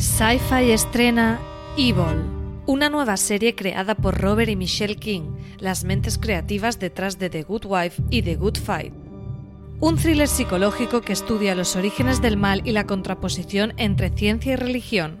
Sci-Fi 0.00 0.72
estrena 0.72 1.38
Evil, 1.76 2.24
una 2.64 2.88
nueva 2.88 3.18
serie 3.18 3.54
creada 3.54 3.94
por 3.94 4.18
Robert 4.18 4.48
y 4.48 4.56
Michelle 4.56 4.96
King, 4.96 5.32
las 5.58 5.84
mentes 5.84 6.16
creativas 6.16 6.78
detrás 6.78 7.18
de 7.18 7.28
The 7.28 7.42
Good 7.42 7.66
Wife 7.66 8.02
y 8.08 8.22
The 8.22 8.36
Good 8.36 8.56
Fight. 8.56 8.94
Un 9.78 9.96
thriller 9.96 10.26
psicológico 10.26 11.02
que 11.02 11.12
estudia 11.12 11.54
los 11.54 11.76
orígenes 11.76 12.22
del 12.22 12.38
mal 12.38 12.62
y 12.64 12.72
la 12.72 12.86
contraposición 12.86 13.74
entre 13.76 14.08
ciencia 14.08 14.54
y 14.54 14.56
religión. 14.56 15.18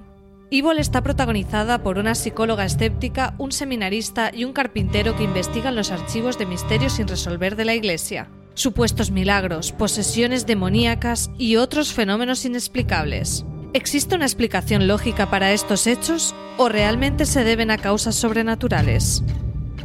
Evil 0.50 0.78
está 0.78 1.02
protagonizada 1.02 1.82
por 1.82 1.98
una 1.98 2.14
psicóloga 2.14 2.64
escéptica, 2.64 3.34
un 3.36 3.52
seminarista 3.52 4.30
y 4.34 4.44
un 4.44 4.54
carpintero 4.54 5.14
que 5.14 5.24
investigan 5.24 5.76
los 5.76 5.90
archivos 5.90 6.38
de 6.38 6.46
misterios 6.46 6.94
sin 6.94 7.06
resolver 7.06 7.54
de 7.54 7.66
la 7.66 7.74
Iglesia, 7.74 8.30
supuestos 8.54 9.10
milagros, 9.10 9.72
posesiones 9.72 10.46
demoníacas 10.46 11.30
y 11.36 11.56
otros 11.56 11.92
fenómenos 11.92 12.46
inexplicables. 12.46 13.44
¿Existe 13.72 14.16
una 14.16 14.24
explicación 14.24 14.88
lógica 14.88 15.30
para 15.30 15.52
estos 15.52 15.86
hechos 15.86 16.34
o 16.58 16.68
realmente 16.68 17.24
se 17.24 17.44
deben 17.44 17.70
a 17.70 17.78
causas 17.78 18.16
sobrenaturales? 18.16 19.22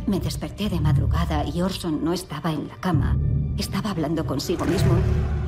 Me 0.08 0.20
desperté 0.20 0.70
de 0.70 0.80
madrugada 0.80 1.46
y 1.46 1.62
Orson 1.62 2.04
no 2.04 2.12
estaba 2.12 2.52
en 2.52 2.68
la 2.68 2.78
cama. 2.78 3.16
Estaba 3.60 3.92
hablando 3.92 4.26
consigo 4.26 4.66
mismo. 4.66 4.96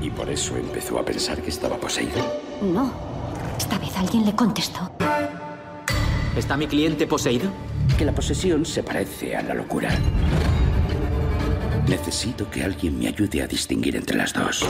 ¿Y 0.01 0.11
por 0.11 0.29
eso 0.29 0.55
empezó 0.55 0.99
a 0.99 1.05
pensar 1.05 1.41
que 1.41 1.49
estaba 1.49 1.77
poseído? 1.77 2.23
No. 2.61 2.93
Esta 3.57 3.79
vez 3.79 3.97
alguien 3.97 4.23
le 4.23 4.35
contestó. 4.35 4.91
¿Está 6.35 6.57
mi 6.57 6.67
cliente 6.67 7.07
poseído? 7.07 7.49
Que 7.97 8.05
la 8.05 8.13
posesión 8.13 8.65
se 8.65 8.83
parece 8.83 9.35
a 9.35 9.41
la 9.41 9.55
locura. 9.55 9.89
Necesito 11.87 12.47
que 12.51 12.63
alguien 12.63 12.99
me 12.99 13.07
ayude 13.07 13.41
a 13.41 13.47
distinguir 13.47 13.95
entre 13.95 14.15
las 14.15 14.31
dos. 14.31 14.63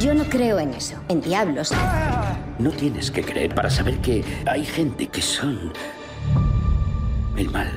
Yo 0.00 0.14
no 0.14 0.24
creo 0.24 0.58
en 0.58 0.72
eso, 0.72 0.96
en 1.08 1.20
diablos. 1.20 1.72
No 2.58 2.70
tienes 2.70 3.10
que 3.10 3.22
creer 3.22 3.54
para 3.54 3.68
saber 3.68 3.98
que 3.98 4.24
hay 4.46 4.64
gente 4.64 5.08
que 5.08 5.20
son 5.20 5.74
el 7.36 7.50
mal. 7.50 7.70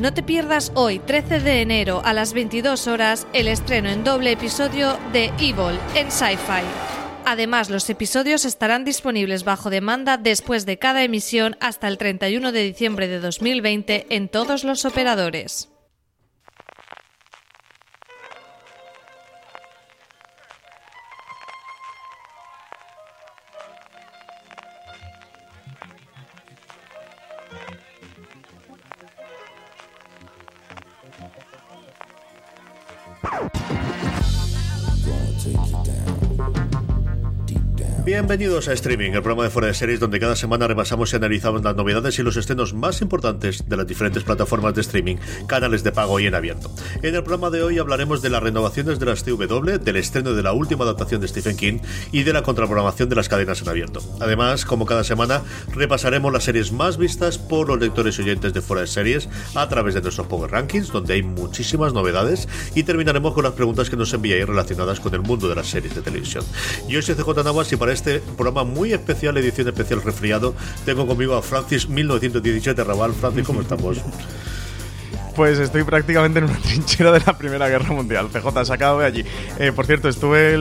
No 0.00 0.12
te 0.12 0.24
pierdas 0.24 0.72
hoy, 0.74 0.98
13 0.98 1.38
de 1.38 1.60
enero, 1.60 2.02
a 2.04 2.14
las 2.14 2.32
22 2.32 2.88
horas, 2.88 3.28
el 3.32 3.46
estreno 3.46 3.90
en 3.90 4.02
doble 4.02 4.32
episodio 4.32 4.98
de 5.12 5.26
Evil 5.38 5.78
en 5.94 6.10
Sci-Fi. 6.10 6.64
Además, 7.24 7.70
los 7.70 7.88
episodios 7.90 8.44
estarán 8.44 8.84
disponibles 8.84 9.44
bajo 9.44 9.70
demanda 9.70 10.16
después 10.16 10.66
de 10.66 10.78
cada 10.78 11.04
emisión 11.04 11.56
hasta 11.60 11.86
el 11.86 11.96
31 11.96 12.50
de 12.50 12.62
diciembre 12.64 13.06
de 13.06 13.20
2020 13.20 14.06
en 14.10 14.28
todos 14.28 14.64
los 14.64 14.84
operadores. 14.84 15.69
take 35.52 35.66
you 35.66 35.84
down. 35.84 36.19
Bienvenidos 38.10 38.66
a 38.66 38.72
Streaming, 38.72 39.12
el 39.12 39.22
programa 39.22 39.44
de 39.44 39.50
fuera 39.50 39.68
de 39.68 39.74
series 39.74 40.00
donde 40.00 40.18
cada 40.18 40.34
semana 40.34 40.66
repasamos 40.66 41.12
y 41.12 41.16
analizamos 41.16 41.62
las 41.62 41.76
novedades 41.76 42.18
y 42.18 42.24
los 42.24 42.36
estrenos 42.36 42.74
más 42.74 43.02
importantes 43.02 43.68
de 43.68 43.76
las 43.76 43.86
diferentes 43.86 44.24
plataformas 44.24 44.74
de 44.74 44.80
streaming, 44.80 45.14
canales 45.46 45.84
de 45.84 45.92
pago 45.92 46.18
y 46.18 46.26
en 46.26 46.34
abierto. 46.34 46.72
En 47.04 47.14
el 47.14 47.22
programa 47.22 47.50
de 47.50 47.62
hoy 47.62 47.78
hablaremos 47.78 48.20
de 48.20 48.30
las 48.30 48.42
renovaciones 48.42 48.98
de 48.98 49.06
las 49.06 49.22
CW, 49.22 49.78
del 49.78 49.94
estreno 49.94 50.32
de 50.32 50.42
la 50.42 50.52
última 50.52 50.82
adaptación 50.82 51.20
de 51.20 51.28
Stephen 51.28 51.56
King 51.56 51.78
y 52.10 52.24
de 52.24 52.32
la 52.32 52.42
contraprogramación 52.42 53.08
de 53.08 53.14
las 53.14 53.28
cadenas 53.28 53.62
en 53.62 53.68
abierto. 53.68 54.02
Además, 54.18 54.64
como 54.64 54.86
cada 54.86 55.04
semana, 55.04 55.42
repasaremos 55.72 56.32
las 56.32 56.42
series 56.42 56.72
más 56.72 56.96
vistas 56.96 57.38
por 57.38 57.68
los 57.68 57.78
lectores 57.78 58.18
y 58.18 58.22
oyentes 58.22 58.52
de 58.52 58.60
fuera 58.60 58.80
de 58.80 58.88
series 58.88 59.28
a 59.54 59.68
través 59.68 59.94
de 59.94 60.02
nuestros 60.02 60.26
Power 60.26 60.50
Rankings, 60.50 60.90
donde 60.90 61.14
hay 61.14 61.22
muchísimas 61.22 61.92
novedades 61.92 62.48
y 62.74 62.82
terminaremos 62.82 63.34
con 63.34 63.44
las 63.44 63.52
preguntas 63.52 63.88
que 63.88 63.96
nos 63.96 64.12
enviáis 64.12 64.46
relacionadas 64.46 64.98
con 64.98 65.14
el 65.14 65.20
mundo 65.20 65.48
de 65.48 65.54
las 65.54 65.68
series 65.68 65.94
de 65.94 66.02
televisión. 66.02 66.44
Yo 66.88 67.00
soy 67.02 67.14
CJ 67.14 67.44
Navas 67.44 67.72
y 67.72 67.76
para 67.76 67.99
programa 68.36 68.64
muy 68.64 68.92
especial, 68.92 69.36
edición 69.36 69.68
especial 69.68 70.02
resfriado, 70.02 70.54
tengo 70.84 71.06
conmigo 71.06 71.34
a 71.34 71.42
Francis 71.42 71.88
1917 71.88 72.84
Raval. 72.84 73.12
Francis, 73.14 73.46
¿cómo 73.46 73.60
estamos? 73.60 73.98
Pues 75.36 75.58
estoy 75.58 75.84
prácticamente 75.84 76.40
en 76.40 76.46
una 76.46 76.58
trinchera 76.62 77.12
de 77.12 77.20
la 77.24 77.38
Primera 77.38 77.68
Guerra 77.68 77.94
Mundial. 77.94 78.28
PJ, 78.28 78.64
sacado 78.64 78.98
de 78.98 79.06
allí. 79.06 79.24
Eh, 79.58 79.72
por 79.72 79.86
cierto, 79.86 80.08
estuve 80.08 80.58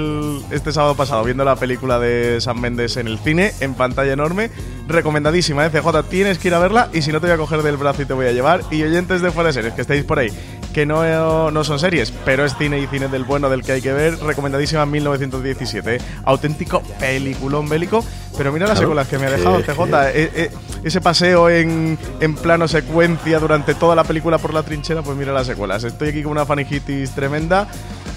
este 0.52 0.72
sábado 0.72 0.96
pasado 0.96 1.24
viendo 1.24 1.44
la 1.44 1.56
película 1.56 2.00
de 2.00 2.40
San 2.40 2.62
Méndez 2.62 2.98
en 2.98 3.08
el 3.08 3.20
cine, 3.20 3.52
en 3.60 3.74
pantalla 3.74 4.14
enorme. 4.14 4.52
Recomendadísima, 4.88 5.66
¿eh? 5.66 5.70
CJ, 5.70 6.04
tienes 6.10 6.38
que 6.38 6.50
ir 6.50 6.54
a 6.54 6.60
verla 6.60 6.90
y 6.94 7.02
si 7.02 7.12
no 7.12 7.20
te 7.20 7.28
voy 7.28 7.34
a 7.34 7.38
coger 7.38 7.62
del 7.62 7.78
brazo 7.78 8.04
y 8.04 8.06
te 8.06 8.14
voy 8.14 8.28
a 8.28 8.32
llevar. 8.32 8.62
Y 8.72 8.84
oyentes 8.84 9.22
de 9.22 9.32
fuera 9.32 9.52
de 9.52 9.74
que 9.74 9.82
estáis 9.82 10.04
por 10.04 10.20
ahí, 10.20 10.32
que 10.74 10.86
no, 10.86 11.52
no 11.52 11.64
son 11.64 11.80
series, 11.80 12.12
pero 12.26 12.46
es 12.46 12.56
cine 12.58 12.80
y 12.80 12.88
cine 12.88 13.08
del 13.08 13.24
bueno 13.24 13.50
del 13.50 13.64
que 13.64 13.74
hay 13.74 13.82
que 13.82 13.94
ver. 13.94 14.20
Recomendadísima 14.20 14.86
1917. 14.86 15.96
¿eh? 15.96 16.02
Auténtico 16.26 16.82
peliculón 17.00 17.68
bélico. 17.70 18.04
Pero 18.38 18.54
mira 18.54 18.68
las 18.68 18.80
secuelas 18.80 19.08
que 19.08 19.18
me 19.18 19.26
ha 19.26 19.32
dejado 19.32 19.62
CJ. 19.62 19.80
Eh, 20.14 20.32
eh, 20.34 20.52
ese 20.84 21.02
paseo 21.02 21.50
en, 21.50 21.98
en 22.22 22.36
plano 22.36 22.68
secuencia 22.68 23.40
durante 23.40 23.76
toda 23.76 23.96
la 23.96 24.04
película 24.04 24.38
por 24.38 24.54
la 24.54 24.64
trinchera, 24.64 25.02
pues 25.02 25.18
mira 25.18 25.34
las 25.34 25.48
secuelas. 25.48 25.84
Estoy 25.84 26.10
aquí 26.10 26.24
con 26.24 26.32
una 26.34 26.46
faningitis 26.46 27.12
tremenda. 27.12 27.68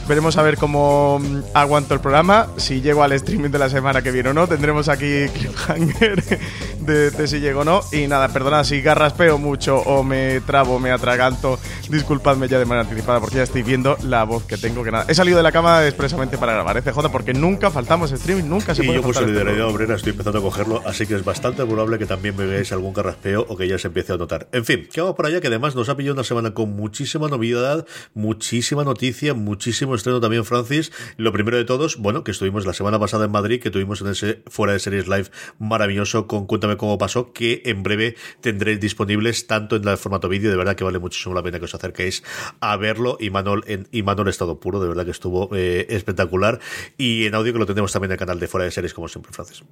Veremos 0.08 0.36
a 0.36 0.42
ver 0.42 0.56
cómo 0.56 1.20
mm, 1.20 1.42
aguanto 1.54 1.94
el 1.94 2.00
programa, 2.00 2.48
si 2.56 2.80
llego 2.80 3.02
al 3.02 3.12
streaming 3.12 3.50
de 3.50 3.58
la 3.58 3.68
semana 3.68 4.02
que 4.02 4.10
viene 4.10 4.30
o 4.30 4.34
no. 4.34 4.46
Tendremos 4.46 4.88
aquí 4.88 5.28
cliffhanger 5.32 6.22
de, 6.80 7.10
de 7.10 7.28
si 7.28 7.40
llego 7.40 7.60
o 7.60 7.64
no. 7.64 7.80
Y 7.92 8.06
nada, 8.06 8.28
perdonad 8.28 8.64
si 8.64 8.80
garraspeo 8.80 9.38
mucho 9.38 9.78
o 9.78 10.02
me 10.02 10.40
trabo, 10.40 10.78
me 10.78 10.90
atraganto. 10.90 11.58
Disculpadme 11.88 12.48
ya 12.48 12.58
de 12.58 12.64
manera 12.64 12.88
anticipada 12.88 13.20
porque 13.20 13.36
ya 13.36 13.42
estoy 13.44 13.62
viendo 13.62 13.96
la 14.02 14.24
voz 14.24 14.44
que 14.44 14.56
tengo. 14.56 14.82
Que 14.82 14.90
nada, 14.90 15.04
he 15.08 15.14
salido 15.14 15.36
de 15.36 15.42
la 15.42 15.52
cama 15.52 15.86
expresamente 15.86 16.38
para 16.38 16.52
grabar, 16.52 16.76
¿eh, 16.76 16.82
CJ? 16.82 17.10
Porque 17.10 17.32
nunca 17.32 17.70
faltamos 17.70 18.10
streaming, 18.12 18.48
nunca 18.48 18.74
se 18.74 18.82
Y 18.82 18.86
puede 18.86 18.98
yo 18.98 19.02
por 19.02 19.14
solidaridad 19.14 19.66
obrera 19.66 19.94
estoy 19.94 20.12
empezando 20.12 20.38
a 20.38 20.42
cogerlo, 20.42 20.82
así 20.86 21.06
que 21.06 21.14
es 21.14 21.24
bastante 21.24 21.64
probable 21.64 21.98
que 21.98 22.06
también 22.06 22.36
me 22.36 22.44
veáis 22.44 22.72
algún 22.72 22.92
carraspeo 22.92 23.46
o 23.48 23.56
que 23.56 23.69
ya 23.69 23.78
se 23.78 23.88
empiece 23.88 24.12
a 24.12 24.16
notar. 24.16 24.48
En 24.52 24.64
fin, 24.64 24.88
que 24.92 25.00
vamos 25.00 25.16
por 25.16 25.26
allá, 25.26 25.40
que 25.40 25.46
además 25.46 25.74
nos 25.74 25.88
ha 25.88 25.96
pillado 25.96 26.14
una 26.14 26.24
semana 26.24 26.52
con 26.54 26.74
muchísima 26.74 27.28
novedad, 27.28 27.86
muchísima 28.14 28.84
noticia, 28.84 29.34
muchísimo 29.34 29.91
estreno 29.94 30.20
también, 30.20 30.44
Francis. 30.44 30.92
Lo 31.16 31.32
primero 31.32 31.56
de 31.56 31.64
todos, 31.64 31.97
bueno, 31.97 32.25
que 32.25 32.30
estuvimos 32.30 32.66
la 32.66 32.72
semana 32.72 32.98
pasada 32.98 33.25
en 33.25 33.30
Madrid, 33.30 33.60
que 33.60 33.70
tuvimos 33.70 34.00
en 34.00 34.08
ese 34.08 34.42
fuera 34.47 34.72
de 34.72 34.78
series 34.78 35.08
live 35.08 35.26
maravilloso 35.58 36.26
con 36.26 36.47
Cuéntame 36.47 36.76
cómo 36.76 36.98
pasó, 36.98 37.32
que 37.32 37.62
en 37.64 37.82
breve 37.82 38.16
tendréis 38.41 38.81
disponibles 38.81 39.47
tanto 39.47 39.76
en 39.76 39.86
el 39.86 39.97
formato 39.97 40.28
vídeo, 40.28 40.50
de 40.50 40.56
verdad 40.56 40.76
que 40.76 40.84
vale 40.84 40.98
muchísimo 40.98 41.34
la 41.34 41.42
pena 41.42 41.58
que 41.58 41.64
os 41.64 41.75
acerquéis 41.75 42.22
a 42.60 42.76
verlo. 42.76 43.16
Y 43.20 43.31
Manol 43.31 43.64
en 43.66 43.88
y 43.91 44.02
Manol 44.02 44.28
estado 44.28 44.60
puro, 44.60 44.81
de 44.81 44.88
verdad 44.88 45.04
que 45.04 45.10
estuvo 45.10 45.50
eh, 45.54 45.86
espectacular. 45.91 46.60
Y 46.98 47.26
en 47.26 47.34
audio 47.34 47.52
que 47.52 47.58
lo 47.58 47.66
tenemos 47.66 47.92
también 47.92 48.10
en 48.10 48.14
el 48.14 48.19
canal 48.19 48.41
de 48.41 48.48
fuera 48.48 48.64
de 48.64 48.70
series, 48.70 48.94
como 48.94 49.08
siempre, 49.08 49.32
Francis. 49.32 49.62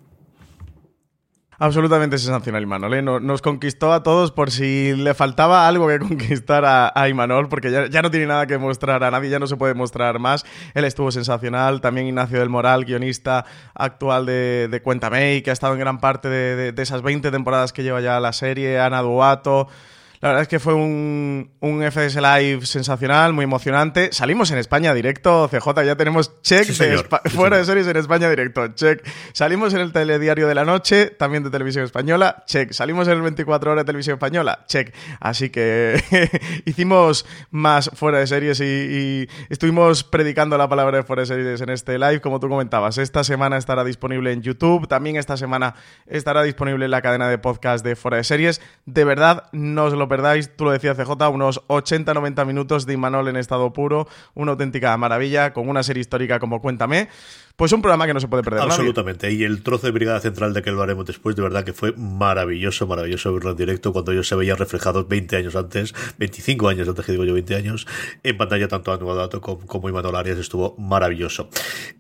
Absolutamente 1.63 2.17
sensacional, 2.17 2.63
Imanol. 2.63 2.95
¿eh? 2.95 3.03
No- 3.03 3.21
Nos 3.21 3.43
conquistó 3.43 3.93
a 3.93 4.03
todos 4.03 4.33
por 4.33 4.51
si 4.51 4.95
le 4.97 5.13
faltaba 5.13 5.69
algo 5.69 5.87
que 5.89 5.99
conquistar 6.09 6.65
a, 6.65 6.91
a 6.95 7.07
Imanol, 7.11 7.51
porque 7.51 7.71
ya, 7.71 7.87
ya 7.87 8.01
no 8.01 8.11
tiene 8.11 8.25
nada 8.27 8.47
que 8.47 8.57
mostrar 8.57 9.05
a 9.05 9.11
nadie, 9.11 9.29
ya 9.29 9.39
no 9.39 9.47
se 9.47 9.57
puede 9.59 9.75
mostrar 9.75 10.19
más. 10.19 10.47
Él 10.73 10.87
estuvo 10.87 11.13
sensacional. 11.13 11.83
También 11.83 12.07
Ignacio 12.07 12.39
del 12.39 12.49
Moral, 12.49 12.87
guionista 12.87 13.45
actual 13.75 14.25
de, 14.25 14.69
de 14.71 14.81
Cuéntame, 14.81 15.43
que 15.43 15.51
ha 15.51 15.53
estado 15.53 15.75
en 15.75 15.81
gran 15.81 15.99
parte 16.01 16.31
de, 16.31 16.57
de- 16.57 16.73
de 16.73 16.83
esas 16.83 17.03
20 17.03 17.31
temporadas 17.31 17.75
que 17.75 17.83
lleva 17.83 18.01
ya 18.01 18.19
la 18.21 18.33
serie. 18.33 18.81
Ana 18.81 19.03
Duato. 19.03 19.69
La 20.21 20.29
verdad 20.29 20.43
es 20.43 20.49
que 20.49 20.59
fue 20.59 20.75
un, 20.75 21.51
un 21.61 21.83
FS 21.83 22.21
Live 22.21 22.67
sensacional, 22.67 23.33
muy 23.33 23.45
emocionante. 23.45 24.13
Salimos 24.13 24.51
en 24.51 24.59
España 24.59 24.93
directo, 24.93 25.49
CJ, 25.49 25.83
ya 25.83 25.97
tenemos 25.97 26.43
check 26.43 26.65
Sí, 26.65 26.85
de 26.85 26.99
Sí, 26.99 27.05
fuera 27.31 27.57
de 27.57 27.65
series 27.65 27.87
en 27.87 27.97
España 27.97 28.29
directo, 28.29 28.69
check. 28.69 29.03
Salimos 29.33 29.73
en 29.73 29.81
el 29.81 29.93
telediario 29.95 30.47
de 30.47 30.55
la 30.55 30.67
noche, 30.67 31.07
también 31.07 31.43
de 31.43 31.49
televisión 31.49 31.85
española, 31.87 32.45
check. 32.47 32.73
Salimos 32.73 33.09
en 33.09 33.15
el 33.15 33.23
24 33.23 33.73
horas 33.73 33.83
de 33.83 33.87
televisión 33.87 34.17
española, 34.17 34.67
check. 34.67 34.95
Así 35.21 35.49
que 35.49 35.99
hicimos 36.67 37.25
más 37.51 37.91
fuera 37.95 38.19
de 38.19 38.27
series 38.27 38.61
y, 38.61 38.65
y 38.65 39.29
estuvimos 39.49 40.05
predicando 40.05 40.59
la 40.59 40.69
palabra 40.69 40.99
de 40.99 41.03
fuera 41.03 41.21
de 41.23 41.27
series 41.29 41.63
en 41.63 41.71
este 41.71 41.99
live, 41.99 42.21
como 42.21 42.41
tú 42.41 42.51
comentabas. 42.51 42.99
Esta 42.99 43.25
semana 43.25 43.57
estará 43.57 43.85
disponible 43.85 44.33
en 44.33 44.43
YouTube, 44.43 44.87
también 44.87 45.17
esta 45.17 45.39
semana 45.39 45.77
estará 46.07 46.43
disponible 46.43 46.85
en 46.85 46.91
la 46.91 47.01
cadena 47.01 47.27
de 47.31 47.39
podcast 47.39 47.83
de 47.83 47.97
fuera 47.97 48.19
de 48.19 48.25
series. 48.25 48.61
De 48.85 49.05
verdad, 49.05 49.45
no 49.53 49.85
os 49.85 49.95
lo 49.95 50.10
perdáis, 50.11 50.55
tú 50.57 50.65
lo 50.65 50.73
decías 50.73 50.97
CJ, 50.99 51.29
unos 51.31 51.63
80-90 51.69 52.45
minutos 52.45 52.85
de 52.85 52.95
Imanol 52.95 53.29
en 53.29 53.37
estado 53.37 53.73
puro, 53.73 54.09
una 54.35 54.51
auténtica 54.51 54.95
maravilla, 54.97 55.55
con 55.55 55.69
una 55.69 55.85
serie 55.85 56.01
histórica 56.01 56.41
como 56.41 56.61
Cuéntame. 56.61 57.09
Pues 57.61 57.73
un 57.73 57.83
programa 57.83 58.07
que 58.07 58.15
no 58.15 58.21
se 58.21 58.27
puede 58.27 58.43
perder. 58.43 58.63
Absolutamente. 58.63 59.31
Y 59.31 59.45
el 59.45 59.63
trozo 59.63 59.87
de 59.87 59.93
Brigada 59.93 60.19
Central 60.19 60.55
de 60.55 60.63
que 60.63 60.71
lo 60.71 60.81
haremos 60.81 61.05
después, 61.05 61.37
de 61.37 61.43
verdad 61.43 61.63
que 61.63 61.75
fue 61.75 61.93
maravilloso, 61.93 62.87
maravilloso 62.87 63.35
verlo 63.35 63.51
en 63.51 63.59
directo 63.59 63.93
cuando 63.93 64.13
ellos 64.13 64.29
se 64.29 64.35
veían 64.35 64.57
reflejados 64.57 65.07
20 65.07 65.37
años 65.37 65.55
antes, 65.55 65.93
25 66.17 66.71
años 66.71 66.89
antes 66.89 67.05
que 67.05 67.13
digo 67.13 67.27
yo, 67.27 67.35
20 67.35 67.55
años, 67.57 67.87
en 68.23 68.39
pantalla 68.39 68.67
tanto 68.67 68.93
a 68.93 69.15
Dato 69.15 69.43
como, 69.43 69.67
como 69.67 69.91
Imanol 69.91 70.17
Arias. 70.17 70.39
Estuvo 70.39 70.75
maravilloso. 70.79 71.51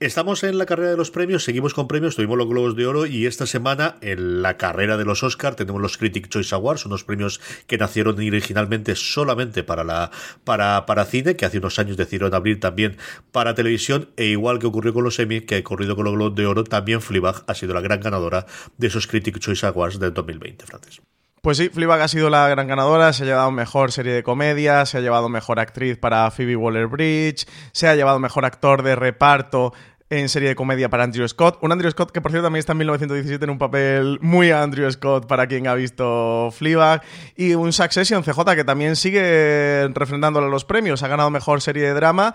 Estamos 0.01 0.45
en 0.45 0.57
la 0.57 0.65
carrera 0.65 0.93
de 0.93 0.97
los 0.97 1.11
premios, 1.11 1.45
seguimos 1.45 1.75
con 1.75 1.89
premios, 1.89 2.17
tuvimos 2.17 2.39
los 2.39 2.49
Globos 2.49 2.75
de 2.75 2.87
Oro 2.87 3.05
y 3.05 3.27
esta 3.27 3.45
semana 3.45 3.97
en 4.01 4.41
la 4.41 4.57
carrera 4.57 4.97
de 4.97 5.05
los 5.05 5.23
Oscar 5.23 5.57
tenemos 5.57 5.83
los 5.83 5.99
Critic 5.99 6.31
Choice 6.31 6.55
Awards, 6.55 6.87
unos 6.87 7.05
premios 7.05 7.39
que 7.67 7.77
nacieron 7.77 8.15
originalmente 8.15 8.95
solamente 8.95 9.62
para 9.62 9.85
la 9.85 10.11
para, 10.45 10.87
para 10.87 11.05
cine, 11.05 11.37
que 11.37 11.45
hace 11.45 11.59
unos 11.59 11.79
años 11.79 11.99
decidieron 11.99 12.33
abrir 12.33 12.61
también 12.61 12.97
para 13.31 13.55
televisión, 13.55 14.09
e 14.17 14.25
igual 14.25 14.59
que 14.59 14.67
ocurrió 14.67 14.95
con 14.95 15.05
los 15.05 15.19
Emmy, 15.19 15.50
que 15.50 15.56
ha 15.56 15.61
ocurrido 15.61 15.97
con 15.97 16.05
los 16.05 16.14
Globos 16.14 16.37
de 16.37 16.47
Oro, 16.47 16.62
también 16.62 17.00
Fleabag 17.00 17.43
ha 17.49 17.55
sido 17.55 17.75
la 17.75 17.81
gran 17.81 17.99
ganadora 17.99 18.47
de 18.79 18.87
esos 18.87 19.08
Critic 19.08 19.41
Choice 19.41 19.67
Awards 19.67 19.99
del 19.99 20.14
2020, 20.14 20.64
Francis. 20.64 21.00
Pues 21.43 21.56
sí, 21.56 21.70
Fleabag 21.70 22.02
ha 22.02 22.06
sido 22.06 22.31
la 22.31 22.49
gran 22.49 22.69
ganadora, 22.69 23.12
se 23.12 23.25
ha 23.25 23.26
llevado 23.26 23.50
mejor 23.50 23.91
serie 23.91 24.12
de 24.12 24.23
comedia, 24.23 24.87
se 24.87 24.99
ha 24.99 25.00
llevado 25.00 25.29
mejor 25.29 25.58
actriz 25.58 25.99
para 25.99 26.31
Phoebe 26.31 26.55
Waller-Bridge, 26.55 27.47
se 27.73 27.88
ha 27.88 27.97
llevado 27.97 28.20
mejor 28.20 28.44
actor 28.44 28.85
de 28.85 28.94
reparto 28.94 29.73
en 30.11 30.29
serie 30.29 30.50
de 30.50 30.55
comedia 30.56 30.88
para 30.88 31.05
Andrew 31.05 31.26
Scott. 31.26 31.58
Un 31.62 31.73
Andrew 31.73 31.91
Scott 31.91 32.11
que, 32.11 32.20
por 32.20 32.31
cierto, 32.31 32.47
también 32.47 32.61
está 32.61 32.73
en 32.73 32.79
1917 32.79 33.44
en 33.44 33.50
un 33.50 33.58
papel 33.58 34.19
muy 34.20 34.50
Andrew 34.50 34.91
Scott 34.91 35.26
para 35.26 35.47
quien 35.47 35.69
ha 35.69 35.75
visto 35.75 36.50
Fleabag. 36.52 37.02
Y 37.37 37.55
un 37.55 37.73
Succession 37.73 38.23
CJ 38.23 38.55
que 38.56 38.64
también 38.64 38.97
sigue 38.97 39.88
refrendándole 39.94 40.49
los 40.49 40.64
premios. 40.64 41.02
Ha 41.05 41.08
ganado 41.08 41.31
mejor 41.31 41.61
serie 41.61 41.85
de 41.85 41.94
drama. 41.94 42.35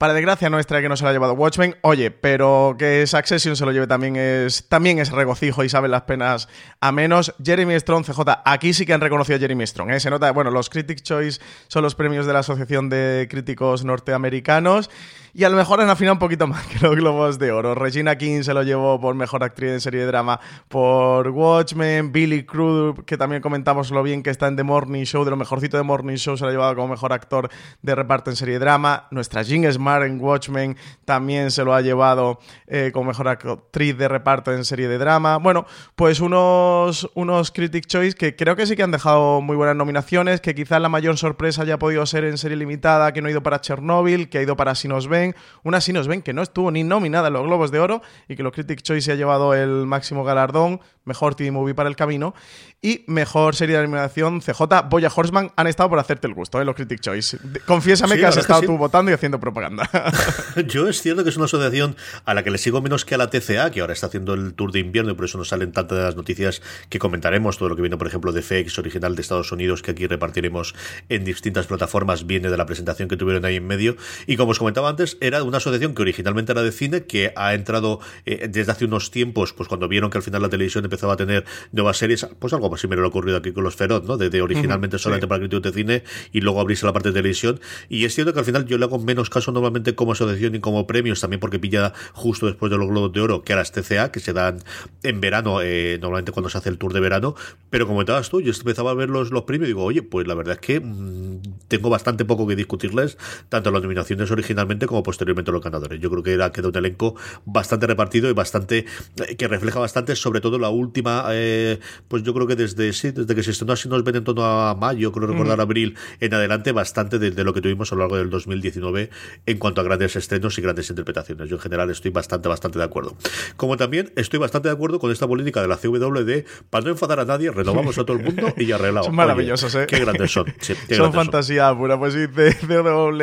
Para 0.00 0.14
desgracia 0.14 0.48
nuestra 0.48 0.80
que 0.80 0.88
no 0.88 0.96
se 0.96 1.04
lo 1.04 1.10
ha 1.10 1.12
llevado 1.12 1.34
Watchmen, 1.34 1.76
oye, 1.82 2.10
pero 2.10 2.74
que 2.78 3.06
Succession 3.06 3.54
se 3.54 3.66
lo 3.66 3.70
lleve 3.70 3.86
también 3.86 4.16
es, 4.16 4.66
también 4.66 4.98
es 4.98 5.12
regocijo 5.12 5.62
y 5.62 5.68
saben 5.68 5.90
las 5.90 6.04
penas 6.04 6.48
a 6.80 6.90
menos. 6.90 7.34
Jeremy 7.44 7.78
Strong, 7.78 8.06
CJ, 8.06 8.20
aquí 8.46 8.72
sí 8.72 8.86
que 8.86 8.94
han 8.94 9.02
reconocido 9.02 9.36
a 9.36 9.40
Jeremy 9.40 9.66
Strong, 9.66 9.90
¿eh? 9.90 10.00
se 10.00 10.08
nota, 10.08 10.32
bueno, 10.32 10.50
los 10.50 10.70
Critics 10.70 11.02
Choice 11.02 11.42
son 11.68 11.82
los 11.82 11.94
premios 11.94 12.24
de 12.24 12.32
la 12.32 12.38
Asociación 12.38 12.88
de 12.88 13.28
Críticos 13.30 13.84
Norteamericanos 13.84 14.88
y 15.34 15.44
a 15.44 15.50
lo 15.50 15.56
mejor 15.56 15.80
han 15.82 15.90
afinado 15.90 16.14
un 16.14 16.18
poquito 16.18 16.46
más 16.46 16.66
que 16.66 16.78
los 16.78 16.96
Globos 16.96 17.38
de 17.38 17.52
Oro. 17.52 17.74
Regina 17.74 18.16
King 18.16 18.42
se 18.42 18.54
lo 18.54 18.62
llevó 18.62 18.98
por 19.00 19.14
Mejor 19.14 19.44
Actriz 19.44 19.70
en 19.70 19.80
Serie 19.82 20.00
de 20.00 20.06
Drama 20.06 20.40
por 20.68 21.28
Watchmen. 21.28 22.10
Billy 22.10 22.44
Crudup, 22.44 23.04
que 23.04 23.18
también 23.18 23.42
comentamos 23.42 23.90
lo 23.90 24.02
bien 24.02 24.22
que 24.22 24.30
está 24.30 24.48
en 24.48 24.56
The 24.56 24.62
Morning 24.62 25.04
Show, 25.04 25.24
de 25.24 25.30
lo 25.30 25.36
mejorcito 25.36 25.76
de 25.76 25.82
Morning 25.82 26.16
Show, 26.16 26.38
se 26.38 26.44
lo 26.44 26.48
ha 26.48 26.52
llevado 26.52 26.74
como 26.74 26.88
Mejor 26.88 27.12
Actor 27.12 27.50
de 27.82 27.94
Reparto 27.94 28.30
en 28.30 28.36
Serie 28.36 28.54
de 28.54 28.60
Drama. 28.60 29.06
Nuestra 29.10 29.42
Jean 29.42 29.70
Smart 29.70 29.89
en 29.98 30.20
Watchmen 30.20 30.76
también 31.04 31.50
se 31.50 31.64
lo 31.64 31.74
ha 31.74 31.80
llevado 31.80 32.38
eh, 32.66 32.90
como 32.92 33.08
Mejor 33.08 33.28
Actriz 33.28 33.98
de 33.98 34.08
Reparto 34.08 34.52
en 34.52 34.64
Serie 34.64 34.88
de 34.88 34.98
Drama. 34.98 35.38
Bueno, 35.38 35.66
pues 35.96 36.20
unos, 36.20 37.10
unos 37.14 37.50
Critic 37.50 37.86
Choice 37.86 38.16
que 38.16 38.36
creo 38.36 38.56
que 38.56 38.66
sí 38.66 38.76
que 38.76 38.82
han 38.82 38.90
dejado 38.90 39.40
muy 39.40 39.56
buenas 39.56 39.76
nominaciones, 39.76 40.40
que 40.40 40.54
quizás 40.54 40.80
la 40.80 40.88
mayor 40.88 41.18
sorpresa 41.18 41.62
haya 41.62 41.78
podido 41.78 42.06
ser 42.06 42.24
en 42.24 42.38
Serie 42.38 42.56
Limitada, 42.56 43.12
que 43.12 43.20
no 43.20 43.28
ha 43.28 43.30
ido 43.30 43.42
para 43.42 43.60
Chernobyl, 43.60 44.28
que 44.28 44.38
ha 44.38 44.42
ido 44.42 44.56
para 44.56 44.74
Si 44.74 44.88
nos 44.88 45.08
ven 45.08 45.34
una 45.64 45.80
sí 45.80 45.92
nos 45.92 46.08
ven 46.08 46.22
que 46.22 46.32
no 46.32 46.42
estuvo 46.42 46.70
ni 46.70 46.84
nominada 46.84 47.28
en 47.28 47.34
los 47.34 47.44
Globos 47.44 47.70
de 47.70 47.80
Oro 47.80 48.02
y 48.28 48.36
que 48.36 48.42
los 48.42 48.52
Critic 48.52 48.82
Choice 48.82 49.06
se 49.06 49.12
ha 49.12 49.16
llevado 49.16 49.54
el 49.54 49.86
máximo 49.86 50.24
galardón, 50.24 50.80
mejor 51.10 51.34
TV 51.34 51.50
Movie 51.50 51.74
para 51.74 51.88
el 51.88 51.96
camino 51.96 52.34
y 52.80 53.04
mejor 53.08 53.56
serie 53.56 53.76
de 53.76 53.82
animación 53.82 54.40
CJ, 54.40 54.62
Boya 54.88 55.10
Horseman 55.14 55.52
han 55.56 55.66
estado 55.66 55.90
por 55.90 55.98
hacerte 55.98 56.28
el 56.28 56.34
gusto, 56.34 56.60
¿eh? 56.60 56.64
los 56.64 56.76
Critic 56.76 57.00
Choice. 57.00 57.36
Confiésame 57.66 58.16
que 58.16 58.24
has 58.24 58.36
estado 58.36 58.62
tú 58.62 58.78
votando 58.78 59.10
y 59.10 59.14
haciendo 59.14 59.40
propaganda. 59.40 59.90
Yo 60.66 60.88
es 60.88 61.02
cierto 61.02 61.24
que 61.24 61.30
es 61.30 61.36
una 61.36 61.46
asociación 61.46 61.96
a 62.24 62.32
la 62.32 62.42
que 62.42 62.50
le 62.50 62.58
sigo 62.58 62.80
menos 62.80 63.04
que 63.04 63.16
a 63.16 63.18
la 63.18 63.28
TCA, 63.28 63.70
que 63.70 63.80
ahora 63.80 63.92
está 63.92 64.06
haciendo 64.06 64.34
el 64.34 64.54
tour 64.54 64.72
de 64.72 64.78
invierno 64.78 65.12
y 65.12 65.14
por 65.14 65.24
eso 65.24 65.36
nos 65.36 65.48
salen 65.48 65.72
tantas 65.72 65.98
de 65.98 66.04
las 66.04 66.16
noticias 66.16 66.62
que 66.88 66.98
comentaremos. 66.98 67.58
Todo 67.58 67.68
lo 67.68 67.76
que 67.76 67.82
viene, 67.82 67.96
por 67.96 68.06
ejemplo, 68.06 68.32
de 68.32 68.42
FX 68.42 68.78
original 68.78 69.14
de 69.16 69.22
Estados 69.22 69.52
Unidos, 69.52 69.82
que 69.82 69.90
aquí 69.90 70.06
repartiremos 70.06 70.74
en 71.08 71.24
distintas 71.24 71.66
plataformas, 71.66 72.26
viene 72.26 72.48
de 72.48 72.56
la 72.56 72.66
presentación 72.66 73.08
que 73.08 73.16
tuvieron 73.16 73.44
ahí 73.44 73.56
en 73.56 73.66
medio. 73.66 73.96
Y 74.26 74.36
como 74.36 74.52
os 74.52 74.58
comentaba 74.58 74.88
antes, 74.88 75.18
era 75.20 75.42
una 75.42 75.58
asociación 75.58 75.94
que 75.94 76.02
originalmente 76.02 76.52
era 76.52 76.62
de 76.62 76.72
cine, 76.72 77.04
que 77.04 77.32
ha 77.36 77.52
entrado 77.52 78.00
eh, 78.24 78.48
desde 78.48 78.72
hace 78.72 78.84
unos 78.86 79.10
tiempos, 79.10 79.52
pues 79.52 79.68
cuando 79.68 79.88
vieron 79.88 80.10
que 80.10 80.18
al 80.18 80.22
final 80.22 80.42
la 80.42 80.48
televisión 80.48 80.84
empezaba 81.00 81.14
a 81.14 81.16
tener 81.16 81.44
nuevas 81.72 81.96
series, 81.96 82.26
pues 82.38 82.52
algo 82.52 82.72
así 82.74 82.86
me 82.86 82.96
lo 82.96 83.04
ha 83.04 83.08
ocurrido 83.08 83.38
aquí 83.38 83.52
con 83.52 83.64
los 83.64 83.74
Feroz, 83.74 84.04
¿no? 84.04 84.16
De, 84.16 84.40
originalmente 84.42 84.98
solamente 84.98 85.26
para 85.26 85.40
críticos 85.40 85.62
de 85.62 85.72
cine 85.72 86.04
y 86.32 86.40
luego 86.40 86.60
abrirse 86.60 86.86
la 86.86 86.92
parte 86.92 87.08
de 87.08 87.14
televisión. 87.14 87.60
Y 87.88 88.04
es 88.04 88.14
cierto 88.14 88.32
que 88.32 88.40
al 88.40 88.44
final 88.44 88.66
yo 88.66 88.78
le 88.78 88.84
hago 88.84 88.98
menos 88.98 89.30
caso 89.30 89.52
normalmente 89.52 89.94
como 89.94 90.12
asociación 90.12 90.54
y 90.54 90.60
como 90.60 90.86
premios, 90.86 91.20
también 91.20 91.40
porque 91.40 91.58
pilla 91.58 91.92
justo 92.12 92.46
después 92.46 92.70
de 92.70 92.78
los 92.78 92.88
Globos 92.88 93.12
de 93.12 93.20
Oro, 93.20 93.42
que 93.42 93.52
a 93.52 93.56
las 93.56 93.72
TCA, 93.72 94.12
que 94.12 94.20
se 94.20 94.32
dan 94.32 94.58
en 95.02 95.20
verano, 95.20 95.62
eh, 95.62 95.98
normalmente 96.00 96.32
cuando 96.32 96.50
se 96.50 96.58
hace 96.58 96.68
el 96.68 96.78
tour 96.78 96.92
de 96.92 97.00
verano. 97.00 97.34
Pero 97.70 97.86
como 97.86 97.96
comentabas 97.96 98.28
tú, 98.28 98.40
yo 98.40 98.52
empezaba 98.52 98.90
a 98.90 98.94
ver 98.94 99.08
los, 99.08 99.30
los 99.30 99.44
premios 99.44 99.68
y 99.68 99.72
digo, 99.72 99.84
oye, 99.84 100.02
pues 100.02 100.26
la 100.26 100.34
verdad 100.34 100.54
es 100.54 100.60
que 100.60 100.80
mm, 100.80 101.40
tengo 101.68 101.88
bastante 101.88 102.24
poco 102.24 102.46
que 102.46 102.56
discutirles, 102.56 103.16
tanto 103.48 103.70
las 103.70 103.82
nominaciones 103.82 104.30
originalmente 104.30 104.86
como 104.86 105.02
posteriormente 105.02 105.52
los 105.52 105.62
ganadores. 105.62 106.00
Yo 106.00 106.10
creo 106.10 106.22
que 106.22 106.32
era 106.32 106.52
quedó 106.52 106.68
un 106.68 106.76
elenco 106.76 107.14
bastante 107.44 107.86
repartido 107.86 108.28
y 108.28 108.32
bastante 108.32 108.86
eh, 109.26 109.36
que 109.36 109.48
refleja 109.48 109.78
bastante, 109.78 110.16
sobre 110.16 110.40
todo 110.40 110.58
la 110.58 110.68
última, 110.80 111.26
eh, 111.30 111.78
pues 112.08 112.22
yo 112.22 112.34
creo 112.34 112.46
que 112.46 112.56
desde 112.56 112.92
sí, 112.92 113.10
desde 113.10 113.34
que 113.34 113.42
se 113.42 113.52
estrenó 113.52 113.72
así 113.72 113.88
nos 113.88 114.02
ven 114.04 114.16
en 114.16 114.24
torno 114.24 114.44
a 114.44 114.74
mayo, 114.74 115.12
creo 115.12 115.26
recordar 115.28 115.60
abril 115.60 115.96
en 116.20 116.34
adelante, 116.34 116.72
bastante 116.72 117.18
de, 117.18 117.44
lo 117.44 117.54
que 117.54 117.60
tuvimos 117.60 117.92
a 117.92 117.94
lo 117.94 118.02
largo 118.02 118.16
del 118.16 118.30
2019 118.30 119.10
en 119.46 119.58
cuanto 119.58 119.80
a 119.80 119.84
grandes 119.84 120.16
estrenos 120.16 120.58
y 120.58 120.62
grandes 120.62 120.90
interpretaciones. 120.90 121.48
Yo 121.48 121.56
en 121.56 121.62
general 121.62 121.90
estoy 121.90 122.10
bastante, 122.10 122.48
bastante 122.48 122.78
de 122.78 122.84
acuerdo. 122.84 123.16
Como 123.56 123.76
también 123.76 124.12
estoy 124.16 124.38
bastante 124.38 124.68
de 124.68 124.74
acuerdo 124.74 124.98
con 124.98 125.10
esta 125.10 125.26
política 125.26 125.62
de 125.62 125.68
la 125.68 125.76
CW 125.76 126.24
de 126.24 126.44
para 126.70 126.84
no 126.84 126.90
enfadar 126.90 127.20
a 127.20 127.24
nadie, 127.24 127.50
renovamos 127.50 127.98
a 127.98 128.04
todo 128.04 128.16
el 128.16 128.24
mundo 128.24 128.52
y 128.56 128.66
ya 128.66 128.76
arreglado. 128.76 129.04
Son 129.10 129.14
maravillosos, 129.14 129.74
¿eh? 129.74 129.86
Qué 129.86 129.98
grandes 129.98 130.32
son. 130.32 130.46
son 130.96 131.12
fantasía 131.12 131.74
pura. 131.74 131.98
Pues 131.98 132.14
sí, 132.14 132.26
CW. 132.26 133.22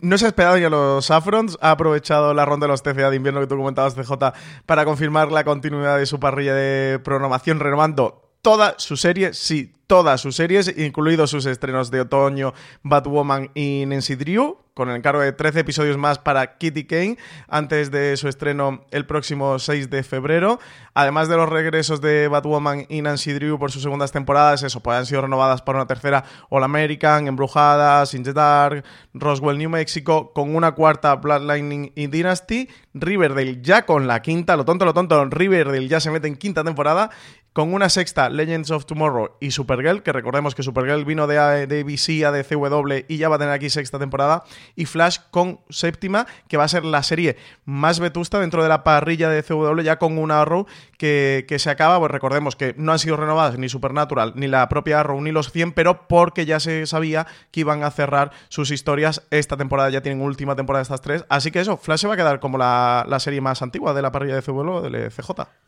no 0.00 0.18
se 0.18 0.24
ha 0.24 0.28
esperado 0.28 0.58
ya 0.58 0.70
los 0.70 1.10
Afrons, 1.10 1.58
ha 1.60 1.72
aprovechado 1.72 2.34
la 2.34 2.44
ronda 2.44 2.66
de 2.66 2.72
los 2.72 2.82
TCA 2.82 3.10
de 3.10 3.16
invierno 3.16 3.40
que 3.40 3.46
tú 3.46 3.56
comentabas, 3.56 3.94
CJ, 3.94 4.12
para 4.66 4.84
confirmar 4.84 5.32
la 5.32 5.44
continuidad 5.44 5.98
de 5.98 6.06
su 6.06 6.20
parrilla 6.20 6.54
de 6.54 6.57
programación, 7.04 7.60
renovando 7.60 8.28
toda 8.42 8.74
su 8.78 8.96
serie, 8.96 9.34
sí, 9.34 9.72
todas 9.86 10.20
sus 10.20 10.36
series, 10.36 10.72
incluidos 10.78 11.30
sus 11.30 11.46
estrenos 11.46 11.90
de 11.90 12.00
otoño, 12.00 12.54
Batwoman 12.82 13.50
y 13.54 13.84
Nancy 13.86 14.14
Drew, 14.14 14.58
con 14.78 14.90
el 14.90 14.96
encargo 14.96 15.20
de 15.20 15.32
13 15.32 15.58
episodios 15.58 15.98
más 15.98 16.20
para 16.20 16.56
Kitty 16.56 16.84
Kane 16.84 17.18
antes 17.48 17.90
de 17.90 18.16
su 18.16 18.28
estreno 18.28 18.84
el 18.92 19.06
próximo 19.06 19.58
6 19.58 19.90
de 19.90 20.04
febrero. 20.04 20.60
Además 20.94 21.28
de 21.28 21.36
los 21.36 21.48
regresos 21.48 22.00
de 22.00 22.28
Batwoman 22.28 22.86
y 22.88 23.02
Nancy 23.02 23.32
Drew 23.32 23.58
por 23.58 23.72
sus 23.72 23.82
segundas 23.82 24.12
temporadas, 24.12 24.62
eso, 24.62 24.80
pues 24.80 24.96
han 24.96 25.06
sido 25.06 25.22
renovadas 25.22 25.62
para 25.62 25.78
una 25.78 25.88
tercera 25.88 26.22
All 26.48 26.62
American, 26.62 27.26
Embrujadas, 27.26 28.14
In 28.14 28.22
the 28.22 28.32
Dark, 28.32 28.84
Roswell, 29.14 29.58
New 29.58 29.68
Mexico, 29.68 30.32
con 30.32 30.54
una 30.54 30.70
cuarta 30.72 31.16
Bloodlining 31.16 31.90
y 31.96 32.06
Dynasty, 32.06 32.68
Riverdale 32.94 33.60
ya 33.60 33.84
con 33.84 34.06
la 34.06 34.22
quinta, 34.22 34.56
lo 34.56 34.64
tonto, 34.64 34.84
lo 34.84 34.94
tonto, 34.94 35.24
Riverdale 35.24 35.88
ya 35.88 35.98
se 35.98 36.12
mete 36.12 36.28
en 36.28 36.36
quinta 36.36 36.62
temporada, 36.62 37.10
con 37.58 37.74
una 37.74 37.88
sexta 37.88 38.30
Legends 38.30 38.70
of 38.70 38.86
Tomorrow 38.86 39.30
y 39.40 39.50
Supergirl, 39.50 40.04
que 40.04 40.12
recordemos 40.12 40.54
que 40.54 40.62
Supergirl 40.62 41.04
vino 41.04 41.26
de, 41.26 41.38
a 41.38 41.66
de 41.66 42.44
CW 42.48 42.94
y 43.08 43.16
ya 43.16 43.28
va 43.28 43.34
a 43.34 43.38
tener 43.40 43.52
aquí 43.52 43.68
sexta 43.68 43.98
temporada, 43.98 44.44
y 44.76 44.84
Flash 44.84 45.18
con 45.32 45.58
séptima, 45.68 46.28
que 46.46 46.56
va 46.56 46.62
a 46.62 46.68
ser 46.68 46.84
la 46.84 47.02
serie 47.02 47.36
más 47.64 47.98
vetusta 47.98 48.38
dentro 48.38 48.62
de 48.62 48.68
la 48.68 48.84
parrilla 48.84 49.28
de 49.28 49.42
CW, 49.42 49.80
ya 49.80 49.98
con 49.98 50.18
una 50.18 50.40
Arrow 50.40 50.66
que, 50.98 51.46
que 51.48 51.58
se 51.58 51.68
acaba, 51.68 51.98
pues 51.98 52.12
recordemos 52.12 52.54
que 52.54 52.76
no 52.78 52.92
han 52.92 53.00
sido 53.00 53.16
renovadas 53.16 53.58
ni 53.58 53.68
Supernatural, 53.68 54.34
ni 54.36 54.46
la 54.46 54.68
propia 54.68 55.00
Arrow, 55.00 55.20
ni 55.20 55.32
los 55.32 55.50
100, 55.50 55.72
pero 55.72 56.06
porque 56.06 56.46
ya 56.46 56.60
se 56.60 56.86
sabía 56.86 57.26
que 57.50 57.58
iban 57.58 57.82
a 57.82 57.90
cerrar 57.90 58.30
sus 58.50 58.70
historias 58.70 59.26
esta 59.32 59.56
temporada, 59.56 59.90
ya 59.90 60.00
tienen 60.00 60.22
última 60.22 60.54
temporada 60.54 60.78
de 60.78 60.84
estas 60.84 61.00
tres, 61.00 61.24
así 61.28 61.50
que 61.50 61.58
eso, 61.58 61.76
Flash 61.76 62.02
se 62.02 62.06
va 62.06 62.14
a 62.14 62.16
quedar 62.16 62.38
como 62.38 62.56
la, 62.56 63.04
la 63.08 63.18
serie 63.18 63.40
más 63.40 63.62
antigua 63.62 63.94
de 63.94 64.02
la 64.02 64.12
parrilla 64.12 64.36
de 64.36 64.42
CW, 64.42 64.80
del 64.80 65.10
CJ. 65.10 65.67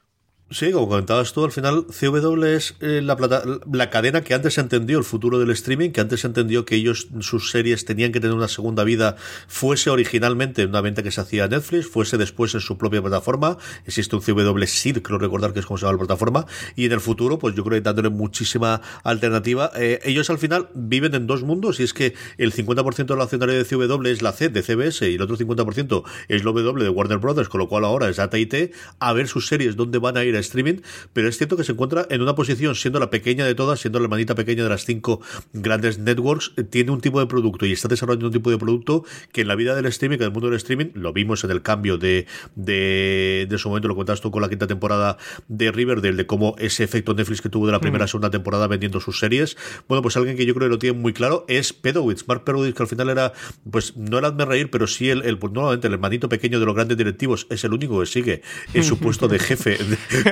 Sí, 0.53 0.73
como 0.73 0.89
comentabas 0.89 1.33
tú, 1.33 1.45
al 1.45 1.53
final 1.53 1.87
CW 1.87 2.45
es 2.47 2.75
eh, 2.81 3.01
la, 3.05 3.17
plata, 3.17 3.45
la 3.73 3.89
cadena 3.89 4.23
que 4.23 4.35
antes 4.35 4.59
entendió 4.59 4.99
el 4.99 5.05
futuro 5.05 5.39
del 5.39 5.51
streaming, 5.51 5.91
que 5.91 6.01
antes 6.01 6.25
entendió 6.25 6.65
que 6.65 6.75
ellos, 6.75 7.07
sus 7.21 7.53
series 7.53 7.85
tenían 7.85 8.11
que 8.11 8.19
tener 8.19 8.35
una 8.35 8.49
segunda 8.49 8.83
vida, 8.83 9.15
fuese 9.47 9.91
originalmente 9.91 10.67
una 10.67 10.81
venta 10.81 11.05
que 11.05 11.13
se 11.13 11.21
hacía 11.21 11.45
a 11.45 11.47
Netflix, 11.47 11.87
fuese 11.87 12.19
después 12.19 12.53
en 12.55 12.63
su 12.63 12.77
propia 12.79 13.01
plataforma. 13.01 13.59
Existe 13.87 14.17
un 14.17 14.23
CW 14.23 14.61
SID, 14.65 15.03
creo 15.03 15.21
recordar 15.21 15.53
que 15.53 15.61
es 15.61 15.67
como 15.67 15.79
se 15.79 15.87
llama 15.87 15.93
la 15.93 15.99
plataforma, 15.99 16.47
y 16.75 16.85
en 16.87 16.91
el 16.91 17.01
futuro, 17.01 17.39
pues 17.39 17.55
yo 17.55 17.63
creo 17.63 17.79
que 17.79 17.83
dándole 17.83 18.09
muchísima 18.09 18.83
alternativa. 19.05 19.71
Eh, 19.77 20.01
ellos 20.03 20.31
al 20.31 20.39
final 20.39 20.69
viven 20.75 21.15
en 21.15 21.29
dos 21.29 21.45
mundos, 21.45 21.79
y 21.79 21.85
es 21.85 21.95
que 21.95 22.15
el 22.39 22.53
50% 22.53 23.07
de 23.07 23.17
la 23.17 23.23
accionaria 23.23 23.55
de 23.55 23.65
CW 23.65 24.05
es 24.09 24.21
la 24.21 24.33
C 24.33 24.49
de 24.49 24.63
CBS 24.63 25.09
y 25.09 25.15
el 25.15 25.23
otro 25.23 25.37
50% 25.37 26.03
es 26.27 26.45
la 26.45 26.51
W 26.51 26.83
de 26.83 26.89
Warner 26.89 27.19
Brothers, 27.19 27.49
con 27.49 27.61
lo 27.61 27.69
cual 27.69 27.85
ahora 27.85 28.09
es 28.09 28.17
Data 28.17 28.37
IT, 28.37 28.73
a 28.99 29.13
ver 29.13 29.29
sus 29.29 29.47
series, 29.47 29.77
dónde 29.77 29.99
van 29.99 30.17
a 30.17 30.25
ir 30.25 30.40
streaming, 30.41 30.81
pero 31.13 31.29
es 31.29 31.39
cierto 31.39 31.57
que 31.57 31.65
se 31.65 31.73
encuentra 31.73 32.07
en 32.11 32.23
una 32.23 32.35
posición, 32.35 32.75
siendo 32.75 32.99
la 32.99 33.11
pequeña 33.11 33.45
de 33.45 33.55
todas, 33.55 33.81
siendo 33.81 33.99
la 33.99 34.05
hermanita 34.05 34.35
pequeña 34.35 34.63
de 34.63 34.69
las 34.69 34.85
cinco 34.85 35.21
grandes 35.53 35.99
networks, 35.99 36.53
eh, 36.57 36.65
tiene 36.65 36.91
un 36.91 37.01
tipo 37.01 37.21
de 37.21 37.27
producto 37.27 37.67
y 37.67 37.73
está 37.73 37.89
desarrollando 37.89 38.27
un 38.27 38.33
tipo 38.33 38.51
de 38.51 38.59
producto 38.59 39.05
que 39.33 39.43
en 39.43 39.49
la 39.49 39.55
vida 39.55 39.75
del 39.75 39.87
streaming, 39.87 40.19
en 40.19 40.25
el 40.25 40.31
mundo 40.33 40.49
del 40.49 40.57
streaming, 40.57 40.87
lo 40.95 41.13
vimos 41.13 41.45
en 41.45 41.51
el 41.51 41.63
cambio 41.63 41.99
de, 41.99 42.27
de, 42.55 43.47
de 43.49 43.59
su 43.59 43.69
momento, 43.69 43.89
lo 43.89 43.95
cuentas 43.95 44.21
tú 44.21 44.31
con 44.31 44.43
la 44.43 44.49
quinta 44.49 44.67
temporada 44.67 45.17
de 45.49 45.71
Riverdale, 45.73 46.17
de 46.17 46.27
cómo 46.27 46.55
ese 46.59 46.85
efecto 46.85 47.15
Netflix 47.15 47.41
que 47.41 47.49
tuvo 47.49 47.67
de 47.67 47.73
la 47.73 47.81
primera 47.81 48.05
a 48.05 48.09
segunda 48.09 48.31
temporada 48.31 48.67
vendiendo 48.67 49.01
sus 49.01 49.19
series. 49.19 49.57
Bueno, 49.89 50.03
pues 50.03 50.17
alguien 50.17 50.37
que 50.37 50.47
yo 50.47 50.55
creo 50.55 50.69
que 50.69 50.73
lo 50.73 50.79
tiene 50.79 50.99
muy 50.99 51.13
claro 51.13 51.45
es 51.49 51.73
Pedowitz, 51.73 52.27
Mark 52.27 52.45
Pedowitz, 52.45 52.75
que 52.75 52.83
al 52.83 52.89
final 52.89 53.09
era, 53.11 53.33
pues 53.71 53.97
no 53.97 54.19
era 54.19 54.31
de 54.31 54.45
reír, 54.45 54.71
pero 54.71 54.87
sí 54.87 55.11
el, 55.11 55.23
el 55.23 55.39
pues, 55.39 55.53
nuevamente 55.53 55.87
el 55.89 55.95
hermanito 55.95 56.29
pequeño 56.29 56.61
de 56.61 56.67
los 56.67 56.75
grandes 56.75 56.97
directivos, 56.97 57.47
es 57.51 57.65
el 57.65 57.73
único 57.73 58.01
que 58.01 58.07
sigue 58.07 58.43
en 58.75 58.85
su 58.85 58.99
puesto 58.99 59.29
de 59.29 59.39
jefe, 59.39 59.79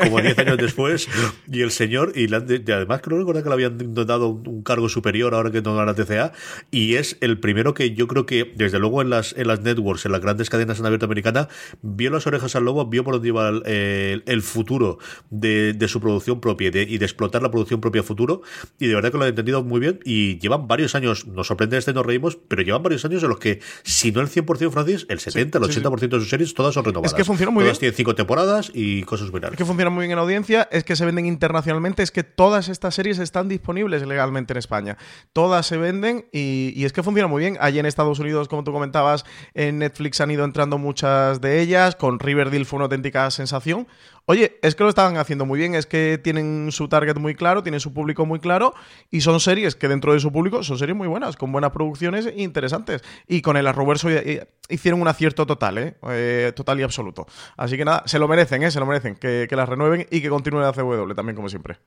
como 0.00 0.20
10 0.20 0.38
años 0.38 0.58
después, 0.58 1.08
y 1.50 1.62
el 1.62 1.70
señor, 1.70 2.12
y, 2.14 2.32
además 2.32 3.00
creo 3.02 3.18
recordar 3.18 3.42
que 3.42 3.48
le 3.48 3.54
habían 3.54 3.94
dado 3.94 4.28
un, 4.28 4.62
cargo 4.62 4.88
superior 4.88 5.34
ahora 5.34 5.50
que 5.50 5.62
no 5.62 5.80
era 5.80 5.94
TCA, 5.94 6.32
y 6.70 6.94
es 6.94 7.16
el 7.20 7.38
primero 7.38 7.74
que 7.74 7.94
yo 7.94 8.06
creo 8.08 8.26
que, 8.26 8.52
desde 8.56 8.78
luego 8.78 9.02
en 9.02 9.10
las, 9.10 9.34
en 9.36 9.48
las 9.48 9.60
networks, 9.60 10.06
en 10.06 10.12
las 10.12 10.20
grandes 10.20 10.50
cadenas 10.50 10.78
en 10.78 10.86
abierto 10.86 11.06
americana, 11.06 11.48
vio 11.82 12.10
las 12.10 12.26
orejas 12.26 12.54
al 12.56 12.64
lobo, 12.64 12.86
vio 12.86 13.04
por 13.04 13.14
dónde 13.14 13.28
iba 13.28 13.48
el, 13.48 14.22
el, 14.26 14.42
futuro 14.42 14.98
de, 15.30 15.72
de, 15.72 15.88
su 15.88 16.00
producción 16.00 16.40
propia 16.40 16.68
y 16.68 16.70
de, 16.70 16.82
y 16.82 16.98
de, 16.98 17.04
explotar 17.04 17.42
la 17.42 17.50
producción 17.50 17.80
propia 17.80 18.02
futuro, 18.02 18.42
y 18.78 18.86
de 18.86 18.94
verdad 18.94 19.10
que 19.10 19.18
lo 19.18 19.24
han 19.24 19.30
entendido 19.30 19.62
muy 19.62 19.80
bien, 19.80 20.00
y 20.04 20.38
llevan 20.38 20.68
varios 20.68 20.94
años, 20.94 21.26
nos 21.26 21.46
sorprende 21.46 21.76
este, 21.76 21.92
nos 21.92 22.04
reímos, 22.04 22.38
pero 22.48 22.62
llevan 22.62 22.82
varios 22.82 23.04
años 23.04 23.22
en 23.22 23.28
los 23.28 23.38
que, 23.38 23.60
si 23.82 24.12
no 24.12 24.20
el 24.20 24.28
100% 24.28 24.70
Francis, 24.70 25.06
el 25.08 25.20
70, 25.20 25.58
el 25.58 25.64
80% 25.64 26.08
de 26.08 26.20
sus 26.20 26.28
series, 26.28 26.54
todas 26.54 26.74
son 26.74 26.84
renovadas. 26.84 27.12
Es 27.12 27.16
que 27.16 27.24
funciona 27.24 27.50
muy 27.50 27.64
todas 27.64 27.78
bien. 27.78 27.80
tienen 27.80 27.96
cinco 27.96 28.14
temporadas 28.14 28.70
y 28.74 29.02
cosas 29.02 29.30
muy 29.30 29.40
Es 29.40 29.56
que 29.56 29.64
funciona 29.78 29.90
muy 29.94 30.06
bien 30.06 30.10
en 30.10 30.18
audiencia, 30.18 30.68
es 30.72 30.82
que 30.82 30.96
se 30.96 31.04
venden 31.04 31.24
internacionalmente, 31.24 32.02
es 32.02 32.10
que 32.10 32.24
todas 32.24 32.68
estas 32.68 32.96
series 32.96 33.20
están 33.20 33.48
disponibles 33.48 34.04
legalmente 34.04 34.52
en 34.52 34.56
España. 34.56 34.96
Todas 35.32 35.66
se 35.66 35.76
venden 35.76 36.26
y, 36.32 36.72
y, 36.74 36.84
es 36.84 36.92
que 36.92 37.04
funciona 37.04 37.28
muy 37.28 37.42
bien. 37.42 37.56
Allí 37.60 37.78
en 37.78 37.86
Estados 37.86 38.18
Unidos, 38.18 38.48
como 38.48 38.64
tú 38.64 38.72
comentabas, 38.72 39.24
en 39.54 39.78
Netflix 39.78 40.20
han 40.20 40.32
ido 40.32 40.44
entrando 40.44 40.78
muchas 40.78 41.40
de 41.40 41.60
ellas. 41.60 41.94
Con 41.94 42.18
Riverdale 42.18 42.64
fue 42.64 42.78
una 42.78 42.86
auténtica 42.86 43.30
sensación. 43.30 43.86
Oye, 44.30 44.58
es 44.60 44.74
que 44.74 44.82
lo 44.82 44.90
estaban 44.90 45.16
haciendo 45.16 45.46
muy 45.46 45.58
bien, 45.58 45.74
es 45.74 45.86
que 45.86 46.20
tienen 46.22 46.70
su 46.70 46.86
target 46.86 47.16
muy 47.16 47.34
claro, 47.34 47.62
tienen 47.62 47.80
su 47.80 47.94
público 47.94 48.26
muy 48.26 48.40
claro 48.40 48.74
y 49.10 49.22
son 49.22 49.40
series 49.40 49.74
que 49.74 49.88
dentro 49.88 50.12
de 50.12 50.20
su 50.20 50.30
público 50.30 50.62
son 50.62 50.76
series 50.76 50.94
muy 50.94 51.08
buenas, 51.08 51.38
con 51.38 51.50
buenas 51.50 51.70
producciones 51.70 52.26
e 52.26 52.42
interesantes. 52.42 53.02
Y 53.26 53.40
con 53.40 53.56
el 53.56 53.66
Arroverso 53.66 54.10
hicieron 54.68 55.00
un 55.00 55.08
acierto 55.08 55.46
total, 55.46 55.78
¿eh? 55.78 55.94
¿eh? 56.10 56.52
total 56.54 56.78
y 56.78 56.82
absoluto. 56.82 57.26
Así 57.56 57.78
que 57.78 57.86
nada, 57.86 58.02
se 58.04 58.18
lo 58.18 58.28
merecen, 58.28 58.62
¿eh? 58.64 58.70
se 58.70 58.80
lo 58.80 58.84
merecen, 58.84 59.14
que, 59.14 59.46
que 59.48 59.56
las 59.56 59.66
renueven 59.66 60.06
y 60.10 60.20
que 60.20 60.28
continúen 60.28 60.62
la 60.62 60.74
CW 60.74 61.14
también, 61.14 61.34
como 61.34 61.48
siempre. 61.48 61.78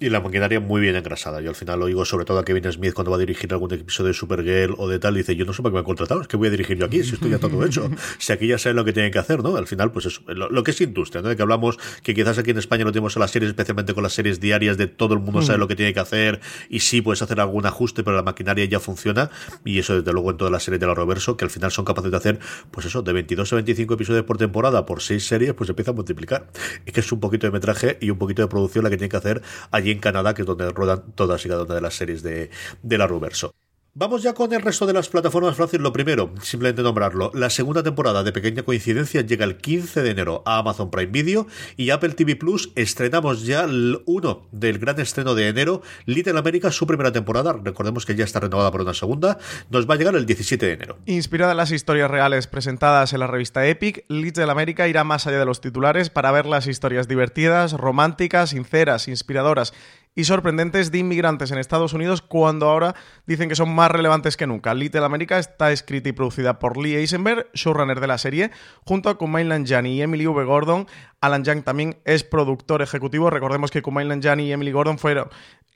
Y 0.00 0.08
la 0.10 0.20
maquinaria 0.20 0.60
muy 0.60 0.80
bien 0.80 0.96
engrasada. 0.96 1.40
Yo 1.40 1.50
al 1.50 1.54
final 1.54 1.78
lo 1.80 1.86
digo 1.86 2.04
sobre 2.04 2.24
todo 2.24 2.38
a 2.38 2.44
Kevin 2.44 2.70
Smith 2.72 2.94
cuando 2.94 3.10
va 3.10 3.16
a 3.16 3.20
dirigir 3.20 3.52
algún 3.52 3.72
episodio 3.72 4.08
de 4.08 4.14
Supergirl 4.14 4.74
o 4.78 4.88
de 4.88 4.98
tal, 4.98 5.14
dice, 5.14 5.36
yo 5.36 5.44
no 5.44 5.52
sé 5.52 5.62
para 5.62 5.70
qué 5.70 5.74
me 5.74 5.78
han 5.80 5.84
contratado, 5.84 6.22
es 6.22 6.28
que 6.28 6.36
voy 6.36 6.48
a 6.48 6.50
dirigir 6.50 6.76
yo 6.76 6.86
aquí, 6.86 7.02
si 7.02 7.14
estoy 7.14 7.30
ya 7.30 7.38
todo 7.38 7.64
hecho. 7.66 7.90
si 8.18 8.32
aquí 8.32 8.46
ya 8.46 8.58
saben 8.58 8.76
lo 8.76 8.84
que 8.84 8.92
tienen 8.92 9.12
que 9.12 9.18
hacer, 9.18 9.42
¿no? 9.42 9.56
Al 9.56 9.66
final, 9.66 9.92
pues 9.92 10.06
eso, 10.06 10.22
lo, 10.26 10.50
lo, 10.50 10.62
que 10.62 10.72
es 10.72 10.80
industria, 10.80 11.22
¿no? 11.22 11.28
De 11.28 11.36
que 11.36 11.42
hablamos 11.42 11.78
que 12.02 12.14
quizás 12.14 12.38
aquí 12.38 12.50
en 12.50 12.58
España 12.58 12.84
no 12.84 12.92
tenemos 12.92 13.16
a 13.16 13.20
las 13.20 13.30
series, 13.30 13.50
especialmente 13.50 13.94
con 13.94 14.02
las 14.02 14.12
series 14.12 14.40
diarias 14.40 14.76
de 14.76 14.86
todo 14.86 15.14
el 15.14 15.20
mundo 15.20 15.42
sabe 15.42 15.58
lo 15.58 15.68
que 15.68 15.76
tiene 15.76 15.92
que 15.92 16.00
hacer 16.00 16.40
y 16.68 16.80
sí 16.80 17.00
puedes 17.00 17.22
hacer 17.22 17.40
algún 17.40 17.66
ajuste, 17.66 18.02
pero 18.02 18.16
la 18.16 18.22
maquinaria 18.22 18.64
ya 18.64 18.80
funciona 18.80 19.30
y 19.64 19.78
eso 19.78 19.96
desde 19.96 20.12
luego 20.12 20.30
en 20.30 20.36
todas 20.36 20.52
las 20.52 20.62
series 20.62 20.80
de 20.80 20.86
la 20.86 20.94
Roverso, 20.94 21.36
que 21.36 21.44
al 21.44 21.50
final 21.50 21.70
son 21.70 21.84
capaces 21.84 22.10
de 22.10 22.16
hacer, 22.16 22.38
pues 22.70 22.86
eso, 22.86 23.02
de 23.02 23.12
22 23.12 23.52
a 23.52 23.56
25 23.56 23.94
episodios 23.94 24.24
por 24.24 24.38
temporada 24.38 24.86
por 24.86 25.02
6 25.02 25.24
series, 25.24 25.54
pues 25.54 25.70
empieza 25.70 25.90
a 25.90 25.94
multiplicar. 25.94 26.50
Es 26.86 26.92
que 26.92 27.00
es 27.00 27.12
un 27.12 27.20
poquito 27.20 27.46
de 27.46 27.52
metraje 27.52 27.98
y 28.00 28.10
un 28.10 28.18
poquito 28.18 28.42
de 28.42 28.48
producción 28.48 28.84
la 28.84 28.90
que 28.90 28.96
tienen 28.96 29.10
que 29.10 29.16
hacer 29.16 29.42
allí 29.82 29.90
en 29.92 30.00
Canadá, 30.00 30.34
que 30.34 30.42
es 30.42 30.46
donde 30.46 30.70
rodan 30.70 31.12
todas 31.14 31.44
y 31.44 31.48
cada 31.48 31.64
una 31.64 31.74
de 31.74 31.80
las 31.80 31.94
series 31.94 32.22
de, 32.22 32.50
de 32.82 32.98
la 32.98 33.06
Ruverso. 33.06 33.54
Vamos 33.94 34.22
ya 34.22 34.32
con 34.32 34.50
el 34.54 34.62
resto 34.62 34.86
de 34.86 34.94
las 34.94 35.10
plataformas, 35.10 35.54
Francis. 35.54 35.78
Lo 35.78 35.92
primero, 35.92 36.32
simplemente 36.40 36.80
nombrarlo. 36.80 37.30
La 37.34 37.50
segunda 37.50 37.82
temporada 37.82 38.22
de 38.22 38.32
Pequeña 38.32 38.62
Coincidencia 38.62 39.20
llega 39.20 39.44
el 39.44 39.58
15 39.58 40.02
de 40.02 40.10
enero 40.12 40.42
a 40.46 40.56
Amazon 40.56 40.90
Prime 40.90 41.12
Video 41.12 41.46
y 41.76 41.90
Apple 41.90 42.14
TV 42.14 42.34
Plus 42.36 42.72
estrenamos 42.74 43.44
ya 43.44 43.64
el 43.64 44.00
1 44.06 44.48
del 44.50 44.78
gran 44.78 44.98
estreno 44.98 45.34
de 45.34 45.48
enero, 45.48 45.82
Little 46.06 46.38
America, 46.38 46.70
su 46.70 46.86
primera 46.86 47.12
temporada. 47.12 47.52
Recordemos 47.52 48.06
que 48.06 48.14
ya 48.14 48.24
está 48.24 48.40
renovada 48.40 48.70
por 48.72 48.80
una 48.80 48.94
segunda. 48.94 49.36
Nos 49.68 49.86
va 49.86 49.92
a 49.92 49.98
llegar 49.98 50.16
el 50.16 50.24
17 50.24 50.64
de 50.64 50.72
enero. 50.72 50.96
Inspirada 51.04 51.52
en 51.52 51.58
las 51.58 51.70
historias 51.70 52.10
reales 52.10 52.46
presentadas 52.46 53.12
en 53.12 53.20
la 53.20 53.26
revista 53.26 53.66
Epic, 53.66 54.06
Little 54.08 54.50
America 54.50 54.88
irá 54.88 55.04
más 55.04 55.26
allá 55.26 55.38
de 55.38 55.44
los 55.44 55.60
titulares 55.60 56.08
para 56.08 56.32
ver 56.32 56.46
las 56.46 56.66
historias 56.66 57.08
divertidas, 57.08 57.74
románticas, 57.74 58.50
sinceras, 58.50 59.06
inspiradoras 59.06 59.74
y 60.14 60.24
sorprendentes 60.24 60.90
de 60.90 60.98
inmigrantes 60.98 61.50
en 61.50 61.58
Estados 61.58 61.94
Unidos 61.94 62.22
cuando 62.22 62.68
ahora 62.68 62.94
dicen 63.26 63.48
que 63.48 63.56
son 63.56 63.74
más 63.74 63.90
relevantes 63.90 64.36
que 64.36 64.46
nunca. 64.46 64.74
Little 64.74 65.04
America 65.04 65.38
está 65.38 65.72
escrita 65.72 66.08
y 66.08 66.12
producida 66.12 66.58
por 66.58 66.76
Lee 66.76 66.96
Eisenberg, 66.96 67.46
showrunner 67.54 68.00
de 68.00 68.06
la 68.06 68.18
serie, 68.18 68.50
junto 68.84 69.08
a 69.08 69.16
Kumail 69.16 69.48
Nanjiani 69.48 69.94
y 69.94 70.02
Emily 70.02 70.26
V. 70.26 70.44
Gordon. 70.44 70.86
Alan 71.20 71.44
Young 71.44 71.62
también 71.62 71.96
es 72.04 72.24
productor 72.24 72.82
ejecutivo. 72.82 73.30
Recordemos 73.30 73.70
que 73.70 73.80
Kumail 73.80 74.08
Nanjiani 74.08 74.48
y 74.48 74.52
Emily 74.52 74.72
Gordon 74.72 74.98
fueron 74.98 75.28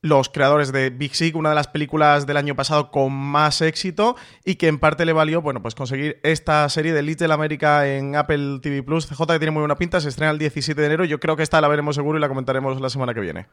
los 0.02 0.28
creadores 0.28 0.72
de 0.72 0.90
Big 0.90 1.14
Sick, 1.14 1.34
una 1.36 1.48
de 1.48 1.54
las 1.54 1.68
películas 1.68 2.26
del 2.26 2.36
año 2.36 2.54
pasado 2.54 2.90
con 2.90 3.12
más 3.12 3.60
éxito 3.62 4.16
y 4.44 4.56
que 4.56 4.68
en 4.68 4.78
parte 4.78 5.04
le 5.04 5.12
valió, 5.12 5.40
bueno, 5.40 5.62
pues 5.62 5.74
conseguir 5.74 6.20
esta 6.22 6.68
serie 6.68 6.92
de 6.92 7.02
Little 7.02 7.32
America 7.32 7.88
en 7.88 8.14
Apple 8.14 8.60
TV 8.60 8.82
Plus. 8.82 9.06
CJ 9.06 9.26
que 9.26 9.38
tiene 9.38 9.50
muy 9.50 9.60
buena 9.60 9.76
pinta, 9.76 10.00
se 10.00 10.08
estrena 10.08 10.30
el 10.32 10.38
17 10.38 10.78
de 10.78 10.86
enero. 10.86 11.04
Yo 11.04 11.18
creo 11.18 11.36
que 11.36 11.42
esta 11.42 11.60
la 11.60 11.68
veremos 11.68 11.96
seguro 11.96 12.18
y 12.18 12.20
la 12.20 12.28
comentaremos 12.28 12.80
la 12.80 12.90
semana 12.90 13.14
que 13.14 13.20
viene. 13.20 13.46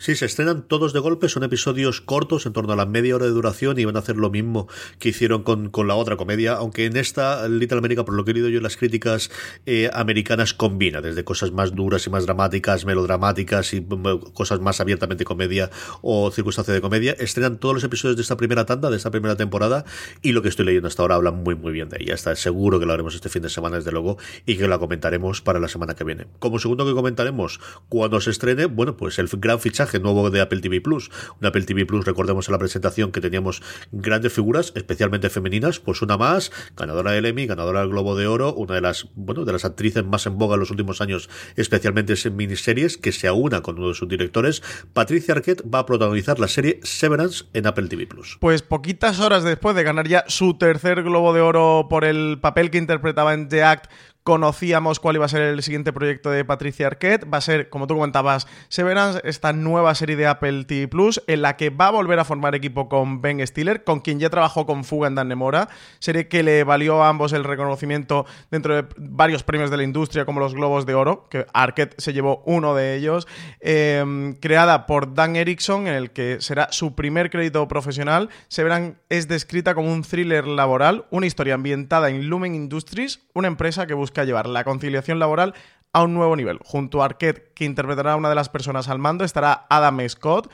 Sí, 0.00 0.16
se 0.16 0.24
estrenan 0.24 0.62
todos 0.62 0.94
de 0.94 0.98
golpe, 0.98 1.28
son 1.28 1.44
episodios 1.44 2.00
cortos, 2.00 2.46
en 2.46 2.54
torno 2.54 2.72
a 2.72 2.76
la 2.76 2.86
media 2.86 3.16
hora 3.16 3.26
de 3.26 3.32
duración, 3.32 3.78
y 3.78 3.84
van 3.84 3.96
a 3.96 3.98
hacer 3.98 4.16
lo 4.16 4.30
mismo 4.30 4.66
que 4.98 5.10
hicieron 5.10 5.42
con, 5.42 5.68
con 5.68 5.88
la 5.88 5.94
otra 5.94 6.16
comedia, 6.16 6.54
aunque 6.54 6.86
en 6.86 6.96
esta, 6.96 7.46
Little 7.46 7.76
America, 7.76 8.06
por 8.06 8.14
lo 8.14 8.24
que 8.24 8.30
he 8.30 8.34
leído 8.34 8.48
yo 8.48 8.62
las 8.62 8.78
críticas 8.78 9.30
eh, 9.66 9.90
americanas, 9.92 10.54
combina 10.54 11.02
desde 11.02 11.22
cosas 11.22 11.52
más 11.52 11.74
duras 11.74 12.06
y 12.06 12.10
más 12.10 12.24
dramáticas, 12.24 12.86
melodramáticas 12.86 13.74
y 13.74 13.86
cosas 14.32 14.60
más 14.60 14.80
abiertamente 14.80 15.26
comedia 15.26 15.68
o 16.00 16.30
circunstancia 16.30 16.72
de 16.72 16.80
comedia. 16.80 17.14
Estrenan 17.18 17.58
todos 17.58 17.74
los 17.74 17.84
episodios 17.84 18.16
de 18.16 18.22
esta 18.22 18.38
primera 18.38 18.64
tanda, 18.64 18.88
de 18.88 18.96
esta 18.96 19.10
primera 19.10 19.36
temporada, 19.36 19.84
y 20.22 20.32
lo 20.32 20.40
que 20.40 20.48
estoy 20.48 20.64
leyendo 20.64 20.88
hasta 20.88 21.02
ahora 21.02 21.16
habla 21.16 21.30
muy, 21.30 21.56
muy 21.56 21.72
bien 21.72 21.90
de 21.90 21.98
ella. 22.00 22.14
Está 22.14 22.34
seguro 22.36 22.80
que 22.80 22.86
lo 22.86 22.94
haremos 22.94 23.14
este 23.14 23.28
fin 23.28 23.42
de 23.42 23.50
semana, 23.50 23.76
desde 23.76 23.92
luego, 23.92 24.16
y 24.46 24.56
que 24.56 24.66
la 24.66 24.78
comentaremos 24.78 25.42
para 25.42 25.60
la 25.60 25.68
semana 25.68 25.94
que 25.94 26.04
viene. 26.04 26.26
Como 26.38 26.58
segundo 26.58 26.86
que 26.86 26.94
comentaremos, 26.94 27.60
cuando 27.90 28.18
se 28.22 28.30
estrene, 28.30 28.64
bueno, 28.64 28.96
pues 28.96 29.18
el 29.18 29.28
gran 29.28 29.60
fichaje 29.60 29.89
nuevo 29.98 30.30
de 30.30 30.40
Apple 30.40 30.60
TV 30.60 30.80
Plus. 30.80 31.10
Un 31.40 31.46
Apple 31.46 31.62
TV 31.62 31.86
Plus, 31.86 32.04
recordemos 32.04 32.48
en 32.48 32.52
la 32.52 32.58
presentación 32.58 33.10
que 33.10 33.20
teníamos 33.20 33.62
grandes 33.90 34.32
figuras, 34.32 34.72
especialmente 34.76 35.30
femeninas, 35.30 35.80
pues 35.80 36.02
una 36.02 36.16
más, 36.16 36.52
ganadora 36.76 37.12
del 37.12 37.26
Emmy, 37.26 37.46
ganadora 37.46 37.80
del 37.80 37.90
Globo 37.90 38.14
de 38.16 38.26
Oro, 38.26 38.54
una 38.54 38.74
de 38.74 38.80
las, 38.80 39.08
bueno, 39.14 39.44
de 39.44 39.52
las 39.52 39.64
actrices 39.64 40.04
más 40.04 40.26
en 40.26 40.38
boga 40.38 40.54
en 40.54 40.60
los 40.60 40.70
últimos 40.70 41.00
años, 41.00 41.28
especialmente 41.56 42.14
en 42.24 42.36
miniseries, 42.36 42.96
que 42.96 43.12
se 43.12 43.26
aúna 43.26 43.62
con 43.62 43.78
uno 43.78 43.88
de 43.88 43.94
sus 43.94 44.08
directores. 44.08 44.62
Patricia 44.92 45.34
Arquette 45.34 45.62
va 45.62 45.80
a 45.80 45.86
protagonizar 45.86 46.38
la 46.38 46.48
serie 46.48 46.80
Severance 46.82 47.44
en 47.54 47.66
Apple 47.66 47.88
TV 47.88 48.06
Plus. 48.06 48.36
Pues 48.40 48.62
poquitas 48.62 49.20
horas 49.20 49.44
después 49.44 49.74
de 49.76 49.82
ganar 49.82 50.08
ya 50.08 50.24
su 50.28 50.54
tercer 50.54 51.02
Globo 51.02 51.32
de 51.32 51.40
Oro 51.40 51.86
por 51.88 52.04
el 52.04 52.38
papel 52.40 52.70
que 52.70 52.78
interpretaba 52.78 53.34
en 53.34 53.48
The 53.48 53.62
Act 53.62 53.90
conocíamos 54.22 55.00
cuál 55.00 55.16
iba 55.16 55.24
a 55.24 55.28
ser 55.28 55.42
el 55.42 55.62
siguiente 55.62 55.92
proyecto 55.92 56.30
de 56.30 56.44
Patricia 56.44 56.86
Arquette. 56.86 57.26
Va 57.32 57.38
a 57.38 57.40
ser, 57.40 57.70
como 57.70 57.86
tú 57.86 57.94
comentabas, 57.94 58.46
Severance, 58.68 59.20
esta 59.24 59.52
nueva 59.52 59.94
serie 59.94 60.16
de 60.16 60.26
Apple 60.26 60.64
TV 60.64 60.88
Plus, 60.88 61.22
en 61.26 61.42
la 61.42 61.56
que 61.56 61.70
va 61.70 61.88
a 61.88 61.90
volver 61.90 62.18
a 62.18 62.24
formar 62.24 62.54
equipo 62.54 62.88
con 62.88 63.22
Ben 63.22 63.44
Stiller, 63.46 63.84
con 63.84 64.00
quien 64.00 64.20
ya 64.20 64.30
trabajó 64.30 64.66
con 64.66 64.84
Fuga 64.84 65.08
en 65.08 65.14
Dan 65.14 65.28
Nemora. 65.28 65.68
Serie 65.98 66.28
que 66.28 66.42
le 66.42 66.64
valió 66.64 67.02
a 67.02 67.08
ambos 67.08 67.32
el 67.32 67.44
reconocimiento 67.44 68.26
dentro 68.50 68.74
de 68.74 68.86
varios 68.96 69.42
premios 69.42 69.70
de 69.70 69.78
la 69.78 69.84
industria, 69.84 70.24
como 70.24 70.40
los 70.40 70.54
Globos 70.54 70.86
de 70.86 70.94
Oro, 70.94 71.28
que 71.30 71.46
Arquette 71.52 71.94
se 71.98 72.12
llevó 72.12 72.42
uno 72.46 72.74
de 72.74 72.96
ellos. 72.96 73.26
Eh, 73.60 74.34
creada 74.40 74.86
por 74.86 75.14
Dan 75.14 75.36
Erickson, 75.36 75.86
en 75.86 75.94
el 75.94 76.10
que 76.10 76.40
será 76.40 76.68
su 76.72 76.94
primer 76.94 77.30
crédito 77.30 77.66
profesional. 77.68 78.28
Severance 78.48 78.96
es 79.08 79.28
descrita 79.28 79.74
como 79.74 79.92
un 79.92 80.02
thriller 80.02 80.46
laboral, 80.46 81.06
una 81.10 81.26
historia 81.26 81.54
ambientada 81.54 82.10
en 82.10 82.28
Lumen 82.28 82.54
Industries, 82.54 83.20
una 83.34 83.48
empresa 83.48 83.86
que 83.86 83.94
busca 83.94 84.09
busca 84.10 84.24
llevar 84.24 84.48
la 84.48 84.64
conciliación 84.64 85.20
laboral 85.20 85.54
a 85.92 86.02
un 86.02 86.14
nuevo 86.14 86.34
nivel. 86.34 86.58
Junto 86.64 87.00
a 87.00 87.04
Arquette, 87.04 87.52
que 87.54 87.64
interpretará 87.64 88.14
a 88.14 88.16
una 88.16 88.28
de 88.28 88.34
las 88.34 88.48
personas 88.48 88.88
al 88.88 88.98
mando, 88.98 89.24
estará 89.24 89.66
Adam 89.70 90.00
Scott, 90.08 90.50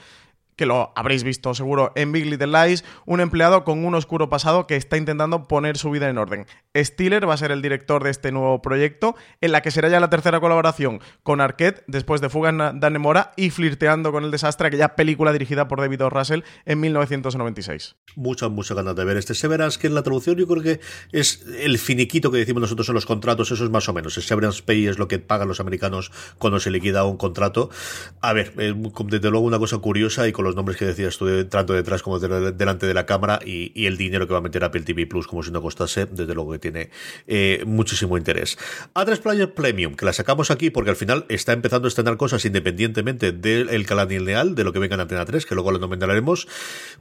que 0.57 0.67
lo 0.67 0.93
habréis 0.95 1.25
visto 1.25 1.55
seguro 1.55 1.93
en 1.97 2.13
Big 2.13 2.27
Little 2.27 2.49
Lies, 2.49 2.85
un 3.07 3.21
empleado 3.21 3.65
con 3.65 3.85
un 3.85 3.95
oscuro 3.95 4.29
pasado 4.29 4.67
que 4.67 4.77
está 4.77 4.99
intentando 4.99 5.49
poner 5.49 5.79
su 5.79 5.91
vida 5.91 6.09
en 6.11 6.19
orden. 6.19 6.47
Stiller 6.85 7.29
va 7.29 7.35
a 7.35 7.37
ser 7.37 7.51
el 7.51 7.63
director 7.63 8.05
de 8.05 8.11
este 8.11 8.33
nuevo 8.33 8.63
proyecto, 8.63 9.17
en 9.41 9.53
la 9.53 9.63
que 9.63 9.71
será 9.71 9.89
ya 9.89 10.01
la 10.01 10.11
tercera 10.11 10.41
colaboración 10.41 11.01
con 11.23 11.41
Arquette 11.41 11.85
después 11.87 12.21
de 12.21 12.29
Fuga 12.29 12.51
en 12.51 12.81
Danemora 12.81 13.33
y 13.37 13.51
flirteando 13.51 14.13
con 14.13 14.25
el 14.25 14.31
desastre, 14.31 14.69
aquella 14.69 14.95
película 14.97 15.33
dirigida 15.33 15.69
por 15.69 15.81
David 15.81 16.05
O. 16.05 16.11
Russell 16.11 16.43
en 16.65 16.81
1996. 16.81 17.97
Muchas, 18.15 18.51
muchas 18.51 18.77
ganas 18.77 18.97
de 18.97 19.05
ver 19.05 19.17
este 19.17 19.35
Severance, 19.35 19.79
que 19.79 19.87
en 19.87 19.95
la 19.95 20.03
traducción 20.03 20.37
yo 20.37 20.47
creo 20.47 20.63
que 20.63 20.81
es 21.13 21.45
el 21.59 21.79
finiquito 21.79 22.31
que 22.31 22.39
decimos 22.39 22.63
nosotros 22.63 22.89
en 22.89 22.95
los 22.95 23.07
contratos, 23.07 23.51
eso 23.51 23.65
es 23.65 23.71
más 23.71 23.89
o 23.89 23.93
menos. 23.93 24.17
El 24.17 24.23
Severance 24.23 24.63
Pay 24.63 24.87
es 24.87 24.99
lo 24.99 25.09
que 25.09 25.19
pagan 25.19 25.49
los 25.49 25.61
americanos 25.61 26.11
cuando 26.39 26.61
se 26.61 26.71
liquida 26.71 27.05
un 27.05 27.17
contrato. 27.17 27.71
A 28.21 28.33
ver, 28.33 28.55
desde 28.55 29.31
luego 29.31 29.47
una 29.47 29.59
cosa 29.59 29.79
curiosa 29.79 30.27
y 30.29 30.33
con 30.33 30.45
los 30.45 30.57
nombres 30.57 30.77
que 30.77 30.87
decías 30.87 31.19
tú, 31.19 31.45
tanto 31.47 31.73
detrás 31.73 32.03
como 32.03 32.19
delante 32.19 32.87
de 32.87 32.95
la 32.95 33.07
cámara 33.07 33.41
y, 33.45 33.87
el 33.87 33.97
dinero 33.97 34.27
que 34.27 34.33
va 34.33 34.41
a 34.41 34.43
meter 34.43 34.65
Apple 34.65 34.83
TV 34.83 35.07
Plus 35.07 35.29
como 35.29 35.45
si 35.45 35.53
no 35.53 35.63
costase, 35.63 36.07
desde 36.07 36.35
luego 36.35 36.53
que 36.53 36.59
tiene 36.71 36.91
eh, 37.27 37.63
muchísimo 37.67 38.17
interés. 38.17 38.59
A3 38.95 39.21
Player 39.21 39.55
Premium, 39.55 39.95
que 39.95 40.05
la 40.05 40.13
sacamos 40.13 40.51
aquí 40.51 40.71
porque 40.71 40.91
al 40.91 40.97
final 40.97 41.25
está 41.29 41.53
empezando 41.53 41.87
a 41.87 41.91
estrenar 41.91 42.17
cosas 42.17 42.45
independientemente 42.45 43.33
del 43.33 43.87
canal 43.87 44.09
lineal, 44.09 44.55
de 44.55 44.65
lo 44.65 44.73
que 44.73 44.79
venga 44.79 44.95
en 44.95 45.01
Antena 45.01 45.25
3, 45.25 45.47
que 45.47 45.55
luego 45.55 45.73
lo 45.73 45.79
nominaremos. 45.79 46.49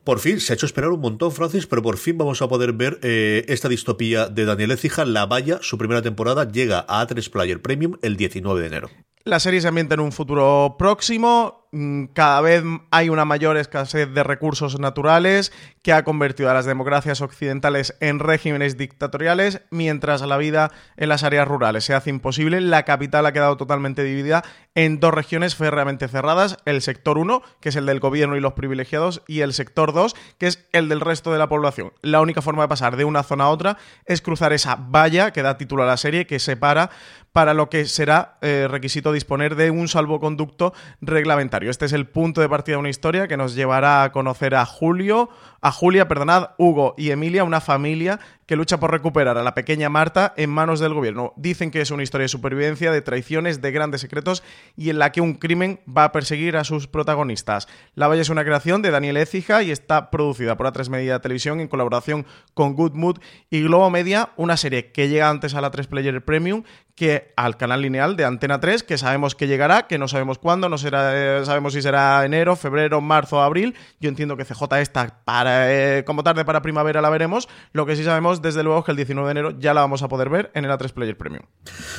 Por 0.04 0.20
fin, 0.20 0.40
se 0.40 0.54
ha 0.54 0.56
hecho 0.56 0.66
esperar 0.66 0.92
un 0.92 1.02
montón, 1.02 1.32
Francis, 1.32 1.68
pero 1.68 1.82
por 1.82 1.98
fin 1.98 2.18
vamos 2.18 2.42
a 2.42 2.48
poder 2.48 2.74
ver 2.74 3.00
eh, 3.02 3.46
esta 3.48 3.70
distopía 3.70 4.28
de 4.28 4.46
Daniel 4.46 4.72
Ecija, 4.72 5.06
La 5.06 5.26
Valla, 5.26 5.60
su 5.62 5.78
primera 5.78 6.02
temporada, 6.02 6.50
llega 6.50 6.86
a 6.88 7.06
A3 7.06 7.30
Player 7.30 7.62
Premium 7.62 7.98
el 8.02 8.18
19 8.18 8.62
de 8.62 8.68
enero. 8.68 8.90
La 9.24 9.40
serie 9.40 9.60
se 9.60 9.68
ambienta 9.68 9.96
en 9.96 10.02
un 10.02 10.12
futuro 10.12 10.76
próximo, 10.78 11.65
cada 12.14 12.42
vez 12.42 12.64
hay 12.92 13.10
una 13.10 13.26
mayor 13.26 13.58
escasez 13.58 14.14
de 14.14 14.24
recursos 14.24 14.80
naturales 14.80 15.52
que 15.82 15.94
ha 15.94 16.04
convertido 16.04 16.50
a 16.50 16.54
las 16.54 16.66
democracias 16.66 17.22
occidentales 17.22 17.96
en 18.00 18.20
regímenes 18.20 18.78
dictatoriales, 18.78 19.62
mientras 19.72 20.22
la 20.22 20.38
vida 20.38 20.72
en 20.96 21.10
las 21.10 21.24
áreas 21.24 21.48
rurales 21.48 21.84
se 21.84 21.94
hace 21.94 22.10
imposible. 22.10 22.62
La 22.62 22.84
capital 22.84 23.26
ha 23.26 23.34
quedado 23.34 23.58
totalmente 23.58 24.04
dividida 24.04 24.44
en 24.74 25.00
dos 25.00 25.14
regiones 25.14 25.56
férreamente 25.56 26.08
cerradas, 26.08 26.58
el 26.66 26.82
sector 26.82 27.18
1, 27.18 27.42
que 27.60 27.70
es 27.70 27.76
el 27.76 27.86
del 27.86 28.00
gobierno 28.00 28.36
y 28.36 28.42
los 28.42 28.54
privilegiados, 28.54 29.22
y 29.28 29.42
el 29.42 29.54
sector 29.54 29.94
2, 29.94 30.16
que 30.38 30.48
es 30.48 30.68
el 30.72 30.90
del 30.90 31.02
resto 31.02 31.32
de 31.32 31.40
la 31.40 31.50
población. 31.50 31.94
La 32.02 32.22
única 32.22 32.42
forma 32.42 32.64
de 32.64 32.70
pasar 32.70 32.96
de 32.96 33.06
una 33.06 33.24
zona 33.24 33.46
a 33.46 33.50
otra 33.50 33.78
es 34.06 34.22
cruzar 34.22 34.54
esa 34.54 34.76
valla 34.76 35.32
que 35.32 35.42
da 35.42 35.58
título 35.58 35.84
a 35.84 35.88
la 35.88 35.98
serie, 35.98 36.26
que 36.26 36.40
separa 36.40 36.90
para 37.36 37.54
lo 37.54 37.70
que 37.70 37.84
será 37.84 38.38
eh, 38.40 38.66
requisito 38.72 39.12
disponer 39.12 39.58
de 39.58 39.70
un 39.70 39.90
salvoconducto 39.90 40.74
reglamentario. 41.02 41.70
Este 41.70 41.84
es 41.84 41.92
el 41.92 42.08
punto 42.08 42.40
de 42.40 42.48
partida 42.48 42.76
de 42.76 42.80
una 42.80 42.90
historia 42.90 43.28
que 43.28 43.36
nos 43.36 43.56
llevará 43.56 44.04
a 44.04 44.14
conocer 44.14 44.56
a 44.56 44.66
Julio, 44.66 45.28
a 45.60 45.74
Julia, 45.74 46.08
perdonad, 46.08 46.52
Hugo 46.58 46.96
y 46.98 47.10
Emilia, 47.10 47.44
una 47.44 47.60
familia 47.60 48.22
que 48.46 48.56
lucha 48.56 48.80
por 48.80 48.92
recuperar 48.92 49.38
a 49.38 49.44
la 49.44 49.56
pequeña 49.56 49.90
Marta 49.90 50.34
en 50.38 50.50
manos 50.50 50.80
del 50.80 50.94
gobierno. 50.94 51.34
Dicen 51.36 51.72
que 51.72 51.82
es 51.82 51.92
una 51.92 52.04
historia 52.04 52.26
de 52.26 52.30
supervivencia, 52.30 52.92
de 52.92 53.02
traiciones, 53.02 53.62
de 53.62 53.72
grandes 53.72 54.02
secretos 54.02 54.44
y 54.78 54.90
en 54.90 55.00
la 55.00 55.12
que 55.12 55.22
un 55.22 55.34
crimen 55.34 55.80
va 55.86 56.06
a 56.06 56.12
perseguir 56.12 56.56
a 56.56 56.64
sus 56.64 56.88
protagonistas. 56.88 57.68
La 57.96 58.08
Valle 58.08 58.22
es 58.22 58.30
una 58.30 58.44
creación 58.44 58.82
de 58.82 58.92
Daniel 58.92 59.18
Écija 59.18 59.64
y 59.64 59.72
está 59.72 60.12
producida 60.12 60.56
por 60.56 60.68
A3 60.68 60.90
Media 60.90 61.20
Televisión 61.20 61.60
en 61.60 61.68
colaboración 61.68 62.26
con 62.54 62.76
Good 62.76 62.94
Mood 62.94 63.18
y 63.50 63.64
Globo 63.64 63.90
Media, 63.90 64.30
una 64.38 64.58
serie 64.58 64.92
que 64.92 65.10
llega 65.10 65.30
antes 65.30 65.56
a 65.56 65.62
la 65.62 65.72
3 65.72 65.88
Player 65.88 66.24
Premium 66.24 66.64
que 66.96 67.34
al 67.36 67.58
canal 67.58 67.82
lineal 67.82 68.16
de 68.16 68.24
Antena 68.24 68.62
3, 68.62 68.84
que 68.84 68.98
sabemos 68.98 69.36
que 69.36 69.48
llegará, 69.48 69.86
que 69.86 69.98
no 69.98 70.08
sabemos 70.08 70.40
cuándo, 70.40 70.70
no 70.70 70.78
será, 70.78 71.42
eh, 71.42 71.46
sabemos 71.46 71.74
si 71.74 71.82
será 71.82 72.24
enero, 72.26 72.56
febrero, 72.56 73.02
marzo, 73.02 73.42
abril. 73.42 73.76
Yo 74.00 74.08
entiendo 74.08 74.38
que 74.38 74.46
CJ 74.46 74.80
está 74.80 75.22
para, 75.26 75.74
eh, 75.74 76.06
como 76.06 76.24
tarde 76.24 76.46
para 76.46 76.62
primavera 76.62 77.02
la 77.02 77.10
veremos. 77.10 77.50
Lo 77.74 77.86
que 77.86 77.98
sí 77.98 78.06
sabemos, 78.06 78.42
desde 78.42 78.64
luego, 78.64 78.80
es 78.80 78.86
que 78.86 78.92
el 78.92 78.98
19 78.98 79.28
de 79.28 79.32
enero 79.32 79.60
ya 79.60 79.74
la 79.74 79.82
vamos 79.82 80.04
a 80.04 80.08
poder 80.08 80.30
ver 80.30 80.52
en 80.54 80.64
el 80.64 80.72
A3 80.72 80.94
Player 80.94 81.18
Premium. 81.18 81.44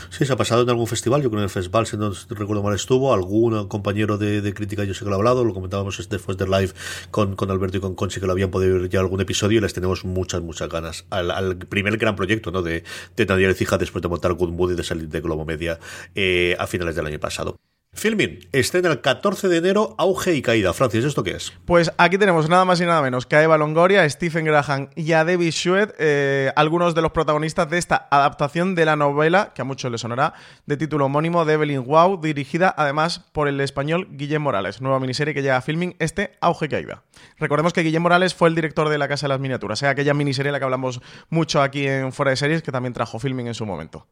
Sí, 0.09 0.25
se 0.25 0.33
ha 0.33 0.37
pasado 0.37 0.63
en 0.63 0.71
algún 0.71 0.87
festival, 0.87 1.23
yo 1.23 1.29
creo 1.29 1.41
en 1.41 1.45
el 1.45 1.51
festival, 1.51 1.87
si 1.87 1.99
no 1.99 2.13
recuerdo 2.31 2.63
mal, 2.63 2.75
estuvo, 2.75 3.13
algún 3.13 3.69
compañero 3.69 4.17
de, 4.17 4.55
crítica 4.55 4.85
yo 4.85 4.95
sé 4.95 5.05
que 5.05 5.11
lo 5.11 5.17
ha 5.17 5.19
hablado, 5.19 5.45
lo 5.45 5.53
comentábamos 5.53 6.09
después 6.09 6.39
del 6.39 6.51
live 6.51 6.73
con, 7.11 7.37
con 7.37 7.51
Alberto 7.51 7.77
y 7.77 7.81
con 7.81 7.95
Conchi 7.95 8.21
que 8.21 8.27
lo 8.27 8.33
habían 8.33 8.51
podido 8.51 8.79
ver 8.79 8.89
ya 8.89 9.01
algún 9.01 9.21
episodio 9.21 9.59
y 9.59 9.61
les 9.61 9.75
tenemos 9.75 10.05
muchas, 10.07 10.41
muchas 10.41 10.71
ganas. 10.71 11.05
Al, 11.11 11.59
primer 11.59 11.99
gran 11.99 12.17
proyecto 12.17 12.51
¿no? 12.51 12.63
de, 12.63 12.85
de 13.15 13.27
Daniel 13.27 13.55
Cija 13.55 13.77
después 13.77 14.01
de 14.01 14.09
montar 14.09 14.33
Good 14.33 14.51
Mood 14.51 14.73
y 14.73 14.77
de 14.77 14.86
salir 14.87 15.09
de 15.09 15.21
Globo 15.21 15.45
Media 15.45 15.79
eh, 16.15 16.57
a 16.59 16.67
finales 16.67 16.97
del 16.97 17.07
año 17.07 17.21
pasado. 17.21 17.57
Filming, 17.97 18.41
estrena 18.53 18.91
el 18.91 19.01
14 19.01 19.49
de 19.49 19.57
enero, 19.57 19.95
auge 19.97 20.35
y 20.35 20.43
caída. 20.43 20.75
Francis, 20.75 21.03
¿esto 21.03 21.25
qué 21.25 21.31
es? 21.31 21.55
Pues 21.65 21.91
aquí 21.97 22.19
tenemos 22.19 22.47
nada 22.47 22.67
más 22.67 22.79
y 22.83 22.85
nada 22.85 23.01
menos 23.01 23.25
que 23.25 23.37
a 23.37 23.43
Eva 23.43 23.57
Longoria, 23.57 24.03
a 24.03 24.11
Stephen 24.11 24.45
Graham 24.45 24.91
y 24.95 25.13
a 25.13 25.25
David 25.25 25.51
Shuet, 25.51 25.95
eh, 25.99 26.53
algunos 26.57 26.95
de 26.95 27.01
los 27.01 27.13
protagonistas 27.13 27.71
de 27.71 27.79
esta 27.79 28.07
adaptación 28.11 28.75
de 28.75 28.85
la 28.85 28.97
novela, 28.97 29.53
que 29.55 29.63
a 29.63 29.65
muchos 29.65 29.91
les 29.91 30.03
sonará, 30.03 30.35
de 30.67 30.77
título 30.77 31.07
homónimo 31.07 31.47
de 31.47 31.55
Evelyn 31.55 31.85
Wow, 31.85 32.21
dirigida 32.21 32.75
además 32.77 33.21
por 33.33 33.49
el 33.49 33.59
español 33.63 34.09
Guillem 34.11 34.43
Morales, 34.43 34.83
nueva 34.83 35.01
miniserie 35.01 35.33
que 35.33 35.41
llega 35.41 35.57
a 35.57 35.63
Filming, 35.63 35.97
este 35.99 36.37
auge 36.43 36.67
y 36.67 36.69
caída. 36.69 37.03
Recordemos 37.39 37.73
que 37.73 37.81
Guillem 37.81 38.03
Morales 38.03 38.35
fue 38.35 38.51
el 38.51 38.55
director 38.55 38.91
de 38.91 38.99
La 38.99 39.09
Casa 39.09 39.25
de 39.25 39.31
las 39.31 39.41
Miniaturas, 39.41 39.79
sea, 39.79 39.89
aquella 39.89 40.13
miniserie 40.13 40.49
de 40.49 40.53
la 40.53 40.59
que 40.59 40.65
hablamos 40.65 41.01
mucho 41.31 41.63
aquí 41.63 41.87
en 41.87 42.13
Fuera 42.13 42.29
de 42.29 42.37
Series, 42.37 42.63
que 42.63 42.73
también 42.73 42.93
trajo 42.93 43.19
Filming 43.19 43.47
en 43.47 43.55
su 43.55 43.65
momento. 43.65 44.07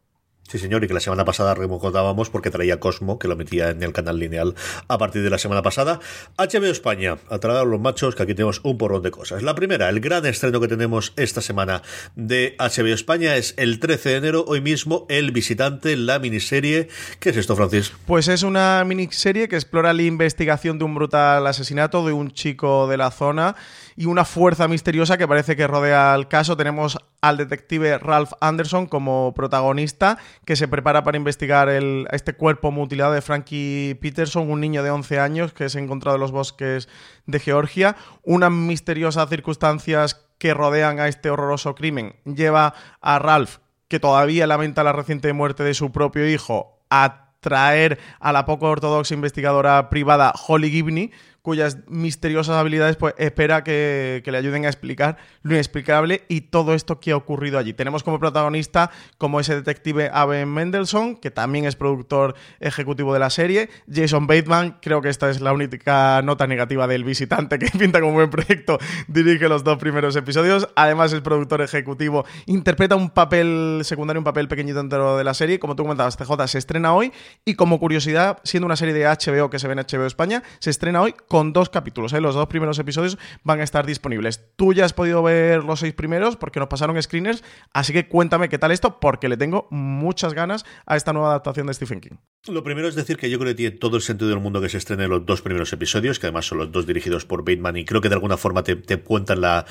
Sí, 0.48 0.58
señor, 0.58 0.84
y 0.84 0.88
que 0.88 0.94
la 0.94 1.00
semana 1.00 1.24
pasada 1.24 1.54
recordábamos 1.54 2.28
porque 2.28 2.50
traía 2.50 2.78
Cosmo, 2.78 3.18
que 3.18 3.28
lo 3.28 3.34
metía 3.34 3.70
en 3.70 3.82
el 3.82 3.92
canal 3.92 4.18
lineal 4.18 4.54
a 4.88 4.98
partir 4.98 5.22
de 5.22 5.30
la 5.30 5.38
semana 5.38 5.62
pasada. 5.62 6.00
HBO 6.36 6.66
España, 6.66 7.16
a 7.30 7.64
los 7.64 7.80
machos, 7.80 8.14
que 8.14 8.22
aquí 8.22 8.34
tenemos 8.34 8.60
un 8.62 8.76
porrón 8.76 9.02
de 9.02 9.10
cosas. 9.10 9.42
La 9.42 9.54
primera, 9.54 9.88
el 9.88 10.00
gran 10.00 10.26
estreno 10.26 10.60
que 10.60 10.68
tenemos 10.68 11.14
esta 11.16 11.40
semana 11.40 11.82
de 12.14 12.56
HBO 12.58 12.92
España 12.92 13.36
es 13.36 13.54
el 13.56 13.80
13 13.80 14.10
de 14.10 14.16
enero, 14.16 14.44
hoy 14.46 14.60
mismo, 14.60 15.06
El 15.08 15.32
Visitante, 15.32 15.96
la 15.96 16.18
miniserie. 16.18 16.88
¿Qué 17.20 17.30
es 17.30 17.36
esto, 17.38 17.56
Francis? 17.56 17.92
Pues 18.06 18.28
es 18.28 18.42
una 18.42 18.84
miniserie 18.84 19.48
que 19.48 19.56
explora 19.56 19.94
la 19.94 20.02
investigación 20.02 20.78
de 20.78 20.84
un 20.84 20.94
brutal 20.94 21.46
asesinato 21.46 22.06
de 22.06 22.12
un 22.12 22.32
chico 22.32 22.86
de 22.86 22.98
la 22.98 23.10
zona 23.10 23.56
y 23.96 24.06
una 24.06 24.24
fuerza 24.24 24.68
misteriosa 24.68 25.16
que 25.16 25.28
parece 25.28 25.56
que 25.56 25.66
rodea 25.66 26.14
el 26.14 26.28
caso. 26.28 26.56
Tenemos 26.56 26.98
al 27.20 27.36
detective 27.36 27.98
Ralph 27.98 28.32
Anderson 28.40 28.86
como 28.86 29.32
protagonista 29.34 30.18
que 30.44 30.56
se 30.56 30.68
prepara 30.68 31.04
para 31.04 31.16
investigar 31.16 31.68
el, 31.68 32.06
este 32.10 32.34
cuerpo 32.34 32.70
mutilado 32.70 33.12
de 33.12 33.22
Frankie 33.22 33.98
Peterson, 34.00 34.50
un 34.50 34.60
niño 34.60 34.82
de 34.82 34.90
11 34.90 35.18
años 35.18 35.52
que 35.52 35.68
se 35.68 35.78
ha 35.78 35.82
encontrado 35.82 36.16
en 36.16 36.20
los 36.20 36.32
bosques 36.32 36.88
de 37.26 37.40
Georgia. 37.40 37.96
Unas 38.22 38.50
misteriosas 38.50 39.28
circunstancias 39.28 40.26
que 40.38 40.54
rodean 40.54 41.00
a 41.00 41.08
este 41.08 41.30
horroroso 41.30 41.74
crimen 41.74 42.16
lleva 42.24 42.74
a 43.00 43.18
Ralph, 43.18 43.58
que 43.88 44.00
todavía 44.00 44.46
lamenta 44.46 44.84
la 44.84 44.92
reciente 44.92 45.32
muerte 45.32 45.62
de 45.62 45.74
su 45.74 45.92
propio 45.92 46.28
hijo, 46.28 46.78
a 46.90 47.24
traer 47.40 47.98
a 48.20 48.32
la 48.32 48.46
poco 48.46 48.66
ortodoxa 48.68 49.14
investigadora 49.14 49.90
privada 49.90 50.32
Holly 50.46 50.70
Gibney, 50.70 51.12
cuyas 51.44 51.76
misteriosas 51.88 52.56
habilidades 52.56 52.96
pues 52.96 53.14
espera 53.18 53.62
que, 53.62 54.22
le 54.24 54.38
ayuden 54.38 54.64
a 54.64 54.68
explicar 54.68 55.18
lo 55.42 55.52
inexplicable 55.52 56.22
y 56.26 56.40
todo 56.40 56.72
esto 56.72 57.00
que 57.00 57.12
ha 57.12 57.16
ocurrido 57.16 57.58
allí. 57.58 57.74
Tenemos 57.74 58.02
como 58.02 58.18
protagonista 58.18 58.90
como 59.18 59.40
ese 59.40 59.54
detective 59.54 60.10
Aben 60.10 60.48
Mendelssohn, 60.48 61.16
que 61.16 61.30
también 61.30 61.66
es 61.66 61.76
productor 61.76 62.34
ejecutivo 62.60 63.12
de 63.12 63.18
la 63.18 63.28
serie, 63.28 63.68
Jason 63.92 64.26
Bateman, 64.26 64.78
creo 64.80 65.02
que 65.02 65.10
esta 65.10 65.28
es 65.28 65.42
la 65.42 65.52
única 65.52 66.22
nota 66.22 66.46
negativa 66.46 66.86
del 66.86 67.04
visitante 67.04 67.58
que 67.58 67.66
pinta 67.78 68.00
como 68.00 68.12
un 68.12 68.16
buen 68.16 68.30
proyecto, 68.30 68.78
dirige 69.06 69.46
los 69.46 69.64
dos 69.64 69.76
primeros 69.76 70.16
episodios, 70.16 70.70
además 70.76 71.12
es 71.12 71.20
productor 71.20 71.60
ejecutivo, 71.60 72.24
interpreta 72.46 72.96
un 72.96 73.10
papel 73.10 73.82
secundario, 73.84 74.20
un 74.20 74.24
papel 74.24 74.48
pequeñito 74.48 74.78
dentro 74.78 75.18
de 75.18 75.24
la 75.24 75.34
serie, 75.34 75.58
como 75.58 75.76
tú 75.76 75.82
comentabas, 75.82 76.16
TJ 76.16 76.48
se 76.48 76.56
estrena 76.56 76.94
hoy 76.94 77.12
y 77.44 77.52
como 77.52 77.78
curiosidad, 77.78 78.38
siendo 78.44 78.64
una 78.64 78.76
serie 78.76 78.94
de 78.94 79.04
HBO 79.04 79.50
que 79.50 79.58
se 79.58 79.68
ve 79.68 79.74
en 79.74 79.80
HBO 79.80 80.06
España, 80.06 80.42
se 80.58 80.70
estrena 80.70 81.02
hoy 81.02 81.14
con 81.34 81.52
dos 81.52 81.68
capítulos. 81.68 82.12
¿eh? 82.12 82.20
Los 82.20 82.36
dos 82.36 82.46
primeros 82.46 82.78
episodios 82.78 83.18
van 83.42 83.58
a 83.58 83.64
estar 83.64 83.84
disponibles. 83.84 84.40
Tú 84.54 84.72
ya 84.72 84.84
has 84.84 84.92
podido 84.92 85.20
ver 85.20 85.64
los 85.64 85.80
seis 85.80 85.92
primeros 85.92 86.36
porque 86.36 86.60
nos 86.60 86.68
pasaron 86.68 87.02
screeners, 87.02 87.42
así 87.72 87.92
que 87.92 88.06
cuéntame 88.06 88.48
qué 88.48 88.56
tal 88.56 88.70
esto, 88.70 89.00
porque 89.00 89.28
le 89.28 89.36
tengo 89.36 89.66
muchas 89.72 90.32
ganas 90.32 90.64
a 90.86 90.96
esta 90.96 91.12
nueva 91.12 91.30
adaptación 91.30 91.66
de 91.66 91.74
Stephen 91.74 92.00
King. 92.00 92.18
Lo 92.46 92.62
primero 92.62 92.86
es 92.86 92.94
decir 92.94 93.16
que 93.16 93.30
yo 93.30 93.40
creo 93.40 93.50
que 93.50 93.56
tiene 93.56 93.76
todo 93.76 93.96
el 93.96 94.02
sentido 94.02 94.28
del 94.28 94.38
mundo 94.38 94.60
que 94.60 94.68
se 94.68 94.76
estrenen 94.76 95.10
los 95.10 95.26
dos 95.26 95.42
primeros 95.42 95.72
episodios, 95.72 96.20
que 96.20 96.26
además 96.26 96.46
son 96.46 96.58
los 96.58 96.70
dos 96.70 96.86
dirigidos 96.86 97.24
por 97.24 97.40
Bateman 97.40 97.78
y 97.78 97.84
creo 97.84 98.00
que 98.00 98.10
de 98.10 98.14
alguna 98.14 98.36
forma 98.36 98.62
te, 98.62 98.76
cuentan 98.98 99.40
la, 99.40 99.64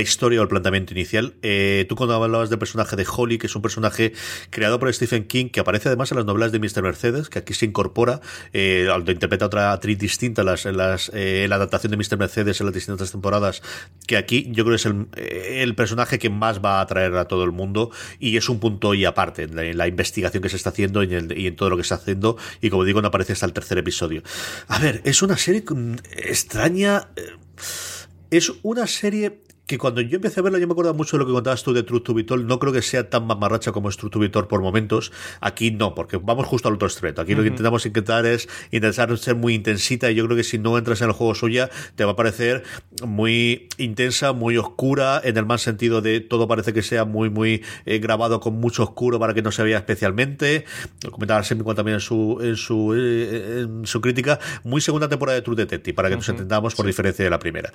historia 0.00 0.40
o 0.40 0.44
el 0.44 0.48
planteamiento 0.48 0.94
inicial. 0.94 1.34
Eh, 1.42 1.84
tú 1.86 1.96
cuando 1.96 2.14
hablabas 2.14 2.48
del 2.48 2.58
personaje 2.58 2.96
de 2.96 3.04
Holly, 3.04 3.36
que 3.36 3.46
es 3.46 3.54
un 3.54 3.60
personaje 3.60 4.14
creado 4.48 4.78
por 4.78 4.90
Stephen 4.94 5.24
King, 5.24 5.50
que 5.50 5.60
aparece 5.60 5.88
además 5.88 6.12
en 6.12 6.16
las 6.16 6.24
novelas 6.24 6.50
de 6.50 6.60
Mr. 6.60 6.82
Mercedes, 6.82 7.28
que 7.28 7.40
aquí 7.40 7.52
se 7.52 7.66
incorpora, 7.66 8.20
eh, 8.54 8.88
interpreta 9.06 9.46
otra 9.46 9.72
actriz 9.72 9.98
distinta 9.98 10.42
en 10.42 10.46
las, 10.46 10.64
las 10.64 11.09
eh, 11.12 11.46
la 11.48 11.56
adaptación 11.56 11.90
de 11.90 11.96
Mr. 11.96 12.18
Mercedes 12.18 12.60
en 12.60 12.66
las 12.66 12.74
distintas 12.74 13.10
temporadas, 13.10 13.62
que 14.06 14.16
aquí 14.16 14.48
yo 14.50 14.64
creo 14.64 14.76
que 14.76 14.76
es 14.76 14.86
el, 14.86 15.06
eh, 15.16 15.62
el, 15.62 15.74
personaje 15.74 16.18
que 16.18 16.30
más 16.30 16.60
va 16.64 16.78
a 16.78 16.80
atraer 16.82 17.14
a 17.16 17.26
todo 17.26 17.44
el 17.44 17.52
mundo 17.52 17.90
y 18.18 18.36
es 18.36 18.48
un 18.48 18.60
punto 18.60 18.94
y 18.94 19.04
aparte 19.04 19.44
en 19.44 19.76
la, 19.76 19.88
investigación 19.88 20.42
que 20.42 20.48
se 20.48 20.56
está 20.56 20.70
haciendo 20.70 21.02
y 21.02 21.14
en, 21.14 21.32
y 21.36 21.46
en, 21.46 21.56
todo 21.56 21.70
lo 21.70 21.76
que 21.76 21.82
está 21.82 21.96
haciendo 21.96 22.36
y 22.60 22.70
como 22.70 22.84
digo 22.84 23.02
no 23.02 23.08
aparece 23.08 23.32
hasta 23.32 23.46
el 23.46 23.52
tercer 23.52 23.78
episodio. 23.78 24.22
A 24.68 24.78
ver, 24.78 25.00
es 25.04 25.22
una 25.22 25.36
serie 25.36 25.64
extraña, 26.16 27.08
eh, 27.16 27.22
es 28.30 28.52
una 28.62 28.86
serie 28.86 29.40
que 29.70 29.78
cuando 29.78 30.00
yo 30.00 30.16
empecé 30.16 30.40
a 30.40 30.42
verla, 30.42 30.58
yo 30.58 30.66
me 30.66 30.72
acuerdo 30.72 30.92
mucho 30.94 31.16
de 31.16 31.20
lo 31.20 31.26
que 31.26 31.32
contabas 31.32 31.62
tú 31.62 31.72
de 31.72 31.84
Truth 31.84 32.02
to 32.02 32.12
Be 32.12 32.24
Told. 32.24 32.44
No 32.44 32.58
creo 32.58 32.72
que 32.72 32.82
sea 32.82 33.08
tan 33.08 33.24
mamarracha 33.24 33.70
como 33.70 33.88
es 33.88 33.96
Truth 33.96 34.10
to 34.10 34.18
Be 34.18 34.28
Told 34.28 34.48
por 34.48 34.60
momentos. 34.60 35.12
Aquí 35.40 35.70
no, 35.70 35.94
porque 35.94 36.16
vamos 36.16 36.44
justo 36.46 36.66
al 36.66 36.74
otro 36.74 36.88
extremo. 36.88 37.20
Aquí 37.20 37.36
lo 37.36 37.42
que 37.42 37.50
intentamos 37.50 37.86
intentar 37.86 38.26
es 38.26 38.48
intentar 38.72 39.16
ser 39.16 39.36
muy 39.36 39.54
intensita 39.54 40.10
y 40.10 40.16
yo 40.16 40.24
creo 40.26 40.36
que 40.36 40.42
si 40.42 40.58
no 40.58 40.76
entras 40.76 41.02
en 41.02 41.06
el 41.06 41.12
juego 41.12 41.36
suya, 41.36 41.70
te 41.94 42.04
va 42.04 42.12
a 42.12 42.16
parecer 42.16 42.64
muy 43.06 43.68
intensa, 43.78 44.32
muy 44.32 44.56
oscura, 44.56 45.20
en 45.22 45.36
el 45.36 45.46
mal 45.46 45.60
sentido 45.60 46.00
de 46.00 46.18
todo 46.18 46.48
parece 46.48 46.72
que 46.72 46.82
sea 46.82 47.04
muy, 47.04 47.30
muy 47.30 47.62
eh, 47.86 48.00
grabado 48.00 48.40
con 48.40 48.54
mucho 48.54 48.82
oscuro 48.82 49.20
para 49.20 49.34
que 49.34 49.42
no 49.42 49.52
se 49.52 49.62
vea 49.62 49.78
especialmente. 49.78 50.64
Lo 51.04 51.12
comentaba 51.12 51.44
Semicon 51.44 51.76
también 51.76 51.94
en 51.94 52.00
su, 52.00 52.40
en 52.42 52.56
su, 52.56 52.92
eh, 52.92 53.60
en 53.60 53.86
su 53.86 54.00
crítica. 54.00 54.40
Muy 54.64 54.80
segunda 54.80 55.08
temporada 55.08 55.36
de 55.36 55.42
True 55.42 55.54
Detective, 55.54 55.94
para 55.94 56.08
que 56.08 56.16
nos 56.16 56.28
entendamos 56.28 56.74
por 56.74 56.86
diferencia 56.86 57.24
de 57.24 57.30
la 57.30 57.38
primera. 57.38 57.72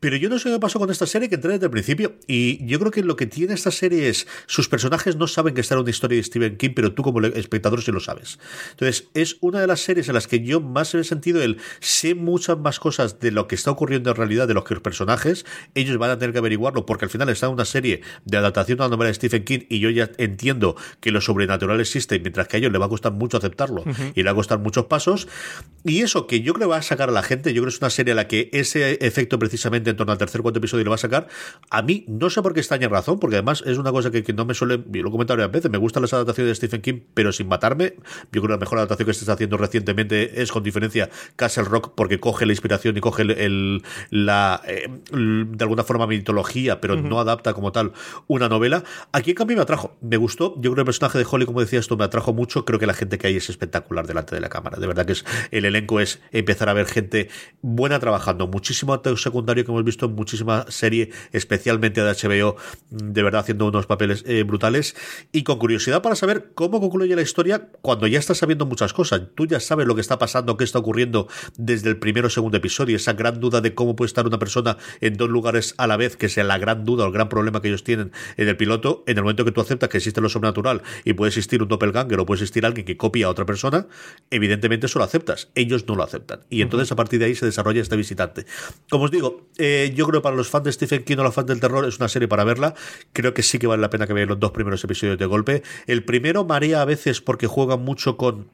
Pero 0.00 0.16
yo 0.16 0.30
no 0.30 0.38
sé 0.38 0.50
qué 0.50 0.58
pasó 0.58 0.78
con 0.78 0.90
esta 0.90 1.06
serie 1.06 1.28
que 1.34 1.36
entré 1.36 1.52
desde 1.52 1.66
el 1.66 1.70
principio 1.70 2.14
y 2.26 2.64
yo 2.64 2.78
creo 2.78 2.92
que 2.92 3.02
lo 3.02 3.16
que 3.16 3.26
tiene 3.26 3.54
esta 3.54 3.70
serie 3.70 4.08
es 4.08 4.26
sus 4.46 4.68
personajes 4.68 5.16
no 5.16 5.26
saben 5.26 5.54
que 5.54 5.60
está 5.60 5.74
en 5.74 5.80
una 5.80 5.90
historia 5.90 6.16
de 6.16 6.22
Stephen 6.22 6.56
King, 6.56 6.70
pero 6.74 6.94
tú 6.94 7.02
como 7.02 7.20
espectador 7.20 7.82
sí 7.82 7.90
lo 7.90 8.00
sabes. 8.00 8.38
Entonces, 8.70 9.08
es 9.14 9.36
una 9.40 9.60
de 9.60 9.66
las 9.66 9.80
series 9.80 10.08
en 10.08 10.14
las 10.14 10.28
que 10.28 10.40
yo 10.44 10.60
más 10.60 10.94
he 10.94 11.02
sentido 11.04 11.42
el 11.42 11.58
sé 11.80 12.14
muchas 12.14 12.58
más 12.58 12.78
cosas 12.78 13.18
de 13.18 13.30
lo 13.30 13.48
que 13.48 13.54
está 13.54 13.70
ocurriendo 13.70 14.10
en 14.10 14.16
realidad 14.16 14.46
de 14.46 14.54
los 14.54 14.64
que 14.64 14.74
los 14.74 14.82
personajes, 14.82 15.44
ellos 15.74 15.98
van 15.98 16.10
a 16.10 16.18
tener 16.18 16.32
que 16.32 16.38
averiguarlo 16.38 16.86
porque 16.86 17.06
al 17.06 17.10
final 17.10 17.28
está 17.28 17.46
en 17.46 17.52
una 17.52 17.64
serie 17.64 18.02
de 18.24 18.36
adaptación 18.36 18.80
a 18.80 18.84
la 18.84 18.90
novela 18.90 19.08
de 19.08 19.14
Stephen 19.14 19.44
King 19.44 19.60
y 19.68 19.80
yo 19.80 19.90
ya 19.90 20.10
entiendo 20.18 20.76
que 21.00 21.10
lo 21.10 21.20
sobrenatural 21.20 21.80
existe 21.80 22.18
mientras 22.20 22.48
que 22.48 22.56
a 22.56 22.58
ellos 22.58 22.72
le 22.72 22.78
va 22.78 22.86
a 22.86 22.88
costar 22.88 23.12
mucho 23.12 23.38
aceptarlo 23.38 23.84
y 24.14 24.22
le 24.22 24.24
va 24.24 24.30
a 24.30 24.34
costar 24.34 24.58
muchos 24.60 24.86
pasos 24.86 25.28
y 25.84 26.02
eso 26.02 26.26
que 26.26 26.40
yo 26.40 26.54
creo 26.54 26.68
va 26.68 26.78
a 26.78 26.82
sacar 26.82 27.08
a 27.08 27.12
la 27.12 27.22
gente, 27.22 27.52
yo 27.52 27.62
creo 27.62 27.70
que 27.70 27.76
es 27.76 27.80
una 27.80 27.90
serie 27.90 28.12
a 28.12 28.14
la 28.14 28.28
que 28.28 28.50
ese 28.52 29.04
efecto 29.04 29.38
precisamente 29.38 29.90
en 29.90 29.96
torno 29.96 30.12
al 30.12 30.18
tercer 30.18 30.42
cuarto 30.42 30.58
episodio 30.58 30.84
le 30.84 30.90
va 30.90 30.96
a 30.96 30.98
sacar, 30.98 31.23
a 31.70 31.82
mí 31.82 32.04
no 32.06 32.30
sé 32.30 32.42
por 32.42 32.54
qué 32.54 32.60
está 32.60 32.76
en 32.76 32.90
razón, 32.90 33.18
porque 33.18 33.36
además 33.36 33.62
es 33.66 33.78
una 33.78 33.90
cosa 33.90 34.10
que, 34.10 34.22
no 34.32 34.44
me 34.44 34.54
suele, 34.54 34.76
lo 34.76 35.08
he 35.08 35.10
comentado 35.10 35.36
varias 35.36 35.52
veces, 35.52 35.70
me 35.70 35.78
gustan 35.78 36.02
las 36.02 36.12
adaptaciones 36.12 36.50
de 36.50 36.54
Stephen 36.54 36.82
King, 36.82 37.00
pero 37.14 37.32
sin 37.32 37.48
matarme, 37.48 37.94
yo 38.32 38.40
creo 38.40 38.42
que 38.42 38.52
la 38.52 38.58
mejor 38.58 38.78
adaptación 38.78 39.06
que 39.06 39.14
se 39.14 39.20
está 39.20 39.32
haciendo 39.32 39.56
recientemente 39.56 40.42
es 40.42 40.52
con 40.52 40.62
diferencia 40.62 41.10
Castle 41.36 41.64
Rock 41.64 41.92
porque 41.94 42.20
coge 42.20 42.46
la 42.46 42.52
inspiración 42.52 42.96
y 42.96 43.00
coge 43.00 43.22
el, 43.22 43.82
la 44.10 44.62
eh, 44.66 44.88
de 45.12 45.64
alguna 45.64 45.84
forma 45.84 46.06
mitología, 46.06 46.80
pero 46.80 46.96
no 46.96 47.18
adapta 47.18 47.54
como 47.54 47.72
tal 47.72 47.92
una 48.26 48.48
novela. 48.48 48.84
Aquí 49.12 49.30
en 49.30 49.36
cambio 49.36 49.56
me 49.56 49.62
atrajo, 49.62 49.96
me 50.00 50.16
gustó, 50.16 50.54
yo 50.56 50.72
creo 50.72 50.74
que 50.76 50.80
el 50.82 50.86
personaje 50.86 51.18
de 51.18 51.26
Holly, 51.28 51.46
como 51.46 51.60
decía 51.60 51.80
esto, 51.80 51.96
me 51.96 52.04
atrajo 52.04 52.32
mucho, 52.32 52.64
creo 52.64 52.78
que 52.78 52.86
la 52.86 52.94
gente 52.94 53.18
que 53.18 53.26
hay 53.26 53.36
es 53.36 53.50
espectacular 53.50 54.06
delante 54.06 54.34
de 54.34 54.40
la 54.40 54.48
cámara, 54.48 54.78
de 54.78 54.86
verdad 54.86 55.06
que 55.06 55.12
es 55.12 55.24
el 55.50 55.64
elenco 55.64 56.00
es 56.00 56.20
empezar 56.32 56.68
a 56.68 56.72
ver 56.72 56.86
gente 56.86 57.28
buena 57.62 57.98
trabajando, 57.98 58.46
muchísimo 58.46 58.92
actor 58.92 59.18
secundario 59.18 59.64
que 59.64 59.70
hemos 59.70 59.84
visto 59.84 60.06
en 60.06 60.14
muchísima 60.14 60.66
serie, 61.04 61.10
especialmente 61.32 62.02
de 62.02 62.12
HBO, 62.12 62.56
de 62.90 63.22
verdad 63.22 63.40
haciendo 63.40 63.66
unos 63.66 63.86
papeles 63.86 64.24
eh, 64.26 64.42
brutales 64.42 64.94
y 65.32 65.42
con 65.42 65.58
curiosidad 65.58 66.02
para 66.02 66.14
saber 66.14 66.50
cómo 66.54 66.80
concluye 66.80 67.14
la 67.16 67.22
historia 67.22 67.68
cuando 67.82 68.06
ya 68.06 68.18
estás 68.18 68.38
sabiendo 68.38 68.66
muchas 68.66 68.92
cosas. 68.92 69.22
Tú 69.34 69.46
ya 69.46 69.60
sabes 69.60 69.86
lo 69.86 69.94
que 69.94 70.00
está 70.00 70.18
pasando, 70.18 70.56
qué 70.56 70.64
está 70.64 70.78
ocurriendo 70.78 71.28
desde 71.56 71.90
el 71.90 71.96
primero 71.98 72.28
o 72.28 72.30
segundo 72.30 72.56
episodio, 72.56 72.96
esa 72.96 73.12
gran 73.12 73.40
duda 73.40 73.60
de 73.60 73.74
cómo 73.74 73.96
puede 73.96 74.08
estar 74.08 74.26
una 74.26 74.38
persona 74.38 74.76
en 75.00 75.16
dos 75.16 75.28
lugares 75.28 75.74
a 75.78 75.86
la 75.86 75.96
vez, 75.96 76.16
que 76.16 76.28
sea 76.28 76.44
la 76.44 76.58
gran 76.58 76.84
duda 76.84 77.04
o 77.04 77.06
el 77.08 77.12
gran 77.12 77.28
problema 77.28 77.60
que 77.60 77.68
ellos 77.68 77.84
tienen 77.84 78.12
en 78.36 78.48
el 78.48 78.56
piloto, 78.56 79.04
en 79.06 79.16
el 79.16 79.22
momento 79.22 79.44
que 79.44 79.52
tú 79.52 79.60
aceptas 79.60 79.88
que 79.88 79.98
existe 79.98 80.20
lo 80.20 80.28
sobrenatural 80.28 80.82
y 81.04 81.12
puede 81.14 81.28
existir 81.28 81.62
un 81.62 81.68
doppelganger 81.68 82.20
o 82.20 82.26
puede 82.26 82.42
existir 82.42 82.64
alguien 82.66 82.86
que 82.86 82.96
copia 82.96 83.26
a 83.26 83.30
otra 83.30 83.46
persona, 83.46 83.86
evidentemente 84.30 84.86
eso 84.86 84.98
lo 84.98 85.04
aceptas. 85.04 85.48
Ellos 85.54 85.86
no 85.86 85.94
lo 85.94 86.02
aceptan. 86.02 86.40
Y 86.50 86.62
entonces 86.62 86.90
a 86.92 86.96
partir 86.96 87.18
de 87.18 87.26
ahí 87.26 87.34
se 87.34 87.46
desarrolla 87.46 87.82
este 87.82 87.96
visitante. 87.96 88.46
Como 88.90 89.04
os 89.04 89.10
digo, 89.10 89.48
eh, 89.58 89.92
yo 89.94 90.06
creo 90.06 90.20
que 90.20 90.24
para 90.24 90.36
los 90.36 90.48
fans 90.48 90.64
de 90.64 90.72
Stephen 90.72 90.93
King 91.02 91.16
o 91.18 91.22
los 91.24 91.34
fans 91.34 91.48
del 91.48 91.60
terror 91.60 91.84
es 91.86 91.98
una 91.98 92.08
serie 92.08 92.28
para 92.28 92.44
verla. 92.44 92.74
Creo 93.12 93.34
que 93.34 93.42
sí 93.42 93.58
que 93.58 93.66
vale 93.66 93.80
la 93.80 93.90
pena 93.90 94.06
que 94.06 94.12
vean 94.12 94.28
los 94.28 94.38
dos 94.38 94.52
primeros 94.52 94.84
episodios 94.84 95.18
de 95.18 95.26
golpe. 95.26 95.62
El 95.86 96.04
primero 96.04 96.44
marea 96.44 96.82
a 96.82 96.84
veces 96.84 97.20
porque 97.20 97.46
juega 97.46 97.76
mucho 97.76 98.16
con 98.16 98.48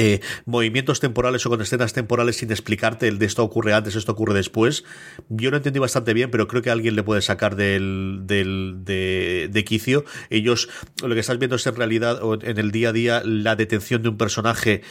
eh, 0.00 0.20
movimientos 0.44 1.00
temporales 1.00 1.44
o 1.44 1.50
con 1.50 1.60
escenas 1.60 1.92
temporales 1.92 2.36
sin 2.36 2.52
explicarte 2.52 3.08
el 3.08 3.18
de 3.18 3.26
esto 3.26 3.42
ocurre 3.42 3.74
antes, 3.74 3.96
esto 3.96 4.12
ocurre 4.12 4.32
después. 4.32 4.84
Yo 5.28 5.50
lo 5.50 5.56
entendí 5.56 5.80
bastante 5.80 6.14
bien, 6.14 6.30
pero 6.30 6.46
creo 6.46 6.62
que 6.62 6.70
alguien 6.70 6.94
le 6.94 7.02
puede 7.02 7.20
sacar 7.20 7.56
del, 7.56 8.20
del 8.22 8.84
de, 8.84 9.48
de, 9.50 9.64
quicio. 9.64 10.04
Ellos, 10.30 10.68
lo 11.02 11.14
que 11.14 11.20
estás 11.20 11.38
viendo 11.40 11.56
es 11.56 11.66
en 11.66 11.74
realidad, 11.74 12.20
en 12.42 12.58
el 12.58 12.70
día 12.70 12.90
a 12.90 12.92
día, 12.92 13.22
la 13.24 13.56
detención 13.56 14.02
de 14.02 14.10
un 14.10 14.16
personaje 14.16 14.82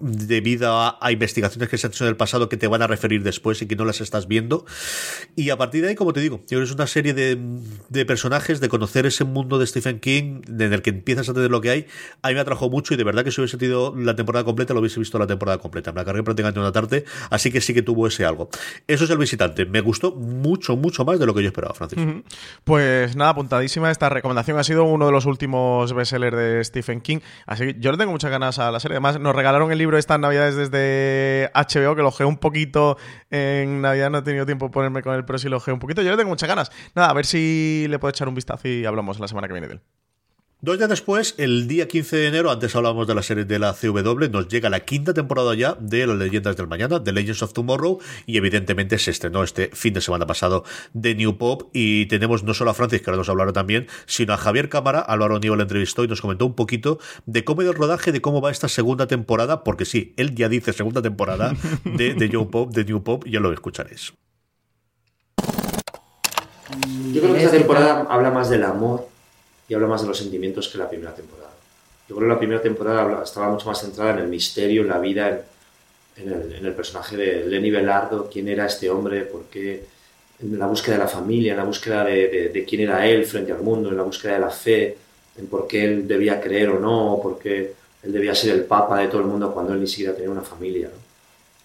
debido 0.00 0.78
a, 0.78 1.12
investigaciones 1.12 1.68
que 1.68 1.78
se 1.78 1.86
han 1.86 1.92
hecho 1.92 2.04
en 2.04 2.10
el 2.10 2.16
pasado 2.16 2.48
que 2.48 2.56
te 2.56 2.68
van 2.68 2.82
a 2.82 2.86
referir 2.86 3.22
después 3.22 3.60
y 3.62 3.66
que 3.66 3.76
no 3.76 3.84
las 3.84 4.00
estás 4.00 4.28
viendo. 4.28 4.64
Y 5.36 5.50
a 5.50 5.56
partir 5.56 5.82
de 5.82 5.88
ahí, 5.88 5.94
como 5.94 6.12
te 6.12 6.20
digo, 6.20 6.42
es 6.48 6.72
una 6.72 6.86
serie 6.86 7.14
de, 7.14 7.38
de, 7.88 8.06
personajes, 8.06 8.60
de 8.60 8.68
conocer 8.68 9.06
ese 9.06 9.24
mundo 9.24 9.58
de 9.58 9.66
Stephen 9.66 10.00
King, 10.00 10.42
en 10.46 10.72
el 10.72 10.82
que 10.82 10.90
empiezas 10.90 11.28
a 11.28 11.34
tener 11.34 11.50
lo 11.50 11.60
que 11.60 11.70
hay. 11.70 11.86
A 12.22 12.28
mí 12.28 12.34
me 12.34 12.40
atrajo 12.40 12.70
mucho 12.70 12.94
y 12.94 12.96
de 12.96 13.04
verdad 13.04 13.24
que 13.24 13.30
si 13.30 13.40
hubiese 13.40 13.56
tenido 13.56 13.94
la 13.96 14.14
temporada 14.14 14.44
completa, 14.44 14.74
lo 14.74 14.80
hubiese 14.80 15.00
visto 15.00 15.18
la 15.18 15.26
temporada 15.26 15.58
completa. 15.58 15.92
Me 15.92 16.00
la 16.00 16.04
cargué 16.04 16.22
prácticamente 16.22 16.60
una 16.60 16.72
tarde, 16.72 17.04
así 17.30 17.50
que 17.50 17.60
sí 17.60 17.74
que 17.74 17.82
tuvo 17.82 18.06
ese 18.06 18.24
algo. 18.24 18.48
Eso 18.86 19.04
es 19.04 19.10
el 19.10 19.18
visitante. 19.18 19.66
Me 19.66 19.80
gustó 19.80 20.12
mucho, 20.12 20.76
mucho 20.76 21.04
más 21.04 21.18
de 21.18 21.26
lo 21.26 21.34
que 21.34 21.42
yo 21.42 21.48
esperaba, 21.48 21.74
Francisco. 21.74 22.22
Pues 22.64 23.16
nada, 23.16 23.30
apuntadísima. 23.30 23.90
Esta 23.90 24.08
recomendación 24.08 24.58
ha 24.58 24.64
sido 24.64 24.84
uno 24.84 25.06
de 25.06 25.12
los 25.12 25.26
últimos 25.26 25.92
bestsellers 25.92 26.36
de 26.36 26.64
Stephen 26.64 27.00
King. 27.00 27.18
Así 27.46 27.66
que 27.66 27.76
yo 27.80 27.90
le 27.90 27.98
tengo 27.98 28.12
muchas 28.12 28.30
ganas 28.30 28.58
a 28.58 28.70
la 28.70 28.80
serie. 28.80 28.96
Además, 28.96 29.18
nos 29.18 29.34
regalaron 29.34 29.71
el 29.72 29.78
libro 29.78 29.98
estas 29.98 30.18
navidades 30.18 30.56
desde 30.56 31.50
HBO, 31.54 31.96
que 31.96 32.02
lo 32.02 32.12
geé 32.12 32.26
un 32.26 32.38
poquito 32.38 32.96
en 33.30 33.80
Navidad, 33.80 34.10
no 34.10 34.18
he 34.18 34.22
tenido 34.22 34.46
tiempo 34.46 34.66
de 34.66 34.72
ponerme 34.72 35.02
con 35.02 35.14
él, 35.14 35.24
pero 35.24 35.38
sí 35.38 35.48
lo 35.48 35.62
un 35.66 35.78
poquito. 35.78 36.02
Yo 36.02 36.10
le 36.10 36.16
tengo 36.16 36.30
muchas 36.30 36.48
ganas. 36.48 36.70
Nada, 36.94 37.10
a 37.10 37.12
ver 37.14 37.26
si 37.26 37.86
le 37.88 37.98
puedo 37.98 38.10
echar 38.10 38.28
un 38.28 38.34
vistazo 38.34 38.68
y 38.68 38.84
hablamos 38.84 39.18
la 39.20 39.28
semana 39.28 39.48
que 39.48 39.54
viene 39.54 39.68
de 39.68 39.74
él. 39.74 39.82
Dos 40.64 40.78
días 40.78 40.88
después, 40.88 41.34
el 41.38 41.66
día 41.66 41.88
15 41.88 42.16
de 42.18 42.26
enero, 42.28 42.48
antes 42.48 42.76
hablábamos 42.76 43.08
de 43.08 43.16
la 43.16 43.24
serie 43.24 43.44
de 43.44 43.58
la 43.58 43.72
CW, 43.72 44.30
nos 44.30 44.46
llega 44.46 44.70
la 44.70 44.78
quinta 44.78 45.12
temporada 45.12 45.56
ya 45.56 45.76
de 45.80 46.06
Las 46.06 46.16
Leyendas 46.16 46.56
del 46.56 46.68
Mañana, 46.68 47.02
The 47.02 47.10
Legends 47.10 47.42
of 47.42 47.52
Tomorrow, 47.52 47.98
y 48.26 48.36
evidentemente 48.36 48.96
se 49.00 49.10
estrenó 49.10 49.42
este 49.42 49.70
fin 49.72 49.92
de 49.92 50.00
semana 50.00 50.24
pasado 50.24 50.62
de 50.92 51.16
New 51.16 51.36
Pop, 51.36 51.64
y 51.72 52.06
tenemos 52.06 52.44
no 52.44 52.54
solo 52.54 52.70
a 52.70 52.74
Francis, 52.74 53.02
que 53.02 53.10
ahora 53.10 53.16
nos 53.16 53.28
hablará 53.28 53.52
también, 53.52 53.88
sino 54.06 54.34
a 54.34 54.36
Javier 54.36 54.68
Cámara, 54.68 55.00
Álvaro 55.00 55.40
Níbal 55.40 55.58
le 55.58 55.62
entrevistó 55.62 56.04
y 56.04 56.06
nos 56.06 56.20
comentó 56.20 56.46
un 56.46 56.54
poquito 56.54 57.00
de 57.26 57.42
cómo 57.42 57.62
ha 57.62 57.64
el 57.64 57.74
rodaje, 57.74 58.12
de 58.12 58.20
cómo 58.20 58.40
va 58.40 58.52
esta 58.52 58.68
segunda 58.68 59.08
temporada, 59.08 59.64
porque 59.64 59.84
sí, 59.84 60.14
él 60.16 60.32
ya 60.36 60.48
dice 60.48 60.72
segunda 60.72 61.02
temporada 61.02 61.56
de, 61.84 62.14
de 62.14 62.28
New 62.28 62.52
Pop, 62.52 62.70
de 62.72 62.84
New 62.84 63.02
Pop, 63.02 63.24
ya 63.26 63.40
lo 63.40 63.52
escucharéis. 63.52 64.12
Yo 67.12 67.20
creo 67.20 67.34
que 67.34 67.42
esta 67.42 67.56
temporada 67.58 68.06
habla 68.08 68.30
más 68.30 68.48
del 68.48 68.62
amor 68.62 69.11
y 69.68 69.74
habla 69.74 69.86
más 69.86 70.02
de 70.02 70.08
los 70.08 70.18
sentimientos 70.18 70.68
que 70.68 70.78
la 70.78 70.88
primera 70.88 71.14
temporada. 71.14 71.50
Yo 72.08 72.16
creo 72.16 72.28
que 72.28 72.34
la 72.34 72.38
primera 72.38 72.62
temporada 72.62 73.22
estaba 73.22 73.48
mucho 73.48 73.66
más 73.66 73.80
centrada 73.80 74.12
en 74.12 74.18
el 74.18 74.28
misterio, 74.28 74.82
en 74.82 74.88
la 74.88 74.98
vida, 74.98 75.44
en, 76.16 76.66
el, 76.66 76.74
personaje 76.74 77.16
de 77.16 77.46
Lenny 77.46 77.70
Belardo, 77.70 78.28
quién 78.30 78.48
era 78.48 78.66
este 78.66 78.90
hombre, 78.90 79.22
por 79.22 79.44
qué, 79.44 79.86
en 80.40 80.58
la 80.58 80.66
búsqueda 80.66 80.96
de 80.96 81.02
la 81.02 81.08
familia, 81.08 81.52
en 81.52 81.58
la 81.58 81.64
búsqueda 81.64 82.04
de, 82.04 82.64
quién 82.68 82.82
era 82.82 83.06
él 83.06 83.24
frente 83.24 83.52
al 83.52 83.62
mundo, 83.62 83.88
en 83.88 83.96
la 83.96 84.02
búsqueda 84.02 84.34
de 84.34 84.40
la 84.40 84.50
fe, 84.50 84.98
en 85.38 85.46
por 85.46 85.66
qué 85.66 85.84
él 85.84 86.06
debía 86.06 86.40
creer 86.40 86.70
o 86.70 86.80
no, 86.80 87.18
por 87.22 87.38
qué 87.38 87.74
él 88.02 88.12
debía 88.12 88.34
ser 88.34 88.54
el 88.54 88.64
papa 88.64 88.98
de 88.98 89.08
todo 89.08 89.20
el 89.20 89.26
mundo 89.26 89.52
cuando 89.54 89.72
él 89.72 89.80
ni 89.80 89.86
siquiera 89.86 90.14
tenía 90.14 90.30
una 90.30 90.42
familia. 90.42 90.90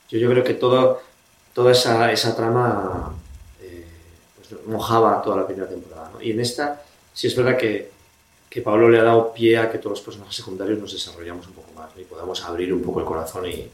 Yo, 0.10 0.20
yo 0.20 0.30
creo 0.30 0.44
que 0.44 0.54
todo, 0.54 1.02
toda 1.54 1.72
esa, 1.72 2.12
esa 2.12 2.36
trama 2.36 3.14
eh, 3.62 3.84
pues, 4.38 4.66
mojaba 4.68 5.22
toda 5.22 5.38
la 5.38 5.48
primera 5.48 5.68
temporada. 5.68 6.12
Y 6.22 6.32
en 6.32 6.40
esta 6.40 6.84
sí 7.18 7.26
es 7.26 7.36
verdad 7.36 7.58
que 7.58 7.98
que 8.50 8.62
Pablo 8.62 8.90
le 8.90 9.00
ha 9.00 9.04
dado 9.04 9.34
pie 9.34 9.58
a 9.58 9.70
que 9.70 9.78
todos 9.78 9.98
los 9.98 10.02
personajes 10.02 10.36
secundarios 10.36 10.80
nos 10.80 10.94
desarrollamos 10.94 11.48
un 11.48 11.54
poco 11.54 11.72
más 11.76 11.90
y 12.00 12.04
podamos 12.04 12.44
abrir 12.44 12.74
un 12.74 12.82
poco 12.82 13.00
el 13.00 13.06
corazón 13.06 13.46
y, 13.46 13.68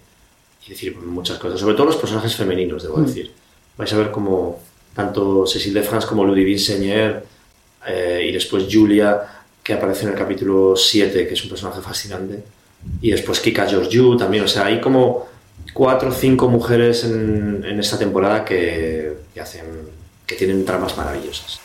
decir 0.67 0.95
muchas 0.95 1.37
cosas, 1.39 1.59
sobre 1.59 1.75
todo 1.75 1.87
los 1.87 1.97
personajes 1.97 2.35
femeninos, 2.37 2.83
debo 2.83 2.97
mm. 2.97 3.05
decir. 3.05 3.31
Vais 3.77 3.91
a 3.91 3.97
ver 3.97 4.11
como 4.11 4.59
tanto 4.95 5.45
Cecil 5.45 5.73
de 5.73 5.83
France 5.83 6.07
como 6.07 6.23
Ludivine 6.23 6.57
Seigner 6.57 7.25
eh, 7.85 8.25
y 8.29 8.31
después 8.31 8.65
Julia, 8.71 9.43
que 9.61 9.73
aparece 9.73 10.03
en 10.03 10.13
el 10.13 10.17
capítulo 10.17 10.75
7, 10.77 11.27
que 11.27 11.33
es 11.33 11.43
un 11.43 11.49
personaje 11.49 11.81
fascinante, 11.81 12.43
y 13.01 13.11
después 13.11 13.41
Kika 13.41 13.67
Georgiou 13.67 14.15
también, 14.15 14.45
o 14.45 14.47
sea, 14.47 14.67
hay 14.67 14.79
como 14.79 15.27
cuatro 15.73 16.09
o 16.09 16.13
cinco 16.13 16.47
mujeres 16.47 17.03
en, 17.03 17.63
en 17.65 17.79
esta 17.79 17.97
temporada 17.97 18.45
que, 18.45 19.17
que, 19.33 19.41
hacen, 19.41 19.65
que 20.25 20.35
tienen 20.35 20.63
tramas 20.63 20.95
maravillosas 20.95 21.59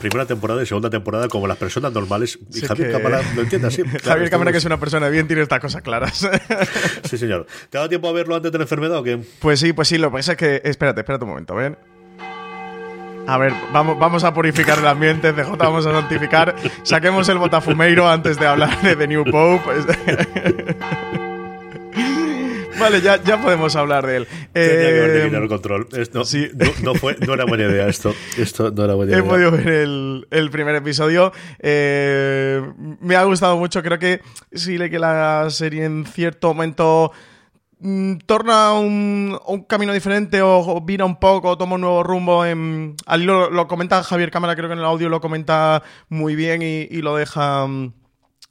primera 0.00 0.26
temporada 0.26 0.62
y 0.62 0.66
segunda 0.66 0.90
temporada 0.90 1.28
como 1.28 1.46
las 1.46 1.58
personas 1.58 1.92
normales. 1.92 2.38
Y 2.52 2.60
Javier 2.62 2.90
Cámara 2.90 3.20
lo 3.36 3.42
entiende 3.42 3.68
así. 3.68 3.82
Javier 4.04 4.30
Cámara, 4.30 4.50
que 4.50 4.58
es 4.58 4.64
una 4.64 4.80
persona 4.80 5.08
bien, 5.08 5.26
tiene 5.28 5.42
estas 5.42 5.60
cosas 5.60 5.82
claras. 5.82 6.28
sí, 7.04 7.18
señor. 7.18 7.46
¿Te 7.68 7.78
ha 7.78 7.80
dado 7.80 7.88
tiempo 7.88 8.08
a 8.08 8.12
verlo 8.12 8.34
antes 8.34 8.50
de 8.50 8.58
la 8.58 8.64
enfermedad 8.64 8.98
o 8.98 9.02
qué? 9.04 9.20
Pues 9.38 9.60
sí, 9.60 9.72
pues 9.72 9.86
sí. 9.88 9.98
Lo 9.98 10.10
que 10.10 10.16
pasa 10.16 10.32
es 10.32 10.38
que. 10.38 10.62
Espérate, 10.64 11.00
espérate 11.00 11.24
un 11.24 11.30
momento, 11.30 11.54
ven. 11.54 11.76
A 13.26 13.38
ver, 13.38 13.52
vamos, 13.72 13.98
vamos 13.98 14.24
a 14.24 14.34
purificar 14.34 14.78
el 14.78 14.86
ambiente, 14.86 15.32
CJ, 15.32 15.56
vamos 15.56 15.86
a 15.86 15.92
santificar. 15.92 16.56
Saquemos 16.82 17.28
el 17.28 17.38
botafumeiro 17.38 18.08
antes 18.08 18.40
de 18.40 18.46
hablar 18.46 18.80
de 18.82 18.96
The 18.96 19.06
New 19.06 19.24
Pope. 19.24 19.70
vale, 22.80 23.00
ya, 23.00 23.22
ya 23.22 23.40
podemos 23.40 23.76
hablar 23.76 24.06
de 24.06 24.16
él. 24.16 24.26
Tenía 24.52 24.52
que 24.52 24.86
haber 25.00 25.10
Eh, 25.34 25.36
el 25.36 25.48
control. 25.48 25.86
Esto, 25.92 26.24
sí. 26.24 26.48
no, 26.54 26.66
no 26.82 26.94
fue, 26.94 27.16
no 27.26 27.34
era 27.34 27.44
buena 27.44 27.64
idea 27.64 27.86
esto. 27.88 28.14
Esto 28.38 28.70
no 28.70 28.84
era 28.84 28.94
buena 28.94 29.12
He 29.12 29.18
idea. 29.20 29.28
podido 29.28 29.50
ver 29.52 29.68
el, 29.68 30.26
el 30.30 30.50
primer 30.50 30.74
episodio. 30.74 31.32
Eh, 31.60 32.62
me 33.00 33.16
ha 33.16 33.24
gustado 33.24 33.56
mucho. 33.56 33.82
Creo 33.82 33.98
que 33.98 34.20
sí 34.52 34.78
le 34.78 34.90
que 34.90 34.98
la 34.98 35.46
serie 35.50 35.84
en 35.84 36.04
cierto 36.06 36.48
momento 36.48 37.12
mm, 37.80 38.16
torna 38.26 38.72
un, 38.74 39.38
un 39.46 39.64
camino 39.64 39.92
diferente 39.92 40.42
o, 40.42 40.58
o 40.58 40.80
vira 40.80 41.04
un 41.04 41.16
poco, 41.20 41.56
toma 41.58 41.74
un 41.76 41.80
nuevo 41.82 42.02
rumbo. 42.02 42.44
En, 42.44 42.94
al 43.06 43.22
hilo- 43.22 43.50
lo, 43.50 43.66
comenta 43.68 44.02
Javier 44.02 44.30
Cámara, 44.30 44.56
creo 44.56 44.68
que 44.68 44.72
en 44.74 44.78
el 44.80 44.84
audio 44.84 45.08
lo 45.08 45.20
comenta 45.20 45.82
muy 46.08 46.34
bien 46.34 46.62
y, 46.62 46.88
y 46.90 47.02
lo 47.02 47.16
deja. 47.16 47.66
mm, 47.66 47.92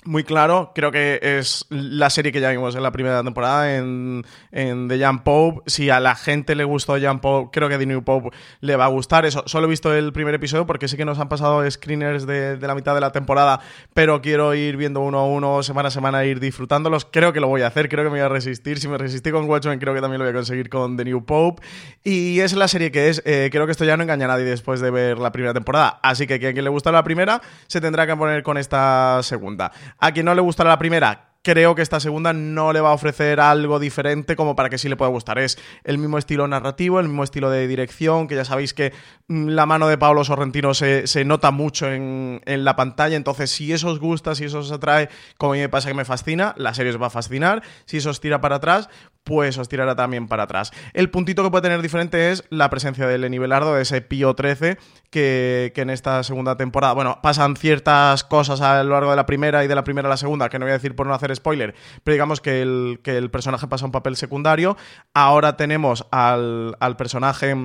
muy 0.09 0.23
claro, 0.23 0.71
creo 0.73 0.91
que 0.91 1.19
es 1.21 1.67
la 1.69 2.09
serie 2.09 2.31
que 2.31 2.41
ya 2.41 2.49
vimos 2.49 2.73
en 2.73 2.81
la 2.81 2.91
primera 2.91 3.21
temporada 3.21 3.75
en, 3.75 4.25
en 4.51 4.87
The 4.87 4.97
Young 4.97 5.21
Pope. 5.21 5.61
Si 5.69 5.91
a 5.91 5.99
la 5.99 6.15
gente 6.15 6.55
le 6.55 6.63
gustó 6.63 6.97
Young 6.97 7.19
Pope, 7.19 7.51
creo 7.53 7.69
que 7.69 7.77
The 7.77 7.85
New 7.85 8.03
Pope 8.03 8.35
le 8.59 8.75
va 8.75 8.85
a 8.85 8.87
gustar. 8.87 9.27
Eso, 9.27 9.43
solo 9.45 9.67
he 9.67 9.69
visto 9.69 9.93
el 9.93 10.11
primer 10.11 10.33
episodio 10.33 10.65
porque 10.65 10.87
sí 10.87 10.97
que 10.97 11.05
nos 11.05 11.19
han 11.19 11.29
pasado 11.29 11.69
screeners 11.69 12.25
de, 12.25 12.57
de 12.57 12.67
la 12.67 12.73
mitad 12.73 12.95
de 12.95 13.01
la 13.01 13.11
temporada, 13.11 13.59
pero 13.93 14.19
quiero 14.19 14.55
ir 14.55 14.77
viendo 14.77 15.01
uno 15.01 15.19
a 15.19 15.25
uno, 15.27 15.61
semana 15.61 15.89
a 15.89 15.91
semana, 15.91 16.25
ir 16.25 16.39
disfrutándolos. 16.39 17.05
Creo 17.05 17.31
que 17.31 17.39
lo 17.39 17.47
voy 17.47 17.61
a 17.61 17.67
hacer, 17.67 17.87
creo 17.87 18.03
que 18.03 18.09
me 18.09 18.17
voy 18.17 18.25
a 18.25 18.29
resistir. 18.29 18.79
Si 18.79 18.87
me 18.87 18.97
resistí 18.97 19.29
con 19.29 19.47
Watchmen, 19.47 19.77
creo 19.77 19.93
que 19.93 20.01
también 20.01 20.17
lo 20.17 20.25
voy 20.25 20.31
a 20.31 20.35
conseguir 20.35 20.69
con 20.69 20.97
The 20.97 21.05
New 21.05 21.23
Pope. 21.23 21.61
Y 22.03 22.39
es 22.39 22.53
la 22.53 22.67
serie 22.67 22.91
que 22.91 23.09
es. 23.09 23.21
Eh, 23.25 23.49
creo 23.51 23.67
que 23.67 23.73
esto 23.73 23.85
ya 23.85 23.95
no 23.95 24.01
engaña 24.01 24.25
a 24.25 24.29
nadie 24.29 24.45
después 24.45 24.81
de 24.81 24.89
ver 24.89 25.19
la 25.19 25.31
primera 25.31 25.53
temporada. 25.53 25.99
Así 26.01 26.25
que 26.25 26.33
a 26.33 26.39
quien 26.39 26.63
le 26.63 26.69
gusta 26.71 26.91
la 26.91 27.03
primera, 27.03 27.43
se 27.67 27.79
tendrá 27.79 28.07
que 28.07 28.15
poner 28.15 28.41
con 28.41 28.57
esta 28.57 29.19
segunda. 29.21 29.71
A 29.99 30.11
quien 30.13 30.25
no 30.25 30.33
le 30.33 30.41
gustará 30.41 30.69
la 30.69 30.79
primera, 30.79 31.29
creo 31.41 31.75
que 31.75 31.81
esta 31.81 31.99
segunda 31.99 32.31
no 32.33 32.73
le 32.73 32.81
va 32.81 32.89
a 32.89 32.93
ofrecer 32.93 33.39
algo 33.39 33.79
diferente 33.79 34.35
como 34.35 34.55
para 34.55 34.69
que 34.69 34.77
sí 34.77 34.87
le 34.87 34.95
pueda 34.95 35.11
gustar. 35.11 35.39
Es 35.39 35.57
el 35.83 35.97
mismo 35.97 36.17
estilo 36.17 36.47
narrativo, 36.47 36.99
el 36.99 37.07
mismo 37.07 37.23
estilo 37.23 37.49
de 37.49 37.67
dirección, 37.67 38.27
que 38.27 38.35
ya 38.35 38.45
sabéis 38.45 38.73
que 38.73 38.93
la 39.29 39.67
mano 39.67 39.87
de 39.87 39.97
Pablo 39.97 40.23
Sorrentino 40.23 40.73
se, 40.73 41.05
se 41.05 41.23
nota 41.23 41.51
mucho 41.51 41.91
en, 41.91 42.41
en 42.45 42.63
la 42.65 42.75
pantalla. 42.75 43.15
Entonces, 43.15 43.51
si 43.51 43.71
eso 43.71 43.89
os 43.89 43.99
gusta, 43.99 44.33
si 44.33 44.45
eso 44.45 44.59
os 44.59 44.71
atrae, 44.71 45.09
como 45.37 45.53
a 45.53 45.55
mí 45.55 45.61
me 45.61 45.69
pasa 45.69 45.87
que 45.87 45.93
me 45.93 46.03
fascina, 46.03 46.55
la 46.57 46.73
serie 46.73 46.91
os 46.91 47.01
va 47.01 47.07
a 47.07 47.11
fascinar. 47.11 47.61
Si 47.85 47.97
eso 47.97 48.09
os 48.09 48.19
tira 48.19 48.41
para 48.41 48.55
atrás, 48.55 48.89
pues 49.23 49.59
os 49.59 49.69
tirará 49.69 49.95
también 49.95 50.27
para 50.27 50.43
atrás. 50.43 50.71
El 50.93 51.11
puntito 51.11 51.43
que 51.43 51.51
puede 51.51 51.61
tener 51.61 51.83
diferente 51.83 52.31
es 52.31 52.43
la 52.49 52.71
presencia 52.71 53.05
de 53.05 53.19
Lenny 53.19 53.37
Belardo, 53.37 53.75
de 53.75 53.83
ese 53.83 54.01
Pío 54.01 54.33
13, 54.33 54.79
que, 55.11 55.71
que 55.75 55.81
en 55.81 55.91
esta 55.91 56.23
segunda 56.23 56.57
temporada, 56.57 56.93
bueno, 56.93 57.19
pasan 57.21 57.55
ciertas 57.55 58.23
cosas 58.23 58.61
a 58.61 58.83
lo 58.83 58.93
largo 58.93 59.11
de 59.11 59.15
la 59.15 59.27
primera 59.27 59.63
y 59.63 59.67
de 59.67 59.75
la 59.75 59.83
primera 59.83 60.07
a 60.07 60.09
la 60.09 60.17
segunda, 60.17 60.49
que 60.49 60.57
no 60.57 60.65
voy 60.65 60.71
a 60.71 60.77
decir 60.77 60.95
por 60.95 61.05
no 61.05 61.13
hacer 61.13 61.35
spoiler, 61.35 61.75
pero 62.03 62.13
digamos 62.13 62.41
que 62.41 62.63
el, 62.63 62.99
que 63.03 63.15
el 63.17 63.29
personaje 63.29 63.67
pasa 63.67 63.85
un 63.85 63.91
papel 63.91 64.15
secundario. 64.15 64.75
Ahora 65.13 65.55
tenemos 65.55 66.07
al, 66.09 66.75
al 66.79 66.95
personaje 66.97 67.55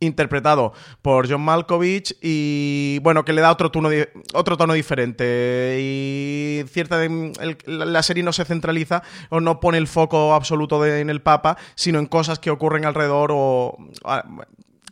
interpretado 0.00 0.72
por 1.02 1.30
John 1.30 1.40
Malkovich 1.42 2.16
y 2.20 2.98
bueno 3.02 3.24
que 3.24 3.32
le 3.32 3.40
da 3.40 3.50
otro 3.50 3.70
tono 3.70 3.88
otro 4.34 4.56
tono 4.56 4.74
diferente. 4.74 5.78
Y 5.80 6.64
cierta 6.68 7.02
el- 7.04 7.56
la 7.66 8.02
serie 8.02 8.22
no 8.22 8.32
se 8.32 8.44
centraliza 8.44 9.02
o 9.30 9.40
no 9.40 9.60
pone 9.60 9.78
el 9.78 9.86
foco 9.86 10.34
absoluto 10.34 10.82
de- 10.82 11.00
en 11.00 11.10
el 11.10 11.22
Papa 11.22 11.56
sino 11.74 11.98
en 11.98 12.06
cosas 12.06 12.38
que 12.38 12.50
ocurren 12.50 12.84
alrededor 12.84 13.30
o 13.32 13.76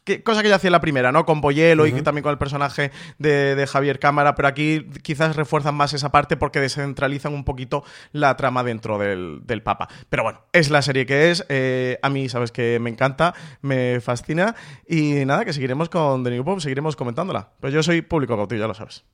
que- 0.04 0.22
cosa 0.22 0.42
que 0.42 0.48
ya 0.48 0.56
hacía 0.56 0.70
la 0.70 0.80
primera, 0.80 1.10
¿no? 1.12 1.24
Con 1.26 1.40
Boyelo 1.40 1.86
y 1.86 1.92
que 1.92 2.02
también 2.02 2.22
con 2.22 2.30
el 2.32 2.38
personaje 2.38 2.92
de, 3.18 3.54
de 3.54 3.66
Javier 3.66 3.98
Cámara, 3.98 4.34
pero 4.34 4.48
aquí 4.48 4.86
quizás 5.02 5.34
refuerzan 5.36 5.74
más 5.74 5.92
esa 5.94 6.12
parte 6.12 6.36
porque 6.36 6.60
descentralizan 6.60 7.32
un 7.34 7.44
poquito 7.44 7.84
la 8.12 8.36
trama 8.36 8.62
dentro 8.62 8.98
del, 8.98 9.40
del 9.44 9.62
Papa. 9.62 9.88
Pero 10.10 10.22
bueno, 10.22 10.42
es 10.52 10.70
la 10.70 10.82
serie 10.82 11.06
que 11.06 11.30
es. 11.30 11.44
eh, 11.48 11.98
a 12.02 12.10
mí, 12.10 12.28
sabes 12.28 12.52
que 12.52 12.78
me 12.80 12.90
encanta, 12.90 13.34
me 13.62 14.00
fascina. 14.00 14.54
Y 14.88 15.24
nada, 15.24 15.44
que 15.44 15.52
seguiremos 15.52 15.88
con 15.88 16.22
The 16.22 16.30
New 16.30 16.44
Pop, 16.44 16.60
seguiremos 16.60 16.96
comentándola. 16.96 17.50
Pero 17.60 17.72
yo 17.72 17.82
soy 17.82 18.02
público 18.02 18.36
cautivo, 18.36 18.60
ya 18.60 18.66
lo 18.68 18.74
sabes. 18.74 19.04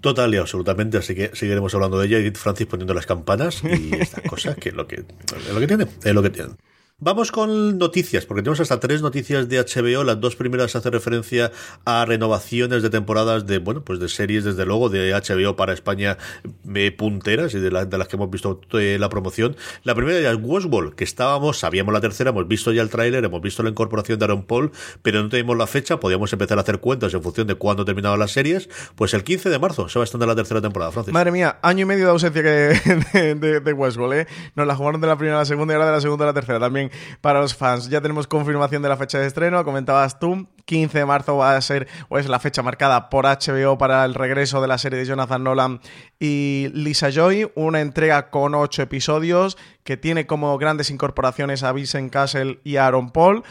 Total 0.00 0.32
y 0.34 0.38
absolutamente, 0.38 0.96
así 0.96 1.14
que 1.14 1.30
seguiremos 1.34 1.74
hablando 1.74 1.98
de 1.98 2.06
ella 2.06 2.18
y 2.20 2.30
Francis 2.30 2.66
poniendo 2.66 2.94
las 2.94 3.04
campanas 3.04 3.62
y 3.62 3.94
estas 4.00 4.24
cosas, 4.30 4.56
que 4.56 4.70
es 4.70 4.74
lo 4.74 4.86
que, 4.86 4.96
es 5.04 5.52
lo 5.52 5.60
que 5.60 5.66
tiene, 5.66 5.86
es 6.02 6.14
lo 6.14 6.22
que 6.22 6.30
tiene. 6.30 6.52
Vamos 7.02 7.32
con 7.32 7.78
noticias, 7.78 8.26
porque 8.26 8.42
tenemos 8.42 8.60
hasta 8.60 8.78
tres 8.78 9.00
noticias 9.00 9.48
de 9.48 9.58
HBO. 9.58 10.04
Las 10.04 10.20
dos 10.20 10.36
primeras 10.36 10.76
hacen 10.76 10.92
referencia 10.92 11.50
a 11.86 12.04
renovaciones 12.04 12.82
de 12.82 12.90
temporadas 12.90 13.46
de, 13.46 13.58
bueno, 13.58 13.82
pues 13.82 13.98
de 14.00 14.08
series, 14.10 14.44
desde 14.44 14.66
luego, 14.66 14.90
de 14.90 15.12
HBO 15.14 15.56
para 15.56 15.72
España 15.72 16.18
eh, 16.74 16.92
punteras 16.92 17.54
y 17.54 17.58
de, 17.58 17.70
la- 17.70 17.86
de 17.86 17.96
las 17.96 18.06
que 18.06 18.16
hemos 18.16 18.30
visto 18.30 18.60
eh, 18.74 18.98
la 19.00 19.08
promoción. 19.08 19.56
La 19.82 19.94
primera 19.94 20.20
ya 20.20 20.30
es 20.30 20.38
Westworld, 20.42 20.94
que 20.94 21.04
estábamos, 21.04 21.58
sabíamos 21.58 21.94
la 21.94 22.02
tercera, 22.02 22.30
hemos 22.30 22.46
visto 22.46 22.70
ya 22.70 22.82
el 22.82 22.90
tráiler, 22.90 23.24
hemos 23.24 23.40
visto 23.40 23.62
la 23.62 23.70
incorporación 23.70 24.18
de 24.18 24.24
Aaron 24.26 24.42
Paul, 24.42 24.70
pero 25.00 25.22
no 25.22 25.30
teníamos 25.30 25.56
la 25.56 25.66
fecha, 25.66 25.98
podíamos 26.00 26.30
empezar 26.34 26.58
a 26.58 26.60
hacer 26.60 26.80
cuentas 26.80 27.14
en 27.14 27.22
función 27.22 27.46
de 27.46 27.54
cuándo 27.54 27.86
terminaban 27.86 28.18
las 28.18 28.32
series. 28.32 28.68
Pues 28.94 29.14
el 29.14 29.24
15 29.24 29.48
de 29.48 29.58
marzo 29.58 29.88
se 29.88 29.98
va 29.98 30.02
a 30.02 30.04
estrenar 30.04 30.28
la 30.28 30.36
tercera 30.36 30.60
temporada, 30.60 30.92
Francis. 30.92 31.14
Madre 31.14 31.30
mía, 31.32 31.58
año 31.62 31.80
y 31.82 31.86
medio 31.86 32.04
de 32.04 32.10
ausencia 32.10 32.42
de, 32.42 33.34
de, 33.36 33.60
de 33.60 33.72
Westworld, 33.72 34.20
¿eh? 34.20 34.26
Nos 34.54 34.66
la 34.66 34.76
jugaron 34.76 35.00
de 35.00 35.06
la 35.06 35.16
primera 35.16 35.36
a 35.36 35.40
la 35.40 35.44
segunda 35.46 35.72
y 35.72 35.76
ahora 35.76 35.86
de 35.86 35.92
la 35.92 36.00
segunda 36.02 36.24
a 36.26 36.28
la 36.28 36.34
tercera 36.34 36.60
también 36.60 36.89
para 37.20 37.40
los 37.40 37.54
fans. 37.54 37.88
Ya 37.88 38.00
tenemos 38.00 38.26
confirmación 38.26 38.82
de 38.82 38.88
la 38.88 38.96
fecha 38.96 39.18
de 39.18 39.26
estreno, 39.26 39.64
comentabas 39.64 40.18
tú. 40.18 40.48
15 40.64 40.98
de 40.98 41.06
marzo 41.06 41.36
va 41.36 41.56
a 41.56 41.60
ser, 41.60 41.88
o 42.08 42.18
es 42.18 42.28
la 42.28 42.38
fecha 42.38 42.62
marcada 42.62 43.10
por 43.10 43.24
HBO 43.24 43.76
para 43.76 44.04
el 44.04 44.14
regreso 44.14 44.60
de 44.60 44.68
la 44.68 44.78
serie 44.78 45.00
de 45.00 45.04
Jonathan 45.04 45.42
Nolan 45.42 45.80
y 46.20 46.68
Lisa 46.72 47.10
Joy. 47.10 47.50
Una 47.56 47.80
entrega 47.80 48.30
con 48.30 48.54
8 48.54 48.82
episodios 48.82 49.58
que 49.82 49.96
tiene 49.96 50.26
como 50.26 50.56
grandes 50.58 50.90
incorporaciones 50.90 51.64
a 51.64 51.72
Vincent 51.72 52.12
Castle 52.12 52.60
y 52.62 52.76
a 52.76 52.86
Aaron 52.86 53.10
Paul. 53.10 53.42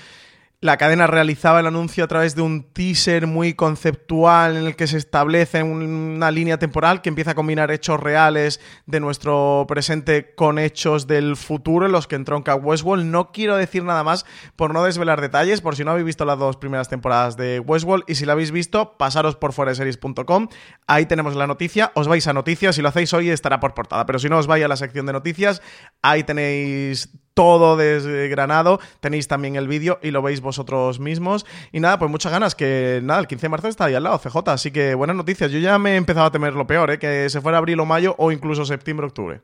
La 0.62 0.76
cadena 0.76 1.08
realizaba 1.08 1.62
el 1.62 1.68
anuncio 1.68 2.04
a 2.04 2.08
través 2.10 2.36
de 2.36 2.42
un 2.42 2.74
teaser 2.74 3.28
muy 3.28 3.54
conceptual 3.54 4.58
en 4.58 4.66
el 4.66 4.76
que 4.76 4.88
se 4.88 4.98
establece 4.98 5.64
una 5.64 6.32
línea 6.32 6.60
temporal 6.60 7.02
que 7.02 7.08
empieza 7.08 7.32
a 7.32 7.36
combinar 7.36 7.72
hechos 7.72 7.98
reales 7.98 8.60
de 8.86 9.00
nuestro 9.00 9.64
presente 9.70 10.36
con 10.36 10.60
hechos 10.60 11.08
del 11.08 11.38
futuro 11.38 11.86
en 11.86 11.94
los 11.94 12.08
que 12.08 12.18
entronca 12.18 12.56
Westworld. 12.56 13.06
No 13.06 13.32
quiero 13.32 13.56
decir 13.56 13.86
nada 13.86 14.04
más 14.04 14.26
por 14.58 14.74
no 14.74 14.84
desvelar 14.84 15.22
detalles, 15.22 15.62
por 15.62 15.78
si 15.78 15.86
no 15.86 15.92
habéis 15.92 16.08
visto 16.08 16.26
las 16.26 16.38
dos 16.38 16.58
primeras 16.58 16.90
temporadas 16.90 17.38
de 17.38 17.62
Westworld 17.62 18.04
y 18.08 18.16
si 18.16 18.26
la 18.26 18.34
habéis 18.34 18.52
visto, 18.52 18.98
pasaros 18.98 19.38
por 19.38 19.54
foreseries.com. 19.54 20.50
Ahí 20.88 21.06
tenemos 21.06 21.38
la 21.38 21.48
noticia. 21.48 21.94
Os 21.96 22.10
vais 22.10 22.28
a 22.28 22.34
noticias. 22.34 22.76
Si 22.76 22.82
lo 22.82 22.90
hacéis 22.90 23.14
hoy 23.14 23.30
estará 23.30 23.62
por 23.62 23.74
portada, 23.74 24.06
pero 24.06 24.20
si 24.20 24.28
no 24.28 24.38
os 24.38 24.48
vais 24.48 24.66
a 24.66 24.68
la 24.68 24.76
sección 24.76 25.06
de 25.06 25.14
noticias, 25.14 25.62
ahí 26.02 26.26
tenéis 26.26 27.18
todo 27.40 27.78
desgranado. 27.78 28.82
Tenéis 29.00 29.30
también 29.30 29.56
el 29.56 29.70
vídeo 29.70 29.98
y 30.04 30.12
lo 30.12 30.22
veis 30.22 30.42
vosotros 30.42 31.00
mismos. 31.00 31.46
Y 31.72 31.80
nada, 31.80 31.98
pues 31.98 32.12
muchas 32.12 32.34
ganas, 32.34 32.54
que 32.54 33.00
nada, 33.02 33.22
el 33.22 33.28
15 33.28 33.44
de 33.44 33.50
marzo 33.50 33.70
está 33.70 33.86
ahí 33.86 33.96
al 33.96 34.04
lado, 34.04 34.20
CJ. 34.20 34.50
Así 34.50 34.72
que 34.72 34.94
buenas 34.94 35.16
noticias. 35.16 35.50
Yo 35.50 35.58
ya 35.60 35.80
me 35.80 35.94
he 35.94 35.96
empezado 35.96 36.26
a 36.26 36.32
temer 36.32 36.54
lo 36.54 36.68
peor, 36.68 36.92
¿eh? 36.92 37.00
que 37.00 37.30
se 37.30 37.40
fuera 37.40 37.58
abril 37.58 37.80
o 37.80 37.86
mayo 37.86 38.14
o 38.18 38.34
incluso 38.34 38.66
septiembre, 38.66 39.08
octubre. 39.08 39.40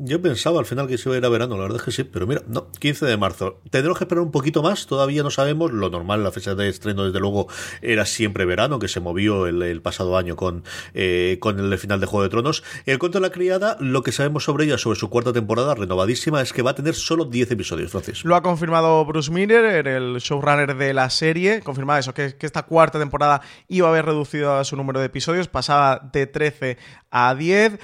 Yo 0.00 0.22
pensaba 0.22 0.60
al 0.60 0.64
final 0.64 0.86
que 0.86 0.96
se 0.96 1.08
iba 1.08 1.16
a 1.16 1.18
ir 1.18 1.24
a 1.24 1.28
verano, 1.28 1.56
la 1.56 1.62
verdad 1.62 1.78
es 1.78 1.82
que 1.82 1.90
sí, 1.90 2.04
pero 2.04 2.24
mira, 2.24 2.42
no, 2.46 2.70
15 2.70 3.04
de 3.04 3.16
marzo. 3.16 3.60
Tendremos 3.68 3.98
que 3.98 4.04
esperar 4.04 4.22
un 4.22 4.30
poquito 4.30 4.62
más, 4.62 4.86
todavía 4.86 5.24
no 5.24 5.30
sabemos. 5.30 5.72
Lo 5.72 5.90
normal, 5.90 6.22
la 6.22 6.30
fecha 6.30 6.54
de 6.54 6.68
estreno, 6.68 7.04
desde 7.04 7.18
luego, 7.18 7.48
era 7.82 8.06
siempre 8.06 8.44
verano, 8.44 8.78
que 8.78 8.86
se 8.86 9.00
movió 9.00 9.48
el, 9.48 9.82
pasado 9.82 10.16
año 10.16 10.36
con, 10.36 10.62
eh, 10.94 11.38
con 11.40 11.58
el 11.58 11.76
final 11.78 11.98
de 11.98 12.06
Juego 12.06 12.22
de 12.22 12.28
Tronos. 12.28 12.62
El 12.86 13.00
cuento 13.00 13.18
de 13.18 13.22
la 13.26 13.32
criada, 13.32 13.76
lo 13.80 14.04
que 14.04 14.12
sabemos 14.12 14.44
sobre 14.44 14.66
ella, 14.66 14.78
sobre 14.78 15.00
su 15.00 15.10
cuarta 15.10 15.32
temporada 15.32 15.74
renovadísima, 15.74 16.42
es 16.42 16.52
que 16.52 16.62
va 16.62 16.70
a 16.70 16.74
tener 16.76 16.94
solo 16.94 17.24
10 17.24 17.50
episodios, 17.50 17.90
Francis. 17.90 18.24
Lo 18.24 18.36
ha 18.36 18.42
confirmado 18.42 19.04
Bruce 19.04 19.32
Miller, 19.32 19.88
el 19.88 20.18
showrunner 20.18 20.76
de 20.76 20.94
la 20.94 21.10
serie. 21.10 21.60
Confirmaba 21.60 21.98
eso, 21.98 22.14
que, 22.14 22.36
que 22.36 22.46
esta 22.46 22.62
cuarta 22.62 23.00
temporada 23.00 23.42
iba 23.66 23.88
a 23.88 23.90
haber 23.90 24.04
reducido 24.04 24.54
a 24.54 24.62
su 24.62 24.76
número 24.76 25.00
de 25.00 25.06
episodios, 25.06 25.48
pasaba 25.48 26.08
de 26.12 26.28
13 26.28 26.78
a 27.10 27.34
10. 27.34 27.80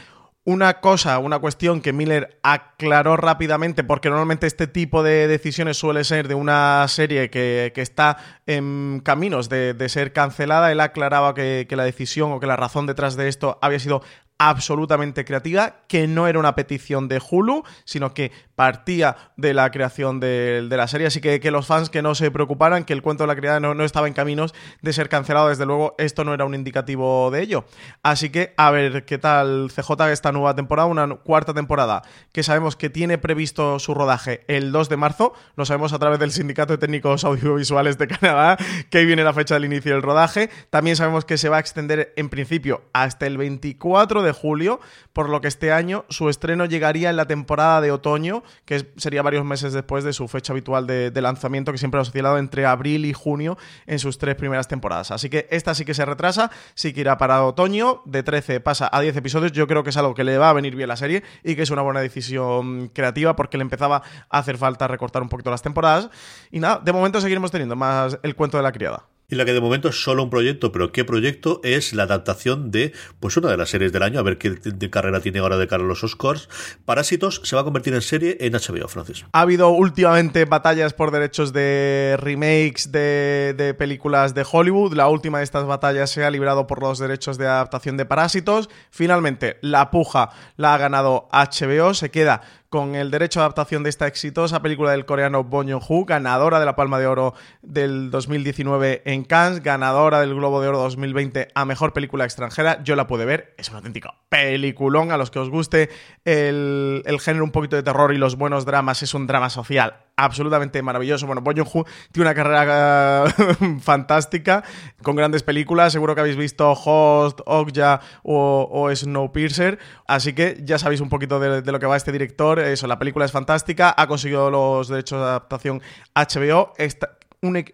Una 0.47 0.81
cosa, 0.81 1.19
una 1.21 1.39
cuestión 1.39 1.81
que 1.81 1.95
Miller 1.95 2.39
aclaró 2.43 3.17
rápidamente, 3.17 3.83
porque 3.83 4.11
normalmente 4.11 4.47
este 4.47 4.67
tipo 4.67 5.03
de 5.03 5.27
decisiones 5.27 5.79
suele 5.79 6.05
ser 6.05 6.29
de 6.29 6.35
una 6.35 6.87
serie 6.87 7.31
que, 7.31 7.73
que 7.75 7.81
está 7.81 8.19
en 8.45 9.01
caminos 9.03 9.49
de, 9.49 9.73
de, 9.73 9.89
ser 9.89 10.13
cancelada. 10.13 10.71
Él 10.71 10.81
aclaraba 10.81 11.33
que, 11.33 11.65
que 11.67 11.77
la 11.77 11.85
decisión 11.85 12.31
o 12.31 12.41
que 12.41 12.47
la 12.47 12.57
razón 12.57 12.85
detrás 12.85 13.17
de 13.17 13.29
esto 13.29 13.59
había 13.63 13.79
sido 13.79 14.03
absolutamente 14.37 15.25
creativa, 15.25 15.77
que 15.89 16.07
no 16.07 16.27
era 16.27 16.39
una 16.39 16.55
petición 16.55 17.09
de 17.09 17.23
Hulu, 17.27 17.63
sino 17.85 18.13
que 18.13 18.31
partía 18.57 19.17
de 19.37 19.55
la 19.55 19.71
creación 19.71 20.21
de, 20.21 20.67
la 20.69 20.89
serie. 20.89 21.07
Así 21.07 21.21
que, 21.21 21.41
que, 21.41 21.51
los 21.51 21.67
fans 21.67 21.89
que 21.89 22.03
no 22.03 22.15
se 22.15 22.31
preocuparan, 22.31 22.85
que 22.85 22.93
el 22.93 23.03
cuento 23.03 23.23
de 23.25 23.29
la 23.29 23.37
criada 23.37 23.61
no, 23.61 23.85
estaba 23.85 24.09
en 24.09 24.15
caminos 24.15 24.55
de 24.83 24.93
ser 24.93 25.09
cancelado, 25.09 25.49
desde 25.49 25.67
luego 25.67 25.95
esto 25.99 26.25
no 26.25 26.35
era 26.35 26.45
un 26.45 26.55
indicativo 26.55 27.31
de 27.31 27.43
ello. 27.43 27.65
Así 28.03 28.31
que 28.31 28.53
a 28.57 28.71
ver 28.71 29.05
qué 29.05 29.19
tal 29.19 29.71
CJ 29.75 30.11
esta 30.11 30.33
nueva 30.33 30.55
temporada, 30.55 30.89
una 30.89 31.09
cuarta 31.17 31.55
temporada 31.55 32.03
que 32.33 32.43
sabemos 32.43 32.77
que 32.77 32.91
tiene 32.91 33.19
previsto 33.19 33.79
su 33.79 33.95
rodaje 33.95 34.45
el 34.49 34.73
2 34.73 34.89
de 34.89 34.97
marzo, 34.97 35.33
lo 35.57 35.65
sabemos 35.65 35.93
a 35.93 35.99
través 35.99 36.19
del 36.19 36.33
Sindicato 36.33 36.73
de 36.73 36.79
Técnicos 36.79 37.25
Audiovisuales 37.25 37.99
de 37.99 38.09
Canadá, 38.09 38.57
que 38.91 39.05
viene 39.05 39.23
la 39.23 39.33
fecha 39.33 39.55
del 39.55 39.65
inicio 39.65 39.93
del 39.93 40.03
rodaje. 40.03 40.51
También 40.71 40.97
sabemos 40.97 41.25
que 41.25 41.39
se 41.39 41.49
va 41.49 41.59
a 41.59 41.61
extender 41.61 42.13
en 42.17 42.29
principio 42.29 42.83
hasta 42.93 43.27
el 43.27 43.39
24 43.39 44.23
de 44.23 44.25
de 44.25 44.33
julio, 44.33 44.81
por 45.13 45.29
lo 45.29 45.41
que 45.41 45.49
este 45.49 45.73
año 45.73 46.05
su 46.09 46.29
estreno 46.29 46.65
llegaría 46.65 47.11
en 47.11 47.17
la 47.17 47.27
temporada 47.27 47.81
de 47.81 47.93
otoño, 47.93 48.43
que 48.65 48.93
sería 48.97 49.23
varios 49.23 49.45
meses 49.45 49.73
después 49.73 50.05
de 50.05 50.13
su 50.13 50.29
fecha 50.29 50.53
habitual 50.53 50.87
de, 50.87 51.11
lanzamiento, 51.21 51.73
que 51.73 51.79
siempre 51.79 51.99
ha 51.99 52.03
oscilado 52.03 52.39
entre 52.39 52.67
abril 52.67 53.05
y 53.07 53.13
junio 53.13 53.57
en 53.87 53.99
sus 53.99 54.19
tres 54.19 54.35
primeras 54.35 54.69
temporadas. 54.69 55.11
Así 55.11 55.31
que 55.31 55.47
esta 55.51 55.75
sí 55.75 55.85
que 55.85 55.95
se 55.95 56.05
retrasa, 56.05 56.51
sí 56.75 56.93
que 56.93 57.01
irá 57.01 57.19
para 57.19 57.45
otoño, 57.45 58.03
de 58.05 58.23
13 58.23 58.61
pasa 58.61 58.89
a 58.93 59.01
10 59.01 59.17
episodios, 59.17 59.53
yo 59.53 59.67
creo 59.67 59.83
que 59.83 59.91
es 59.91 59.97
algo 59.97 60.15
que 60.15 60.25
le 60.25 60.39
va 60.39 60.51
a 60.51 60.53
venir 60.53 60.77
bien 60.77 60.89
a 60.91 60.93
la 60.93 60.97
serie 60.97 61.23
y 61.43 61.57
que 61.57 61.63
es 61.63 61.71
una 61.71 61.83
buena 61.83 62.01
decisión 62.01 62.89
creativa 62.89 63.37
porque 63.37 63.57
le 63.57 63.63
empezaba 63.63 64.03
a 64.29 64.39
hacer 64.39 64.59
falta 64.59 64.89
recortar 64.89 65.23
un 65.23 65.29
poquito 65.29 65.51
las 65.51 65.63
temporadas. 65.63 66.11
Y 66.51 66.61
nada, 66.61 66.81
de 66.85 66.93
momento 66.93 67.21
seguiremos 67.21 67.51
teniendo 67.51 67.77
más 67.77 68.19
el 68.23 68.35
cuento 68.35 68.57
de 68.57 68.63
la 68.63 68.73
criada. 68.73 69.14
Y 69.29 69.37
la 69.37 69.45
que 69.45 69.55
de 69.55 69.61
momento 69.61 69.89
es 69.89 70.03
solo 70.03 70.23
un 70.23 70.31
proyecto, 70.31 70.71
pero 70.71 70.93
¿qué 70.93 71.05
proyecto? 71.05 71.61
Es 71.65 71.95
la 71.95 72.03
adaptación 72.03 72.71
de 72.71 72.93
pues 73.21 73.37
una 73.39 73.51
de 73.51 73.57
las 73.57 73.71
series 73.71 73.91
del 73.91 74.03
año, 74.03 74.21
a 74.21 74.23
ver 74.23 74.37
qué 74.37 74.59
carrera 74.91 75.21
tiene 75.21 75.39
ahora 75.39 75.57
de 75.57 75.67
cara 75.67 75.83
a 75.83 75.87
los 75.87 76.05
Oscars. 76.05 76.49
Parásitos 76.85 77.41
se 77.43 77.57
va 77.57 77.63
a 77.63 77.65
convertir 77.65 77.95
en 77.95 78.03
serie 78.03 78.37
en 78.41 78.53
HBO, 78.53 78.87
Francis. 78.89 79.25
Ha 79.33 79.41
habido 79.41 79.71
últimamente 79.71 80.45
batallas 80.45 80.93
por 80.93 81.11
derechos 81.11 81.53
de 81.55 82.17
remakes 82.21 82.93
de, 82.93 83.55
de 83.57 83.73
películas 83.73 84.35
de 84.35 84.45
Hollywood. 84.51 84.95
La 84.95 85.09
última 85.09 85.39
de 85.39 85.45
estas 85.45 85.65
batallas 85.65 86.11
se 86.11 86.23
ha 86.23 86.31
librado 86.31 86.67
por 86.67 86.83
los 86.83 86.99
derechos 86.99 87.39
de 87.39 87.47
adaptación 87.47 87.97
de 87.97 88.05
Parásitos. 88.05 88.69
Finalmente, 88.91 89.57
la 89.63 89.91
puja 89.91 90.31
la 90.57 90.75
ha 90.75 90.79
ganado 90.79 91.29
HBO. 91.33 91.95
Se 91.95 92.11
queda 92.11 92.43
con 92.75 92.97
el 92.97 93.13
derecho 93.13 93.39
de 93.39 93.45
adaptación 93.45 93.85
de 93.85 93.91
esta 93.91 94.09
exitosa 94.09 94.61
película 94.61 94.91
del 94.91 95.05
coreano 95.05 95.45
Bong 95.45 95.71
Joon-ho, 95.71 96.05
ganadora 96.07 96.59
de 96.59 96.67
la 96.67 96.75
Palma 96.75 96.99
de 96.99 97.07
Oro 97.07 97.33
del 97.63 98.11
2019 98.11 99.03
en 99.05 99.23
Cannes, 99.23 99.63
ganadora 99.63 100.19
del 100.19 100.35
Globo 100.35 100.61
de 100.61 100.67
Oro 100.67 100.79
2020 100.79 101.51
a 101.55 101.65
Mejor 101.67 101.93
Película 101.93 102.25
Extranjera. 102.25 102.83
Yo 102.83 102.97
la 102.97 103.07
pude 103.07 103.27
ver, 103.27 103.55
es 103.59 103.71
un 103.71 103.77
auténtico 103.77 104.13
peliculón. 104.29 105.13
A 105.13 105.17
los 105.17 105.31
que 105.31 105.39
os 105.39 105.51
guste 105.51 105.89
el, 106.25 107.05
el 107.07 107.21
género 107.21 107.45
un 107.45 107.53
poquito 107.53 107.77
de 107.77 107.85
terror 107.85 108.13
y 108.13 108.19
los 108.19 108.35
buenos 108.35 108.65
dramas, 108.65 109.05
es 109.05 109.15
un 109.15 109.29
drama 109.29 109.51
social 109.51 110.04
absolutamente 110.17 110.83
maravilloso. 110.83 111.27
Bueno, 111.27 111.43
Joon-ho 111.45 111.85
tiene 112.13 112.29
una 112.29 112.35
carrera 112.35 113.25
eh, 113.27 113.79
fantástica, 113.81 114.65
con 115.03 115.17
grandes 115.17 115.43
películas. 115.43 115.93
Seguro 115.93 116.15
que 116.15 116.21
habéis 116.21 116.37
visto 116.37 116.71
Host, 116.73 117.41
Okja 117.47 118.01
o, 118.23 118.69
o 118.71 118.95
Snowpiercer. 118.95 119.79
Así 120.07 120.33
que 120.33 120.61
ya 120.63 120.79
sabéis 120.79 121.01
un 121.01 121.09
poquito 121.09 121.41
de, 121.41 121.63
de, 121.63 121.73
lo 121.73 121.79
que 121.79 121.87
va 121.87 121.97
este 121.97 122.13
director. 122.13 122.59
Eso, 122.59 122.87
la 122.87 122.99
película 122.99 123.25
es 123.25 123.33
fantástica. 123.33 123.95
Ha 123.97 124.07
conseguido 124.07 124.51
los 124.51 124.89
derechos 124.89 125.21
de 125.21 125.27
adaptación 125.27 125.83
HBO. 126.15 126.73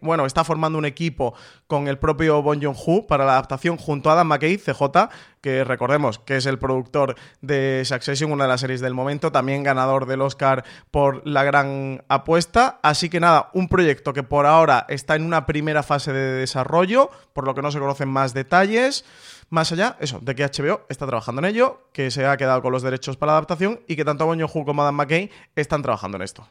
Bueno, 0.01 0.27
está 0.27 0.43
formando 0.43 0.79
un 0.79 0.85
equipo 0.85 1.35
con 1.67 1.87
el 1.87 1.99
propio 1.99 2.43
Bon 2.43 2.61
Joon-ho 2.61 3.07
para 3.07 3.25
la 3.25 3.33
adaptación 3.33 3.77
junto 3.77 4.11
a 4.11 4.15
Adam 4.15 4.27
McKay, 4.27 4.59
CJ, 4.59 5.09
que 5.41 5.65
recordemos 5.65 6.19
que 6.19 6.37
es 6.37 6.47
el 6.47 6.59
productor 6.59 7.15
de 7.41 7.83
Succession, 7.85 8.33
una 8.33 8.45
de 8.45 8.49
las 8.49 8.61
series 8.61 8.81
del 8.81 8.95
momento, 8.95 9.33
también 9.33 9.63
ganador 9.63 10.07
del 10.07 10.23
Oscar 10.23 10.65
por 10.91 11.27
La 11.27 11.45
Gran 11.45 12.03
Apuesta. 12.09 12.81
Así 12.83 13.09
que 13.09 13.21
nada, 13.21 13.51
un 13.55 13.69
proyecto 13.69 14.13
que 14.13 14.23
por 14.23 14.47
ahora 14.47 14.87
está 14.89 15.15
en 15.17 15.25
una 15.25 15.47
primera 15.47 15.83
fase 15.83 16.13
de 16.13 16.33
desarrollo, 16.33 17.11
por 17.33 17.45
lo 17.45 17.55
que 17.55 17.63
no 17.63 17.71
se 17.71 17.79
conocen 17.79 18.09
más 18.09 18.35
detalles. 18.35 19.05
Más 19.49 19.73
allá, 19.73 19.97
eso, 19.99 20.21
de 20.21 20.35
que 20.35 20.45
HBO 20.45 20.87
está 20.89 21.07
trabajando 21.07 21.41
en 21.41 21.47
ello, 21.47 21.89
que 21.93 22.11
se 22.11 22.27
ha 22.27 22.37
quedado 22.37 22.63
con 22.63 22.73
los 22.73 22.83
derechos 22.83 23.17
para 23.17 23.33
la 23.33 23.39
adaptación 23.39 23.81
y 23.89 23.97
que 23.97 24.05
tanto 24.05 24.27
Bon 24.27 24.39
Joon-ho 24.39 24.65
como 24.65 24.83
Adam 24.83 24.95
McKay 24.95 25.31
están 25.57 25.83
trabajando 25.83 26.17
en 26.17 26.23
esto. 26.23 26.47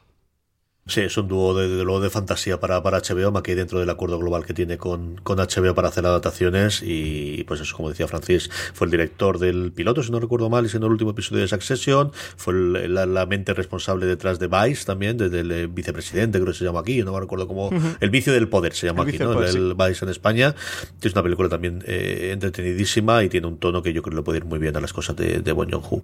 Sí, 0.86 1.02
es 1.02 1.16
un 1.16 1.28
dúo 1.28 1.54
de, 1.54 1.68
de, 1.68 1.84
de 1.84 2.10
fantasía 2.10 2.58
para, 2.58 2.82
para 2.82 2.98
HBO, 3.00 3.36
aquí 3.38 3.54
dentro 3.54 3.78
del 3.78 3.90
acuerdo 3.90 4.18
global 4.18 4.44
que 4.44 4.54
tiene 4.54 4.76
con, 4.76 5.16
con, 5.22 5.38
HBO 5.38 5.74
para 5.74 5.88
hacer 5.88 6.04
adaptaciones. 6.04 6.82
Y 6.84 7.44
pues 7.44 7.60
eso, 7.60 7.76
como 7.76 7.90
decía 7.90 8.08
Francis, 8.08 8.50
fue 8.74 8.86
el 8.86 8.90
director 8.90 9.38
del 9.38 9.72
piloto, 9.72 10.02
si 10.02 10.10
no 10.10 10.18
recuerdo 10.18 10.50
mal, 10.50 10.66
y 10.66 10.68
siendo 10.68 10.86
el 10.86 10.92
último 10.92 11.10
episodio 11.12 11.42
de 11.42 11.48
Succession. 11.48 12.10
Fue 12.36 12.54
el, 12.54 12.94
la, 12.94 13.06
la, 13.06 13.26
mente 13.26 13.54
responsable 13.54 14.06
detrás 14.06 14.40
de 14.40 14.48
Vice 14.48 14.84
también, 14.84 15.16
desde 15.16 15.40
el 15.40 15.68
vicepresidente, 15.68 16.40
creo 16.40 16.52
que 16.52 16.58
se 16.58 16.64
llama 16.64 16.80
aquí, 16.80 17.02
no 17.04 17.12
me 17.12 17.20
recuerdo 17.20 17.46
cómo. 17.46 17.68
Uh 17.68 17.72
-huh. 17.72 17.96
El 18.00 18.10
vicio 18.10 18.32
del 18.32 18.48
poder 18.48 18.72
se 18.74 18.86
llama 18.86 19.04
el 19.04 19.10
aquí, 19.10 19.18
¿no? 19.18 19.34
Poder, 19.34 19.50
el, 19.50 19.76
sí. 19.78 19.88
Vice 19.88 20.04
en 20.04 20.10
España. 20.10 20.54
Que 21.00 21.08
es 21.08 21.14
una 21.14 21.22
película 21.22 21.48
también 21.48 21.84
eh, 21.86 22.30
entretenidísima 22.32 23.22
y 23.22 23.28
tiene 23.28 23.46
un 23.46 23.58
tono 23.58 23.82
que 23.82 23.92
yo 23.92 24.02
creo 24.02 24.12
que 24.12 24.16
le 24.16 24.22
puede 24.22 24.38
ir 24.38 24.44
muy 24.44 24.58
bien 24.58 24.76
a 24.76 24.80
las 24.80 24.92
cosas 24.92 25.14
de, 25.14 25.40
de 25.40 25.52
Bon 25.52 25.70
Joon-ho. 25.70 26.02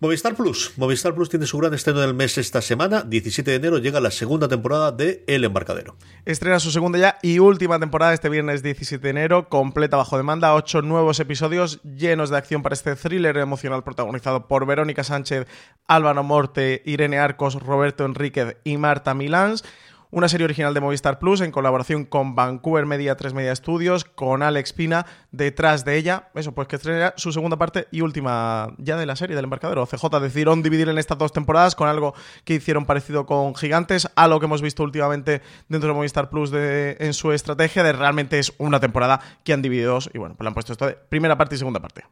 Movistar 0.00 0.34
Plus. 0.36 0.72
Movistar 0.76 1.14
Plus 1.14 1.28
tiene 1.28 1.44
su 1.46 1.58
gran 1.58 1.74
estreno 1.74 2.00
del 2.00 2.14
mes 2.14 2.38
esta 2.38 2.62
semana. 2.62 3.02
17 3.02 3.50
de 3.50 3.56
enero 3.56 3.78
llega 3.78 4.00
la 4.00 4.10
segunda 4.12 4.48
temporada 4.48 4.92
de 4.92 5.24
El 5.26 5.44
Embarcadero. 5.44 5.96
Estrena 6.24 6.60
su 6.60 6.70
segunda 6.70 6.98
ya 6.98 7.18
y 7.22 7.40
última 7.40 7.80
temporada 7.80 8.14
este 8.14 8.28
viernes 8.28 8.62
17 8.62 9.02
de 9.02 9.10
enero, 9.10 9.48
completa 9.48 9.96
bajo 9.96 10.16
demanda, 10.16 10.54
ocho 10.54 10.82
nuevos 10.82 11.18
episodios 11.18 11.82
llenos 11.82 12.30
de 12.30 12.36
acción 12.36 12.62
para 12.62 12.74
este 12.74 12.94
thriller 12.94 13.36
emocional 13.38 13.82
protagonizado 13.82 14.46
por 14.46 14.66
Verónica 14.66 15.02
Sánchez, 15.02 15.46
Álvaro 15.88 16.22
Morte, 16.22 16.82
Irene 16.84 17.18
Arcos, 17.18 17.54
Roberto 17.54 18.04
Enríquez 18.04 18.56
y 18.62 18.76
Marta 18.76 19.14
Milans 19.14 19.64
una 20.12 20.28
serie 20.28 20.44
original 20.44 20.74
de 20.74 20.80
Movistar 20.80 21.18
Plus 21.18 21.40
en 21.40 21.50
colaboración 21.50 22.04
con 22.04 22.34
Vancouver 22.34 22.84
Media 22.84 23.16
3 23.16 23.32
Media 23.32 23.56
Studios, 23.56 24.04
con 24.04 24.42
Alex 24.42 24.74
Pina 24.74 25.06
detrás 25.30 25.86
de 25.86 25.96
ella. 25.96 26.28
Eso, 26.34 26.52
pues 26.52 26.68
que 26.68 26.76
estrena 26.76 27.14
su 27.16 27.32
segunda 27.32 27.56
parte 27.56 27.88
y 27.90 28.02
última 28.02 28.74
ya 28.76 28.98
de 28.98 29.06
la 29.06 29.16
serie 29.16 29.34
del 29.34 29.46
embarcadero. 29.46 29.86
CJ 29.86 30.20
decidieron 30.20 30.62
dividir 30.62 30.90
en 30.90 30.98
estas 30.98 31.16
dos 31.16 31.32
temporadas 31.32 31.74
con 31.74 31.88
algo 31.88 32.14
que 32.44 32.54
hicieron 32.54 32.84
parecido 32.84 33.24
con 33.24 33.54
Gigantes, 33.54 34.06
a 34.14 34.28
lo 34.28 34.38
que 34.38 34.44
hemos 34.46 34.60
visto 34.60 34.82
últimamente 34.82 35.40
dentro 35.68 35.88
de 35.88 35.94
Movistar 35.94 36.28
Plus 36.28 36.50
de, 36.50 36.98
en 37.00 37.14
su 37.14 37.32
estrategia 37.32 37.82
de 37.82 37.94
realmente 37.94 38.38
es 38.38 38.52
una 38.58 38.80
temporada 38.80 39.20
que 39.44 39.54
han 39.54 39.62
dividido 39.62 39.94
dos 39.94 40.10
y 40.12 40.18
bueno, 40.18 40.34
pues 40.36 40.44
le 40.44 40.48
han 40.48 40.54
puesto 40.54 40.72
esto 40.72 40.86
de 40.86 40.92
primera 40.92 41.38
parte 41.38 41.54
y 41.54 41.58
segunda 41.58 41.80
parte 41.80 42.04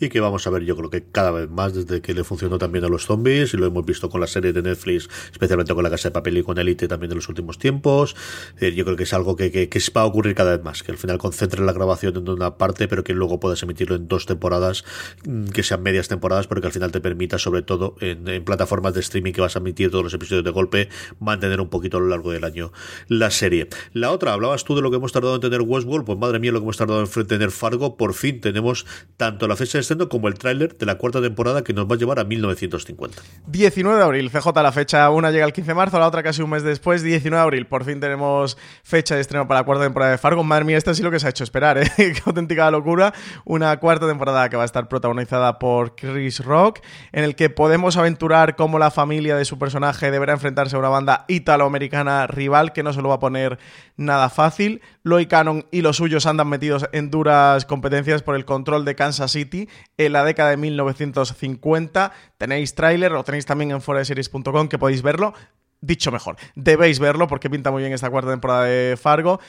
y 0.00 0.08
que 0.08 0.20
vamos 0.20 0.46
a 0.46 0.50
ver 0.50 0.64
yo 0.64 0.76
creo 0.76 0.90
que 0.90 1.04
cada 1.04 1.30
vez 1.30 1.48
más 1.50 1.74
desde 1.74 2.00
que 2.00 2.14
le 2.14 2.24
funcionó 2.24 2.58
también 2.58 2.84
a 2.84 2.88
los 2.88 3.06
zombies 3.06 3.54
y 3.54 3.56
lo 3.56 3.66
hemos 3.66 3.84
visto 3.84 4.08
con 4.08 4.20
la 4.20 4.26
serie 4.26 4.52
de 4.52 4.62
Netflix, 4.62 5.08
especialmente 5.32 5.74
con 5.74 5.82
la 5.82 5.90
Casa 5.90 6.08
de 6.08 6.12
Papel 6.12 6.38
y 6.38 6.42
con 6.42 6.58
Elite 6.58 6.88
también 6.88 7.10
de 7.10 7.16
los 7.16 7.28
últimos 7.28 7.58
tiempos. 7.58 8.16
Eh, 8.60 8.74
yo 8.74 8.84
creo 8.84 8.96
que 8.96 9.04
es 9.04 9.12
algo 9.12 9.36
que, 9.36 9.50
que, 9.50 9.68
que, 9.68 9.80
va 9.96 10.02
a 10.02 10.06
ocurrir 10.06 10.34
cada 10.34 10.56
vez 10.56 10.64
más, 10.64 10.82
que 10.82 10.92
al 10.92 10.98
final 10.98 11.18
concentre 11.18 11.64
la 11.64 11.72
grabación 11.72 12.16
en 12.16 12.28
una 12.28 12.56
parte, 12.56 12.88
pero 12.88 13.04
que 13.04 13.14
luego 13.14 13.40
puedas 13.40 13.62
emitirlo 13.62 13.96
en 13.96 14.08
dos 14.08 14.26
temporadas, 14.26 14.84
mm, 15.26 15.46
que 15.46 15.62
sean 15.62 15.82
medias 15.82 16.08
temporadas, 16.08 16.46
porque 16.46 16.66
al 16.66 16.72
final 16.72 16.92
te 16.92 17.00
permita, 17.00 17.38
sobre 17.38 17.62
todo 17.62 17.94
en, 18.00 18.28
en 18.28 18.44
plataformas 18.44 18.94
de 18.94 19.00
streaming 19.00 19.32
que 19.32 19.40
vas 19.40 19.56
a 19.56 19.60
emitir 19.60 19.90
todos 19.90 20.04
los 20.04 20.14
episodios 20.14 20.44
de 20.44 20.50
golpe, 20.50 20.88
mantener 21.20 21.60
un 21.60 21.68
poquito 21.68 21.96
a 21.96 22.00
lo 22.00 22.08
largo 22.08 22.32
del 22.32 22.44
año 22.44 22.72
la 23.08 23.30
serie. 23.30 23.68
La 23.92 24.10
otra, 24.10 24.32
hablabas 24.32 24.64
tú 24.64 24.74
de 24.74 24.82
lo 24.82 24.90
que 24.90 24.96
hemos 24.96 25.12
tardado 25.12 25.34
en 25.34 25.40
tener 25.40 25.62
Westworld, 25.62 26.04
pues 26.04 26.18
madre 26.18 26.38
mía 26.38 26.52
lo 26.52 26.60
que 26.60 26.64
hemos 26.64 26.76
tardado 26.76 27.02
en 27.02 27.26
tener 27.26 27.50
Fargo, 27.50 27.96
por 27.96 28.14
fin 28.14 28.40
tenemos 28.40 28.86
tanto 29.16 29.48
la 29.48 29.56
fecha 29.56 29.78
de 29.78 29.84
estreno 29.88 30.08
como 30.08 30.28
el 30.28 30.34
tráiler 30.34 30.76
de 30.76 30.86
la 30.86 30.96
cuarta 30.96 31.22
temporada 31.22 31.64
que 31.64 31.72
nos 31.72 31.86
va 31.86 31.94
a 31.94 31.98
llevar 31.98 32.18
a 32.18 32.24
1950. 32.24 33.22
19 33.46 33.98
de 33.98 34.04
abril, 34.04 34.30
CJ 34.30 34.48
la 34.62 34.72
fecha, 34.72 35.08
una 35.10 35.30
llega 35.30 35.46
el 35.46 35.52
15 35.52 35.70
de 35.70 35.74
marzo, 35.74 35.98
la 35.98 36.06
otra 36.06 36.22
casi 36.22 36.42
un 36.42 36.50
mes 36.50 36.62
después, 36.62 37.02
19 37.02 37.36
de 37.36 37.42
abril, 37.42 37.66
por 37.66 37.84
fin 37.84 38.00
tenemos 38.00 38.58
fecha 38.82 39.14
de 39.14 39.22
estreno 39.22 39.48
para 39.48 39.60
la 39.60 39.64
cuarta 39.64 39.84
temporada 39.84 40.12
de 40.12 40.18
Fargo. 40.18 40.44
Madre 40.44 40.64
mía, 40.64 40.76
esto 40.76 40.92
sí 40.92 41.02
lo 41.02 41.10
que 41.10 41.18
se 41.18 41.26
ha 41.26 41.30
hecho 41.30 41.44
esperar, 41.44 41.78
¿eh? 41.78 41.90
Qué 41.96 42.22
auténtica 42.26 42.70
locura. 42.70 43.14
Una 43.44 43.78
cuarta 43.78 44.06
temporada 44.06 44.48
que 44.50 44.56
va 44.56 44.62
a 44.62 44.66
estar 44.66 44.88
protagonizada 44.88 45.58
por 45.58 45.94
Chris 45.94 46.44
Rock, 46.44 46.80
en 47.12 47.24
el 47.24 47.34
que 47.34 47.48
podemos 47.48 47.96
aventurar 47.96 48.56
cómo 48.56 48.78
la 48.78 48.90
familia 48.90 49.36
de 49.36 49.44
su 49.44 49.58
personaje 49.58 50.10
deberá 50.10 50.34
enfrentarse 50.34 50.76
a 50.76 50.78
una 50.78 50.88
banda 50.90 51.24
italoamericana 51.28 52.26
rival 52.26 52.72
que 52.72 52.82
no 52.82 52.92
se 52.92 53.00
lo 53.00 53.08
va 53.08 53.16
a 53.16 53.20
poner 53.20 53.58
nada 53.96 54.28
fácil. 54.28 54.82
Loy 55.08 55.26
Cannon 55.26 55.66
y 55.70 55.82
los 55.82 55.96
suyos 55.96 56.26
andan 56.26 56.48
metidos 56.48 56.88
en 56.92 57.10
duras 57.10 57.64
competencias 57.64 58.22
por 58.22 58.36
el 58.36 58.44
control 58.44 58.84
de 58.84 58.94
Kansas 58.94 59.32
City 59.32 59.68
en 59.96 60.12
la 60.12 60.24
década 60.24 60.50
de 60.50 60.56
1950. 60.56 62.12
Tenéis 62.38 62.74
tráiler, 62.74 63.12
lo 63.12 63.24
tenéis 63.24 63.46
también 63.46 63.70
en 63.70 63.80
foraseries.com 63.80 64.68
que 64.68 64.78
podéis 64.78 65.02
verlo. 65.02 65.34
Dicho 65.80 66.10
mejor, 66.10 66.36
debéis 66.54 66.98
verlo 66.98 67.26
porque 67.28 67.50
pinta 67.50 67.70
muy 67.70 67.82
bien 67.82 67.92
esta 67.92 68.10
cuarta 68.10 68.30
temporada 68.30 68.64
de 68.64 68.96
Fargo 68.96 69.40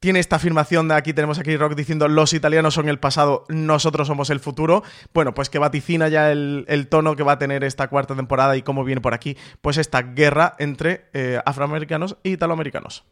tiene 0.00 0.18
esta 0.18 0.36
afirmación 0.36 0.88
de 0.88 0.94
aquí 0.94 1.12
tenemos 1.12 1.38
a 1.38 1.42
Chris 1.42 1.58
Rock 1.58 1.74
diciendo 1.74 2.08
los 2.08 2.32
italianos 2.32 2.72
son 2.72 2.88
el 2.88 2.98
pasado, 2.98 3.44
nosotros 3.48 4.08
somos 4.08 4.30
el 4.30 4.40
futuro. 4.40 4.82
Bueno, 5.12 5.34
pues 5.34 5.50
que 5.50 5.58
vaticina 5.58 6.08
ya 6.08 6.32
el, 6.32 6.64
el 6.68 6.88
tono 6.88 7.16
que 7.16 7.22
va 7.22 7.32
a 7.32 7.38
tener 7.38 7.64
esta 7.64 7.88
cuarta 7.88 8.16
temporada 8.16 8.56
y 8.56 8.62
cómo 8.62 8.82
viene 8.82 9.02
por 9.02 9.12
aquí, 9.12 9.36
pues 9.60 9.76
esta 9.76 10.00
guerra 10.00 10.56
entre 10.58 11.10
eh, 11.12 11.38
afroamericanos 11.44 12.16
e 12.24 12.30
italoamericanos. 12.30 13.04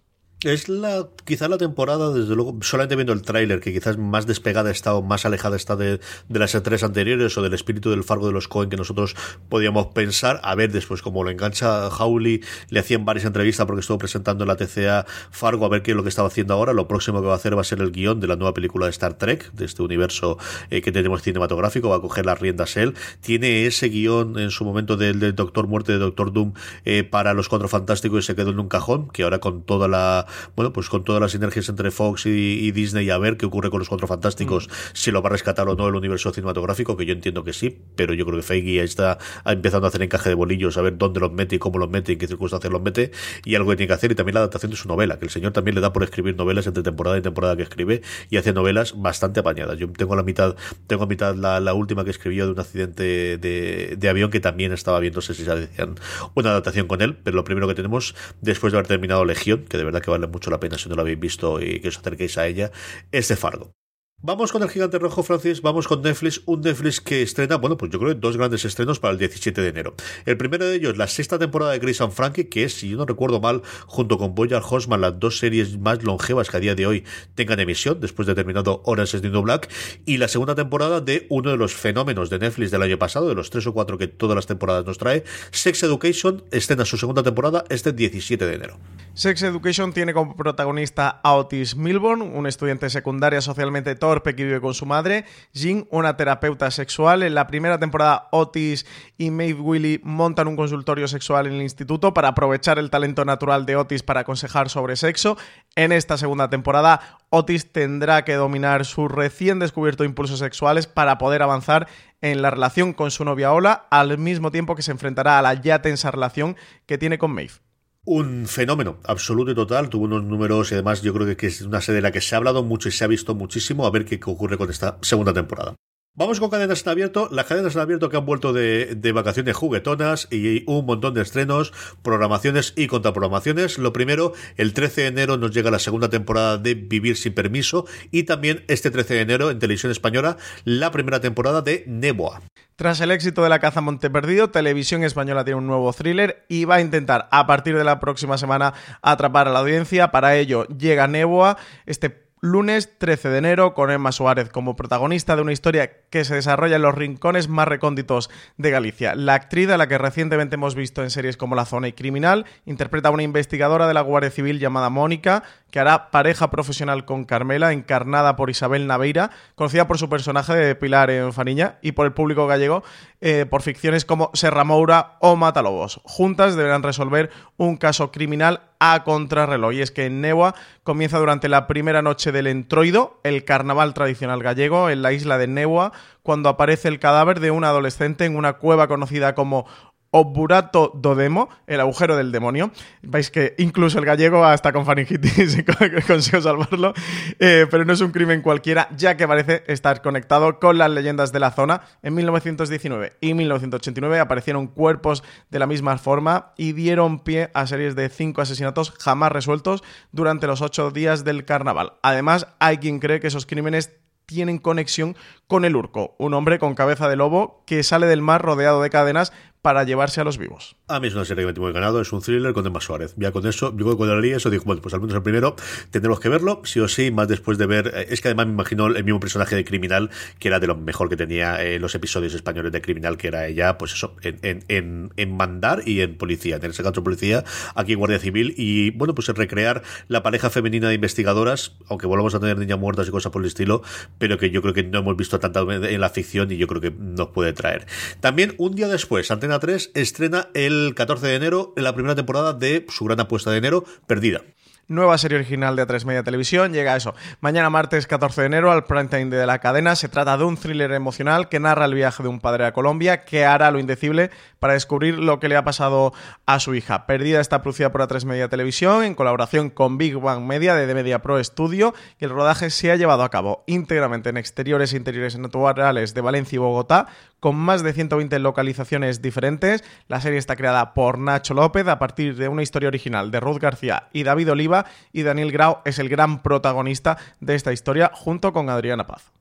Es 0.44 0.68
la 0.68 1.09
quizá 1.24 1.48
la 1.48 1.59
temporada, 1.59 2.12
desde 2.12 2.37
luego, 2.37 2.57
solamente 2.62 2.94
viendo 2.94 3.12
el 3.12 3.22
tráiler, 3.22 3.59
que 3.59 3.72
quizás 3.72 3.98
más 3.98 4.24
despegada 4.24 4.70
está 4.70 4.94
o 4.94 5.03
más 5.03 5.27
alejada 5.27 5.57
está 5.57 5.74
de, 5.74 5.98
de 6.29 6.38
las 6.38 6.53
tres 6.62 6.85
anteriores 6.85 7.37
o 7.37 7.42
del 7.42 7.55
espíritu 7.55 7.90
del 7.90 8.05
Fargo 8.05 8.29
de 8.29 8.33
los 8.33 8.46
Cohen 8.46 8.70
que 8.70 8.77
nosotros 8.77 9.16
podíamos 9.48 9.88
pensar. 9.88 10.40
A 10.44 10.55
ver 10.55 10.70
después 10.70 11.03
cómo 11.03 11.24
lo 11.24 11.31
engancha 11.31 11.88
Howley, 11.88 12.40
le 12.70 12.79
hacían 12.79 13.05
varias 13.05 13.27
entrevistas 13.27 13.66
porque 13.66 13.81
estuvo 13.81 13.98
presentando 13.98 14.44
en 14.44 14.48
la 14.48 14.55
TCA 14.55 15.07
Fargo 15.33 15.66
a 15.66 15.70
ver 15.70 15.83
qué 15.83 15.90
es 15.90 15.96
lo 15.96 16.05
que 16.05 16.09
estaba 16.09 16.29
haciendo 16.29 16.55
ahora. 16.55 16.72
Lo 16.72 16.87
próximo 16.87 17.20
que 17.20 17.27
va 17.27 17.33
a 17.33 17.37
hacer 17.37 17.57
va 17.57 17.62
a 17.62 17.64
ser 17.64 17.81
el 17.81 17.90
guion 17.90 18.20
de 18.20 18.29
la 18.29 18.37
nueva 18.37 18.55
película 18.55 18.87
de 18.87 18.90
Star 18.90 19.14
Trek, 19.14 19.51
de 19.55 19.64
este 19.64 19.83
universo 19.83 20.38
eh, 20.70 20.83
que 20.83 20.92
tenemos 20.92 21.20
cinematográfico, 21.22 21.88
va 21.88 21.96
a 21.96 22.01
coger 22.01 22.27
las 22.27 22.38
riendas 22.38 22.77
él. 22.77 22.94
Tiene 23.22 23.66
ese 23.66 23.88
guion 23.88 24.38
en 24.38 24.53
su 24.53 24.64
momento 24.64 24.96
del, 24.96 25.18
del 25.18 25.35
Doctor 25.35 25.66
Muerte 25.66 25.90
de 25.90 25.98
Doctor 25.98 26.33
Doom 26.33 26.53
eh, 26.85 27.03
para 27.03 27.35
los 27.35 27.48
Cuatro 27.48 27.66
Fantásticos 27.66 28.22
y 28.22 28.27
se 28.29 28.37
quedó 28.37 28.51
en 28.51 28.61
un 28.61 28.68
cajón, 28.68 29.09
que 29.09 29.24
ahora 29.24 29.40
con 29.40 29.62
toda 29.62 29.88
la 29.88 30.28
bueno, 30.57 30.73
pues 30.73 30.88
con 30.88 31.05
todas 31.05 31.21
las 31.21 31.33
sinergias 31.33 31.69
entre 31.69 31.91
Fox 31.91 32.27
y, 32.27 32.71
Disney 32.73 33.11
a 33.11 33.19
ver 33.19 33.37
qué 33.37 33.47
ocurre 33.47 33.71
con 33.71 33.79
los 33.79 33.88
Cuatro 33.88 34.07
Fantásticos, 34.07 34.69
mm. 34.69 34.73
si 34.93 35.11
lo 35.11 35.23
va 35.23 35.29
a 35.29 35.33
rescatar 35.33 35.69
o 35.69 35.75
no 35.75 35.88
el 35.88 35.95
universo 35.95 36.33
cinematográfico, 36.33 36.97
que 36.97 37.07
yo 37.07 37.12
entiendo 37.12 37.45
que 37.45 37.53
sí, 37.53 37.79
pero 37.97 38.14
yo 38.14 38.25
creo 38.27 38.37
que 38.37 38.43
Feige 38.43 38.83
está 38.83 39.19
empezando 39.45 39.87
a 39.87 39.88
hacer 39.88 40.03
encaje 40.03 40.29
de 40.29 40.35
bolillos, 40.35 40.77
a 40.77 40.83
ver 40.83 40.99
dónde 40.99 41.21
los 41.21 41.33
mete 41.33 41.57
y 41.57 41.59
cómo 41.59 41.79
los 41.79 41.91
mete 41.91 42.12
y 42.12 42.14
en 42.14 42.19
qué 42.19 42.27
circunstancias 42.27 42.73
los 42.73 42.83
mete, 42.83 43.12
y 43.45 43.55
algo 43.55 43.71
que 43.71 43.77
tiene 43.77 43.88
que 43.88 43.95
hacer, 43.95 44.12
y 44.12 44.14
también 44.14 44.35
la 44.35 44.41
adaptación 44.41 44.71
de 44.71 44.77
su 44.77 44.88
novela, 44.88 45.19
que 45.19 45.25
el 45.25 45.31
señor 45.31 45.53
también 45.53 45.75
le 45.75 45.81
da 45.81 45.93
por 45.93 46.03
escribir 46.03 46.37
novelas 46.37 46.67
entre 46.67 46.83
temporada 46.83 47.19
y 47.19 47.23
temporada 47.23 47.57
que 47.57 47.62
escribe, 47.62 48.03
y 48.31 48.37
hace 48.37 48.53
novelas 48.53 48.95
bastante 48.97 49.41
apañadas. 49.41 49.79
Yo 49.79 49.89
tengo 49.93 50.16
la 50.16 50.22
mitad, 50.22 50.57
tengo 50.87 51.05
a 51.05 51.07
mitad 51.07 51.35
la, 51.35 51.72
última 51.74 52.05
que 52.05 52.11
escribió 52.11 52.47
de 52.47 52.53
un 52.53 52.61
accidente 52.61 53.39
de, 53.39 54.09
avión 54.09 54.31
que 54.31 54.41
también 54.41 54.72
estaba 54.72 54.99
viendo, 55.01 55.18
no 55.18 55.22
sé 55.22 55.35
si 55.35 55.45
se 55.45 55.55
decían 55.55 55.97
una 56.35 56.51
adaptación 56.51 56.87
con 56.87 57.03
él, 57.03 57.16
pero 57.22 57.37
lo 57.37 57.45
primero 57.45 57.68
que 57.68 57.74
tenemos 57.74 58.14
después 58.41 58.72
de 58.72 58.79
haber 58.79 58.89
terminado 58.89 59.24
Legión, 59.24 59.64
que 59.68 59.76
de 59.76 59.85
verdad 59.85 60.01
que 60.01 60.11
vale 60.11 60.18
mucho 60.27 60.51
la 60.51 60.61
pena 60.61 60.79
si 60.79 60.89
no 60.89 60.95
lo 60.97 61.03
habéis 61.03 61.21
visto 61.21 61.61
y 61.61 61.81
que 61.81 61.89
os 61.89 61.99
acerquéis 61.99 62.39
a 62.39 62.47
ella, 62.47 62.71
es 63.12 63.29
de 63.29 63.37
Fargo. 63.37 63.73
Vamos 64.21 64.51
con 64.51 64.64
el 64.64 64.69
gigante 64.69 64.99
rojo, 64.99 65.23
Francis. 65.23 65.62
Vamos 65.62 65.87
con 65.87 66.03
Netflix. 66.03 66.43
Un 66.45 66.61
Netflix 66.61 67.01
que 67.01 67.23
estrena, 67.23 67.55
bueno, 67.55 67.77
pues 67.77 67.93
yo 67.93 68.01
creo 68.01 68.12
que 68.12 68.19
dos 68.19 68.37
grandes 68.37 68.64
estrenos 68.64 68.99
para 68.99 69.12
el 69.12 69.19
17 69.19 69.61
de 69.61 69.69
enero. 69.69 69.95
El 70.27 70.37
primero 70.37 70.66
de 70.66 70.75
ellos, 70.75 70.97
la 70.97 71.07
sexta 71.07 71.39
temporada 71.39 71.71
de 71.71 71.79
Grace 71.79 72.03
and 72.03 72.12
Frankie, 72.12 72.47
que 72.47 72.64
es, 72.64 72.75
si 72.75 72.89
yo 72.89 72.97
no 72.97 73.07
recuerdo 73.07 73.41
mal, 73.41 73.62
junto 73.87 74.19
con 74.19 74.35
Boyard 74.35 74.64
Horseman, 74.69 75.03
las 75.03 75.21
dos 75.21 75.39
series 75.39 75.79
más 75.79 76.03
longevas 76.03 76.51
que 76.51 76.57
a 76.57 76.61
día 76.61 76.75
de 76.75 76.89
hoy 76.89 77.05
tengan 77.37 77.61
emisión, 77.61 78.01
después 78.01 78.27
de 78.27 78.35
terminado 78.35 78.83
Orange 78.87 79.19
is 79.19 79.23
the 79.23 79.31
New 79.31 79.43
Black. 79.43 79.71
Y 80.05 80.16
la 80.16 80.27
segunda 80.27 80.57
temporada 80.57 81.01
de 81.01 81.29
uno 81.31 81.53
de 81.53 81.57
los 81.57 81.75
fenómenos 81.75 82.29
de 82.29 82.41
Netflix 82.41 82.73
del 82.73 82.83
año 82.83 82.99
pasado, 82.99 83.29
de 83.29 83.37
los 83.37 83.51
tres 83.51 83.69
o 83.69 83.73
cuatro 83.73 83.99
que 83.99 84.09
todas 84.09 84.35
las 84.35 84.49
temporadas 84.49 84.85
nos 84.85 84.99
trae, 84.99 85.23
Sex 85.53 85.85
Education, 85.85 86.43
estrena 86.51 86.85
su 86.85 86.97
segunda 86.97 87.23
temporada 87.23 87.62
este 87.69 87.93
17 87.93 88.45
de 88.45 88.53
enero. 88.53 88.81
Sex 89.14 89.43
Education 89.43 89.93
tiene 89.93 90.12
como 90.12 90.37
protagonista 90.37 91.21
a 91.23 91.35
Otis 91.35 91.77
Milburn, 91.77 92.23
un 92.23 92.49
estudiante 92.49 92.91
secundaria 92.91 93.41
socialmente 93.41 93.95
que 94.09 94.44
vive 94.44 94.61
con 94.61 94.74
su 94.74 94.86
madre, 94.86 95.24
Jean, 95.52 95.86
una 95.90 96.16
terapeuta 96.16 96.70
sexual. 96.70 97.22
En 97.22 97.34
la 97.34 97.46
primera 97.46 97.78
temporada, 97.78 98.28
Otis 98.30 98.86
y 99.16 99.30
Maeve 99.30 99.61
Willy 99.61 100.00
montan 100.02 100.48
un 100.48 100.56
consultorio 100.56 101.06
sexual 101.09 101.46
en 101.46 101.54
el 101.54 101.62
instituto 101.62 102.14
para 102.14 102.28
aprovechar 102.28 102.78
el 102.78 102.90
talento 102.90 103.24
natural 103.24 103.66
de 103.66 103.76
Otis 103.76 104.02
para 104.02 104.20
aconsejar 104.20 104.68
sobre 104.68 104.96
sexo. 104.96 105.36
En 105.76 105.92
esta 105.92 106.16
segunda 106.16 106.50
temporada, 106.50 107.18
Otis 107.30 107.70
tendrá 107.70 108.24
que 108.24 108.34
dominar 108.34 108.84
sus 108.84 109.11
recién 109.11 109.59
descubiertos 109.59 110.06
impulsos 110.06 110.38
sexuales 110.38 110.86
para 110.86 111.18
poder 111.18 111.42
avanzar 111.42 111.86
en 112.20 112.42
la 112.42 112.50
relación 112.50 112.92
con 112.92 113.11
su 113.11 113.24
novia 113.24 113.52
Ola, 113.52 113.86
al 113.90 114.18
mismo 114.18 114.50
tiempo 114.50 114.74
que 114.74 114.82
se 114.82 114.90
enfrentará 114.90 115.38
a 115.38 115.42
la 115.42 115.54
ya 115.54 115.82
tensa 115.82 116.11
relación 116.11 116.56
que 116.86 116.98
tiene 116.98 117.18
con 117.18 117.32
Maeve 117.32 117.68
un 118.09 118.46
fenómeno 118.46 118.98
absoluto 119.04 119.50
y 119.50 119.54
total. 119.54 119.90
Tuvo 119.90 120.04
unos 120.04 120.24
números 120.24 120.70
y 120.70 120.74
además 120.74 121.02
yo 121.02 121.12
creo 121.12 121.36
que 121.36 121.46
es 121.46 121.61
una 121.61 121.80
serie 121.80 121.96
de 121.96 122.02
la 122.02 122.12
que 122.12 122.22
se 122.22 122.34
ha 122.34 122.38
hablado 122.38 122.62
mucho 122.62 122.88
y 122.88 122.92
se 122.92 123.04
ha 123.04 123.06
visto 123.06 123.34
muchísimo. 123.34 123.86
A 123.86 123.90
ver 123.90 124.06
qué 124.06 124.18
ocurre 124.24 124.56
con 124.56 124.70
esta 124.70 124.98
segunda 125.02 125.32
temporada. 125.34 125.74
Vamos 126.19 126.41
con 126.41 126.51
cadenas 126.51 126.83
en 126.85 126.89
abierto. 126.89 127.29
Las 127.31 127.47
cadenas 127.47 127.77
en 127.77 127.81
abierto 127.81 128.09
que 128.09 128.16
han 128.16 128.27
vuelto 128.27 128.53
de, 128.53 128.97
de, 128.97 129.12
vacaciones 129.12 129.55
juguetonas 129.55 130.27
y 130.33 130.64
un 130.66 130.85
montón 130.85 131.14
de 131.14 131.23
estrenos, 131.23 131.73
programaciones 132.03 132.73
y 132.75 132.89
contraprogramaciones. 132.89 133.79
Lo 133.79 133.93
primero, 133.93 134.33
el 134.57 134.73
13 134.73 135.03
de 135.03 135.07
enero 135.07 135.37
nos 135.37 135.53
llega 135.53 135.71
la 135.71 135.79
segunda 135.79 136.11
temporada 136.11 136.59
de 136.59 136.75
Vivir 136.75 137.16
sin 137.16 137.35
permiso 137.35 137.87
y 138.11 138.25
también 138.25 138.64
este 138.66 138.91
13 138.91 139.14
de 139.14 139.21
enero 139.21 139.51
en 139.53 139.61
televisión 139.61 139.93
española 139.93 140.39
la 140.64 140.91
primera 140.91 141.21
temporada 141.21 141.62
de 141.62 141.85
Neboa. 141.87 142.43
Tras 142.75 143.01
el 143.01 143.12
éxito 143.12 143.45
de 143.45 143.51
La 143.51 143.61
caza 143.61 143.81
Monte 143.81 144.11
Perdido, 144.11 144.51
Televisión 144.51 145.05
Española 145.05 145.45
tiene 145.45 145.59
un 145.59 145.69
nuevo 145.69 145.93
thriller 145.93 146.45
y 146.49 146.64
va 146.64 146.77
a 146.77 146.81
intentar 146.81 147.29
a 147.31 147.47
partir 147.47 147.79
de 147.79 147.85
la 147.85 148.01
próxima 148.01 148.39
semana 148.39 148.75
atrapar 149.03 149.47
a 149.47 149.53
la 149.53 149.61
audiencia. 149.61 150.11
Para 150.11 150.35
ello 150.35 150.66
llega 150.66 151.07
Neboa, 151.07 151.59
este 151.87 152.28
lunes 152.41 152.99
13 152.99 153.28
de 153.30 153.39
enero 153.39 153.74
con 153.74 153.91
Emma 153.91 154.12
Suárez 154.12 154.49
como 154.49 154.76
protagonista 154.76 155.36
de 155.36 155.43
una 155.43 155.53
historia 155.53 155.91
que 156.11 156.24
se 156.24 156.34
desarrolla 156.34 156.76
en 156.76 156.82
los 156.82 156.95
rincones 156.95 157.49
más 157.49 157.68
recónditos 157.68 158.30
de 158.57 158.70
Galicia. 158.70 159.14
La 159.14 159.34
actriz 159.34 159.68
a 159.70 159.76
la 159.76 159.89
que 159.89 159.99
recientemente 159.99 160.55
hemos 160.55 160.74
visto 160.74 161.03
en 161.03 161.11
series 161.11 161.36
como 161.36 161.55
La 161.55 161.64
Zona 161.64 161.89
y 161.89 161.93
Criminal 161.93 162.47
interpreta 162.66 163.09
a 163.09 163.12
una 163.12 163.22
investigadora 163.22 163.89
de 163.89 163.95
la 163.95 164.01
Guardia 164.01 164.30
Civil 164.30 164.59
llamada 164.59 164.91
Mónica 164.91 165.43
que 165.71 165.81
hará 165.81 166.11
pareja 166.11 166.51
profesional 166.51 167.05
con 167.05 167.25
Carmela, 167.25 167.73
encarnada 167.73 168.37
por 168.37 168.51
Isabel 168.51 168.87
Naveira, 168.87 169.31
conocida 169.55 169.87
por 169.87 169.99
su 169.99 170.09
personaje 170.09 170.55
de 170.55 170.75
Pilar 170.75 171.11
en 171.11 171.33
Faniña 171.33 171.79
y 171.83 171.93
por 171.93 172.07
el 172.07 172.12
público 172.12 172.47
gallego 172.47 172.83
eh, 173.21 173.47
por 173.49 173.62
ficciones 173.62 174.05
como 174.05 174.31
Serra 174.35 174.64
Moura 174.64 175.16
o 175.21 175.37
Matalobos. 175.37 176.01
Juntas 176.05 176.57
deberán 176.57 176.83
resolver 176.83 177.31
un 177.57 177.77
caso 177.77 178.12
criminal 178.12 178.62
a 178.81 179.03
contrarreloj. 179.05 179.73
Y 179.75 179.83
es 179.83 179.91
que 179.91 180.07
en 180.07 180.21
Newa 180.21 180.55
comienza 180.85 181.19
durante 181.19 181.49
la 181.49 181.66
primera 181.66 182.03
noche 182.03 182.33
del 182.33 182.47
Entroido, 182.47 183.21
el 183.25 183.45
carnaval 183.45 183.95
tradicional 183.95 184.43
gallego, 184.43 184.91
en 184.91 185.03
la 185.03 185.12
isla 185.12 185.39
de 185.39 185.49
Newa, 185.49 185.93
cuando 186.23 186.49
aparece 186.49 186.89
el 186.89 187.01
cadáver 187.01 187.41
de 187.41 187.51
un 187.51 187.64
adolescente 187.64 188.25
en 188.25 188.37
una 188.37 188.55
cueva 188.55 188.87
conocida 188.87 189.35
como 189.35 189.66
Oburato 190.11 190.92
Dodemo, 190.94 191.48
el 191.66 191.80
agujero 191.80 192.16
del 192.16 192.32
demonio. 192.32 192.70
Veis 193.02 193.30
que 193.30 193.54
incluso 193.59 193.98
el 193.98 194.04
gallego 194.04 194.44
hasta 194.44 194.72
con 194.72 194.86
faringitis 194.86 195.62
consigo 196.06 196.40
salvarlo, 196.40 196.94
eh, 197.38 197.66
pero 197.70 197.84
no 197.84 197.92
es 197.92 198.00
un 198.00 198.11
crimen 198.11 198.42
cualquiera, 198.42 198.88
ya 198.96 199.16
que 199.16 199.28
parece 199.28 199.64
estar 199.66 200.00
conectado 200.00 200.59
con 200.59 200.78
las 200.78 200.90
leyendas 200.90 201.32
de 201.32 201.40
la 201.40 201.50
zona. 201.50 201.82
En 202.02 202.14
1919 202.14 203.16
y 203.20 203.34
1989 203.34 204.18
aparecieron 204.18 204.66
cuerpos 204.68 205.22
de 205.50 205.59
la 205.59 205.66
misma 205.66 205.98
forma 205.98 206.52
y 206.56 206.72
dieron 206.72 207.20
pie 207.20 207.50
a 207.54 207.66
series 207.66 207.94
de 207.94 208.09
cinco 208.09 208.40
asesinatos 208.40 208.92
jamás 208.98 209.32
resueltos 209.32 209.82
durante 210.12 210.46
los 210.46 210.62
ocho 210.62 210.90
días 210.90 211.24
del 211.24 211.44
carnaval. 211.44 211.94
Además, 212.02 212.46
hay 212.61 212.78
quien 212.78 212.98
cree 212.98 213.20
que 213.20 213.26
esos 213.26 213.46
crímenes 213.46 213.90
tienen 214.28 214.59
conexión 214.59 215.16
con 215.46 215.64
el 215.64 215.74
Urco, 215.74 216.14
un 216.18 216.34
hombre 216.34 216.59
con 216.59 216.74
cabeza 216.74 217.09
de 217.09 217.16
lobo 217.16 217.64
que 217.66 217.82
sale 217.82 218.06
del 218.06 218.20
mar 218.20 218.42
rodeado 218.42 218.82
de 218.82 218.90
cadenas 218.90 219.32
para 219.62 219.84
llevarse 219.84 220.20
a 220.20 220.24
los 220.24 220.38
vivos. 220.38 220.76
A 220.86 221.00
mí 221.00 221.09
es 221.09 221.14
una 221.14 221.24
serie 221.24 221.42
que 221.42 221.48
me 221.48 221.52
tengo 221.52 221.72
ganado, 221.72 222.00
es 222.00 222.12
un 222.12 222.22
thriller 222.22 222.52
con 222.52 222.66
Emma 222.66 222.80
Suárez. 222.80 223.14
Ya 223.16 223.32
con 223.32 223.46
eso, 223.46 223.76
yo 223.76 223.96
cuando 223.96 224.18
leí 224.18 224.32
eso 224.32 224.50
digo, 224.50 224.64
bueno, 224.64 224.80
pues 224.80 224.94
al 224.94 225.00
menos 225.00 225.16
el 225.16 225.22
primero 225.22 225.56
tendremos 225.90 226.20
que 226.20 226.28
verlo, 226.28 226.62
sí 226.64 226.80
o 226.80 226.88
sí, 226.88 227.11
más 227.11 227.28
después 227.28 227.59
de 227.59 227.66
ver, 227.66 227.92
eh, 227.94 228.06
es 228.11 228.20
que 228.20 228.28
además 228.28 228.46
me 228.46 228.52
imagino 228.52 228.86
el 228.86 229.04
mismo 229.04 229.20
personaje 229.20 229.56
de 229.56 229.64
criminal, 229.64 230.11
que 230.38 230.48
era 230.48 230.61
de 230.61 230.66
lo 230.66 230.76
mejor 230.76 231.09
que 231.09 231.16
tenía 231.16 231.62
eh, 231.62 231.78
los 231.78 231.94
episodios 231.94 232.34
españoles 232.34 232.72
de 232.72 232.80
criminal, 232.80 233.16
que 233.16 233.28
era 233.28 233.46
ella, 233.46 233.78
pues 233.78 233.92
eso, 233.92 234.14
en, 234.22 234.64
en, 234.68 235.12
en, 235.16 235.36
mandar 235.36 235.82
y 235.86 236.00
en 236.00 236.16
policía, 236.16 236.56
en 236.56 236.64
ese 236.64 236.82
caso 236.82 237.02
policía, 237.02 237.44
aquí 237.74 237.92
en 237.92 237.98
Guardia 237.98 238.18
Civil, 238.18 238.54
y 238.56 238.90
bueno, 238.92 239.14
pues 239.14 239.28
en 239.28 239.36
recrear 239.36 239.82
la 240.09 240.22
pareja 240.22 240.50
femenina 240.50 240.88
de 240.88 240.94
investigadoras, 240.94 241.72
aunque 241.88 242.06
volvamos 242.06 242.34
a 242.34 242.40
tener 242.40 242.59
niñas 242.59 242.78
muertas 242.78 243.09
y 243.09 243.11
cosas 243.11 243.32
por 243.32 243.42
el 243.42 243.48
estilo, 243.48 243.82
pero 244.18 244.38
que 244.38 244.50
yo 244.50 244.62
creo 244.62 244.74
que 244.74 244.82
no 244.82 245.00
hemos 245.00 245.16
visto 245.16 245.38
tanta 245.38 245.61
en 245.61 246.00
la 246.00 246.09
ficción 246.11 246.50
y 246.50 246.56
yo 246.56 246.66
creo 246.66 246.80
que 246.80 246.90
nos 246.90 247.28
puede 247.28 247.52
traer. 247.52 247.86
También 248.20 248.54
un 248.59 248.74
día 248.74 248.88
después, 248.88 249.30
ante 249.53 249.66
3 249.66 249.92
estrena 249.94 250.49
el 250.55 250.94
14 250.94 251.26
de 251.26 251.34
enero 251.34 251.72
la 251.76 251.94
primera 251.94 252.14
temporada 252.14 252.53
de 252.53 252.86
su 252.88 253.05
gran 253.05 253.20
apuesta 253.20 253.51
de 253.51 253.59
enero, 253.59 253.84
Perdida 254.07 254.42
nueva 254.88 255.18
serie 255.18 255.36
original 255.36 255.76
de 255.76 255.86
A3 255.86 256.05
Media 256.07 256.22
Televisión. 256.22 256.72
Llega 256.72 256.96
eso 256.96 257.14
mañana 257.40 257.68
martes 257.68 258.07
14 258.07 258.40
de 258.40 258.46
enero 258.46 258.72
al 258.72 258.84
prime 258.84 259.05
time 259.05 259.26
de 259.26 259.46
la 259.46 259.59
cadena. 259.59 259.94
Se 259.94 260.09
trata 260.09 260.36
de 260.36 260.44
un 260.44 260.57
thriller 260.57 260.92
emocional 260.92 261.49
que 261.49 261.61
narra 261.61 261.84
el 261.84 261.94
viaje 261.94 262.22
de 262.22 262.28
un 262.30 262.40
padre 262.40 262.64
a 262.64 262.72
Colombia 262.72 263.24
que 263.24 263.44
hará 263.44 263.70
lo 263.70 263.78
indecible 263.78 264.30
para 264.59 264.72
descubrir 264.72 265.18
lo 265.18 265.38
que 265.38 265.49
le 265.49 265.57
ha 265.57 265.64
pasado 265.64 266.14
a 266.46 266.59
su 266.59 266.74
hija. 266.74 267.07
Perdida 267.07 267.40
está 267.40 267.62
producida 267.62 267.92
por 267.92 268.01
A3 268.01 268.24
Media 268.24 268.49
Televisión 268.49 269.05
en 269.05 269.14
colaboración 269.14 269.68
con 269.68 269.99
Big 269.99 270.16
Bang 270.16 270.44
Media 270.44 270.74
de 270.74 270.86
The 270.86 270.94
Media 270.94 271.20
Pro 271.20 271.42
Studio 271.44 271.94
y 272.18 272.24
el 272.24 272.30
rodaje 272.30 272.70
se 272.70 272.90
ha 272.90 272.96
llevado 272.96 273.22
a 273.22 273.30
cabo 273.30 273.64
íntegramente 273.66 274.30
en 274.30 274.38
exteriores 274.38 274.94
e 274.94 274.96
interiores 274.96 275.38
naturales 275.38 276.14
de 276.14 276.20
Valencia 276.22 276.57
y 276.57 276.61
Bogotá 276.61 277.09
con 277.41 277.57
más 277.57 277.82
de 277.82 277.93
120 277.93 278.39
localizaciones 278.39 279.22
diferentes. 279.22 279.84
La 280.09 280.20
serie 280.20 280.39
está 280.39 280.57
creada 280.57 280.95
por 280.95 281.18
Nacho 281.18 281.55
López 281.55 281.86
a 281.89 281.99
partir 281.99 282.36
de 282.36 282.49
una 282.49 282.62
historia 282.62 282.89
original 282.89 283.30
de 283.30 283.41
Ruth 283.41 283.61
García 283.61 284.09
y 284.12 284.22
David 284.22 284.53
Oliva 284.53 284.86
y 285.12 285.22
Daniel 285.22 285.53
Grau 285.53 285.78
es 285.84 285.99
el 285.99 286.09
gran 286.09 286.43
protagonista 286.43 287.18
de 287.41 287.55
esta 287.55 287.72
historia 287.72 288.11
junto 288.14 288.53
con 288.53 288.70
Adriana 288.70 289.07
Paz. 289.07 289.38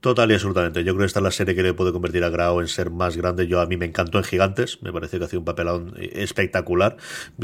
Total 0.00 0.30
y 0.30 0.34
absolutamente. 0.34 0.82
Yo 0.82 0.94
creo 0.94 1.00
que 1.00 1.06
esta 1.06 1.18
es 1.18 1.24
la 1.24 1.30
serie 1.30 1.54
que 1.54 1.62
le 1.62 1.74
puede 1.74 1.92
convertir 1.92 2.24
a 2.24 2.30
Grau 2.30 2.60
en 2.60 2.68
ser 2.68 2.90
más 2.90 3.18
grande. 3.18 3.46
Yo 3.46 3.60
a 3.60 3.66
mí 3.66 3.76
me 3.76 3.84
encantó 3.84 4.16
en 4.16 4.24
Gigantes, 4.24 4.78
me 4.80 4.94
parece 4.94 5.18
que 5.18 5.26
hace 5.26 5.36
un 5.36 5.44
papelón 5.44 5.92
espectacular. 5.98 6.96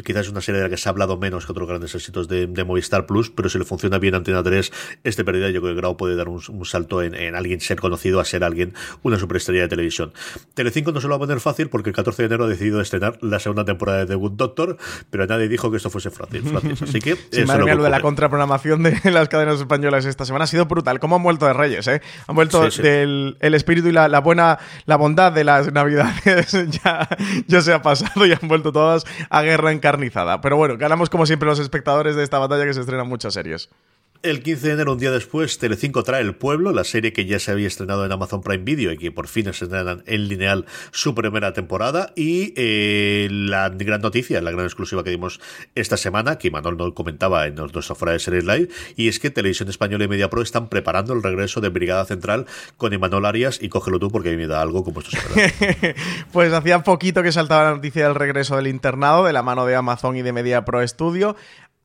Quizás 0.02 0.24
es 0.24 0.32
una 0.32 0.40
serie 0.40 0.62
de 0.62 0.64
la 0.64 0.70
que 0.70 0.78
se 0.78 0.88
ha 0.88 0.90
hablado 0.90 1.18
menos 1.18 1.44
que 1.44 1.52
otros 1.52 1.68
grandes 1.68 1.94
éxitos 1.94 2.28
de, 2.28 2.46
Movistar 2.64 3.04
Plus, 3.04 3.30
pero 3.30 3.50
si 3.50 3.58
le 3.58 3.66
funciona 3.66 3.98
bien 3.98 4.14
Antena 4.14 4.42
3, 4.42 4.72
este 5.04 5.22
pérdida, 5.22 5.50
yo 5.50 5.60
creo 5.60 5.74
que 5.74 5.80
Grau 5.80 5.98
puede 5.98 6.16
dar 6.16 6.28
un, 6.30 6.40
salto 6.64 7.02
en, 7.02 7.34
alguien 7.34 7.60
ser 7.60 7.78
conocido 7.78 8.20
a 8.20 8.24
ser 8.24 8.42
alguien, 8.42 8.72
una 9.02 9.18
superestrella 9.18 9.62
de 9.62 9.68
televisión. 9.68 10.14
Telecinco 10.54 10.92
no 10.92 11.00
se 11.02 11.08
lo 11.08 11.10
va 11.10 11.16
a 11.16 11.28
poner 11.28 11.40
fácil 11.40 11.68
porque 11.68 11.90
el 11.90 11.94
14 11.94 12.22
de 12.22 12.26
enero 12.26 12.44
ha 12.44 12.48
decidido 12.48 12.80
estrenar 12.80 13.18
la 13.20 13.38
segunda 13.38 13.66
temporada 13.66 13.98
de 13.98 14.06
The 14.06 14.14
Good 14.14 14.32
Doctor, 14.32 14.78
pero 15.10 15.26
nadie 15.26 15.48
dijo 15.48 15.70
que 15.70 15.76
esto 15.76 15.90
fuese 15.90 16.10
fácil. 16.10 16.42
Así 16.82 17.00
que 17.00 17.16
sí, 17.30 17.44
madre 17.44 17.76
lo, 17.76 17.82
de 17.82 17.90
la 17.90 18.00
contraprogramación 18.00 18.82
de 18.82 18.98
las 19.12 19.28
cadenas 19.28 19.60
españolas 19.60 20.06
esta 20.06 20.24
semana 20.24 20.44
ha 20.44 20.48
sido 20.48 20.64
brutal. 20.64 20.98
¿Cómo 20.98 21.16
han 21.16 21.22
vuelto 21.22 21.44
de 21.46 21.52
Reyes, 21.52 21.86
eh? 21.88 22.00
Han 22.26 22.34
vuelto 22.34 22.45
vuelto 22.48 22.82
del 22.82 23.36
el 23.40 23.54
espíritu 23.54 23.88
y 23.88 23.92
la, 23.92 24.08
la, 24.08 24.20
buena, 24.20 24.58
la 24.86 24.96
bondad 24.96 25.32
de 25.32 25.44
las 25.44 25.72
navidades 25.72 26.52
ya, 26.84 27.08
ya 27.46 27.60
se 27.60 27.72
ha 27.72 27.82
pasado 27.82 28.26
y 28.26 28.32
han 28.32 28.48
vuelto 28.48 28.72
todas 28.72 29.04
a 29.30 29.42
guerra 29.42 29.72
encarnizada. 29.72 30.40
Pero 30.40 30.56
bueno, 30.56 30.76
ganamos 30.76 31.10
como 31.10 31.26
siempre 31.26 31.48
los 31.48 31.58
espectadores 31.58 32.16
de 32.16 32.22
esta 32.22 32.38
batalla 32.38 32.64
que 32.64 32.74
se 32.74 32.80
estrenan 32.80 33.08
muchas 33.08 33.34
series. 33.34 33.68
El 34.22 34.42
15 34.42 34.66
de 34.66 34.72
enero, 34.74 34.92
un 34.92 34.98
día 34.98 35.10
después, 35.10 35.58
Telecinco 35.58 36.02
trae 36.02 36.22
El 36.22 36.34
Pueblo, 36.34 36.72
la 36.72 36.84
serie 36.84 37.12
que 37.12 37.26
ya 37.26 37.38
se 37.38 37.50
había 37.50 37.66
estrenado 37.66 38.04
en 38.04 38.12
Amazon 38.12 38.40
Prime 38.42 38.64
Video 38.64 38.92
y 38.92 38.98
que 38.98 39.12
por 39.12 39.28
fin 39.28 39.44
se 39.52 39.64
estrenan 39.64 40.02
en 40.06 40.28
lineal 40.28 40.66
su 40.90 41.14
primera 41.14 41.52
temporada. 41.52 42.12
Y 42.16 42.52
eh, 42.56 43.28
la 43.30 43.68
gran 43.68 44.00
noticia, 44.00 44.40
la 44.40 44.50
gran 44.50 44.64
exclusiva 44.64 45.04
que 45.04 45.10
dimos 45.10 45.40
esta 45.74 45.96
semana, 45.96 46.38
que 46.38 46.50
Manuel 46.50 46.76
nos 46.76 46.92
comentaba 46.94 47.46
en 47.46 47.54
nuestra 47.54 47.94
fuera 47.94 48.12
de 48.12 48.18
series 48.18 48.44
live, 48.44 48.68
y 48.96 49.08
es 49.08 49.18
que 49.18 49.30
Televisión 49.30 49.68
Española 49.68 50.04
y 50.04 50.08
Media 50.08 50.30
Pro 50.30 50.42
están 50.42 50.68
preparando 50.68 51.12
el 51.12 51.22
regreso 51.22 51.60
de 51.60 51.68
Brigada 51.68 52.04
Central 52.04 52.46
con 52.76 52.92
Emanuel 52.92 53.26
Arias. 53.26 53.58
Y 53.60 53.68
cógelo 53.68 53.98
tú 53.98 54.10
porque 54.10 54.30
a 54.30 54.32
mí 54.32 54.38
me 54.38 54.46
da 54.46 54.62
algo 54.62 54.82
como 54.82 55.00
esto 55.00 55.16
Pues 56.32 56.52
hacía 56.52 56.82
poquito 56.82 57.22
que 57.22 57.32
saltaba 57.32 57.64
la 57.64 57.76
noticia 57.76 58.04
del 58.04 58.14
regreso 58.14 58.56
del 58.56 58.66
internado 58.66 59.24
de 59.24 59.32
la 59.32 59.42
mano 59.42 59.66
de 59.66 59.74
Amazon 59.74 60.16
y 60.16 60.22
de 60.22 60.32
Media 60.32 60.64
Pro 60.64 60.86
Studio. 60.86 61.36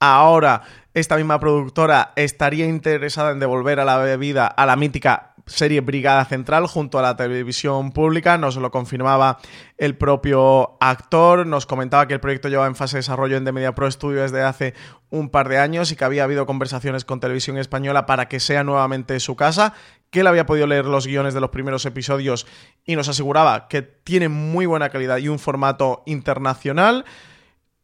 Ahora 0.03 0.63
esta 0.95 1.15
misma 1.15 1.39
productora 1.39 2.11
estaría 2.15 2.65
interesada 2.65 3.31
en 3.31 3.39
devolver 3.39 3.79
a 3.79 3.85
la 3.85 4.17
vida 4.17 4.47
a 4.47 4.65
la 4.65 4.75
mítica 4.75 5.35
serie 5.45 5.81
Brigada 5.81 6.25
Central 6.25 6.65
junto 6.65 6.97
a 6.97 7.03
la 7.03 7.15
televisión 7.15 7.91
pública. 7.91 8.39
Nos 8.39 8.55
lo 8.55 8.71
confirmaba 8.71 9.37
el 9.77 9.95
propio 9.95 10.77
actor. 10.79 11.45
Nos 11.45 11.67
comentaba 11.67 12.07
que 12.07 12.15
el 12.15 12.19
proyecto 12.19 12.49
lleva 12.49 12.65
en 12.65 12.75
fase 12.75 12.97
de 12.97 13.01
desarrollo 13.01 13.37
en 13.37 13.45
The 13.45 13.51
Media 13.51 13.75
Pro 13.75 13.91
Studio 13.91 14.23
desde 14.23 14.41
hace 14.41 14.73
un 15.11 15.29
par 15.29 15.49
de 15.49 15.59
años 15.59 15.91
y 15.91 15.95
que 15.95 16.03
había 16.03 16.23
habido 16.23 16.47
conversaciones 16.47 17.05
con 17.05 17.19
Televisión 17.19 17.59
Española 17.59 18.07
para 18.07 18.27
que 18.27 18.39
sea 18.39 18.63
nuevamente 18.63 19.19
su 19.19 19.35
casa. 19.35 19.73
Que 20.09 20.21
él 20.21 20.27
había 20.27 20.47
podido 20.47 20.65
leer 20.65 20.85
los 20.85 21.05
guiones 21.05 21.35
de 21.35 21.41
los 21.41 21.51
primeros 21.51 21.85
episodios 21.85 22.47
y 22.85 22.95
nos 22.95 23.07
aseguraba 23.07 23.67
que 23.67 23.83
tiene 23.83 24.29
muy 24.29 24.65
buena 24.65 24.89
calidad 24.89 25.17
y 25.17 25.27
un 25.27 25.37
formato 25.37 26.01
internacional 26.07 27.05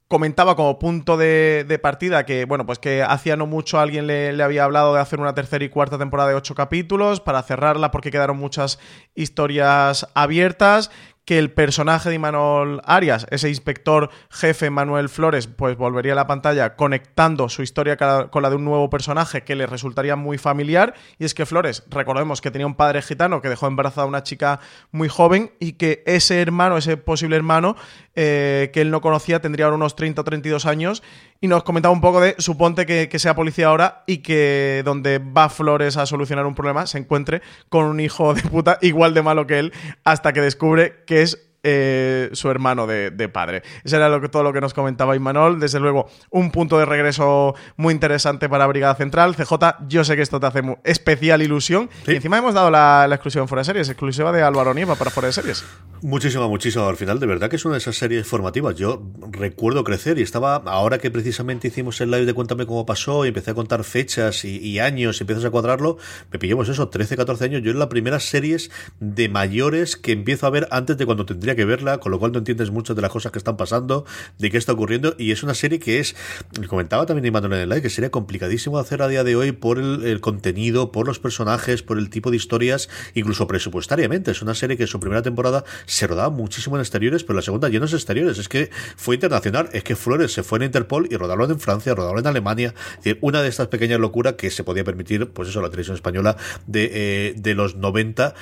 comentaba 0.08 0.56
como 0.56 0.80
punto 0.80 1.18
de, 1.18 1.80
partida 1.82 2.26
que, 2.26 2.46
bueno, 2.46 2.66
pues 2.66 2.80
que 2.80 3.04
hacía 3.04 3.36
no 3.36 3.46
mucho 3.46 3.80
alguien 3.80 4.08
le, 4.08 4.42
había 4.42 4.64
hablado 4.64 4.94
de 4.94 5.02
hacer 5.02 5.20
una 5.20 5.34
tercera 5.34 5.66
y 5.66 5.70
cuarta 5.70 5.98
temporada 5.98 6.30
de 6.30 6.36
ocho 6.36 6.56
capítulos 6.56 7.20
para 7.20 7.44
cerrarla 7.44 7.92
porque 7.92 8.12
quedaron 8.12 8.38
muchas 8.38 8.80
historias 9.16 10.08
abiertas, 10.14 10.92
que 11.28 11.38
el 11.38 11.52
personaje 11.52 12.08
de 12.08 12.16
Imanol 12.16 12.82
Arias, 12.86 13.28
ese 13.32 13.50
inspector 13.50 14.10
jefe 14.30 14.70
Manuel 14.70 15.10
Flores, 15.10 15.48
pues 15.48 15.76
volvería 15.76 16.14
a 16.14 16.16
la 16.16 16.26
pantalla 16.26 16.78
conectando 16.78 17.50
su 17.50 17.64
historia 17.64 17.98
con 17.98 18.42
la 18.42 18.50
de 18.50 18.56
un 18.56 18.64
nuevo 18.64 18.90
personaje 18.90 19.44
que 19.44 19.58
le 19.58 19.66
resultaría 19.66 20.16
muy 20.16 20.38
familiar. 20.38 20.94
Y 21.20 21.26
es 21.26 21.34
que 21.34 21.46
Flores, 21.46 21.84
recordemos 21.90 22.40
que 22.40 22.50
tenía 22.50 22.66
un 22.66 22.76
padre 22.76 23.02
gitano 23.02 23.42
que 23.42 23.50
dejó 23.50 23.68
embarazada 23.68 24.06
a 24.06 24.08
una 24.08 24.24
chica 24.24 24.62
muy 24.92 25.10
joven 25.10 25.52
y 25.60 25.74
que 25.74 26.02
ese 26.06 26.42
hermano, 26.42 26.78
ese 26.78 26.96
posible 26.96 27.36
hermano 27.36 27.76
eh, 28.16 28.72
que 28.72 28.80
él 28.80 28.90
no 28.90 29.02
conocía, 29.02 29.42
tendría 29.42 29.66
ahora 29.66 29.76
unos 29.76 29.98
30 29.98 30.22
o 30.22 30.24
32 30.24 30.66
años. 30.66 31.04
Y 31.40 31.48
nos 31.48 31.64
comentaba 31.64 31.94
un 31.94 32.02
poco 32.02 32.20
de, 32.20 32.36
suponte 32.40 32.86
que, 32.86 33.10
que 33.10 33.20
sea 33.20 33.36
policía 33.36 33.68
ahora 33.68 34.04
y 34.08 34.20
que 34.20 34.82
donde 34.84 35.20
va 35.20 35.50
Flores 35.50 35.98
a 35.98 36.06
solucionar 36.06 36.46
un 36.46 36.56
problema 36.56 36.88
se 36.88 36.98
encuentre 36.98 37.42
con 37.70 37.86
un 37.86 38.00
hijo 38.00 38.34
de 38.34 38.42
puta 38.42 38.78
igual 38.82 39.14
de 39.14 39.22
malo 39.22 39.48
que 39.48 39.60
él 39.60 39.74
hasta 40.04 40.34
que 40.34 40.42
descubre 40.42 41.04
que 41.06 41.22
es 41.22 41.47
eh, 41.70 42.30
su 42.32 42.50
hermano 42.50 42.88
de, 42.88 43.12
padre. 43.28 43.62
Eso 43.84 43.98
era 43.98 44.08
lo 44.08 44.22
que, 44.22 44.30
todo 44.30 44.42
lo 44.42 44.54
que 44.54 44.62
nos 44.62 44.74
comentaba 44.74 45.18
Imanol. 45.18 45.60
Desde 45.60 45.82
luego, 45.82 46.08
un 46.30 46.50
punto 46.50 46.80
de 46.80 46.86
regreso 46.86 47.56
muy 47.76 47.94
interesante 47.94 48.48
para 48.48 48.66
Brigada 48.68 48.96
Central. 48.96 49.36
CJ, 49.36 49.54
yo 49.90 50.06
sé 50.06 50.16
que 50.16 50.22
esto 50.22 50.40
te 50.40 50.46
hace 50.46 50.62
especial 50.86 51.42
ilusión. 51.42 51.90
Y 52.08 52.16
encima 52.16 52.38
hemos 52.38 52.54
dado 52.54 52.72
la, 52.72 53.20
en 53.22 53.48
Fuera 53.50 53.62
de 53.62 53.66
Series, 53.66 53.90
exclusiva 53.90 54.32
de 54.32 54.44
Álvaro 54.44 54.74
Nieva 54.74 54.96
para 54.96 55.12
Fuera 55.12 55.28
de 55.28 55.34
Series. 55.34 55.66
Muchísimo, 56.02 56.48
muchísimo. 56.48 56.88
Al 56.88 56.96
final, 56.96 57.20
de 57.20 57.26
verdad 57.26 57.50
que 57.50 57.58
es 57.58 57.66
una 57.66 57.74
de 57.74 57.80
esas 57.80 57.98
series 57.98 58.26
formativas. 58.26 58.76
Yo 58.76 59.04
recuerdo 59.32 59.84
crecer 59.84 60.18
y 60.20 60.22
estaba, 60.22 60.56
ahora 60.56 61.00
que 61.00 61.12
precisamente 61.12 61.68
hicimos 61.68 62.00
el 62.00 62.12
live 62.12 62.26
de 62.26 62.34
Cuéntame 62.34 62.66
cómo 62.66 62.86
pasó 62.86 63.26
y 63.26 63.30
empecé 63.30 63.52
a 63.52 63.56
contar 63.56 63.84
fechas 63.84 64.46
y, 64.46 64.80
años 64.80 65.20
y 65.20 65.24
empiezas 65.24 65.44
a 65.44 65.50
cuadrarlo, 65.50 65.98
me 66.32 66.40
pillamos 66.40 66.70
eso, 66.70 66.88
13, 66.88 67.18
14 67.18 67.44
años. 67.44 67.62
Yo 67.62 67.72
en 67.72 67.80
las 67.80 67.88
primeras 67.90 68.24
series 68.24 68.72
de 69.00 69.28
mayores 69.28 69.98
que 69.98 70.14
empiezo 70.14 70.48
a 70.48 70.50
ver 70.50 70.68
antes 70.72 70.98
de 70.98 71.06
cuando 71.06 71.26
tendría 71.26 71.56
que 71.58 71.66
verla, 71.66 71.98
con 71.98 72.14
lo 72.14 72.20
cual 72.20 72.32
no 72.32 72.38
entiendes 72.38 72.72
muchas 72.72 72.96
de 72.96 73.02
las 73.02 73.12
cosas 73.12 73.34
que 73.34 73.38
están 73.38 73.58
pasando, 73.58 74.06
de 74.38 74.50
qué 74.50 74.58
está 74.58 74.72
ocurriendo. 74.72 75.16
Y 75.18 75.32
es 75.32 75.44
una 75.44 75.54
serie 75.54 75.80
que 75.80 76.00
es, 76.00 76.16
comentaba 76.68 77.06
también 77.06 77.26
Imanol 77.26 77.54
en 77.54 77.60
el 77.60 77.70
live, 77.70 77.82
que 77.82 77.90
sería 77.90 78.12
complicadísimo 78.12 78.78
de 78.78 78.84
hacer 78.84 79.02
a 79.02 79.08
día 79.10 79.24
de 79.24 79.36
hoy 79.36 79.52
por 79.52 79.80
el, 79.80 80.22
contenido, 80.22 80.92
por 80.92 81.06
los 81.06 81.20
personajes, 81.20 81.84
por 81.84 81.98
el 81.98 82.10
tipo 82.10 82.32
de 82.32 82.38
historias, 82.38 82.90
incluso 83.14 83.48
presupuestariamente. 83.48 84.32
Es 84.32 84.42
una 84.42 84.56
serie 84.56 84.78
que 84.78 84.84
en 84.84 84.88
su 84.88 85.00
primera 85.00 85.22
temporada 85.22 85.66
se 85.86 86.08
rodaba 86.08 86.30
muchísimo 86.30 86.78
en 86.78 86.82
exteriores, 86.82 87.24
pero 87.24 87.36
la 87.36 87.42
segunda 87.42 87.68
llenos 87.68 87.94
exteriores. 87.94 88.38
Es 88.38 88.48
que 88.48 88.70
fue 88.96 89.16
internacional. 89.16 89.70
Es 89.74 89.84
que 89.84 89.96
Flores 89.96 90.32
se 90.32 90.44
fue 90.44 90.60
en 90.60 90.66
Interpol 90.66 91.08
y 91.10 91.18
rodaron 91.18 91.52
en 91.52 91.60
Francia, 91.60 91.96
rodaron 91.96 92.20
en 92.20 92.28
Alemania. 92.28 92.74
una 93.22 93.42
de 93.42 93.50
estas 93.50 93.68
pequeñas 93.68 94.00
locuras 94.00 94.34
que 94.34 94.52
se 94.52 94.64
podía 94.64 94.84
permitir, 94.84 95.30
pues 95.30 95.50
eso, 95.50 95.62
la 95.62 95.70
televisión 95.70 95.96
española 95.96 96.38
de, 96.68 96.92
eh, 96.94 97.34
de 97.36 97.56
los 97.56 97.76
90 97.76 98.36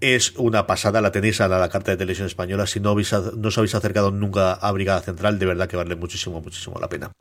es 0.00 0.34
una 0.36 0.66
pasada, 0.66 1.00
la 1.00 1.12
tenéis 1.12 1.40
a 1.40 1.48
la, 1.48 1.68
carta 1.68 1.90
de 1.92 1.96
televisión 1.96 2.26
española. 2.26 2.66
Si 2.66 2.80
no, 2.80 2.94
no 2.94 3.48
os 3.48 3.58
habéis 3.58 3.74
acercado 3.74 4.10
nunca 4.10 4.52
a 4.52 4.72
Brigada 4.72 5.00
Central, 5.00 5.38
de 5.38 5.46
verdad 5.46 5.68
que 5.68 5.76
vale 5.76 5.96
muchísimo, 5.96 6.40
muchísimo 6.40 6.78
la 6.80 6.88
pena. 6.88 7.12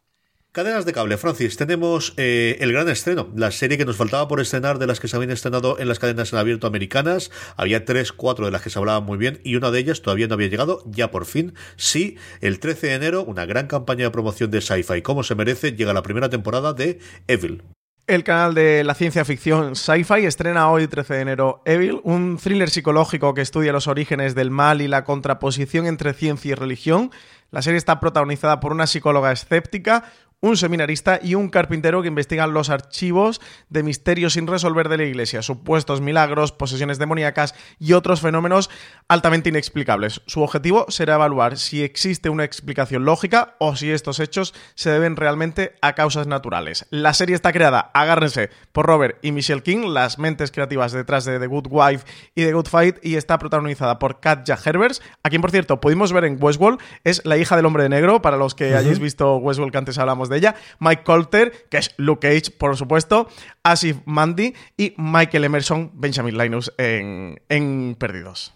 Cadenas 0.51 0.84
de 0.84 0.93
cable, 0.93 1.15
Francis, 1.17 1.57
tenemos 1.57 2.15
eh, 2.17 2.57
el 2.59 2.73
gran 2.73 2.89
estreno, 2.89 3.32
la 3.36 3.51
serie 3.51 3.77
que 3.77 3.86
nos 3.86 3.97
faltaba 3.97 4.27
por 4.27 4.41
estrenar 4.41 4.80
de 4.80 4.88
las 4.88 4.99
que 4.99 5.07
se 5.07 5.15
habían 5.15 5.30
estrenado 5.30 5.77
en 5.77 5.88
las 5.88 5.99
cadenas 5.99 6.34
en 6.34 6.39
abierto 6.39 6.65
americanas. 6.65 7.30
Había 7.55 7.86
tres, 7.86 8.11
cuatro 8.11 8.45
de 8.45 8.51
las 8.51 8.63
que 8.63 8.71
se 8.71 8.80
hablaban 8.80 9.03
muy 9.03 9.19
bien 9.19 9.41
y 9.43 9.57
una 9.57 9.69
de 9.69 9.77
ellas 9.77 10.01
todavía 10.01 10.27
no 10.27 10.34
había 10.34 10.47
llegado, 10.47 10.84
ya 10.88 11.11
por 11.11 11.25
fin, 11.25 11.53
sí, 11.75 12.17
el 12.41 12.59
13 12.59 12.88
de 12.88 12.93
enero, 12.95 13.23
una 13.23 13.45
gran 13.45 13.67
campaña 13.67 14.05
de 14.05 14.11
promoción 14.11 14.49
de 14.49 14.61
sci-fi 14.61 15.03
como 15.03 15.21
se 15.21 15.36
merece, 15.36 15.73
llega 15.73 15.93
la 15.93 16.01
primera 16.01 16.30
temporada 16.30 16.73
de 16.73 16.97
Evil. 17.27 17.61
El 18.10 18.24
canal 18.24 18.55
de 18.55 18.84
la 18.84 18.95
ciencia 18.95 19.24
ficción 19.24 19.76
Sci-Fi 19.76 20.26
estrena 20.26 20.72
hoy, 20.72 20.88
13 20.88 21.14
de 21.14 21.22
enero, 21.22 21.62
Evil, 21.64 22.01
un 22.03 22.39
thriller 22.41 22.72
psicológico 22.72 23.36
que 23.36 23.41
estudia 23.41 23.72
los 23.72 23.86
orígenes 23.86 24.34
del 24.34 24.49
mal 24.49 24.82
y 24.82 24.88
la 24.88 25.03
contraposición 25.03 25.86
entre 25.86 26.16
ciencia 26.16 26.53
y 26.53 26.55
religión. 26.55 27.12
La 27.51 27.62
serie 27.62 27.78
está 27.78 27.99
protagonizada 27.99 28.60
por 28.60 28.72
una 28.72 28.88
psicóloga 28.88 29.32
escéptica, 29.32 30.05
un 30.41 30.55
seminarista 30.55 31.19
y 31.21 31.35
un 31.35 31.49
carpintero 31.49 32.01
que 32.01 32.07
investigan 32.07 32.53
los 32.53 32.69
archivos 32.69 33.41
de 33.69 33.83
misterios 33.83 34.33
sin 34.33 34.47
resolver 34.47 34.87
de 34.87 34.97
la 34.97 35.03
Iglesia, 35.03 35.41
supuestos 35.41 35.99
milagros, 35.99 36.53
posesiones 36.53 36.97
demoníacas 36.97 37.55
y 37.77 37.93
otros 37.93 38.21
fenómenos 38.21 38.69
altamente 39.09 39.49
inexplicables. 39.49 40.21
Su 40.27 40.41
objetivo 40.41 40.85
será 40.87 41.15
evaluar 41.15 41.57
si 41.57 41.83
existe 41.83 42.29
una 42.29 42.45
explicación 42.45 43.03
lógica 43.03 43.55
o 43.59 43.75
si 43.75 43.91
estos 43.91 44.19
hechos 44.19 44.53
se 44.75 44.89
deben 44.89 45.17
realmente 45.17 45.75
a 45.81 45.93
causas 45.93 46.27
naturales. 46.27 46.85
La 46.89 47.13
serie 47.13 47.35
está 47.35 47.51
creada, 47.51 47.91
agárrense, 47.93 48.49
por 48.71 48.85
Robert 48.85 49.17
y 49.21 49.33
Michelle 49.33 49.63
King, 49.63 49.89
las 49.89 50.19
mentes 50.19 50.51
creativas 50.51 50.93
detrás 50.93 51.25
de 51.25 51.39
The 51.39 51.47
Good 51.47 51.67
Wife 51.69 52.05
y 52.33 52.45
The 52.45 52.53
Good 52.53 52.67
Fight, 52.67 52.97
y 53.03 53.15
está 53.15 53.37
protagonizada 53.39 53.99
por 53.99 54.21
Katja 54.21 54.57
Herbers, 54.63 55.01
a 55.23 55.29
quien 55.29 55.41
por 55.41 55.51
cierto 55.51 55.81
pudimos 55.81 56.13
ver 56.13 56.23
en 56.23 56.37
Westworld, 56.41 56.79
es 57.03 57.25
la 57.25 57.37
hija 57.37 57.57
del 57.57 57.65
hombre 57.65 57.83
de 57.83 57.89
negro, 57.89 58.21
para 58.21 58.37
los 58.37 58.55
que 58.55 58.75
hayáis 58.75 58.99
visto 58.99 59.35
Westworld 59.37 59.71
que 59.71 59.77
antes 59.77 59.97
hablamos 59.97 60.28
de 60.30 60.38
ella, 60.38 60.55
Mike 60.80 61.03
Colter, 61.03 61.67
que 61.69 61.77
es 61.77 61.93
Luke 61.97 62.27
Cage, 62.27 62.51
por 62.51 62.77
supuesto, 62.77 63.27
Asif 63.63 63.97
Mandy 64.05 64.53
y 64.77 64.93
Michael 64.97 65.45
Emerson, 65.45 65.91
Benjamin 65.93 66.38
Linus 66.38 66.71
en, 66.77 67.41
en 67.49 67.95
Perdidos. 67.99 68.53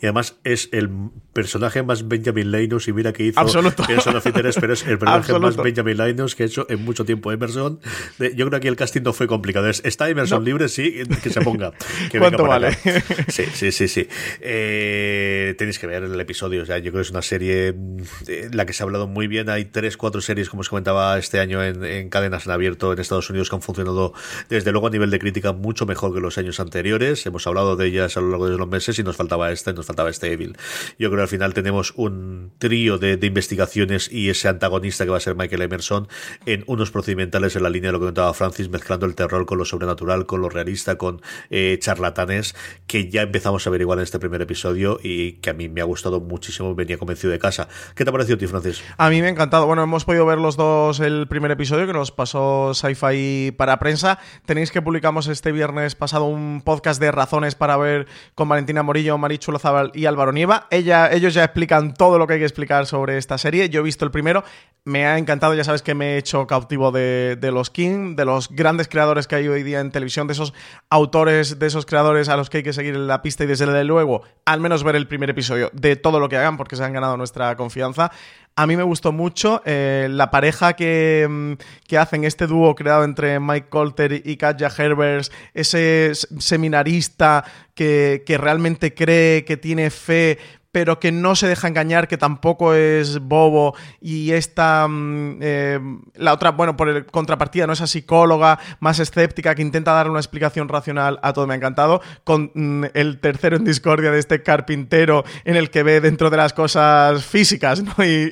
Y 0.00 0.06
además 0.06 0.36
es 0.44 0.68
el 0.72 0.90
personaje 1.38 1.84
más 1.84 2.08
Benjamin 2.08 2.50
Linus, 2.50 2.88
y 2.88 2.92
mira 2.92 3.12
que 3.12 3.26
hizo 3.26 3.38
Absoluto. 3.38 3.84
Person 3.84 4.16
of 4.16 4.26
Interest, 4.26 4.58
pero 4.58 4.72
es 4.72 4.84
el 4.84 4.98
personaje 4.98 5.38
más 5.38 5.56
Benjamin 5.56 5.96
Linus 5.96 6.34
que 6.34 6.42
ha 6.42 6.46
hecho 6.46 6.66
en 6.68 6.84
mucho 6.84 7.04
tiempo 7.04 7.30
Emerson. 7.30 7.78
Yo 8.18 8.34
creo 8.34 8.50
que 8.50 8.56
aquí 8.56 8.66
el 8.66 8.74
casting 8.74 9.02
no 9.02 9.12
fue 9.12 9.28
complicado. 9.28 9.68
Está 9.68 10.08
Emerson 10.08 10.44
libre, 10.44 10.68
sí, 10.68 11.02
que 11.22 11.30
se 11.30 11.40
ponga. 11.40 11.72
Que 12.10 12.18
¿Cuánto 12.18 12.44
vale? 12.44 12.72
Sí, 13.28 13.44
sí, 13.52 13.70
sí, 13.70 13.86
sí. 13.86 14.08
Eh, 14.40 15.54
tenéis 15.58 15.78
que 15.78 15.86
ver 15.86 16.04
el 16.04 16.18
episodio. 16.18 16.62
O 16.62 16.66
sea, 16.66 16.78
yo 16.78 16.90
creo 16.90 17.02
que 17.02 17.06
es 17.06 17.10
una 17.10 17.22
serie 17.22 17.72
de 17.72 18.50
la 18.52 18.66
que 18.66 18.72
se 18.72 18.82
ha 18.82 18.84
hablado 18.84 19.06
muy 19.06 19.26
bien. 19.26 19.48
Hay 19.48 19.66
tres, 19.66 19.96
cuatro 19.96 20.20
series, 20.20 20.48
como 20.48 20.60
os 20.60 20.68
comentaba 20.68 21.18
este 21.18 21.38
año, 21.38 21.62
en, 21.62 21.84
en 21.84 22.08
cadenas 22.08 22.46
en 22.46 22.52
abierto 22.52 22.92
en 22.92 22.98
Estados 22.98 23.28
Unidos 23.30 23.50
que 23.50 23.56
han 23.56 23.62
funcionado, 23.62 24.12
desde 24.48 24.72
luego, 24.72 24.86
a 24.86 24.90
nivel 24.90 25.10
de 25.10 25.18
crítica 25.18 25.52
mucho 25.52 25.86
mejor 25.86 26.14
que 26.14 26.20
los 26.20 26.38
años 26.38 26.58
anteriores. 26.60 27.26
Hemos 27.26 27.46
hablado 27.46 27.76
de 27.76 27.86
ellas 27.86 28.16
a 28.16 28.20
lo 28.20 28.30
largo 28.30 28.48
de 28.48 28.56
los 28.56 28.68
meses 28.68 28.98
y 28.98 29.02
nos 29.02 29.16
faltaba 29.16 29.52
esta 29.52 29.70
y 29.70 29.74
nos 29.74 29.86
faltaba 29.86 30.10
este 30.10 30.32
Evil. 30.32 30.56
Yo 30.98 31.10
creo 31.10 31.27
al 31.28 31.30
final 31.30 31.52
tenemos 31.52 31.92
un 31.94 32.52
trío 32.56 32.96
de, 32.96 33.18
investigaciones 33.20 34.10
y 34.10 34.30
ese 34.30 34.48
antagonista 34.48 35.04
que 35.04 35.10
va 35.10 35.18
a 35.18 35.20
ser 35.20 35.34
Michael 35.34 35.60
Emerson 35.60 36.08
en 36.46 36.64
unos 36.66 36.90
procedimentales 36.90 37.54
en 37.54 37.64
la 37.64 37.68
línea 37.68 37.88
de 37.88 37.92
lo 37.92 38.00
que 38.00 38.06
contaba 38.06 38.32
Francis, 38.32 38.70
mezclando 38.70 39.04
el 39.04 39.14
terror 39.14 39.44
con 39.44 39.58
lo 39.58 39.66
sobrenatural, 39.66 40.24
con 40.24 40.40
lo 40.40 40.48
realista, 40.48 40.96
con 40.96 41.20
eh, 41.50 41.76
charlatanes, 41.82 42.56
que 42.86 43.10
ya 43.10 43.20
empezamos 43.20 43.66
a 43.66 43.70
ver 43.70 43.82
igual 43.82 43.98
en 43.98 44.04
este 44.04 44.18
primer 44.18 44.40
episodio 44.40 44.98
y 45.02 45.32
que 45.34 45.50
a 45.50 45.52
mí 45.52 45.68
me 45.68 45.82
ha 45.82 45.84
gustado 45.84 46.18
muchísimo, 46.18 46.74
venía 46.74 46.96
convencido 46.96 47.30
de 47.30 47.38
casa. 47.38 47.68
¿Qué 47.94 48.04
te 48.04 48.08
ha 48.08 48.12
parecido 48.12 48.36
a 48.36 48.38
ti, 48.38 48.46
Francis? 48.46 48.82
A 48.96 49.10
mí 49.10 49.20
me 49.20 49.26
ha 49.26 49.30
encantado. 49.30 49.66
Bueno, 49.66 49.82
hemos 49.82 50.06
podido 50.06 50.24
ver 50.24 50.38
los 50.38 50.56
dos 50.56 50.98
el 51.00 51.28
primer 51.28 51.50
episodio 51.50 51.86
que 51.86 51.92
nos 51.92 52.10
pasó 52.10 52.72
Sci-Fi 52.72 53.52
para 53.52 53.78
prensa. 53.78 54.18
Tenéis 54.46 54.70
que 54.72 54.80
publicamos 54.80 55.26
este 55.26 55.52
viernes 55.52 55.94
pasado 55.94 56.24
un 56.24 56.62
podcast 56.64 56.98
de 56.98 57.12
razones 57.12 57.54
para 57.54 57.76
ver 57.76 58.06
con 58.34 58.48
Valentina 58.48 58.82
Morillo, 58.82 59.18
Marichu 59.18 59.52
Lozabal 59.52 59.92
y 59.92 60.06
Álvaro 60.06 60.32
Nieva. 60.32 60.66
Ella, 60.70 61.12
ellos 61.18 61.34
ya 61.34 61.44
explican 61.44 61.94
todo 61.94 62.18
lo 62.18 62.26
que 62.26 62.34
hay 62.34 62.38
que 62.38 62.44
explicar 62.44 62.86
sobre 62.86 63.18
esta 63.18 63.38
serie. 63.38 63.68
Yo 63.68 63.80
he 63.80 63.84
visto 63.84 64.04
el 64.04 64.10
primero, 64.10 64.44
me 64.84 65.06
ha 65.06 65.18
encantado, 65.18 65.54
ya 65.54 65.64
sabes 65.64 65.82
que 65.82 65.94
me 65.94 66.14
he 66.14 66.18
hecho 66.18 66.46
cautivo 66.46 66.90
de, 66.90 67.36
de 67.38 67.52
los 67.52 67.70
King, 67.70 68.16
de 68.16 68.24
los 68.24 68.48
grandes 68.48 68.88
creadores 68.88 69.26
que 69.26 69.36
hay 69.36 69.48
hoy 69.48 69.62
día 69.62 69.80
en 69.80 69.90
televisión, 69.90 70.26
de 70.26 70.32
esos 70.32 70.54
autores, 70.88 71.58
de 71.58 71.66
esos 71.66 71.84
creadores 71.86 72.28
a 72.28 72.36
los 72.36 72.48
que 72.48 72.58
hay 72.58 72.62
que 72.62 72.72
seguir 72.72 72.94
en 72.94 73.06
la 73.06 73.22
pista 73.22 73.44
y 73.44 73.46
desde 73.46 73.84
luego 73.84 74.22
al 74.44 74.60
menos 74.60 74.82
ver 74.82 74.96
el 74.96 75.06
primer 75.06 75.30
episodio 75.30 75.70
de 75.74 75.96
todo 75.96 76.20
lo 76.20 76.28
que 76.28 76.36
hagan 76.36 76.56
porque 76.56 76.76
se 76.76 76.84
han 76.84 76.92
ganado 76.92 77.16
nuestra 77.16 77.54
confianza. 77.56 78.10
A 78.56 78.66
mí 78.66 78.76
me 78.76 78.82
gustó 78.82 79.12
mucho 79.12 79.62
eh, 79.64 80.08
la 80.10 80.30
pareja 80.30 80.72
que, 80.72 81.26
mm, 81.28 81.52
que, 81.86 81.98
hacen, 81.98 82.24
este 82.24 82.46
dúo 82.46 82.74
creado 82.74 83.04
entre 83.04 83.38
Mike 83.38 83.68
Colter 83.68 84.22
y 84.24 84.36
Katja 84.36 84.70
Herbers, 84.76 85.30
ese 85.54 86.12
seminarista 86.14 87.44
que, 87.74 88.24
que 88.26 88.38
realmente 88.38 88.94
cree, 88.94 89.44
que 89.44 89.56
tiene 89.56 89.90
fe, 89.90 90.38
pero 90.70 91.00
que 91.00 91.12
no 91.12 91.34
se 91.34 91.46
deja 91.48 91.66
engañar, 91.68 92.08
que 92.08 92.18
tampoco 92.18 92.74
es 92.74 93.20
bobo, 93.20 93.74
y 94.00 94.32
esta, 94.32 94.86
mm, 94.86 95.38
eh, 95.40 95.80
la 96.14 96.34
otra, 96.34 96.50
bueno, 96.50 96.76
por 96.76 96.88
el 96.88 97.06
contrapartida, 97.06 97.66
¿no? 97.66 97.72
Esa 97.72 97.86
psicóloga 97.86 98.58
más 98.80 98.98
escéptica 98.98 99.54
que 99.54 99.62
intenta 99.62 99.92
dar 99.92 100.10
una 100.10 100.20
explicación 100.20 100.68
racional 100.68 101.18
a 101.22 101.32
todo, 101.32 101.46
me 101.46 101.54
ha 101.54 101.56
encantado, 101.56 102.02
con 102.24 102.50
mm, 102.54 102.84
el 102.94 103.18
tercero 103.20 103.56
en 103.56 103.64
discordia 103.64 104.10
de 104.10 104.18
este 104.18 104.42
carpintero 104.42 105.24
en 105.44 105.56
el 105.56 105.70
que 105.70 105.82
ve 105.82 106.00
dentro 106.00 106.28
de 106.28 106.36
las 106.36 106.52
cosas 106.52 107.24
físicas 107.24 107.82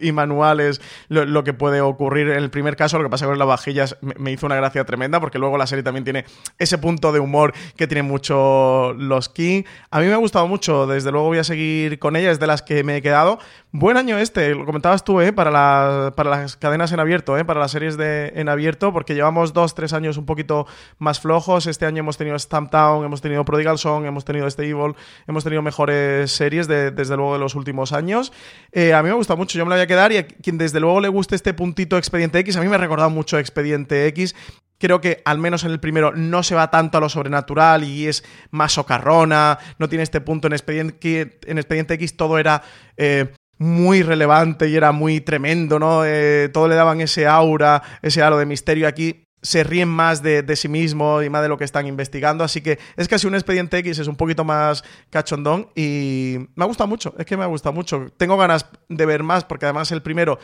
y, 0.02 0.12
manuales 0.12 0.80
lo, 1.08 1.44
que 1.44 1.52
puede 1.52 1.80
ocurrir. 1.80 2.28
En 2.28 2.38
el 2.38 2.50
primer 2.50 2.76
caso, 2.76 2.98
lo 2.98 3.04
que 3.04 3.10
pasa 3.10 3.26
con 3.26 3.38
las 3.38 3.48
vajillas 3.48 3.96
me, 4.00 4.14
me 4.18 4.32
hizo 4.32 4.46
una 4.46 4.56
gracia 4.56 4.84
tremenda, 4.84 5.20
porque 5.20 5.38
luego 5.38 5.56
la 5.58 5.66
serie 5.66 5.82
también 5.82 6.04
tiene 6.04 6.24
ese 6.58 6.78
punto 6.78 7.12
de 7.12 7.20
humor 7.20 7.54
que 7.76 7.86
tiene 7.86 8.02
mucho 8.02 8.92
los 8.94 9.28
King. 9.28 9.62
A 9.90 10.00
mí 10.00 10.06
me 10.06 10.12
ha 10.12 10.18
gustado 10.18 10.46
mucho, 10.46 10.86
desde 10.86 11.10
luego 11.10 11.28
voy 11.28 11.38
a 11.38 11.44
seguir 11.44 11.98
con 11.98 12.16
ella 12.16 12.25
de 12.26 12.46
las 12.46 12.62
que 12.62 12.82
me 12.82 12.96
he 12.96 13.02
quedado. 13.02 13.38
Buen 13.70 13.96
año 13.96 14.18
este, 14.18 14.54
lo 14.54 14.64
comentabas 14.66 15.04
tú, 15.04 15.20
¿eh? 15.20 15.32
para, 15.32 16.12
para 16.16 16.30
las 16.30 16.56
cadenas 16.56 16.92
en 16.92 17.00
abierto, 17.00 17.38
¿eh? 17.38 17.44
para 17.44 17.60
las 17.60 17.70
series 17.70 17.96
de, 17.96 18.32
en 18.34 18.48
abierto, 18.48 18.92
porque 18.92 19.14
llevamos 19.14 19.52
dos, 19.52 19.74
tres 19.74 19.92
años 19.92 20.16
un 20.16 20.26
poquito 20.26 20.66
más 20.98 21.20
flojos. 21.20 21.66
Este 21.66 21.86
año 21.86 22.00
hemos 22.00 22.16
tenido 22.16 22.38
Stamp 22.38 22.70
Town, 22.70 23.04
hemos 23.04 23.20
tenido 23.20 23.44
Prodigal 23.44 23.78
Song, 23.78 24.04
hemos 24.04 24.24
tenido 24.24 24.46
este 24.46 24.64
Evil, 24.68 24.94
hemos 25.26 25.44
tenido 25.44 25.62
mejores 25.62 26.32
series 26.32 26.66
desde 26.66 27.16
luego 27.16 27.34
de 27.34 27.38
los 27.38 27.54
últimos 27.54 27.92
años. 27.92 28.32
Eh, 28.72 28.94
a 28.94 29.02
mí 29.02 29.08
me 29.08 29.14
gusta 29.14 29.36
mucho, 29.36 29.56
yo 29.56 29.64
me 29.64 29.70
la 29.70 29.76
voy 29.76 29.84
a 29.84 29.86
quedar 29.86 30.10
y 30.10 30.16
a 30.16 30.26
quien 30.26 30.58
desde 30.58 30.80
luego 30.80 31.00
le 31.00 31.08
guste 31.08 31.36
este 31.36 31.54
puntito 31.54 31.96
Expediente 31.96 32.38
X, 32.40 32.56
a 32.56 32.60
mí 32.60 32.68
me 32.68 32.74
ha 32.74 32.78
recordado 32.78 33.10
mucho 33.10 33.38
Expediente 33.38 34.06
X 34.08 34.34
Creo 34.78 35.00
que 35.00 35.22
al 35.24 35.38
menos 35.38 35.64
en 35.64 35.70
el 35.70 35.80
primero 35.80 36.12
no 36.14 36.42
se 36.42 36.54
va 36.54 36.70
tanto 36.70 36.98
a 36.98 37.00
lo 37.00 37.08
sobrenatural 37.08 37.84
y 37.84 38.06
es 38.06 38.24
más 38.50 38.72
socarrona, 38.72 39.58
no 39.78 39.88
tiene 39.88 40.02
este 40.02 40.20
punto 40.20 40.46
en 40.46 40.52
Expediente, 40.52 41.38
en 41.46 41.58
Expediente 41.58 41.94
X, 41.94 42.16
todo 42.16 42.38
era 42.38 42.62
eh, 42.96 43.32
muy 43.58 44.02
relevante 44.02 44.68
y 44.68 44.76
era 44.76 44.92
muy 44.92 45.20
tremendo, 45.20 45.78
¿no? 45.78 46.04
Eh, 46.04 46.50
todo 46.52 46.68
le 46.68 46.74
daban 46.74 47.00
ese 47.00 47.26
aura, 47.26 47.82
ese 48.02 48.22
halo 48.22 48.38
de 48.38 48.46
misterio. 48.46 48.86
Aquí 48.86 49.26
se 49.42 49.62
ríen 49.64 49.88
más 49.88 50.22
de, 50.22 50.42
de, 50.42 50.56
sí 50.56 50.68
mismo 50.68 51.22
y 51.22 51.30
más 51.30 51.42
de 51.42 51.48
lo 51.48 51.56
que 51.56 51.64
están 51.64 51.86
investigando. 51.86 52.44
Así 52.44 52.60
que 52.60 52.78
es 52.96 53.08
casi 53.08 53.26
un 53.26 53.34
expediente 53.34 53.78
X, 53.78 53.98
es 53.98 54.08
un 54.08 54.16
poquito 54.16 54.44
más 54.44 54.84
cachondón 55.10 55.70
y 55.74 56.36
me 56.54 56.64
ha 56.64 56.66
gustado 56.66 56.88
mucho, 56.88 57.14
es 57.16 57.26
que 57.26 57.36
me 57.36 57.44
ha 57.44 57.46
gustado 57.46 57.72
mucho. 57.72 58.06
Tengo 58.16 58.36
ganas 58.36 58.66
de 58.88 59.06
ver 59.06 59.22
más 59.22 59.44
porque 59.44 59.66
además 59.66 59.92
el 59.92 60.02
primero 60.02 60.38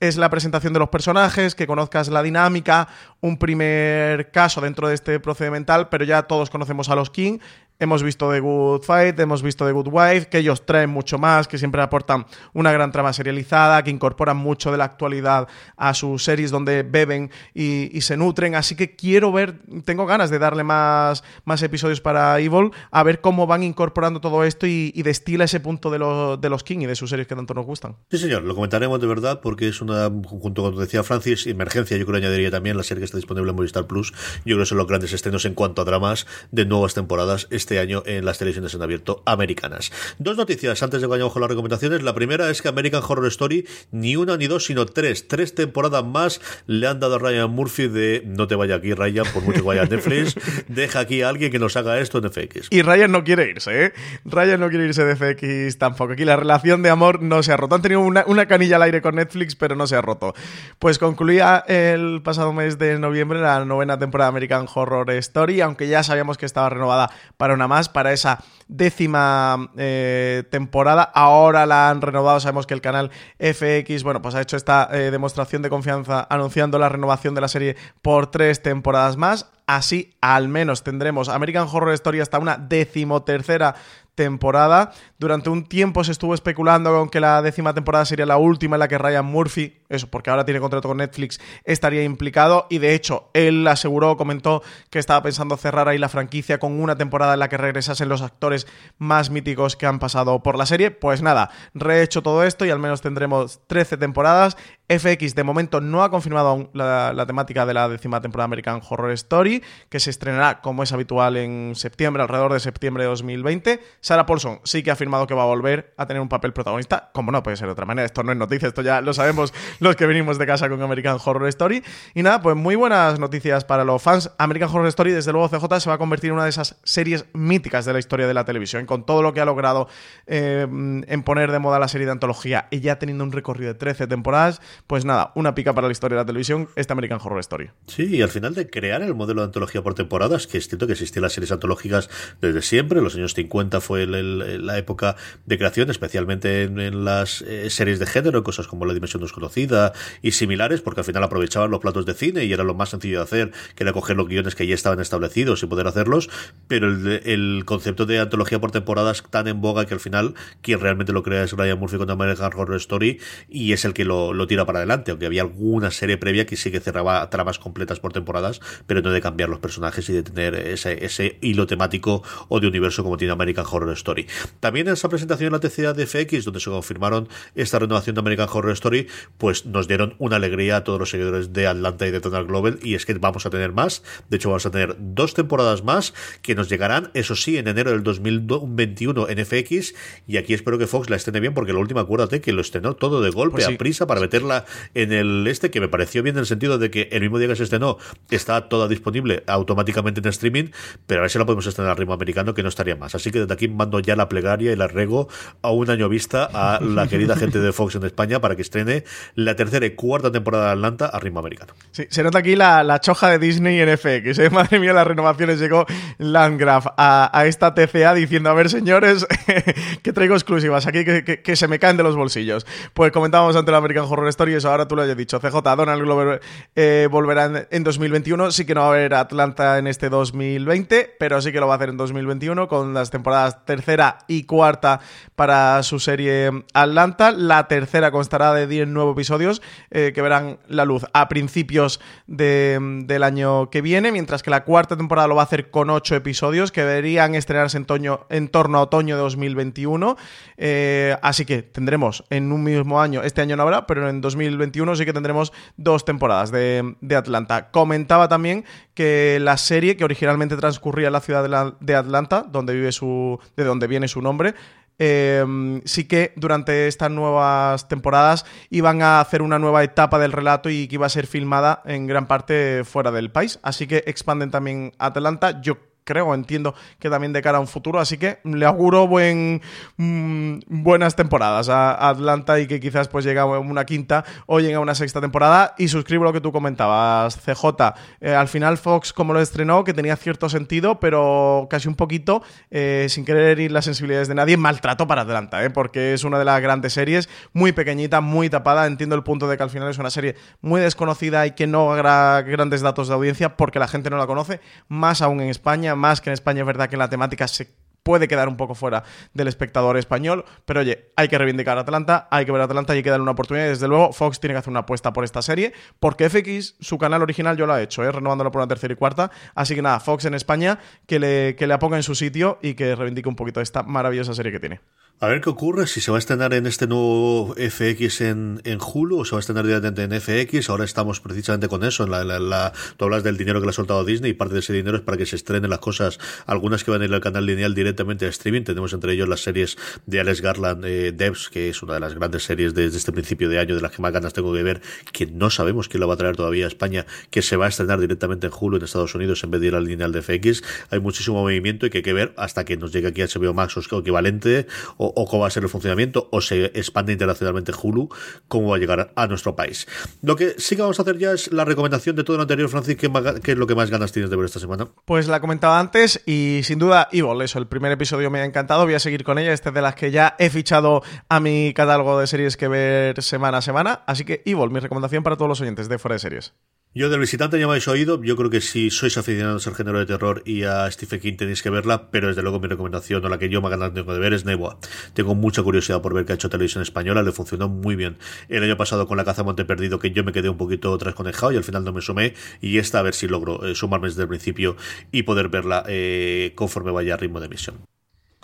es 0.00 0.16
la 0.16 0.30
presentación 0.30 0.72
de 0.72 0.78
los 0.78 0.88
personajes, 0.88 1.54
que 1.54 1.66
conozcas 1.66 2.08
la 2.08 2.22
dinámica, 2.22 2.88
un 3.20 3.38
primer 3.38 4.30
caso 4.30 4.60
dentro 4.60 4.88
de 4.88 4.94
este 4.94 5.20
procedimental, 5.20 5.88
pero 5.88 6.04
ya 6.04 6.22
todos 6.22 6.50
conocemos 6.50 6.88
a 6.88 6.94
los 6.94 7.10
King 7.10 7.38
Hemos 7.80 8.04
visto 8.04 8.30
The 8.30 8.38
Good 8.38 8.82
Fight, 8.82 9.18
hemos 9.18 9.42
visto 9.42 9.66
The 9.66 9.72
Good 9.72 9.88
Wife, 9.90 10.28
que 10.28 10.38
ellos 10.38 10.64
traen 10.64 10.90
mucho 10.90 11.18
más, 11.18 11.48
que 11.48 11.58
siempre 11.58 11.82
aportan 11.82 12.24
una 12.52 12.70
gran 12.70 12.92
trama 12.92 13.12
serializada, 13.12 13.82
que 13.82 13.90
incorporan 13.90 14.36
mucho 14.36 14.70
de 14.70 14.78
la 14.78 14.84
actualidad 14.84 15.48
a 15.76 15.92
sus 15.92 16.22
series 16.22 16.52
donde 16.52 16.84
beben 16.84 17.32
y, 17.52 18.00
se 18.00 18.16
nutren. 18.16 18.54
Así 18.54 18.76
que 18.76 18.94
quiero 18.94 19.32
ver, 19.32 19.58
tengo 19.84 20.06
ganas 20.06 20.30
de 20.30 20.38
darle 20.38 20.62
más, 20.62 21.24
más 21.44 21.62
episodios 21.62 22.00
para 22.00 22.38
Evil, 22.38 22.70
a 22.90 23.02
ver 23.02 23.20
cómo 23.20 23.46
van 23.46 23.62
incorporando 23.62 24.20
todo 24.20 24.44
esto 24.44 24.66
y, 24.66 24.92
destila 25.04 25.44
ese 25.44 25.60
punto 25.60 25.90
de, 25.90 25.98
de 26.40 26.48
los 26.48 26.64
King 26.64 26.78
y 26.80 26.86
de 26.86 26.94
sus 26.94 27.10
series 27.10 27.26
que 27.26 27.34
tanto 27.34 27.54
nos 27.54 27.66
gustan. 27.66 27.96
Sí, 28.10 28.18
señor, 28.18 28.42
lo 28.44 28.54
comentaremos 28.54 29.00
de 29.00 29.06
verdad 29.06 29.40
porque 29.42 29.68
es 29.68 29.80
una, 29.80 30.10
junto 30.24 30.62
con 30.62 30.74
lo 30.74 30.80
decía 30.80 31.02
Francis, 31.02 31.46
emergencia, 31.46 31.96
yo 31.96 32.06
creo 32.06 32.20
que 32.20 32.26
añadiría 32.26 32.50
también 32.50 32.76
la 32.76 32.82
serie 32.82 33.00
que 33.00 33.06
está 33.06 33.18
disponible 33.18 33.50
en 33.50 33.56
Movistar 33.56 33.86
Plus. 33.86 34.12
Yo 34.44 34.54
creo 34.54 34.58
que 34.60 34.66
son 34.66 34.78
los 34.78 34.86
grandes 34.86 35.12
estrenos 35.12 35.44
en 35.44 35.54
cuanto 35.54 35.82
a 35.82 35.84
dramas 35.84 36.26
de 36.50 36.64
nuevas 36.64 36.94
temporadas 36.94 37.48
este 37.50 37.73
año 37.78 38.02
en 38.06 38.24
las 38.24 38.38
televisiones 38.38 38.74
en 38.74 38.82
abierto 38.82 39.22
americanas. 39.26 39.92
Dos 40.18 40.36
noticias 40.36 40.82
antes 40.82 41.00
de 41.00 41.06
que 41.06 41.10
vayamos 41.10 41.32
con 41.32 41.42
las 41.42 41.50
recomendaciones. 41.50 42.02
La 42.02 42.14
primera 42.14 42.50
es 42.50 42.62
que 42.62 42.68
American 42.68 43.02
Horror 43.06 43.26
Story, 43.26 43.66
ni 43.90 44.16
una 44.16 44.36
ni 44.36 44.46
dos, 44.46 44.64
sino 44.66 44.86
tres, 44.86 45.28
tres 45.28 45.54
temporadas 45.54 46.04
más 46.04 46.40
le 46.66 46.86
han 46.86 47.00
dado 47.00 47.16
a 47.16 47.18
Ryan 47.18 47.50
Murphy 47.50 47.88
de 47.88 48.22
no 48.24 48.46
te 48.46 48.54
vaya 48.54 48.76
aquí, 48.76 48.94
Ryan, 48.94 49.26
por 49.32 49.42
mucho 49.42 49.60
que 49.60 49.66
vaya 49.66 49.82
a 49.82 49.86
Netflix, 49.86 50.34
deja 50.68 51.00
aquí 51.00 51.22
a 51.22 51.28
alguien 51.28 51.50
que 51.50 51.58
nos 51.58 51.76
haga 51.76 51.98
esto 51.98 52.18
en 52.18 52.30
FX. 52.30 52.68
Y 52.70 52.82
Ryan 52.82 53.12
no 53.12 53.24
quiere 53.24 53.48
irse, 53.48 53.86
¿eh? 53.86 53.92
Ryan 54.24 54.60
no 54.60 54.68
quiere 54.68 54.86
irse 54.86 55.04
de 55.04 55.16
FX 55.16 55.78
tampoco. 55.78 56.12
Aquí 56.12 56.24
la 56.24 56.36
relación 56.36 56.82
de 56.82 56.90
amor 56.90 57.22
no 57.22 57.42
se 57.42 57.52
ha 57.52 57.56
roto. 57.56 57.74
Han 57.74 57.82
tenido 57.82 58.00
una, 58.00 58.24
una 58.26 58.46
canilla 58.46 58.76
al 58.76 58.82
aire 58.82 59.02
con 59.02 59.16
Netflix, 59.16 59.56
pero 59.56 59.76
no 59.76 59.86
se 59.86 59.96
ha 59.96 60.02
roto. 60.02 60.34
Pues 60.78 60.98
concluía 60.98 61.64
el 61.68 62.22
pasado 62.22 62.52
mes 62.52 62.78
de 62.78 62.98
noviembre 62.98 63.40
la 63.40 63.64
novena 63.64 63.98
temporada 63.98 64.30
de 64.30 64.36
American 64.36 64.66
Horror 64.72 65.10
Story, 65.12 65.60
aunque 65.60 65.88
ya 65.88 66.02
sabíamos 66.02 66.38
que 66.38 66.46
estaba 66.46 66.68
renovada 66.70 67.10
para 67.36 67.53
una 67.54 67.68
más 67.68 67.88
para 67.88 68.12
esa 68.12 68.42
décima 68.68 69.70
eh, 69.76 70.44
temporada. 70.50 71.02
Ahora 71.02 71.66
la 71.66 71.90
han 71.90 72.00
renovado. 72.00 72.40
Sabemos 72.40 72.66
que 72.66 72.74
el 72.74 72.80
canal 72.80 73.10
FX, 73.38 74.02
bueno, 74.02 74.22
pues 74.22 74.34
ha 74.34 74.40
hecho 74.40 74.56
esta 74.56 74.88
eh, 74.92 75.10
demostración 75.10 75.62
de 75.62 75.70
confianza 75.70 76.26
anunciando 76.28 76.78
la 76.78 76.88
renovación 76.88 77.34
de 77.34 77.40
la 77.40 77.48
serie 77.48 77.76
por 78.02 78.30
tres 78.30 78.62
temporadas 78.62 79.16
más. 79.16 79.50
Así 79.66 80.14
al 80.20 80.48
menos 80.48 80.82
tendremos 80.82 81.28
American 81.28 81.66
Horror 81.70 81.94
Story 81.94 82.20
hasta 82.20 82.38
una 82.38 82.58
decimotercera 82.58 83.74
temporada. 84.14 84.92
Durante 85.18 85.50
un 85.50 85.64
tiempo 85.64 86.04
se 86.04 86.12
estuvo 86.12 86.34
especulando 86.34 86.90
con 86.92 87.08
que 87.08 87.20
la 87.20 87.42
décima 87.42 87.74
temporada 87.74 88.04
sería 88.04 88.26
la 88.26 88.36
última 88.36 88.76
en 88.76 88.80
la 88.80 88.88
que 88.88 88.98
Ryan 88.98 89.24
Murphy, 89.24 89.82
eso 89.88 90.08
porque 90.08 90.30
ahora 90.30 90.44
tiene 90.44 90.60
contrato 90.60 90.88
con 90.88 90.98
Netflix, 90.98 91.40
estaría 91.64 92.04
implicado 92.04 92.66
y 92.70 92.78
de 92.78 92.94
hecho 92.94 93.30
él 93.34 93.66
aseguró, 93.66 94.16
comentó 94.16 94.62
que 94.90 94.98
estaba 94.98 95.22
pensando 95.22 95.56
cerrar 95.56 95.88
ahí 95.88 95.98
la 95.98 96.08
franquicia 96.08 96.58
con 96.58 96.80
una 96.80 96.96
temporada 96.96 97.34
en 97.34 97.40
la 97.40 97.48
que 97.48 97.56
regresasen 97.56 98.08
los 98.08 98.22
actores 98.22 98.66
más 98.98 99.30
míticos 99.30 99.76
que 99.76 99.86
han 99.86 99.98
pasado 99.98 100.42
por 100.42 100.56
la 100.56 100.66
serie. 100.66 100.90
Pues 100.90 101.22
nada, 101.22 101.50
rehecho 101.74 102.22
todo 102.22 102.44
esto 102.44 102.64
y 102.64 102.70
al 102.70 102.78
menos 102.78 103.02
tendremos 103.02 103.60
13 103.66 103.96
temporadas. 103.96 104.56
FX 104.88 105.34
de 105.34 105.44
momento 105.44 105.80
no 105.80 106.02
ha 106.02 106.10
confirmado 106.10 106.48
aún 106.48 106.70
la, 106.74 107.12
la 107.14 107.26
temática 107.26 107.64
de 107.64 107.74
la 107.74 107.88
décima 107.88 108.20
temporada 108.20 108.44
American 108.44 108.82
Horror 108.86 109.12
Story, 109.12 109.62
que 109.88 109.98
se 109.98 110.10
estrenará 110.10 110.60
como 110.60 110.82
es 110.82 110.92
habitual 110.92 111.36
en 111.36 111.72
septiembre, 111.74 112.22
alrededor 112.22 112.52
de 112.52 112.60
septiembre 112.60 113.04
de 113.04 113.08
2020. 113.08 113.80
Sarah 114.04 114.26
Paulson 114.26 114.60
sí 114.64 114.82
que 114.82 114.90
ha 114.90 114.92
afirmado 114.92 115.26
que 115.26 115.32
va 115.32 115.44
a 115.44 115.46
volver 115.46 115.94
a 115.96 116.04
tener 116.06 116.20
un 116.20 116.28
papel 116.28 116.52
protagonista, 116.52 117.10
como 117.14 117.32
no 117.32 117.42
puede 117.42 117.56
ser 117.56 117.68
de 117.68 117.72
otra 117.72 117.86
manera. 117.86 118.04
Esto 118.04 118.22
no 118.22 118.32
es 118.32 118.36
noticia, 118.36 118.68
esto 118.68 118.82
ya 118.82 119.00
lo 119.00 119.14
sabemos 119.14 119.54
los 119.80 119.96
que 119.96 120.04
venimos 120.04 120.36
de 120.36 120.44
casa 120.44 120.68
con 120.68 120.82
American 120.82 121.16
Horror 121.24 121.48
Story. 121.48 121.82
Y 122.12 122.22
nada, 122.22 122.42
pues 122.42 122.54
muy 122.54 122.76
buenas 122.76 123.18
noticias 123.18 123.64
para 123.64 123.82
los 123.82 124.02
fans. 124.02 124.30
American 124.36 124.68
Horror 124.68 124.88
Story, 124.88 125.12
desde 125.12 125.32
luego, 125.32 125.48
CJ 125.48 125.80
se 125.80 125.88
va 125.88 125.94
a 125.94 125.98
convertir 125.98 126.28
en 126.28 126.34
una 126.34 126.44
de 126.44 126.50
esas 126.50 126.76
series 126.84 127.24
míticas 127.32 127.86
de 127.86 127.94
la 127.94 127.98
historia 127.98 128.26
de 128.26 128.34
la 128.34 128.44
televisión, 128.44 128.84
con 128.84 129.06
todo 129.06 129.22
lo 129.22 129.32
que 129.32 129.40
ha 129.40 129.46
logrado 129.46 129.88
eh, 130.26 130.66
en 130.68 131.22
poner 131.22 131.50
de 131.50 131.58
moda 131.58 131.78
la 131.78 131.88
serie 131.88 132.04
de 132.04 132.12
antología 132.12 132.68
y 132.70 132.80
ya 132.80 132.98
teniendo 132.98 133.24
un 133.24 133.32
recorrido 133.32 133.72
de 133.72 133.78
13 133.78 134.06
temporadas, 134.06 134.60
pues 134.86 135.06
nada, 135.06 135.32
una 135.34 135.54
pica 135.54 135.72
para 135.72 135.86
la 135.86 135.92
historia 135.92 136.16
de 136.16 136.24
la 136.24 136.26
televisión, 136.26 136.68
esta 136.76 136.92
American 136.92 137.20
Horror 137.24 137.40
Story. 137.40 137.70
Sí, 137.86 138.04
y 138.04 138.20
al 138.20 138.28
final 138.28 138.54
de 138.54 138.68
crear 138.68 139.00
el 139.00 139.14
modelo 139.14 139.40
de 139.40 139.46
antología 139.46 139.82
por 139.82 139.94
temporadas, 139.94 140.46
que 140.46 140.58
es 140.58 140.68
cierto 140.68 140.86
que 140.86 140.92
existían 140.92 141.22
las 141.22 141.32
series 141.32 141.52
antológicas 141.52 142.10
desde 142.42 142.60
siempre, 142.60 143.00
los 143.00 143.14
años 143.14 143.32
50 143.32 143.80
fue 143.80 143.93
la 143.96 144.78
época 144.78 145.16
de 145.46 145.58
creación, 145.58 145.90
especialmente 145.90 146.62
en, 146.64 147.04
las 147.04 147.42
eh, 147.42 147.70
series 147.70 147.98
de 147.98 148.06
género, 148.06 148.42
cosas 148.42 148.66
como 148.66 148.86
La 148.86 148.94
Dimensión 148.94 149.22
Desconocida, 149.22 149.92
y 150.22 150.32
similares, 150.32 150.80
porque 150.80 151.00
al 151.00 151.04
final 151.04 151.22
aprovechaban 151.24 151.70
los 151.70 151.80
platos 151.80 152.06
de 152.06 152.14
cine 152.14 152.44
y 152.44 152.52
era 152.52 152.64
lo 152.64 152.74
más 152.74 152.90
sencillo 152.90 153.18
de 153.18 153.24
hacer, 153.24 153.52
que 153.74 153.82
era 153.82 153.92
coger 153.92 154.16
los 154.16 154.28
guiones 154.28 154.54
que 154.54 154.66
ya 154.66 154.74
estaban 154.74 155.00
establecidos 155.00 155.62
y 155.62 155.66
poder 155.66 155.86
hacerlos, 155.86 156.30
pero 156.68 156.88
el, 156.88 157.62
concepto 157.64 158.06
de 158.06 158.18
antología 158.18 158.60
por 158.60 158.70
temporadas 158.70 159.22
tan 159.30 159.48
en 159.48 159.60
boga 159.60 159.86
que 159.86 159.94
al 159.94 160.00
final 160.00 160.34
quien 160.60 160.80
realmente 160.80 161.12
lo 161.12 161.22
crea 161.22 161.44
es 161.44 161.52
Ryan 161.52 161.78
Murphy 161.78 161.96
con 161.96 162.10
American 162.10 162.52
Horror 162.54 162.76
Story 162.76 163.20
y 163.48 163.72
es 163.72 163.84
el 163.84 163.94
que 163.94 164.04
lo, 164.04 164.32
lo 164.32 164.46
tira 164.46 164.64
para 164.64 164.78
adelante, 164.78 165.10
aunque 165.10 165.26
había 165.26 165.42
alguna 165.42 165.90
serie 165.90 166.16
previa 166.16 166.46
que 166.46 166.56
sí 166.56 166.70
que 166.70 166.80
cerraba 166.80 167.28
tramas 167.30 167.58
completas 167.58 168.00
por 168.00 168.12
temporadas, 168.12 168.60
pero 168.86 169.02
no 169.02 169.10
de 169.10 169.20
cambiar 169.20 169.48
los 169.48 169.60
personajes 169.60 170.08
y 170.08 170.12
de 170.12 170.22
tener 170.22 170.54
ese, 170.54 171.04
ese 171.04 171.38
hilo 171.40 171.66
temático 171.66 172.22
o 172.48 172.60
de 172.60 172.66
universo 172.66 173.02
como 173.02 173.16
tiene 173.16 173.32
American 173.32 173.64
Horror 173.70 173.83
Story. 173.92 174.26
También 174.60 174.88
en 174.88 174.94
esa 174.94 175.08
presentación 175.08 175.48
en 175.48 175.52
la 175.52 175.60
TCA 175.60 175.92
de 175.92 176.06
FX, 176.06 176.44
donde 176.44 176.60
se 176.60 176.70
confirmaron 176.70 177.28
esta 177.54 177.78
renovación 177.78 178.14
de 178.14 178.20
American 178.20 178.48
Horror 178.52 178.72
Story, 178.72 179.08
pues 179.38 179.66
nos 179.66 179.88
dieron 179.88 180.14
una 180.18 180.36
alegría 180.36 180.76
a 180.76 180.84
todos 180.84 180.98
los 180.98 181.10
seguidores 181.10 181.52
de 181.52 181.66
Atlanta 181.66 182.06
y 182.06 182.10
de 182.10 182.20
Tonal 182.20 182.46
Global, 182.46 182.78
y 182.82 182.94
es 182.94 183.06
que 183.06 183.14
vamos 183.14 183.46
a 183.46 183.50
tener 183.50 183.72
más. 183.72 184.02
De 184.28 184.36
hecho, 184.36 184.48
vamos 184.48 184.66
a 184.66 184.70
tener 184.70 184.96
dos 184.98 185.34
temporadas 185.34 185.84
más 185.84 186.14
que 186.42 186.54
nos 186.54 186.68
llegarán, 186.68 187.10
eso 187.14 187.36
sí, 187.36 187.56
en 187.56 187.68
enero 187.68 187.90
del 187.90 188.02
2021 188.02 189.28
en 189.28 189.44
FX. 189.44 189.94
Y 190.26 190.36
aquí 190.36 190.54
espero 190.54 190.78
que 190.78 190.86
Fox 190.86 191.10
la 191.10 191.16
estene 191.16 191.40
bien, 191.40 191.54
porque 191.54 191.72
la 191.72 191.78
última, 191.78 192.02
acuérdate 192.02 192.40
que 192.40 192.52
lo 192.52 192.60
estrenó 192.60 192.94
todo 192.94 193.20
de 193.20 193.30
golpe, 193.30 193.62
pues 193.62 193.68
a 193.68 193.78
prisa, 193.78 194.06
para 194.06 194.20
meterla 194.20 194.64
en 194.94 195.12
el 195.12 195.46
este, 195.46 195.70
que 195.70 195.80
me 195.80 195.88
pareció 195.88 196.22
bien 196.22 196.36
en 196.36 196.40
el 196.40 196.46
sentido 196.46 196.78
de 196.78 196.90
que 196.90 197.08
el 197.12 197.20
mismo 197.20 197.38
día 197.38 197.48
que 197.48 197.56
se 197.56 197.64
estrenó 197.64 197.98
está 198.30 198.68
toda 198.68 198.88
disponible 198.88 199.42
automáticamente 199.46 200.20
en 200.20 200.28
streaming, 200.28 200.64
pero 201.06 201.20
a 201.20 201.22
ver 201.22 201.30
si 201.30 201.38
la 201.38 201.46
podemos 201.46 201.66
estrenar 201.66 201.92
al 201.92 201.96
ritmo 201.96 202.14
americano, 202.14 202.54
que 202.54 202.62
no 202.62 202.68
estaría 202.68 202.96
más. 202.96 203.14
Así 203.14 203.30
que 203.30 203.40
desde 203.40 203.52
aquí 203.52 203.68
mando 203.74 204.00
ya 204.00 204.16
la 204.16 204.28
plegaria 204.28 204.72
y 204.72 204.76
la 204.76 204.86
rego 204.86 205.28
a 205.62 205.70
un 205.70 205.90
año 205.90 206.08
vista 206.08 206.48
a 206.52 206.80
la 206.80 207.06
querida 207.08 207.36
gente 207.36 207.60
de 207.60 207.72
Fox 207.72 207.94
en 207.96 208.04
España 208.04 208.40
para 208.40 208.56
que 208.56 208.62
estrene 208.62 209.04
la 209.34 209.56
tercera 209.56 209.86
y 209.86 209.90
cuarta 209.90 210.30
temporada 210.32 210.66
de 210.66 210.72
Atlanta 210.72 211.06
a 211.06 211.18
ritmo 211.20 211.40
americano. 211.40 211.74
Sí, 211.90 212.06
se 212.08 212.22
nota 212.22 212.38
aquí 212.38 212.56
la, 212.56 212.82
la 212.82 213.00
choja 213.00 213.28
de 213.30 213.38
Disney 213.38 213.80
en 213.80 213.96
FX. 213.96 214.38
¿eh? 214.38 214.50
Madre 214.52 214.78
mía, 214.78 214.92
las 214.92 215.06
renovaciones 215.06 215.58
llegó 215.58 215.86
Landgraf 216.18 216.86
a, 216.96 217.44
esta 217.46 217.74
TCA 217.74 218.14
diciendo: 218.14 218.50
A 218.50 218.54
ver, 218.54 218.70
señores, 218.70 219.26
que 220.02 220.12
traigo 220.12 220.34
exclusivas 220.34 220.86
aquí 220.86 221.04
que, 221.04 221.56
se 221.56 221.68
me 221.68 221.78
caen 221.78 221.96
de 221.96 222.02
los 222.02 222.16
bolsillos. 222.16 222.66
Pues 222.94 223.12
comentábamos 223.12 223.56
ante 223.56 223.70
la 223.70 223.78
American 223.78 224.04
Horror 224.04 224.28
Stories, 224.28 224.64
ahora 224.64 224.88
tú 224.88 224.96
lo 224.96 225.02
hayas 225.02 225.16
dicho. 225.16 225.40
CJ, 225.40 225.56
Donald 225.76 226.02
Glover 226.02 226.40
eh, 226.74 227.08
volverá 227.10 227.66
en, 227.70 227.84
2021. 227.84 228.50
Sí 228.50 228.64
que 228.64 228.74
no 228.74 228.82
va 228.82 228.86
a 228.86 228.90
haber 228.90 229.14
Atlanta 229.14 229.78
en 229.78 229.86
este 229.86 230.08
2020, 230.08 231.16
pero 231.18 231.40
sí 231.40 231.52
que 231.52 231.60
lo 231.60 231.66
va 231.66 231.74
a 231.74 231.76
hacer 231.76 231.90
en 231.90 231.96
2021 231.96 232.68
con 232.68 232.94
las 232.94 233.10
temporadas 233.10 233.63
tercera 233.64 234.18
y 234.28 234.44
cuarta 234.44 235.00
para 235.34 235.82
su 235.82 235.98
serie 235.98 236.50
Atlanta. 236.72 237.32
La 237.32 237.68
tercera 237.68 238.10
constará 238.10 238.52
de 238.54 238.66
10 238.66 238.88
nuevos 238.88 239.14
episodios 239.14 239.62
eh, 239.90 240.12
que 240.14 240.22
verán 240.22 240.58
la 240.68 240.84
luz 240.84 241.04
a 241.12 241.28
principios 241.28 242.00
del 242.26 243.22
año 243.22 243.70
que 243.70 243.80
viene, 243.80 244.12
mientras 244.12 244.42
que 244.42 244.50
la 244.50 244.64
cuarta 244.64 244.96
temporada 244.96 245.28
lo 245.28 245.36
va 245.36 245.42
a 245.42 245.44
hacer 245.44 245.70
con 245.70 245.90
8 245.90 246.16
episodios 246.16 246.72
que 246.72 246.82
deberían 246.82 247.34
estrenarse 247.34 247.78
en, 247.78 247.86
en 248.30 248.48
torno 248.48 248.78
a 248.78 248.82
otoño 248.82 249.16
de 249.16 249.22
2021. 249.22 250.16
Eh, 250.56 251.16
así 251.22 251.44
que 251.44 251.62
tendremos 251.62 252.24
en 252.30 252.52
un 252.52 252.62
mismo 252.62 253.00
año, 253.00 253.22
este 253.22 253.40
año 253.40 253.56
no 253.56 253.62
habrá, 253.62 253.86
pero 253.86 254.08
en 254.08 254.20
2021 254.20 254.96
sí 254.96 255.04
que 255.04 255.12
tendremos 255.12 255.52
dos 255.76 256.04
temporadas 256.04 256.50
de, 256.50 256.94
Atlanta. 257.14 257.70
Comentaba 257.70 258.28
también 258.28 258.64
que 258.94 259.38
la 259.40 259.56
serie, 259.56 259.96
que 259.96 260.04
originalmente 260.04 260.56
transcurría 260.56 261.08
en 261.08 261.12
la 261.12 261.20
ciudad 261.20 261.74
de 261.80 261.94
Atlanta, 261.94 262.44
donde 262.48 262.74
vive 262.74 262.92
su, 262.92 263.38
de 263.56 263.64
donde 263.64 263.86
viene 263.86 264.08
su 264.08 264.22
nombre, 264.22 264.54
Em, 264.98 265.82
sí 265.84 266.04
que 266.06 266.32
durante 266.36 266.86
estas 266.86 267.10
nuevas 267.10 267.88
temporadas 267.88 268.46
iban 268.70 269.02
a 269.02 269.20
hacer 269.20 269.42
una 269.42 269.58
nueva 269.58 269.82
etapa 269.82 270.20
del 270.20 270.30
relato 270.30 270.70
y 270.70 270.86
que 270.86 270.94
iba 270.94 271.06
a 271.06 271.08
ser 271.08 271.26
filmada 271.26 271.82
en 271.84 272.06
gran 272.06 272.26
parte 272.26 272.84
fuera 272.84 273.10
del 273.10 273.30
país. 273.30 273.58
Así 273.62 273.86
que 273.86 274.04
expanden 274.06 274.50
también 274.50 274.92
Atlanta. 274.98 275.60
Yo 275.60 275.78
creo, 276.04 276.34
entiendo 276.34 276.74
que 276.98 277.10
también 277.10 277.32
de 277.32 277.42
cara 277.42 277.58
a 277.58 277.60
un 277.60 277.66
futuro, 277.66 277.98
así 277.98 278.18
que 278.18 278.38
le 278.44 278.66
auguro 278.66 279.08
buen, 279.08 279.62
mm, 279.96 280.58
buenas 280.68 281.16
temporadas 281.16 281.68
a 281.68 282.08
Atlanta 282.08 282.60
y 282.60 282.66
que 282.66 282.78
quizás 282.78 283.08
pues 283.08 283.24
llegue 283.24 283.40
a 283.40 283.46
una 283.46 283.84
quinta 283.84 284.24
o 284.46 284.60
llegue 284.60 284.74
a 284.74 284.80
una 284.80 284.94
sexta 284.94 285.20
temporada 285.20 285.74
y 285.78 285.88
suscribo 285.88 286.24
lo 286.24 286.32
que 286.32 286.40
tú 286.40 286.52
comentabas, 286.52 287.36
CJ. 287.36 287.94
Eh, 288.20 288.34
al 288.34 288.48
final 288.48 288.78
Fox 288.78 289.12
como 289.12 289.32
lo 289.32 289.40
estrenó, 289.40 289.84
que 289.84 289.94
tenía 289.94 290.16
cierto 290.16 290.48
sentido, 290.48 291.00
pero 291.00 291.66
casi 291.70 291.88
un 291.88 291.94
poquito, 291.94 292.42
eh, 292.70 293.06
sin 293.08 293.24
querer 293.24 293.44
herir 293.44 293.72
las 293.72 293.86
sensibilidades 293.86 294.28
de 294.28 294.34
nadie, 294.34 294.56
maltrato 294.56 295.06
para 295.06 295.22
Atlanta, 295.22 295.64
eh, 295.64 295.70
porque 295.70 296.14
es 296.14 296.24
una 296.24 296.38
de 296.38 296.44
las 296.44 296.60
grandes 296.60 296.92
series, 296.92 297.28
muy 297.52 297.72
pequeñita, 297.72 298.20
muy 298.20 298.50
tapada, 298.50 298.86
entiendo 298.86 299.16
el 299.16 299.22
punto 299.22 299.48
de 299.48 299.56
que 299.56 299.62
al 299.62 299.70
final 299.70 299.88
es 299.88 299.98
una 299.98 300.10
serie 300.10 300.36
muy 300.60 300.80
desconocida 300.80 301.46
y 301.46 301.52
que 301.52 301.66
no 301.66 301.92
habrá 301.92 302.42
grandes 302.42 302.82
datos 302.82 303.08
de 303.08 303.14
audiencia 303.14 303.56
porque 303.56 303.78
la 303.78 303.88
gente 303.88 304.10
no 304.10 304.18
la 304.18 304.26
conoce, 304.26 304.60
más 304.88 305.22
aún 305.22 305.40
en 305.40 305.48
España, 305.48 305.93
más 305.96 306.20
que 306.20 306.30
en 306.30 306.34
España 306.34 306.60
es 306.60 306.66
verdad 306.66 306.88
que 306.88 306.96
la 306.96 307.08
temática 307.08 307.48
se 307.48 307.74
puede 308.04 308.28
quedar 308.28 308.48
un 308.48 308.56
poco 308.56 308.76
fuera 308.76 309.02
del 309.32 309.48
espectador 309.48 309.96
español, 309.96 310.44
pero 310.66 310.80
oye, 310.80 311.10
hay 311.16 311.26
que 311.26 311.38
reivindicar 311.38 311.78
a 311.78 311.80
Atlanta, 311.80 312.28
hay 312.30 312.44
que 312.44 312.52
ver 312.52 312.60
a 312.60 312.64
Atlanta 312.64 312.94
y 312.94 312.98
hay 312.98 313.02
que 313.02 313.10
darle 313.10 313.22
una 313.22 313.32
oportunidad 313.32 313.64
y 313.66 313.70
desde 313.70 313.88
luego 313.88 314.12
Fox 314.12 314.38
tiene 314.38 314.54
que 314.54 314.58
hacer 314.58 314.70
una 314.70 314.80
apuesta 314.80 315.12
por 315.12 315.24
esta 315.24 315.42
serie, 315.42 315.72
porque 315.98 316.28
FX, 316.28 316.76
su 316.80 316.98
canal 316.98 317.22
original, 317.22 317.56
yo 317.56 317.66
lo 317.66 317.76
he 317.76 317.82
hecho, 317.82 318.04
¿eh? 318.04 318.12
renovándolo 318.12 318.52
por 318.52 318.60
una 318.60 318.68
tercera 318.68 318.92
y 318.92 318.96
cuarta, 318.96 319.30
así 319.54 319.74
que 319.74 319.82
nada, 319.82 319.98
Fox 320.00 320.26
en 320.26 320.34
España, 320.34 320.78
que 321.06 321.18
le, 321.18 321.56
que 321.56 321.66
le 321.66 321.78
ponga 321.78 321.96
en 321.96 322.02
su 322.02 322.14
sitio 322.14 322.58
y 322.62 322.74
que 322.74 322.94
reivindique 322.94 323.28
un 323.28 323.36
poquito 323.36 323.62
esta 323.62 323.82
maravillosa 323.82 324.34
serie 324.34 324.52
que 324.52 324.60
tiene. 324.60 324.80
A 325.20 325.28
ver 325.28 325.40
qué 325.40 325.48
ocurre, 325.48 325.86
si 325.86 326.00
se 326.00 326.10
va 326.10 326.18
a 326.18 326.18
estrenar 326.18 326.52
en 326.54 326.66
este 326.66 326.88
nuevo 326.88 327.54
FX 327.56 328.20
en, 328.20 328.60
en 328.64 328.78
Hulu 328.78 329.20
o 329.20 329.24
se 329.24 329.30
va 329.30 329.38
a 329.38 329.40
estrenar 329.40 329.64
directamente 329.64 330.02
en 330.02 330.20
FX. 330.20 330.68
Ahora 330.68 330.84
estamos 330.84 331.20
precisamente 331.20 331.68
con 331.68 331.84
eso. 331.84 332.02
En 332.04 332.10
la, 332.10 332.24
la, 332.24 332.72
tú 332.96 333.04
hablas 333.04 333.22
del 333.22 333.36
dinero 333.36 333.60
que 333.60 333.66
le 333.66 333.70
ha 333.70 333.72
soltado 333.72 334.04
Disney 334.04 334.32
y 334.32 334.34
parte 334.34 334.54
de 334.54 334.60
ese 334.60 334.72
dinero 334.72 334.96
es 334.96 335.02
para 335.02 335.16
que 335.16 335.24
se 335.24 335.36
estrenen 335.36 335.70
las 335.70 335.78
cosas, 335.78 336.18
algunas 336.46 336.82
que 336.82 336.90
van 336.90 337.00
a 337.00 337.04
ir 337.04 337.14
al 337.14 337.20
canal 337.20 337.46
lineal 337.46 337.74
directamente 337.74 338.26
a 338.26 338.28
streaming. 338.28 338.64
Tenemos 338.64 338.92
entre 338.92 339.12
ellos 339.12 339.28
las 339.28 339.40
series 339.40 339.78
de 340.04 340.18
Alex 340.18 340.42
Garland, 340.42 340.84
eh, 340.84 341.12
Devs, 341.12 341.48
que 341.48 341.68
es 341.68 341.80
una 341.82 341.94
de 341.94 342.00
las 342.00 342.14
grandes 342.14 342.42
series 342.42 342.74
desde 342.74 342.98
este 342.98 343.12
principio 343.12 343.48
de 343.48 343.60
año, 343.60 343.76
de 343.76 343.80
las 343.80 343.92
que 343.92 344.02
más 344.02 344.12
ganas 344.12 344.34
tengo 344.34 344.52
de 344.52 344.64
ver, 344.64 344.82
que 345.12 345.26
no 345.26 345.48
sabemos 345.48 345.88
quién 345.88 346.00
la 346.00 346.06
va 346.06 346.14
a 346.14 346.18
traer 346.18 346.36
todavía 346.36 346.64
a 346.64 346.68
España, 346.68 347.06
que 347.30 347.40
se 347.40 347.56
va 347.56 347.66
a 347.66 347.68
estrenar 347.68 348.00
directamente 348.00 348.48
en 348.48 348.52
Hulu 348.52 348.78
en 348.78 348.82
Estados 348.82 349.14
Unidos 349.14 349.44
en 349.44 349.52
vez 349.52 349.60
de 349.60 349.68
ir 349.68 349.74
al 349.76 349.84
lineal 349.84 350.10
de 350.10 350.22
FX. 350.22 350.64
Hay 350.90 350.98
muchísimo 350.98 351.40
movimiento 351.40 351.86
y 351.86 351.90
que 351.90 351.98
hay 351.98 352.04
que 352.04 352.12
ver 352.12 352.34
hasta 352.36 352.64
que 352.64 352.76
nos 352.76 352.92
llegue 352.92 353.08
aquí 353.08 353.22
HBO 353.22 353.54
Max 353.54 353.76
o 353.76 353.98
equivalente 354.00 354.66
o, 354.98 355.03
o 355.06 355.26
cómo 355.26 355.42
va 355.42 355.48
a 355.48 355.50
ser 355.50 355.62
el 355.62 355.68
funcionamiento 355.68 356.28
o 356.32 356.40
se 356.40 356.66
expande 356.66 357.12
internacionalmente 357.12 357.72
Hulu, 357.80 358.08
cómo 358.48 358.70
va 358.70 358.76
a 358.76 358.78
llegar 358.78 359.12
a 359.14 359.26
nuestro 359.26 359.56
país. 359.56 359.86
Lo 360.22 360.36
que 360.36 360.54
sí 360.58 360.76
que 360.76 360.82
vamos 360.82 360.98
a 360.98 361.02
hacer 361.02 361.18
ya 361.18 361.32
es 361.32 361.52
la 361.52 361.64
recomendación 361.64 362.16
de 362.16 362.24
todo 362.24 362.36
lo 362.36 362.42
anterior, 362.42 362.68
Francis, 362.68 362.96
¿qué, 362.96 363.10
es 363.52 363.58
lo 363.58 363.66
que 363.66 363.74
más 363.74 363.90
ganas 363.90 364.12
tienes 364.12 364.30
de 364.30 364.36
ver 364.36 364.46
esta 364.46 364.60
semana? 364.60 364.88
Pues 365.04 365.28
la 365.28 365.40
comentaba 365.40 365.78
antes 365.78 366.22
y 366.26 366.60
sin 366.64 366.78
duda 366.78 367.08
Evil, 367.12 367.42
eso, 367.42 367.58
el 367.58 367.66
primer 367.66 367.92
episodio 367.92 368.30
me 368.30 368.40
ha 368.40 368.44
encantado, 368.44 368.84
voy 368.84 368.94
a 368.94 369.00
seguir 369.00 369.24
con 369.24 369.38
ella, 369.38 369.52
este 369.52 369.70
es 369.70 369.74
de 369.74 369.82
las 369.82 369.94
que 369.94 370.10
ya 370.10 370.36
he 370.38 370.50
fichado 370.50 371.02
a 371.28 371.40
mi 371.40 371.72
catálogo 371.74 372.18
de 372.18 372.26
series 372.26 372.56
que 372.56 372.68
ver 372.68 373.22
semana 373.22 373.58
a 373.58 373.62
semana, 373.62 374.02
así 374.06 374.24
que 374.24 374.42
Evil, 374.44 374.70
mi 374.70 374.80
recomendación 374.80 375.22
para 375.22 375.36
todos 375.36 375.48
los 375.48 375.60
oyentes 375.60 375.88
de 375.88 375.98
Fuera 375.98 376.14
de 376.14 376.20
Series. 376.20 376.54
Yo 376.96 377.10
del 377.10 377.18
visitante 377.18 377.58
ya 377.58 377.66
me 377.66 377.72
habéis 377.72 377.88
oído, 377.88 378.22
yo 378.22 378.36
creo 378.36 378.50
que 378.50 378.60
si 378.60 378.88
sois 378.88 379.18
aficionados 379.18 379.66
al 379.66 379.74
género 379.74 379.98
de 379.98 380.06
terror 380.06 380.44
y 380.46 380.62
a 380.62 380.88
Stephen 380.92 381.18
King 381.18 381.36
tenéis 381.36 381.60
que 381.60 381.68
verla, 381.68 382.08
pero 382.12 382.28
desde 382.28 382.42
luego 382.42 382.60
mi 382.60 382.68
recomendación 382.68 383.24
o 383.24 383.28
la 383.28 383.36
que 383.36 383.48
yo 383.48 383.60
más 383.60 383.72
ganas 383.72 383.92
tengo 383.92 384.14
de 384.14 384.20
ver 384.20 384.32
es 384.32 384.44
Neboa. 384.44 384.78
Tengo 385.12 385.34
mucha 385.34 385.64
curiosidad 385.64 386.00
por 386.00 386.14
ver 386.14 386.24
qué 386.24 386.34
ha 386.34 386.34
hecho 386.36 386.50
televisión 386.50 386.82
española, 386.82 387.24
le 387.24 387.32
funcionó 387.32 387.68
muy 387.68 387.96
bien 387.96 388.16
el 388.48 388.62
año 388.62 388.76
pasado 388.76 389.08
con 389.08 389.16
la 389.16 389.24
caza 389.24 389.42
Monte 389.42 389.64
Perdido, 389.64 389.98
que 389.98 390.12
yo 390.12 390.22
me 390.22 390.30
quedé 390.30 390.48
un 390.48 390.56
poquito 390.56 390.96
trasconejado 390.96 391.50
y 391.50 391.56
al 391.56 391.64
final 391.64 391.82
no 391.82 391.92
me 391.92 392.00
sumé, 392.00 392.34
y 392.60 392.78
esta 392.78 393.00
a 393.00 393.02
ver 393.02 393.14
si 393.14 393.26
logro 393.26 393.66
eh, 393.66 393.74
sumarme 393.74 394.06
desde 394.06 394.22
el 394.22 394.28
principio 394.28 394.76
y 395.10 395.24
poder 395.24 395.48
verla 395.48 395.82
eh, 395.88 396.52
conforme 396.54 396.92
vaya 396.92 397.14
a 397.14 397.16
ritmo 397.16 397.40
de 397.40 397.46
emisión. 397.46 397.93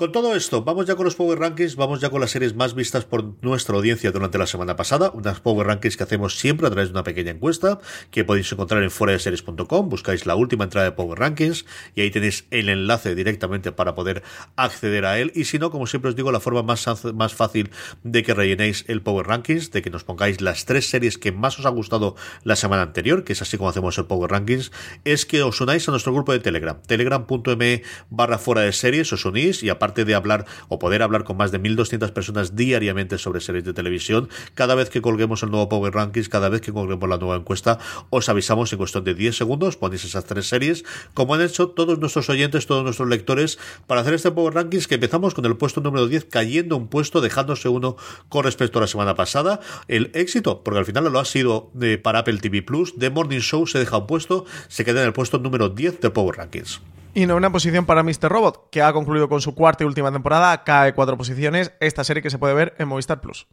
Con 0.01 0.13
todo 0.13 0.35
esto, 0.35 0.65
vamos 0.65 0.87
ya 0.87 0.97
con 0.97 1.05
los 1.05 1.15
Power 1.15 1.39
Rankings, 1.39 1.77
vamos 1.77 2.01
ya 2.01 2.09
con 2.09 2.23
las 2.23 2.31
series 2.31 2.55
más 2.55 2.75
vistas 2.75 3.05
por 3.05 3.35
nuestra 3.45 3.77
audiencia 3.77 4.11
durante 4.11 4.39
la 4.39 4.47
semana 4.47 4.75
pasada, 4.75 5.11
unas 5.11 5.41
Power 5.41 5.67
Rankings 5.67 5.99
que 5.99 6.05
hacemos 6.05 6.39
siempre 6.39 6.67
a 6.67 6.71
través 6.71 6.89
de 6.89 6.93
una 6.93 7.03
pequeña 7.03 7.33
encuesta 7.33 7.81
que 8.11 8.25
podéis 8.25 8.51
encontrar 8.51 8.83
en 8.83 8.91
foradeseries.com, 8.91 9.91
buscáis 9.91 10.25
la 10.25 10.37
última 10.37 10.65
entrada 10.65 10.87
de 10.87 10.93
Power 10.93 11.19
Rankings 11.19 11.67
y 11.95 12.01
ahí 12.01 12.11
tenéis 12.11 12.47
el 12.51 12.71
enlace 12.71 13.15
directamente 13.15 13.73
para 13.73 13.95
poder 13.95 14.23
acceder 14.57 15.05
a 15.05 15.19
él. 15.19 15.33
Y 15.35 15.45
si 15.45 15.59
no, 15.59 15.71
como 15.71 15.87
siempre 15.87 16.09
os 16.09 16.17
digo, 16.17 16.33
la 16.33 16.41
forma 16.41 16.63
más, 16.63 16.87
más 17.13 17.35
fácil 17.35 17.69
de 18.03 18.23
que 18.23 18.33
rellenéis 18.33 18.87
el 18.89 19.03
Power 19.03 19.27
Rankings, 19.27 19.71
de 19.71 19.83
que 19.83 19.91
nos 19.91 20.05
pongáis 20.05 20.41
las 20.41 20.65
tres 20.65 20.89
series 20.89 21.19
que 21.19 21.31
más 21.31 21.59
os 21.59 21.67
ha 21.67 21.71
gustado 21.71 22.17
la 22.43 22.57
semana 22.57 22.81
anterior, 22.81 23.23
que 23.23 23.35
es 23.35 23.43
así 23.43 23.59
como 23.59 23.69
hacemos 23.69 23.99
el 23.99 24.07
Power 24.07 24.31
Rankings, 24.31 24.73
es 25.05 25.27
que 25.27 25.43
os 25.43 25.61
unáis 25.61 25.87
a 25.89 25.91
nuestro 25.91 26.15
grupo 26.15 26.33
de 26.33 26.39
Telegram, 26.39 26.81
telegram.me 26.87 27.83
barra 28.09 28.39
fuera 28.39 28.63
de 28.63 28.73
series, 28.73 29.13
os 29.13 29.27
unís 29.27 29.63
y 29.63 29.69
aparte 29.69 29.90
aparte 29.91 30.05
de 30.05 30.15
hablar 30.15 30.47
o 30.69 30.79
poder 30.79 31.03
hablar 31.03 31.25
con 31.25 31.37
más 31.37 31.51
de 31.51 31.61
1.200 31.61 32.13
personas 32.13 32.55
diariamente 32.55 33.19
sobre 33.19 33.41
series 33.41 33.65
de 33.65 33.73
televisión, 33.73 34.29
cada 34.55 34.77
vez 34.77 34.89
que 34.89 35.03
colguemos 35.03 35.43
el 35.43 35.51
nuevo 35.51 35.69
Power 35.69 35.93
Rankings, 35.93 36.29
cada 36.29 36.49
vez 36.49 36.61
que 36.61 36.73
colguemos 36.73 37.09
la 37.09 37.19
nueva 37.19 37.35
encuesta, 37.35 37.79
os 38.11 38.29
avisamos 38.29 38.73
en 38.73 38.79
cuestión 38.79 39.03
de 39.03 39.15
10 39.15 39.37
segundos, 39.37 39.77
ponéis 39.77 40.05
esas 40.05 40.25
tres 40.27 40.49
series, 40.49 40.85
como 41.13 41.35
han 41.35 41.43
hecho 41.43 41.71
todos 41.71 41.99
nuestros 41.99 42.31
oyentes, 42.31 42.67
todos 42.67 42.85
nuestros 42.85 43.09
lectores, 43.09 43.59
para 43.89 44.03
hacer 44.03 44.15
este 44.15 44.31
Power 44.31 44.55
Rankings 44.55 44.87
que 44.87 44.95
empezamos 44.95 45.35
con 45.35 45.45
el 45.45 45.57
puesto 45.57 45.81
número 45.81 46.07
10 46.07 46.27
cayendo 46.27 46.77
un 46.77 46.87
puesto, 46.87 47.21
dejándose 47.21 47.69
uno 47.69 47.97
con 48.29 48.45
respecto 48.45 48.79
a 48.79 48.83
la 48.83 48.87
semana 48.87 49.17
pasada. 49.17 49.59
El 49.89 50.13
éxito, 50.15 50.63
porque 50.63 50.79
al 50.79 50.87
final 50.87 51.11
lo 51.11 51.19
ha 51.19 51.25
sido 51.25 51.71
de, 51.75 51.99
para 51.99 52.21
Apple 52.21 52.39
TV 52.39 52.63
Plus, 52.63 52.95
The 52.97 53.11
Morning 53.11 53.41
Show 53.41 53.67
se 53.67 53.81
deja 53.81 53.99
un 53.99 54.07
puesto, 54.07 54.45
se 54.69 54.85
queda 54.85 55.01
en 55.01 55.09
el 55.09 55.13
puesto 55.13 55.39
número 55.39 55.69
10 55.69 56.01
de 56.01 56.11
Power 56.11 56.37
Rankings. 56.37 56.81
Y 57.13 57.27
no 57.27 57.37
una 57.37 57.51
posición 57.51 57.87
para 57.87 58.03
Mr. 58.03 58.29
Robot, 58.29 58.71
que 58.71 58.83
ha 58.83 58.93
concluido 58.93 59.29
con 59.29 59.41
su 59.41 59.55
cuarta 59.55 59.83
y 59.83 59.87
última 59.87 60.13
temporada, 60.13 60.63
cae 60.63 60.95
cuatro 60.95 61.17
posiciones, 61.17 61.73
esta 61.81 62.05
serie 62.05 62.23
que 62.23 62.31
se 62.31 62.39
puede 62.39 62.55
ver 62.55 62.75
en 62.79 62.87
Movistar 62.87 63.21
Plus. 63.21 63.49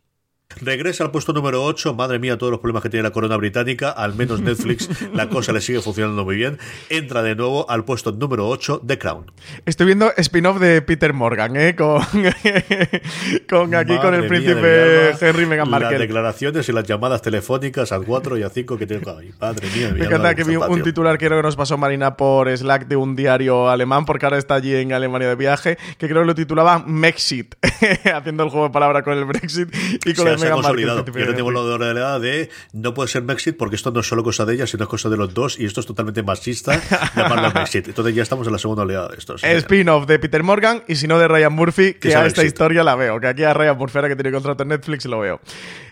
Regresa 0.62 1.04
al 1.04 1.12
puesto 1.12 1.34
número 1.34 1.64
8. 1.64 1.94
Madre 1.94 2.20
mía, 2.20 2.38
todos 2.38 2.52
los 2.52 2.60
problemas 2.60 2.82
que 2.82 2.90
tiene 2.90 3.04
la 3.04 3.12
corona 3.12 3.36
británica. 3.38 3.92
Al 3.92 4.16
menos 4.16 4.42
Netflix, 4.42 4.90
la 5.14 5.30
cosa 5.30 5.52
le 5.52 5.62
sigue 5.62 5.82
funcionando 5.82 6.24
muy 6.24 6.36
bien. 6.36 6.58
Entra 6.90 7.22
de 7.22 7.36
nuevo 7.36 7.70
al 7.70 7.84
puesto 7.86 8.12
número 8.12 8.48
8 8.48 8.82
de 8.84 8.98
Crown. 8.98 9.32
Estoy 9.66 9.88
viendo 9.88 10.12
spin-off 10.16 10.60
de 10.60 10.82
Peter 10.82 11.14
Morgan, 11.14 11.56
¿eh? 11.58 11.76
Con, 11.76 12.02
con 13.50 13.76
aquí 13.76 13.98
con 13.98 14.14
el 14.16 14.28
príncipe 14.28 15.12
Henry 15.20 15.46
Meghan 15.46 15.70
Markle. 15.70 15.92
Las 15.92 16.00
declaraciones 16.00 16.70
y 16.70 16.72
las 16.72 16.86
llamadas 16.86 17.22
telefónicas 17.22 17.92
al 17.92 18.06
4 18.06 18.38
y 18.38 18.44
a 18.44 18.50
5 18.50 18.78
que 18.78 18.88
tengo 18.88 19.18
ahí. 19.18 19.32
Madre 19.40 19.68
mía. 19.76 19.94
Me 19.94 20.06
encanta 20.06 20.34
que 20.34 20.44
vi 20.44 20.56
un 20.56 20.82
titular 20.82 21.18
que 21.18 21.28
creo 21.28 21.40
que 21.40 21.44
nos 21.44 21.56
pasó 21.56 21.78
Marina 21.78 22.16
por 22.16 22.56
Slack 22.56 22.88
de 22.88 22.96
un 22.96 23.16
diario 23.16 23.70
alemán, 23.70 24.06
porque 24.06 24.26
ahora 24.26 24.38
está 24.38 24.56
allí 24.56 24.74
en 24.74 24.94
Alemania 24.94 25.28
de 25.28 25.36
viaje, 25.36 25.78
que 25.98 26.08
creo 26.08 26.22
que 26.22 26.28
lo 26.28 26.36
titulaba 26.36 26.80
Mexit, 26.80 27.56
haciendo 28.16 28.44
el 28.44 28.50
juego 28.50 28.68
de 28.68 28.74
palabra 28.74 29.04
con 29.04 29.18
el 29.18 29.26
Brexit 29.26 29.70
y 30.06 30.14
con 30.14 30.28
el 30.28 30.37
se 30.38 30.48
ha 30.48 30.52
consolidado. 30.52 31.06
Yo 31.06 31.26
no 31.26 31.36
tengo 31.36 31.52
la 31.52 32.20
de 32.20 32.50
no 32.74 32.94
puede 32.94 33.10
ser 33.10 33.24
Mexit 33.24 33.58
porque 33.58 33.76
esto 33.76 33.92
no 33.92 34.00
es 34.00 34.08
solo 34.08 34.24
cosa 34.24 34.46
de 34.46 34.56
ella, 34.56 34.68
sino 34.68 34.84
es 34.84 34.90
cosa 34.90 35.10
de 35.10 35.18
los 35.18 35.34
dos 35.34 35.60
y 35.60 35.66
esto 35.66 35.80
es 35.80 35.86
totalmente 35.86 36.24
machista 36.24 36.82
llamarlo 37.16 37.52
Mexit. 37.54 37.88
Entonces 37.88 38.16
ya 38.16 38.24
estamos 38.24 38.48
en 38.48 38.54
la 38.54 38.60
segunda 38.60 38.84
oleada 38.84 39.10
de 39.10 39.18
estos. 39.18 39.44
Spin-off 39.44 40.08
de 40.08 40.20
Peter 40.20 40.44
Morgan 40.44 40.84
y 40.88 40.96
si 40.96 41.08
no 41.08 41.20
de 41.20 41.28
Ryan 41.28 41.54
Murphy, 41.54 41.94
que 41.94 42.16
a 42.16 42.26
esta 42.26 42.44
historia 42.44 42.84
la 42.84 42.96
veo. 42.96 43.20
Que 43.20 43.28
aquí 43.28 43.44
a 43.44 43.54
Ryan 43.54 43.78
Murphy, 43.78 43.98
ahora 43.98 44.10
que 44.10 44.16
tiene 44.16 44.32
contrato 44.32 44.64
en 44.64 44.70
Netflix, 44.70 45.06
lo 45.06 45.20
veo. 45.20 45.42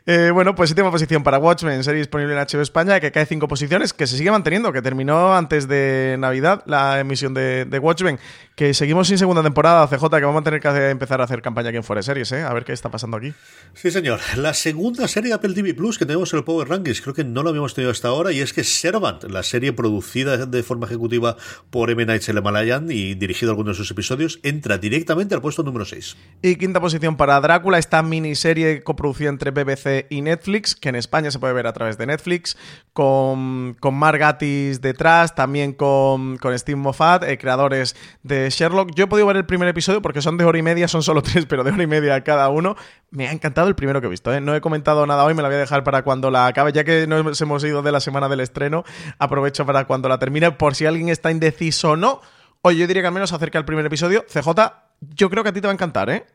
Eh, 0.07 0.29
bueno, 0.31 0.53
pues 0.53 0.69
séptima 0.69 0.91
posición 0.91 1.23
para 1.23 1.39
Watchmen, 1.39 1.83
serie 1.83 1.97
disponible 1.97 2.33
en 2.33 2.39
HBO 2.39 2.61
España, 2.61 2.99
que 2.99 3.11
cae 3.11 3.25
cinco 3.25 3.47
posiciones, 3.47 3.91
que 3.91 4.05
se 4.05 4.17
sigue 4.17 4.29
manteniendo, 4.29 4.71
que 4.71 4.83
terminó 4.83 5.35
antes 5.35 5.67
de 5.67 6.15
Navidad 6.19 6.61
la 6.67 6.99
emisión 6.99 7.33
de, 7.33 7.65
de 7.65 7.79
Watchmen, 7.79 8.19
que 8.55 8.75
seguimos 8.75 9.07
sin 9.07 9.17
segunda 9.17 9.41
temporada, 9.41 9.87
CJ, 9.87 10.07
que 10.07 10.25
vamos 10.25 10.41
a 10.41 10.43
tener 10.43 10.59
que 10.59 10.89
empezar 10.91 11.21
a 11.21 11.23
hacer 11.23 11.41
campaña 11.41 11.69
aquí 11.69 11.77
en 11.77 11.83
Fuera 11.83 12.03
Series, 12.03 12.31
¿eh? 12.33 12.43
A 12.43 12.53
ver 12.53 12.65
qué 12.65 12.71
está 12.71 12.91
pasando 12.91 13.17
aquí. 13.17 13.33
Sí, 13.73 13.89
señor. 13.89 14.19
La 14.37 14.53
segunda 14.53 15.07
serie 15.07 15.29
de 15.29 15.35
Apple 15.35 15.55
TV 15.55 15.73
Plus 15.73 15.97
que 15.97 16.05
tenemos 16.05 16.31
en 16.33 16.37
el 16.37 16.45
Power 16.45 16.69
Rankings, 16.69 17.01
creo 17.01 17.15
que 17.15 17.23
no 17.23 17.41
lo 17.41 17.49
habíamos 17.49 17.73
tenido 17.73 17.89
hasta 17.89 18.09
ahora, 18.09 18.31
y 18.31 18.41
es 18.41 18.53
que 18.53 18.63
Servant, 18.63 19.23
la 19.23 19.41
serie 19.41 19.73
producida 19.73 20.45
de 20.45 20.61
forma 20.61 20.85
ejecutiva 20.85 21.35
por 21.71 21.89
M. 21.89 22.05
Night 22.05 22.21
Shyamalan 22.21 22.91
y 22.91 23.15
dirigido 23.15 23.51
algunos 23.51 23.77
de 23.77 23.83
sus 23.83 23.89
episodios, 23.89 24.39
entra 24.43 24.77
directamente 24.77 25.33
al 25.33 25.41
puesto 25.41 25.63
número 25.63 25.83
6. 25.83 26.15
Y 26.43 26.57
quinta 26.57 26.79
posición 26.79 27.17
para 27.17 27.41
Drácula, 27.41 27.79
esta 27.79 28.03
miniserie 28.03 28.83
coproducida 28.83 29.29
entre 29.29 29.49
BBC 29.49 29.94
y 30.09 30.21
Netflix, 30.21 30.75
que 30.75 30.89
en 30.89 30.95
España 30.95 31.31
se 31.31 31.39
puede 31.39 31.53
ver 31.53 31.67
a 31.67 31.73
través 31.73 31.97
de 31.97 32.05
Netflix, 32.05 32.57
con, 32.93 33.75
con 33.79 33.95
Mark 33.95 34.37
detrás, 34.39 35.35
también 35.35 35.73
con, 35.73 36.37
con 36.37 36.57
Steve 36.57 36.77
Moffat, 36.77 37.23
eh, 37.23 37.37
creadores 37.37 37.95
de 38.23 38.49
Sherlock. 38.49 38.91
Yo 38.95 39.05
he 39.05 39.07
podido 39.07 39.27
ver 39.27 39.37
el 39.37 39.45
primer 39.45 39.67
episodio 39.67 40.01
porque 40.01 40.21
son 40.21 40.37
de 40.37 40.45
hora 40.45 40.57
y 40.57 40.61
media, 40.61 40.87
son 40.87 41.03
solo 41.03 41.21
tres, 41.23 41.45
pero 41.45 41.63
de 41.63 41.71
hora 41.71 41.83
y 41.83 41.87
media 41.87 42.23
cada 42.23 42.49
uno. 42.49 42.75
Me 43.11 43.27
ha 43.27 43.31
encantado 43.31 43.67
el 43.67 43.75
primero 43.75 44.01
que 44.01 44.07
he 44.07 44.09
visto, 44.09 44.33
¿eh? 44.33 44.41
No 44.41 44.55
he 44.55 44.61
comentado 44.61 45.05
nada 45.05 45.23
hoy, 45.23 45.33
me 45.33 45.41
la 45.41 45.47
voy 45.47 45.55
a 45.55 45.59
dejar 45.59 45.83
para 45.83 46.03
cuando 46.03 46.31
la 46.31 46.47
acabe, 46.47 46.71
ya 46.71 46.83
que 46.83 47.07
nos 47.07 47.39
hemos 47.41 47.63
ido 47.63 47.81
de 47.81 47.91
la 47.91 47.99
semana 47.99 48.27
del 48.29 48.39
estreno, 48.39 48.83
aprovecho 49.19 49.65
para 49.65 49.85
cuando 49.85 50.09
la 50.09 50.19
termine, 50.19 50.51
por 50.51 50.75
si 50.75 50.85
alguien 50.85 51.09
está 51.09 51.31
indeciso 51.31 51.91
o 51.91 51.95
no. 51.95 52.21
Oye, 52.61 52.79
yo 52.79 52.87
diría 52.87 53.03
que 53.03 53.07
al 53.07 53.13
menos 53.13 53.31
acerca 53.31 53.59
del 53.59 53.65
primer 53.65 53.85
episodio, 53.85 54.25
CJ, 54.27 54.49
yo 55.01 55.29
creo 55.29 55.43
que 55.43 55.49
a 55.49 55.53
ti 55.53 55.61
te 55.61 55.67
va 55.67 55.71
a 55.71 55.75
encantar, 55.75 56.09
¿eh? 56.09 56.25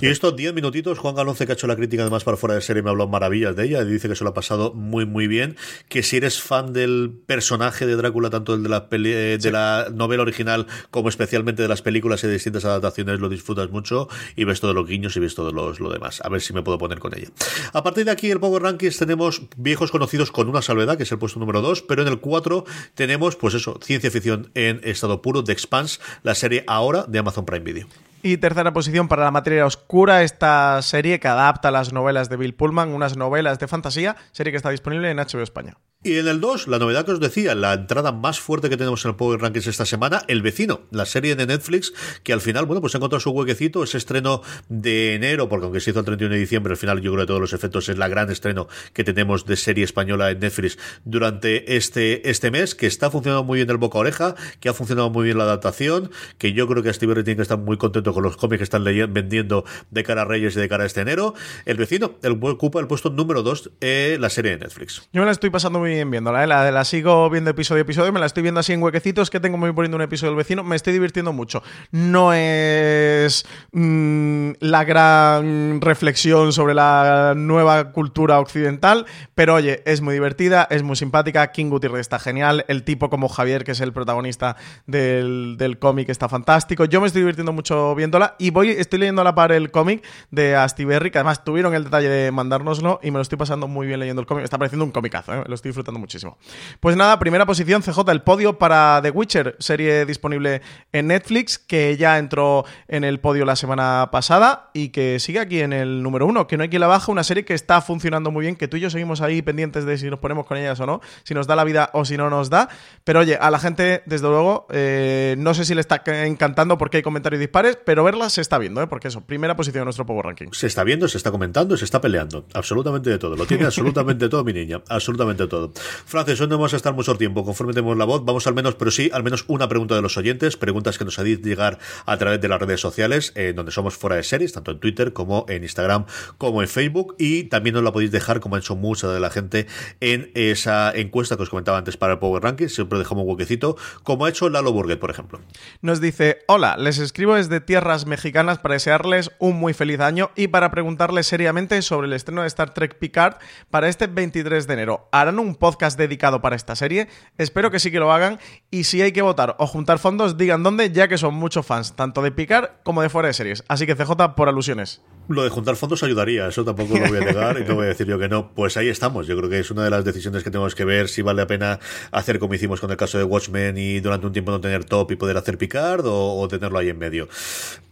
Y 0.00 0.06
estos 0.06 0.36
10 0.36 0.54
minutitos, 0.54 0.98
Juan 0.98 1.14
Galonce, 1.14 1.46
que 1.46 1.52
ha 1.52 1.54
hecho 1.54 1.66
la 1.66 1.76
crítica 1.76 2.02
además 2.02 2.24
para 2.24 2.36
fuera 2.36 2.54
de 2.54 2.60
serie, 2.60 2.82
me 2.82 2.90
habló 2.90 3.08
maravillas 3.08 3.56
de 3.56 3.64
ella. 3.64 3.82
Y 3.82 3.86
dice 3.86 4.08
que 4.08 4.14
se 4.14 4.24
lo 4.24 4.30
ha 4.30 4.34
pasado 4.34 4.72
muy, 4.72 5.06
muy 5.06 5.26
bien. 5.26 5.56
Que 5.88 6.02
si 6.02 6.18
eres 6.18 6.40
fan 6.40 6.72
del 6.72 7.12
personaje 7.26 7.86
de 7.86 7.96
Drácula, 7.96 8.30
tanto 8.30 8.54
el 8.54 8.62
de 8.62 8.68
la, 8.68 8.88
eh, 8.90 9.38
de 9.40 9.50
la 9.50 9.88
novela 9.92 10.22
original 10.22 10.66
como 10.90 11.08
especialmente 11.08 11.62
de 11.62 11.68
las 11.68 11.82
películas 11.82 12.22
y 12.24 12.28
de 12.28 12.34
distintas 12.34 12.64
adaptaciones, 12.64 13.18
lo 13.18 13.28
disfrutas 13.28 13.70
mucho 13.70 14.08
y 14.36 14.44
ves 14.44 14.60
todos 14.60 14.74
los 14.74 14.86
guiños 14.86 15.16
y 15.16 15.20
ves 15.20 15.34
todo 15.34 15.52
los, 15.52 15.80
lo 15.80 15.90
demás. 15.90 16.20
A 16.24 16.28
ver 16.28 16.40
si 16.40 16.52
me 16.52 16.62
puedo 16.62 16.78
poner 16.78 16.98
con 16.98 17.16
ella. 17.16 17.28
A 17.72 17.82
partir 17.82 18.04
de 18.04 18.10
aquí, 18.10 18.30
el 18.30 18.40
Power 18.40 18.62
Rankings 18.62 18.98
tenemos 18.98 19.42
viejos 19.56 19.90
conocidos 19.90 20.30
con 20.30 20.48
una 20.48 20.62
salvedad, 20.62 20.96
que 20.96 21.02
es 21.02 21.12
el 21.12 21.18
puesto 21.18 21.40
número 21.40 21.60
2, 21.60 21.82
pero 21.82 22.02
en 22.02 22.08
el 22.08 22.20
4 22.20 22.64
tenemos, 22.94 23.36
pues 23.36 23.54
eso, 23.54 23.78
ciencia 23.82 24.10
ficción 24.10 24.50
en 24.54 24.80
estado 24.84 25.22
puro, 25.22 25.42
de 25.42 25.52
Expanse, 25.52 26.00
la 26.22 26.34
serie 26.34 26.64
ahora 26.66 27.04
de 27.08 27.18
Amazon 27.18 27.44
Prime 27.44 27.64
Video. 27.64 27.86
Y 28.26 28.38
tercera 28.38 28.72
posición 28.72 29.06
para 29.06 29.22
La 29.22 29.30
materia 29.30 29.64
oscura, 29.64 30.24
esta 30.24 30.82
serie 30.82 31.20
que 31.20 31.28
adapta 31.28 31.70
las 31.70 31.92
novelas 31.92 32.28
de 32.28 32.36
Bill 32.36 32.56
Pullman, 32.56 32.92
unas 32.92 33.16
novelas 33.16 33.60
de 33.60 33.68
fantasía, 33.68 34.16
serie 34.32 34.50
que 34.50 34.56
está 34.56 34.70
disponible 34.70 35.08
en 35.08 35.18
HBO 35.18 35.42
España. 35.42 35.76
Y 36.02 36.18
en 36.18 36.28
el 36.28 36.40
2, 36.40 36.68
la 36.68 36.78
novedad 36.78 37.04
que 37.04 37.10
os 37.10 37.20
decía, 37.20 37.54
la 37.56 37.72
entrada 37.72 38.12
más 38.12 38.38
fuerte 38.38 38.68
que 38.68 38.76
tenemos 38.76 39.04
en 39.04 39.10
el 39.10 39.16
Power 39.16 39.40
Rankings 39.40 39.66
esta 39.66 39.84
semana, 39.84 40.22
El 40.28 40.40
Vecino, 40.40 40.82
la 40.92 41.04
serie 41.04 41.34
de 41.34 41.46
Netflix, 41.46 41.92
que 42.22 42.32
al 42.32 42.40
final, 42.40 42.64
bueno, 42.66 42.80
pues 42.80 42.94
ha 42.94 42.98
encontrado 42.98 43.18
su 43.18 43.30
huequecito, 43.30 43.82
ese 43.82 43.98
estreno 43.98 44.42
de 44.68 45.14
enero, 45.14 45.48
porque 45.48 45.64
aunque 45.64 45.80
se 45.80 45.90
hizo 45.90 45.98
el 46.00 46.04
31 46.04 46.34
de 46.34 46.40
diciembre, 46.40 46.72
al 46.72 46.76
final 46.76 47.00
yo 47.00 47.10
creo 47.12 47.24
que 47.24 47.26
todos 47.26 47.40
los 47.40 47.52
efectos 47.54 47.88
es 47.88 47.98
la 47.98 48.06
gran 48.06 48.30
estreno 48.30 48.68
que 48.92 49.02
tenemos 49.02 49.46
de 49.46 49.56
serie 49.56 49.82
española 49.82 50.30
en 50.30 50.38
Netflix 50.38 50.78
durante 51.04 51.76
este, 51.76 52.30
este 52.30 52.52
mes, 52.52 52.76
que 52.76 52.86
está 52.86 53.10
funcionando 53.10 53.42
muy 53.42 53.56
bien 53.56 53.70
el 53.70 53.78
boca 53.78 53.98
oreja, 53.98 54.36
que 54.60 54.68
ha 54.68 54.74
funcionado 54.74 55.10
muy 55.10 55.24
bien 55.24 55.38
la 55.38 55.44
adaptación, 55.44 56.10
que 56.38 56.52
yo 56.52 56.68
creo 56.68 56.84
que 56.84 56.92
Steve 56.92 57.14
tiene 57.24 57.36
que 57.36 57.42
estar 57.42 57.58
muy 57.58 57.78
contento 57.78 58.12
con 58.12 58.22
los 58.22 58.36
cómics 58.36 58.58
que 58.58 58.64
están 58.64 58.84
vendiendo 58.84 59.64
de 59.90 60.04
cara 60.04 60.22
a 60.22 60.24
Reyes 60.24 60.54
y 60.56 60.60
de 60.60 60.68
cara 60.68 60.84
a 60.84 60.86
este 60.86 61.00
enero. 61.00 61.34
El 61.64 61.78
Vecino 61.78 62.14
el, 62.22 62.38
ocupa 62.40 62.78
el 62.78 62.86
puesto 62.86 63.10
número 63.10 63.42
2 63.42 63.72
en 63.80 64.20
la 64.20 64.30
serie 64.30 64.52
de 64.52 64.58
Netflix. 64.58 65.08
Yo 65.12 65.22
me 65.22 65.26
la 65.26 65.32
estoy 65.32 65.50
pasando 65.50 65.80
muy 65.80 65.85
viéndola, 65.86 66.44
¿eh? 66.44 66.46
la, 66.46 66.70
la 66.70 66.84
sigo 66.84 67.30
viendo 67.30 67.50
episodio 67.50 67.80
a 67.80 67.82
episodio, 67.82 68.12
me 68.12 68.20
la 68.20 68.26
estoy 68.26 68.42
viendo 68.42 68.60
así 68.60 68.72
en 68.72 68.82
huequecitos 68.82 69.30
que 69.30 69.40
tengo 69.40 69.56
muy 69.56 69.72
poniendo 69.72 69.96
un 69.96 70.02
episodio 70.02 70.32
del 70.32 70.36
vecino, 70.36 70.64
me 70.64 70.76
estoy 70.76 70.92
divirtiendo 70.92 71.32
mucho. 71.32 71.62
No 71.90 72.32
es 72.32 73.46
mm, 73.72 74.50
la 74.60 74.84
gran 74.84 75.80
reflexión 75.80 76.52
sobre 76.52 76.74
la 76.74 77.34
nueva 77.36 77.92
cultura 77.92 78.40
occidental, 78.40 79.06
pero 79.34 79.54
oye, 79.54 79.82
es 79.86 80.00
muy 80.00 80.14
divertida, 80.14 80.66
es 80.70 80.82
muy 80.82 80.96
simpática, 80.96 81.52
King 81.52 81.70
Gutiérrez 81.70 82.00
está 82.00 82.18
genial, 82.18 82.64
el 82.68 82.82
tipo 82.82 83.08
como 83.10 83.28
Javier, 83.28 83.64
que 83.64 83.72
es 83.72 83.80
el 83.80 83.92
protagonista 83.92 84.56
del, 84.86 85.56
del 85.58 85.78
cómic, 85.78 86.08
está 86.08 86.28
fantástico. 86.28 86.84
Yo 86.84 87.00
me 87.00 87.06
estoy 87.06 87.22
divirtiendo 87.22 87.52
mucho 87.52 87.94
viéndola 87.94 88.34
y 88.38 88.50
voy, 88.50 88.70
estoy 88.70 88.98
leyendo 88.98 89.20
a 89.20 89.24
la 89.24 89.34
par 89.34 89.52
el 89.52 89.70
cómic 89.70 90.04
de 90.30 90.56
Berry, 90.86 91.10
que 91.10 91.18
además 91.18 91.44
tuvieron 91.44 91.74
el 91.74 91.84
detalle 91.84 92.08
de 92.08 92.32
mandárnoslo 92.32 93.00
y 93.02 93.10
me 93.10 93.18
lo 93.18 93.22
estoy 93.22 93.38
pasando 93.38 93.68
muy 93.68 93.86
bien 93.86 94.00
leyendo 94.00 94.20
el 94.20 94.26
cómic. 94.26 94.44
Está 94.44 94.58
pareciendo 94.58 94.84
un 94.84 94.90
comicazo, 94.90 95.34
¿eh? 95.34 95.44
lo 95.46 95.54
estoy 95.54 95.72
disfrutando 95.76 96.00
muchísimo. 96.00 96.38
Pues 96.80 96.96
nada, 96.96 97.18
primera 97.18 97.44
posición, 97.44 97.82
CJ, 97.82 98.10
el 98.10 98.22
podio 98.22 98.58
para 98.58 99.00
The 99.02 99.10
Witcher, 99.10 99.56
serie 99.58 100.06
disponible 100.06 100.62
en 100.92 101.08
Netflix, 101.08 101.58
que 101.58 101.96
ya 101.96 102.18
entró 102.18 102.64
en 102.88 103.04
el 103.04 103.20
podio 103.20 103.44
la 103.44 103.56
semana 103.56 104.08
pasada 104.10 104.70
y 104.72 104.88
que 104.88 105.20
sigue 105.20 105.38
aquí 105.38 105.60
en 105.60 105.72
el 105.72 106.02
número 106.02 106.26
uno, 106.26 106.46
que 106.46 106.56
no 106.56 106.62
hay 106.62 106.68
quien 106.68 106.80
la 106.80 106.86
baja, 106.86 107.12
una 107.12 107.24
serie 107.24 107.44
que 107.44 107.54
está 107.54 107.80
funcionando 107.80 108.30
muy 108.30 108.42
bien, 108.42 108.56
que 108.56 108.68
tú 108.68 108.76
y 108.76 108.80
yo 108.80 108.90
seguimos 108.90 109.20
ahí 109.20 109.42
pendientes 109.42 109.84
de 109.84 109.98
si 109.98 110.08
nos 110.08 110.18
ponemos 110.18 110.46
con 110.46 110.56
ellas 110.56 110.80
o 110.80 110.86
no, 110.86 111.00
si 111.24 111.34
nos 111.34 111.46
da 111.46 111.56
la 111.56 111.64
vida 111.64 111.90
o 111.92 112.04
si 112.04 112.16
no 112.16 112.30
nos 112.30 112.50
da. 112.50 112.68
Pero 113.04 113.20
oye, 113.20 113.36
a 113.36 113.50
la 113.50 113.58
gente, 113.58 114.02
desde 114.06 114.28
luego, 114.28 114.66
eh, 114.70 115.34
no 115.38 115.54
sé 115.54 115.64
si 115.64 115.74
le 115.74 115.80
está 115.80 116.02
encantando 116.24 116.78
porque 116.78 116.98
hay 116.98 117.02
comentarios 117.02 117.40
dispares, 117.40 117.78
pero 117.84 118.04
verla 118.04 118.30
se 118.30 118.40
está 118.40 118.58
viendo, 118.58 118.82
¿eh? 118.82 118.86
porque 118.86 119.08
eso, 119.08 119.20
primera 119.20 119.56
posición 119.56 119.82
en 119.82 119.86
nuestro 119.86 120.06
Power 120.06 120.24
Ranking. 120.26 120.48
Se 120.52 120.66
está 120.66 120.84
viendo, 120.84 121.08
se 121.08 121.18
está 121.18 121.30
comentando, 121.30 121.76
se 121.76 121.84
está 121.84 122.00
peleando. 122.00 122.46
Absolutamente 122.54 123.10
de 123.10 123.18
todo. 123.18 123.36
Lo 123.36 123.46
tiene 123.46 123.64
absolutamente 123.66 124.28
todo, 124.28 124.44
mi 124.44 124.52
niña. 124.52 124.82
Absolutamente 124.88 125.46
todo. 125.46 125.65
Francis, 125.74 126.40
hoy 126.40 126.48
no 126.48 126.56
vamos 126.56 126.72
a 126.74 126.76
estar 126.76 126.94
mucho 126.94 127.14
tiempo. 127.16 127.44
Conforme 127.44 127.72
tenemos 127.72 127.96
la 127.96 128.04
voz, 128.04 128.24
vamos 128.24 128.46
al 128.46 128.54
menos, 128.54 128.74
pero 128.74 128.90
sí, 128.90 129.10
al 129.12 129.22
menos 129.22 129.44
una 129.48 129.68
pregunta 129.68 129.94
de 129.94 130.02
los 130.02 130.16
oyentes, 130.16 130.56
preguntas 130.56 130.98
que 130.98 131.04
nos 131.04 131.18
hacéis 131.18 131.40
llegar 131.42 131.78
a 132.04 132.16
través 132.16 132.40
de 132.40 132.48
las 132.48 132.60
redes 132.60 132.80
sociales, 132.80 133.32
eh, 133.34 133.52
donde 133.54 133.72
somos 133.72 133.96
fuera 133.96 134.16
de 134.16 134.22
series, 134.22 134.52
tanto 134.52 134.70
en 134.70 134.80
Twitter 134.80 135.12
como 135.12 135.46
en 135.48 135.62
Instagram, 135.62 136.06
como 136.38 136.62
en 136.62 136.68
Facebook, 136.68 137.16
y 137.18 137.44
también 137.44 137.74
nos 137.74 137.84
la 137.84 137.92
podéis 137.92 138.12
dejar, 138.12 138.40
como 138.40 138.56
ha 138.56 138.58
hecho 138.58 138.76
mucha 138.76 139.08
de 139.08 139.20
la 139.20 139.30
gente, 139.30 139.66
en 140.00 140.30
esa 140.34 140.92
encuesta 140.94 141.36
que 141.36 141.42
os 141.42 141.50
comentaba 141.50 141.78
antes 141.78 141.96
para 141.96 142.14
el 142.14 142.18
Power 142.18 142.42
Ranking, 142.42 142.68
siempre 142.68 142.98
dejamos 142.98 143.24
un 143.24 143.30
huequecito, 143.30 143.76
como 144.02 144.24
ha 144.24 144.28
hecho 144.28 144.48
Lalo 144.48 144.72
Burguet, 144.72 144.98
por 144.98 145.10
ejemplo. 145.10 145.40
Nos 145.82 146.00
dice, 146.00 146.38
hola, 146.46 146.76
les 146.76 146.98
escribo 146.98 147.34
desde 147.34 147.60
tierras 147.60 148.06
mexicanas 148.06 148.58
para 148.58 148.74
desearles 148.74 149.30
un 149.38 149.56
muy 149.56 149.74
feliz 149.74 150.00
año 150.00 150.30
y 150.36 150.48
para 150.48 150.70
preguntarles 150.70 151.26
seriamente 151.26 151.80
sobre 151.82 152.06
el 152.06 152.12
estreno 152.12 152.42
de 152.42 152.48
Star 152.48 152.74
Trek 152.74 152.98
Picard 152.98 153.36
para 153.70 153.88
este 153.88 154.06
23 154.06 154.66
de 154.66 154.74
enero. 154.74 155.08
¿Harán 155.12 155.38
un 155.38 155.55
podcast 155.58 155.98
dedicado 155.98 156.40
para 156.40 156.56
esta 156.56 156.76
serie. 156.76 157.08
Espero 157.38 157.70
que 157.70 157.78
sí 157.78 157.90
que 157.90 157.98
lo 157.98 158.12
hagan. 158.12 158.38
Y 158.70 158.84
si 158.84 159.02
hay 159.02 159.12
que 159.12 159.22
votar 159.22 159.56
o 159.58 159.66
juntar 159.66 159.98
fondos, 159.98 160.36
digan 160.36 160.62
dónde, 160.62 160.90
ya 160.90 161.08
que 161.08 161.18
son 161.18 161.34
muchos 161.34 161.66
fans, 161.66 161.94
tanto 161.96 162.22
de 162.22 162.30
Picar 162.30 162.80
como 162.82 163.02
de 163.02 163.08
fuera 163.08 163.28
de 163.28 163.34
series. 163.34 163.64
Así 163.68 163.86
que 163.86 163.94
CJ, 163.94 164.34
por 164.36 164.48
alusiones. 164.48 165.02
Lo 165.28 165.42
de 165.42 165.50
juntar 165.50 165.74
fondos 165.74 166.04
ayudaría, 166.04 166.46
eso 166.46 166.64
tampoco 166.64 166.96
lo 166.96 167.08
voy 167.08 167.18
a 167.18 167.20
negar 167.20 167.60
y 167.60 167.64
no 167.64 167.74
voy 167.74 167.86
a 167.86 167.88
decir 167.88 168.06
yo 168.06 168.16
que 168.16 168.28
no. 168.28 168.52
Pues 168.54 168.76
ahí 168.76 168.88
estamos. 168.88 169.26
Yo 169.26 169.36
creo 169.36 169.50
que 169.50 169.58
es 169.58 169.70
una 169.72 169.82
de 169.82 169.90
las 169.90 170.04
decisiones 170.04 170.44
que 170.44 170.50
tenemos 170.50 170.76
que 170.76 170.84
ver 170.84 171.08
si 171.08 171.22
vale 171.22 171.42
la 171.42 171.48
pena 171.48 171.80
hacer 172.12 172.38
como 172.38 172.54
hicimos 172.54 172.80
con 172.80 172.92
el 172.92 172.96
caso 172.96 173.18
de 173.18 173.24
Watchmen 173.24 173.76
y 173.76 173.98
durante 173.98 174.26
un 174.26 174.32
tiempo 174.32 174.52
no 174.52 174.60
tener 174.60 174.84
top 174.84 175.10
y 175.10 175.16
poder 175.16 175.36
hacer 175.36 175.58
Picard 175.58 176.04
o, 176.04 176.46
tenerlo 176.48 176.78
ahí 176.78 176.90
en 176.90 176.98
medio. 176.98 177.28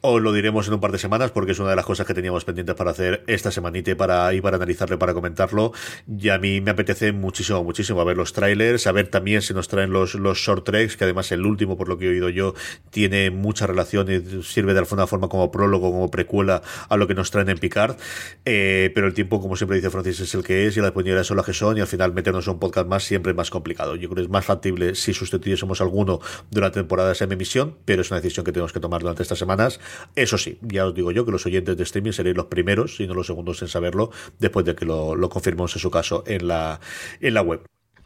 O 0.01 0.21
lo 0.21 0.33
diremos 0.33 0.69
en 0.69 0.75
un 0.75 0.81
par 0.81 0.93
de 0.93 0.99
semanas 0.99 1.33
porque 1.33 1.53
es 1.53 1.59
una 1.59 1.71
de 1.71 1.77
las 1.77 1.85
cosas 1.85 2.07
que 2.07 2.15
teníamos 2.15 2.45
pendientes 2.45 2.77
para 2.77 2.93
hacer 2.93 3.25
esta 3.27 3.51
semanita 3.51 3.91
y 3.91 3.95
para, 3.95 4.33
y 4.33 4.41
para 4.41 4.57
analizarlo 4.57 4.99
para 4.99 5.13
comentarlo. 5.13 5.73
Y 6.07 6.29
a 6.29 6.39
mí 6.39 6.61
me 6.61 6.71
apetece 6.71 7.11
muchísimo, 7.13 7.65
muchísimo 7.65 8.01
a 8.01 8.05
ver 8.05 8.17
los 8.17 8.33
trailers, 8.33 8.87
a 8.87 8.93
ver 8.93 9.09
también 9.09 9.43
si 9.43 9.55
nos 9.55 9.67
traen 9.67 9.93
los, 9.93 10.15
los 10.15 10.39
short 10.39 10.65
tracks, 10.65 10.97
que 10.97 11.03
además 11.03 11.33
el 11.33 11.45
último, 11.45 11.77
por 11.77 11.89
lo 11.89 11.99
que 11.99 12.07
he 12.07 12.11
oído 12.11 12.29
yo, 12.29 12.55
tiene 12.91 13.31
mucha 13.31 13.67
relación 13.67 14.09
y 14.11 14.43
sirve 14.45 14.73
de 14.73 14.81
alguna 14.81 15.09
forma 15.09 15.29
como 15.29 15.51
prólogo, 15.51 15.91
como 15.91 16.11
precuela 16.11 16.63
a 16.89 16.97
lo 16.97 17.09
que 17.09 17.15
nos 17.15 17.24
traen 17.31 17.49
en 17.49 17.59
Picard. 17.59 17.97
Eh, 18.45 18.91
pero 18.95 19.07
el 19.07 19.15
tiempo, 19.15 19.41
como 19.41 19.57
siempre 19.57 19.77
dice 19.77 19.91
Francis, 19.91 20.21
es 20.21 20.35
el 20.35 20.43
que 20.43 20.67
es 20.67 20.77
y 20.77 20.81
las 20.81 20.91
disponibilidad 20.91 21.25
son 21.25 21.37
las 21.37 21.47
que 21.47 21.53
son 21.53 21.77
y 21.77 21.81
al 21.81 21.87
final 21.87 22.13
meternos 22.13 22.47
a 22.49 22.53
un 22.53 22.59
podcast 22.59 22.87
más 22.87 23.05
siempre 23.05 23.33
es 23.33 23.37
más 23.37 23.51
complicado. 23.51 23.97
Yo 23.97 24.09
creo 24.09 24.17
que 24.17 24.23
es 24.23 24.29
más 24.29 24.45
factible 24.45 24.95
si 24.95 25.13
sustituyésemos 25.13 25.81
alguno 25.81 26.21
durante 26.51 26.81
temporada 26.81 27.13
de 27.13 27.35
emisión, 27.35 27.77
pero 27.85 28.03
es 28.03 28.11
una 28.11 28.21
decisión 28.21 28.45
que 28.45 28.53
tenemos 28.53 28.73
que 28.73 28.81
tomar 28.81 29.01
durante 29.01 29.23
estas 29.23 29.39
semanas. 29.39 29.81
Eso 30.15 30.39
sí, 30.39 30.59
ya 30.63 30.87
os 30.87 30.95
digo 30.95 31.11
yo 31.13 31.25
que 31.25 31.33
los 31.33 31.47
oyentes 31.47 31.77
de 31.77 31.83
streaming 31.83 32.13
seréis 32.13 32.37
los 32.37 32.47
primeros, 32.47 33.01
y 33.01 33.07
no 33.07 33.15
los 33.15 33.27
segundos 33.27 33.63
en 33.63 33.69
saberlo, 33.69 34.11
después 34.39 34.65
de 34.67 34.75
que 34.75 34.85
lo, 34.85 35.15
lo 35.15 35.29
confirmemos 35.29 35.75
en 35.75 35.81
su 35.81 35.91
caso 35.91 36.25
en 36.27 36.49
la, 36.49 36.81
en 37.21 37.35
la 37.35 37.43
web. 37.43 37.61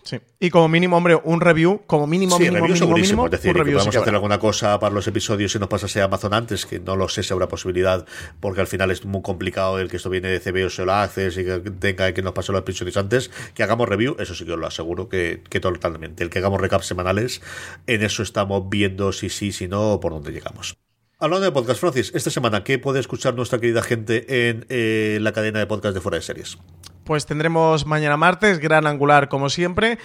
Sí. 0.09 0.19
Y 0.41 0.49
como 0.49 0.69
mínimo, 0.69 0.97
hombre, 0.97 1.21
un 1.23 1.43
review, 1.43 1.83
como 1.87 2.07
mínimo, 2.07 2.39
sí, 2.39 2.45
mínimo, 2.45 2.67
review 2.67 2.89
mínimo, 2.89 3.27
es 3.27 3.31
decir, 3.31 3.51
un 3.51 3.57
review 3.59 3.79
sí 3.79 3.89
hacer 3.91 4.01
habrá. 4.01 4.15
alguna 4.15 4.39
cosa 4.39 4.81
para 4.81 4.95
los 4.95 5.07
episodios 5.07 5.53
si 5.53 5.59
nos 5.59 5.69
pasase 5.69 6.01
a 6.01 6.05
Amazon 6.05 6.33
antes, 6.33 6.65
que 6.65 6.81
no 6.81 6.97
lo 6.97 7.11
sé 7.11 7.23
si 7.23 7.35
habrá 7.35 7.47
posibilidad, 7.47 8.07
porque 8.41 8.63
al 8.63 8.67
final 8.67 8.91
es 8.91 9.05
muy 9.05 9.21
complicado 9.21 9.79
el 9.79 9.91
que 9.91 9.99
esto 9.99 10.09
viene 10.09 10.29
de 10.29 10.41
CBO 10.41 10.83
o 10.83 10.87
la 10.87 11.03
Access 11.03 11.37
y 11.37 11.45
que 11.45 11.59
tenga 11.59 12.11
que 12.15 12.23
nos 12.23 12.33
pase 12.33 12.53
los 12.53 12.63
episodios 12.63 12.97
antes, 12.97 13.31
que 13.53 13.63
hagamos 13.63 13.87
review, 13.87 14.17
eso 14.19 14.35
sí 14.35 14.47
que 14.47 14.53
os 14.53 14.59
lo 14.59 14.67
aseguro 14.67 15.11
que, 15.11 15.43
que 15.51 15.61
totalmente. 15.61 16.25
El 16.25 16.31
que 16.31 16.39
hagamos 16.39 16.59
recaps 16.59 16.87
semanales, 16.87 17.43
en 17.87 18.03
eso 18.03 18.23
estamos 18.23 18.67
viendo 18.71 19.13
si 19.13 19.29
sí, 19.29 19.53
si 19.53 19.69
no, 19.69 19.93
o 19.93 20.01
por 20.01 20.13
dónde 20.13 20.33
llegamos. 20.33 20.79
Hablando 21.21 21.45
de 21.45 21.53
podcast, 21.53 21.81
Francis, 21.81 22.13
esta 22.15 22.31
semana, 22.31 22.63
¿qué 22.63 22.79
puede 22.79 23.01
escuchar 23.01 23.35
nuestra 23.35 23.59
querida 23.59 23.83
gente 23.83 24.49
en 24.49 24.65
eh, 24.69 25.19
la 25.21 25.33
cadena 25.33 25.59
de 25.59 25.67
podcast 25.67 25.95
de 25.95 26.01
Fuera 26.01 26.17
de 26.17 26.23
Series? 26.23 26.59
Pues 27.09 27.25
tendremos 27.25 27.87
mañana 27.87 28.19
martes, 28.19 28.59
gran 28.59 28.87
angular 28.87 29.31
como 29.31 29.49
siempre. 29.49 29.99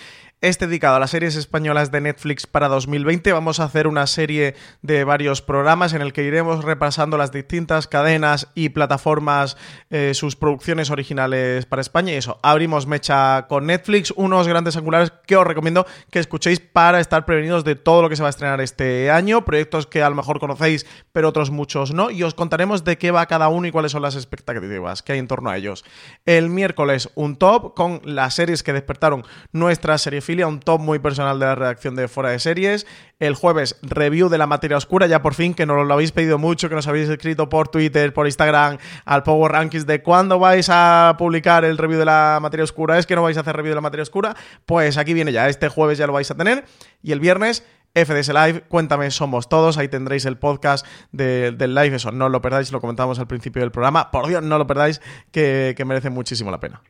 Este 0.44 0.68
dedicado 0.68 0.98
a 0.98 1.00
las 1.00 1.12
series 1.12 1.38
españolas 1.38 1.90
de 1.90 2.02
Netflix 2.02 2.48
para 2.48 2.68
2020. 2.68 3.32
Vamos 3.32 3.62
a 3.62 3.64
hacer 3.64 3.88
una 3.88 4.06
serie 4.08 4.56
de 4.82 5.06
varios 5.06 5.42
programas 5.42 5.94
en 5.94 6.02
el 6.02 6.12
que 6.12 6.24
iremos 6.24 6.66
repasando 6.66 7.18
las 7.18 7.32
distintas 7.32 7.88
cadenas 7.88 8.50
y 8.54 8.68
plataformas, 8.68 9.56
eh, 9.90 10.12
sus 10.14 10.36
producciones 10.36 10.90
originales 10.90 11.66
para 11.66 11.82
España. 11.82 12.12
Y 12.12 12.18
eso, 12.18 12.42
abrimos 12.44 12.88
mecha 12.88 13.48
con 13.48 13.68
Netflix, 13.68 14.12
unos 14.18 14.46
grandes 14.50 14.76
angulares 14.76 15.14
que 15.26 15.38
os 15.38 15.48
recomiendo 15.48 15.86
que 16.12 16.20
escuchéis 16.20 16.60
para 16.60 17.00
estar 17.00 17.24
prevenidos 17.24 17.64
de 17.64 17.76
todo 17.76 18.02
lo 18.02 18.10
que 18.10 18.18
se 18.18 18.22
va 18.22 18.28
a 18.28 18.32
estrenar 18.32 18.60
este 18.60 19.12
año. 19.12 19.46
Proyectos 19.46 19.88
que 19.88 20.04
a 20.04 20.10
lo 20.10 20.16
mejor 20.18 20.42
conocéis, 20.42 20.86
pero 21.14 21.30
otros 21.30 21.52
muchos 21.52 21.94
no. 21.94 22.12
Y 22.12 22.22
os 22.24 22.34
contaremos 22.34 22.84
de 22.84 22.98
qué 22.98 23.12
va 23.12 23.28
cada 23.28 23.48
uno 23.48 23.66
y 23.66 23.72
cuáles 23.72 23.94
son 23.94 24.02
las 24.02 24.18
expectativas 24.18 25.04
que 25.04 25.14
hay 25.14 25.20
en 25.20 25.30
torno 25.30 25.50
a 25.50 25.56
ellos. 25.56 25.86
El 26.26 26.50
miércoles, 26.50 27.12
un 27.16 27.38
top 27.38 27.74
con 27.74 28.02
las 28.04 28.36
series 28.36 28.62
que 28.62 28.74
despertaron 28.74 29.24
nuestra 29.54 29.98
serie 29.98 30.20
un 30.42 30.60
top 30.60 30.82
muy 30.82 31.00
personal 31.00 31.40
de 31.40 31.46
la 31.46 31.56
redacción 31.56 31.96
de 31.96 32.08
Fuera 32.08 32.32
de 32.32 32.40
Series. 32.40 32.88
El 33.20 33.36
jueves, 33.36 33.78
review 33.84 34.28
de 34.28 34.38
la 34.40 34.48
materia 34.48 34.76
oscura, 34.76 35.06
ya 35.06 35.22
por 35.22 35.36
fin, 35.36 35.54
que 35.54 35.66
nos 35.66 35.86
lo 35.86 35.94
habéis 35.94 36.12
pedido 36.12 36.40
mucho, 36.40 36.68
que 36.68 36.76
nos 36.76 36.88
habéis 36.88 37.08
escrito 37.08 37.48
por 37.48 37.68
Twitter, 37.68 38.14
por 38.14 38.26
Instagram, 38.26 38.80
al 39.06 39.24
Power 39.24 39.52
Rankings 39.52 39.86
de 39.86 40.02
cuándo 40.02 40.40
vais 40.40 40.68
a 40.70 41.16
publicar 41.18 41.64
el 41.64 41.78
review 41.78 42.00
de 42.00 42.06
la 42.06 42.40
materia 42.42 42.64
oscura. 42.64 42.98
¿Es 42.98 43.06
que 43.06 43.16
no 43.16 43.22
vais 43.22 43.38
a 43.38 43.42
hacer 43.42 43.56
review 43.56 43.72
de 43.72 43.76
la 43.76 43.82
materia 43.82 44.04
oscura? 44.04 44.36
Pues 44.66 44.98
aquí 44.98 45.14
viene 45.14 45.32
ya, 45.32 45.48
este 45.48 45.70
jueves 45.70 45.98
ya 45.98 46.08
lo 46.08 46.14
vais 46.14 46.30
a 46.32 46.36
tener. 46.36 46.66
Y 47.04 47.12
el 47.12 47.20
viernes, 47.20 47.64
FDS 47.96 48.30
Live, 48.34 48.62
cuéntame, 48.70 49.12
somos 49.12 49.48
todos, 49.50 49.78
ahí 49.78 49.88
tendréis 49.88 50.26
el 50.26 50.38
podcast 50.38 50.86
de- 51.12 51.52
del 51.52 51.76
live, 51.76 51.96
eso, 51.98 52.12
no 52.12 52.28
lo 52.28 52.42
perdáis, 52.42 52.72
lo 52.72 52.82
comentamos 52.82 53.20
al 53.20 53.28
principio 53.28 53.62
del 53.62 53.72
programa, 53.72 54.10
por 54.10 54.28
Dios, 54.28 54.42
no 54.42 54.58
lo 54.58 54.66
perdáis, 54.66 55.00
que, 55.32 55.76
que 55.78 55.86
merece 55.86 56.10
muchísimo 56.10 56.50
la 56.50 56.60
pena. 56.60 56.82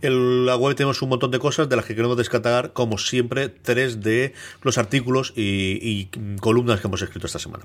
En 0.00 0.46
la 0.46 0.56
web 0.56 0.74
tenemos 0.74 1.02
un 1.02 1.10
montón 1.10 1.30
de 1.30 1.38
cosas 1.38 1.68
de 1.68 1.76
las 1.76 1.84
que 1.84 1.94
queremos 1.94 2.16
destacar, 2.16 2.72
como 2.72 2.96
siempre, 2.96 3.48
tres 3.50 4.00
de 4.00 4.32
los 4.62 4.78
artículos 4.78 5.32
y 5.36 6.06
columnas 6.40 6.80
que 6.80 6.86
hemos 6.86 7.02
escrito 7.02 7.26
esta 7.26 7.38
semana. 7.38 7.64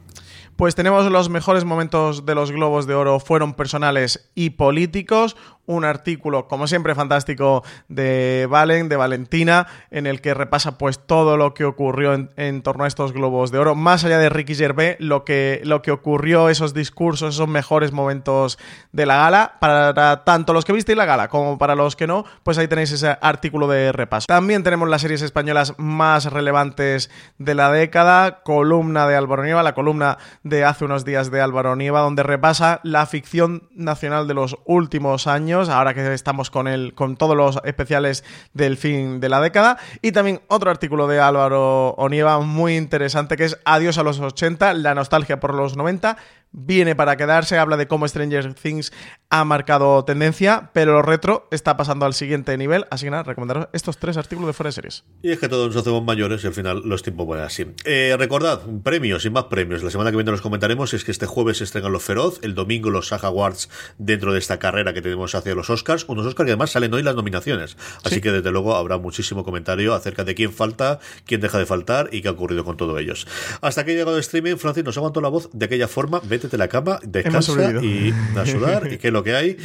Pues 0.61 0.75
tenemos 0.75 1.09
los 1.11 1.27
mejores 1.29 1.65
momentos 1.65 2.23
de 2.23 2.35
los 2.35 2.51
Globos 2.51 2.85
de 2.85 2.93
Oro 2.93 3.19
fueron 3.19 3.55
personales 3.55 4.29
y 4.35 4.51
políticos. 4.51 5.35
Un 5.65 5.85
artículo, 5.85 6.47
como 6.47 6.67
siempre, 6.67 6.93
fantástico 6.93 7.63
de 7.87 8.47
Valen, 8.47 8.87
de 8.87 8.95
Valentina, 8.95 9.65
en 9.89 10.05
el 10.05 10.21
que 10.21 10.35
repasa 10.35 10.77
pues 10.77 10.99
todo 10.99 11.37
lo 11.37 11.55
que 11.55 11.65
ocurrió 11.65 12.13
en, 12.13 12.61
torno 12.61 12.83
a 12.83 12.87
estos 12.87 13.11
Globos 13.13 13.51
de 13.51 13.57
Oro, 13.57 13.73
más 13.73 14.03
allá 14.03 14.19
de 14.19 14.29
Ricky 14.29 14.53
Gervais, 14.53 14.97
lo 14.99 15.23
que, 15.23 15.61
lo 15.63 15.81
que 15.81 15.91
ocurrió, 15.91 16.49
esos 16.49 16.75
discursos, 16.75 17.35
esos 17.35 17.47
mejores 17.47 17.91
momentos 17.91 18.59
de 18.91 19.05
la 19.05 19.17
gala, 19.17 19.53
para 19.59 20.23
tanto 20.25 20.53
los 20.53 20.65
que 20.65 20.73
visteis 20.73 20.97
la 20.97 21.05
gala 21.05 21.27
como 21.27 21.57
para 21.57 21.73
los 21.73 21.95
que 21.95 22.05
no, 22.05 22.25
pues 22.43 22.57
ahí 22.57 22.67
tenéis 22.67 22.91
ese 22.91 23.17
artículo 23.21 23.67
de 23.67 23.91
repaso. 23.91 24.25
También 24.27 24.61
tenemos 24.61 24.89
las 24.89 25.01
series 25.01 25.21
españolas 25.21 25.73
más 25.77 26.25
relevantes 26.25 27.09
de 27.37 27.55
la 27.55 27.71
década, 27.71 28.41
columna 28.43 29.07
de 29.07 29.15
Álvaro 29.15 29.41
la 29.63 29.73
columna 29.73 30.17
de 30.43 30.50
hace 30.65 30.85
unos 30.85 31.05
días 31.05 31.31
de 31.31 31.41
Álvaro 31.41 31.75
Nieva, 31.75 32.01
donde 32.01 32.23
repasa 32.23 32.81
la 32.83 33.05
ficción 33.05 33.69
nacional 33.73 34.27
de 34.27 34.33
los 34.33 34.57
últimos 34.65 35.27
años, 35.27 35.69
ahora 35.69 35.93
que 35.93 36.13
estamos 36.13 36.51
con, 36.51 36.67
el, 36.67 36.93
con 36.93 37.15
todos 37.15 37.35
los 37.35 37.59
especiales 37.63 38.23
del 38.53 38.77
fin 38.77 39.19
de 39.19 39.29
la 39.29 39.41
década, 39.41 39.77
y 40.01 40.11
también 40.11 40.41
otro 40.47 40.69
artículo 40.69 41.07
de 41.07 41.19
Álvaro 41.19 41.91
Onieva 41.91 42.39
muy 42.41 42.75
interesante 42.75 43.37
que 43.37 43.45
es 43.45 43.57
Adiós 43.65 43.97
a 43.97 44.03
los 44.03 44.19
80, 44.19 44.73
la 44.73 44.93
nostalgia 44.93 45.39
por 45.39 45.55
los 45.55 45.77
90, 45.77 46.17
viene 46.51 46.95
para 46.95 47.17
quedarse, 47.17 47.57
habla 47.57 47.77
de 47.77 47.87
cómo 47.87 48.07
Stranger 48.07 48.53
Things 48.53 48.91
ha 49.29 49.45
marcado 49.45 50.03
tendencia, 50.03 50.69
pero 50.73 50.93
lo 50.93 51.01
retro 51.01 51.47
está 51.51 51.77
pasando 51.77 52.05
al 52.05 52.13
siguiente 52.13 52.57
nivel, 52.57 52.85
así 52.91 53.05
que 53.05 53.11
nada, 53.11 53.23
recomendaros 53.23 53.69
estos 53.71 53.97
tres 53.97 54.17
artículos 54.17 54.47
de 54.47 54.53
fuera 54.53 54.71
series. 54.71 55.05
Y 55.21 55.31
es 55.31 55.39
que 55.39 55.47
todos 55.47 55.67
nos 55.73 55.77
hacemos 55.81 56.03
mayores 56.03 56.43
y 56.43 56.47
al 56.47 56.53
final 56.53 56.81
los 56.85 57.03
tiempos 57.03 57.27
van 57.27 57.39
así. 57.39 57.65
Eh, 57.85 58.15
recordad, 58.19 58.61
premios 58.83 59.23
y 59.25 59.29
más 59.29 59.45
premios. 59.45 59.83
La 59.83 59.89
semana 59.89 60.11
que 60.11 60.17
viene 60.17 60.31
los 60.31 60.41
comentaremos 60.41 60.93
es 60.93 61.05
que 61.05 61.11
este 61.11 61.25
jueves 61.25 61.59
se 61.59 61.63
estrenan 61.63 61.91
los 61.93 62.03
Feroz, 62.03 62.39
el 62.43 62.55
domingo 62.55 62.89
los 62.89 63.07
Saga 63.07 63.29
Awards 63.29 63.69
dentro 63.97 64.33
de 64.33 64.39
esta 64.39 64.59
carrera 64.59 64.93
que 64.93 65.01
tenemos 65.01 65.33
hacia 65.35 65.55
los 65.55 65.69
Oscars. 65.69 66.05
Unos 66.09 66.25
Oscars 66.25 66.45
que 66.47 66.51
además 66.51 66.71
salen 66.71 66.93
hoy 66.93 67.03
las 67.03 67.15
nominaciones. 67.15 67.77
Así 68.03 68.15
Sí. 68.15 68.21
que 68.21 68.31
desde 68.31 68.51
luego 68.51 68.75
habrá 68.75 68.97
muchísimo 68.97 69.45
comentario 69.45 69.93
acerca 69.93 70.23
de 70.25 70.35
quién 70.35 70.51
falta, 70.51 70.99
quién 71.25 71.39
deja 71.39 71.57
de 71.57 71.65
faltar 71.65 72.09
y 72.11 72.21
qué 72.21 72.27
ha 72.27 72.31
ocurrido 72.31 72.65
con 72.65 72.75
todos 72.75 72.99
ellos. 72.99 73.25
Hasta 73.61 73.85
que 73.85 73.91
ha 73.91 73.95
llegado 73.95 74.15
el 74.15 74.19
streaming, 74.21 74.57
Francis 74.57 74.83
nos 74.83 74.97
aguantó 74.97 75.21
la 75.21 75.29
voz 75.29 75.49
de 75.53 75.65
aquella 75.65 75.87
forma. 75.87 76.19
Vétete 76.41 76.55
a 76.55 76.57
la 76.57 76.67
cama, 76.67 76.99
descansa 77.03 77.51
y 77.83 78.11
a 78.35 78.45
sudar 78.47 78.91
y 78.91 78.97
qué 78.97 79.09
es 79.09 79.13
lo 79.13 79.23
que 79.23 79.35
hay. 79.35 79.57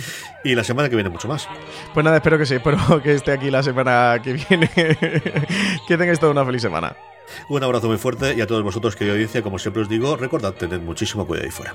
Y 0.45 0.55
la 0.55 0.63
semana 0.63 0.91
que 0.91 0.95
viene 0.95 1.09
mucho 1.09 1.27
más. 1.27 1.49
Pues 1.95 2.05
nada, 2.05 2.19
espero 2.19 2.37
que 2.37 2.45
sí, 2.45 2.57
espero 2.57 2.79
que 3.03 3.15
esté 3.15 3.33
aquí 3.33 3.51
la 3.51 3.63
semana 3.63 4.21
que 4.23 4.35
viene. 4.35 4.69
que 5.89 5.97
tengáis 5.97 6.21
toda 6.21 6.33
una 6.33 6.45
feliz 6.45 6.61
semana. 6.61 6.95
Un 7.49 7.63
abrazo 7.65 7.89
muy 7.89 7.97
fuerte 7.97 8.35
y 8.37 8.43
a 8.43 8.47
todos 8.47 8.63
vosotros, 8.63 8.95
querida 8.95 9.15
audiencia, 9.15 9.41
como 9.41 9.59
siempre 9.59 9.83
os 9.83 9.89
digo, 9.89 10.17
recordad, 10.19 10.53
tened 10.53 10.83
muchísimo 10.83 11.27
cuidado 11.27 11.47
ahí 11.47 11.51
fuera. 11.51 11.75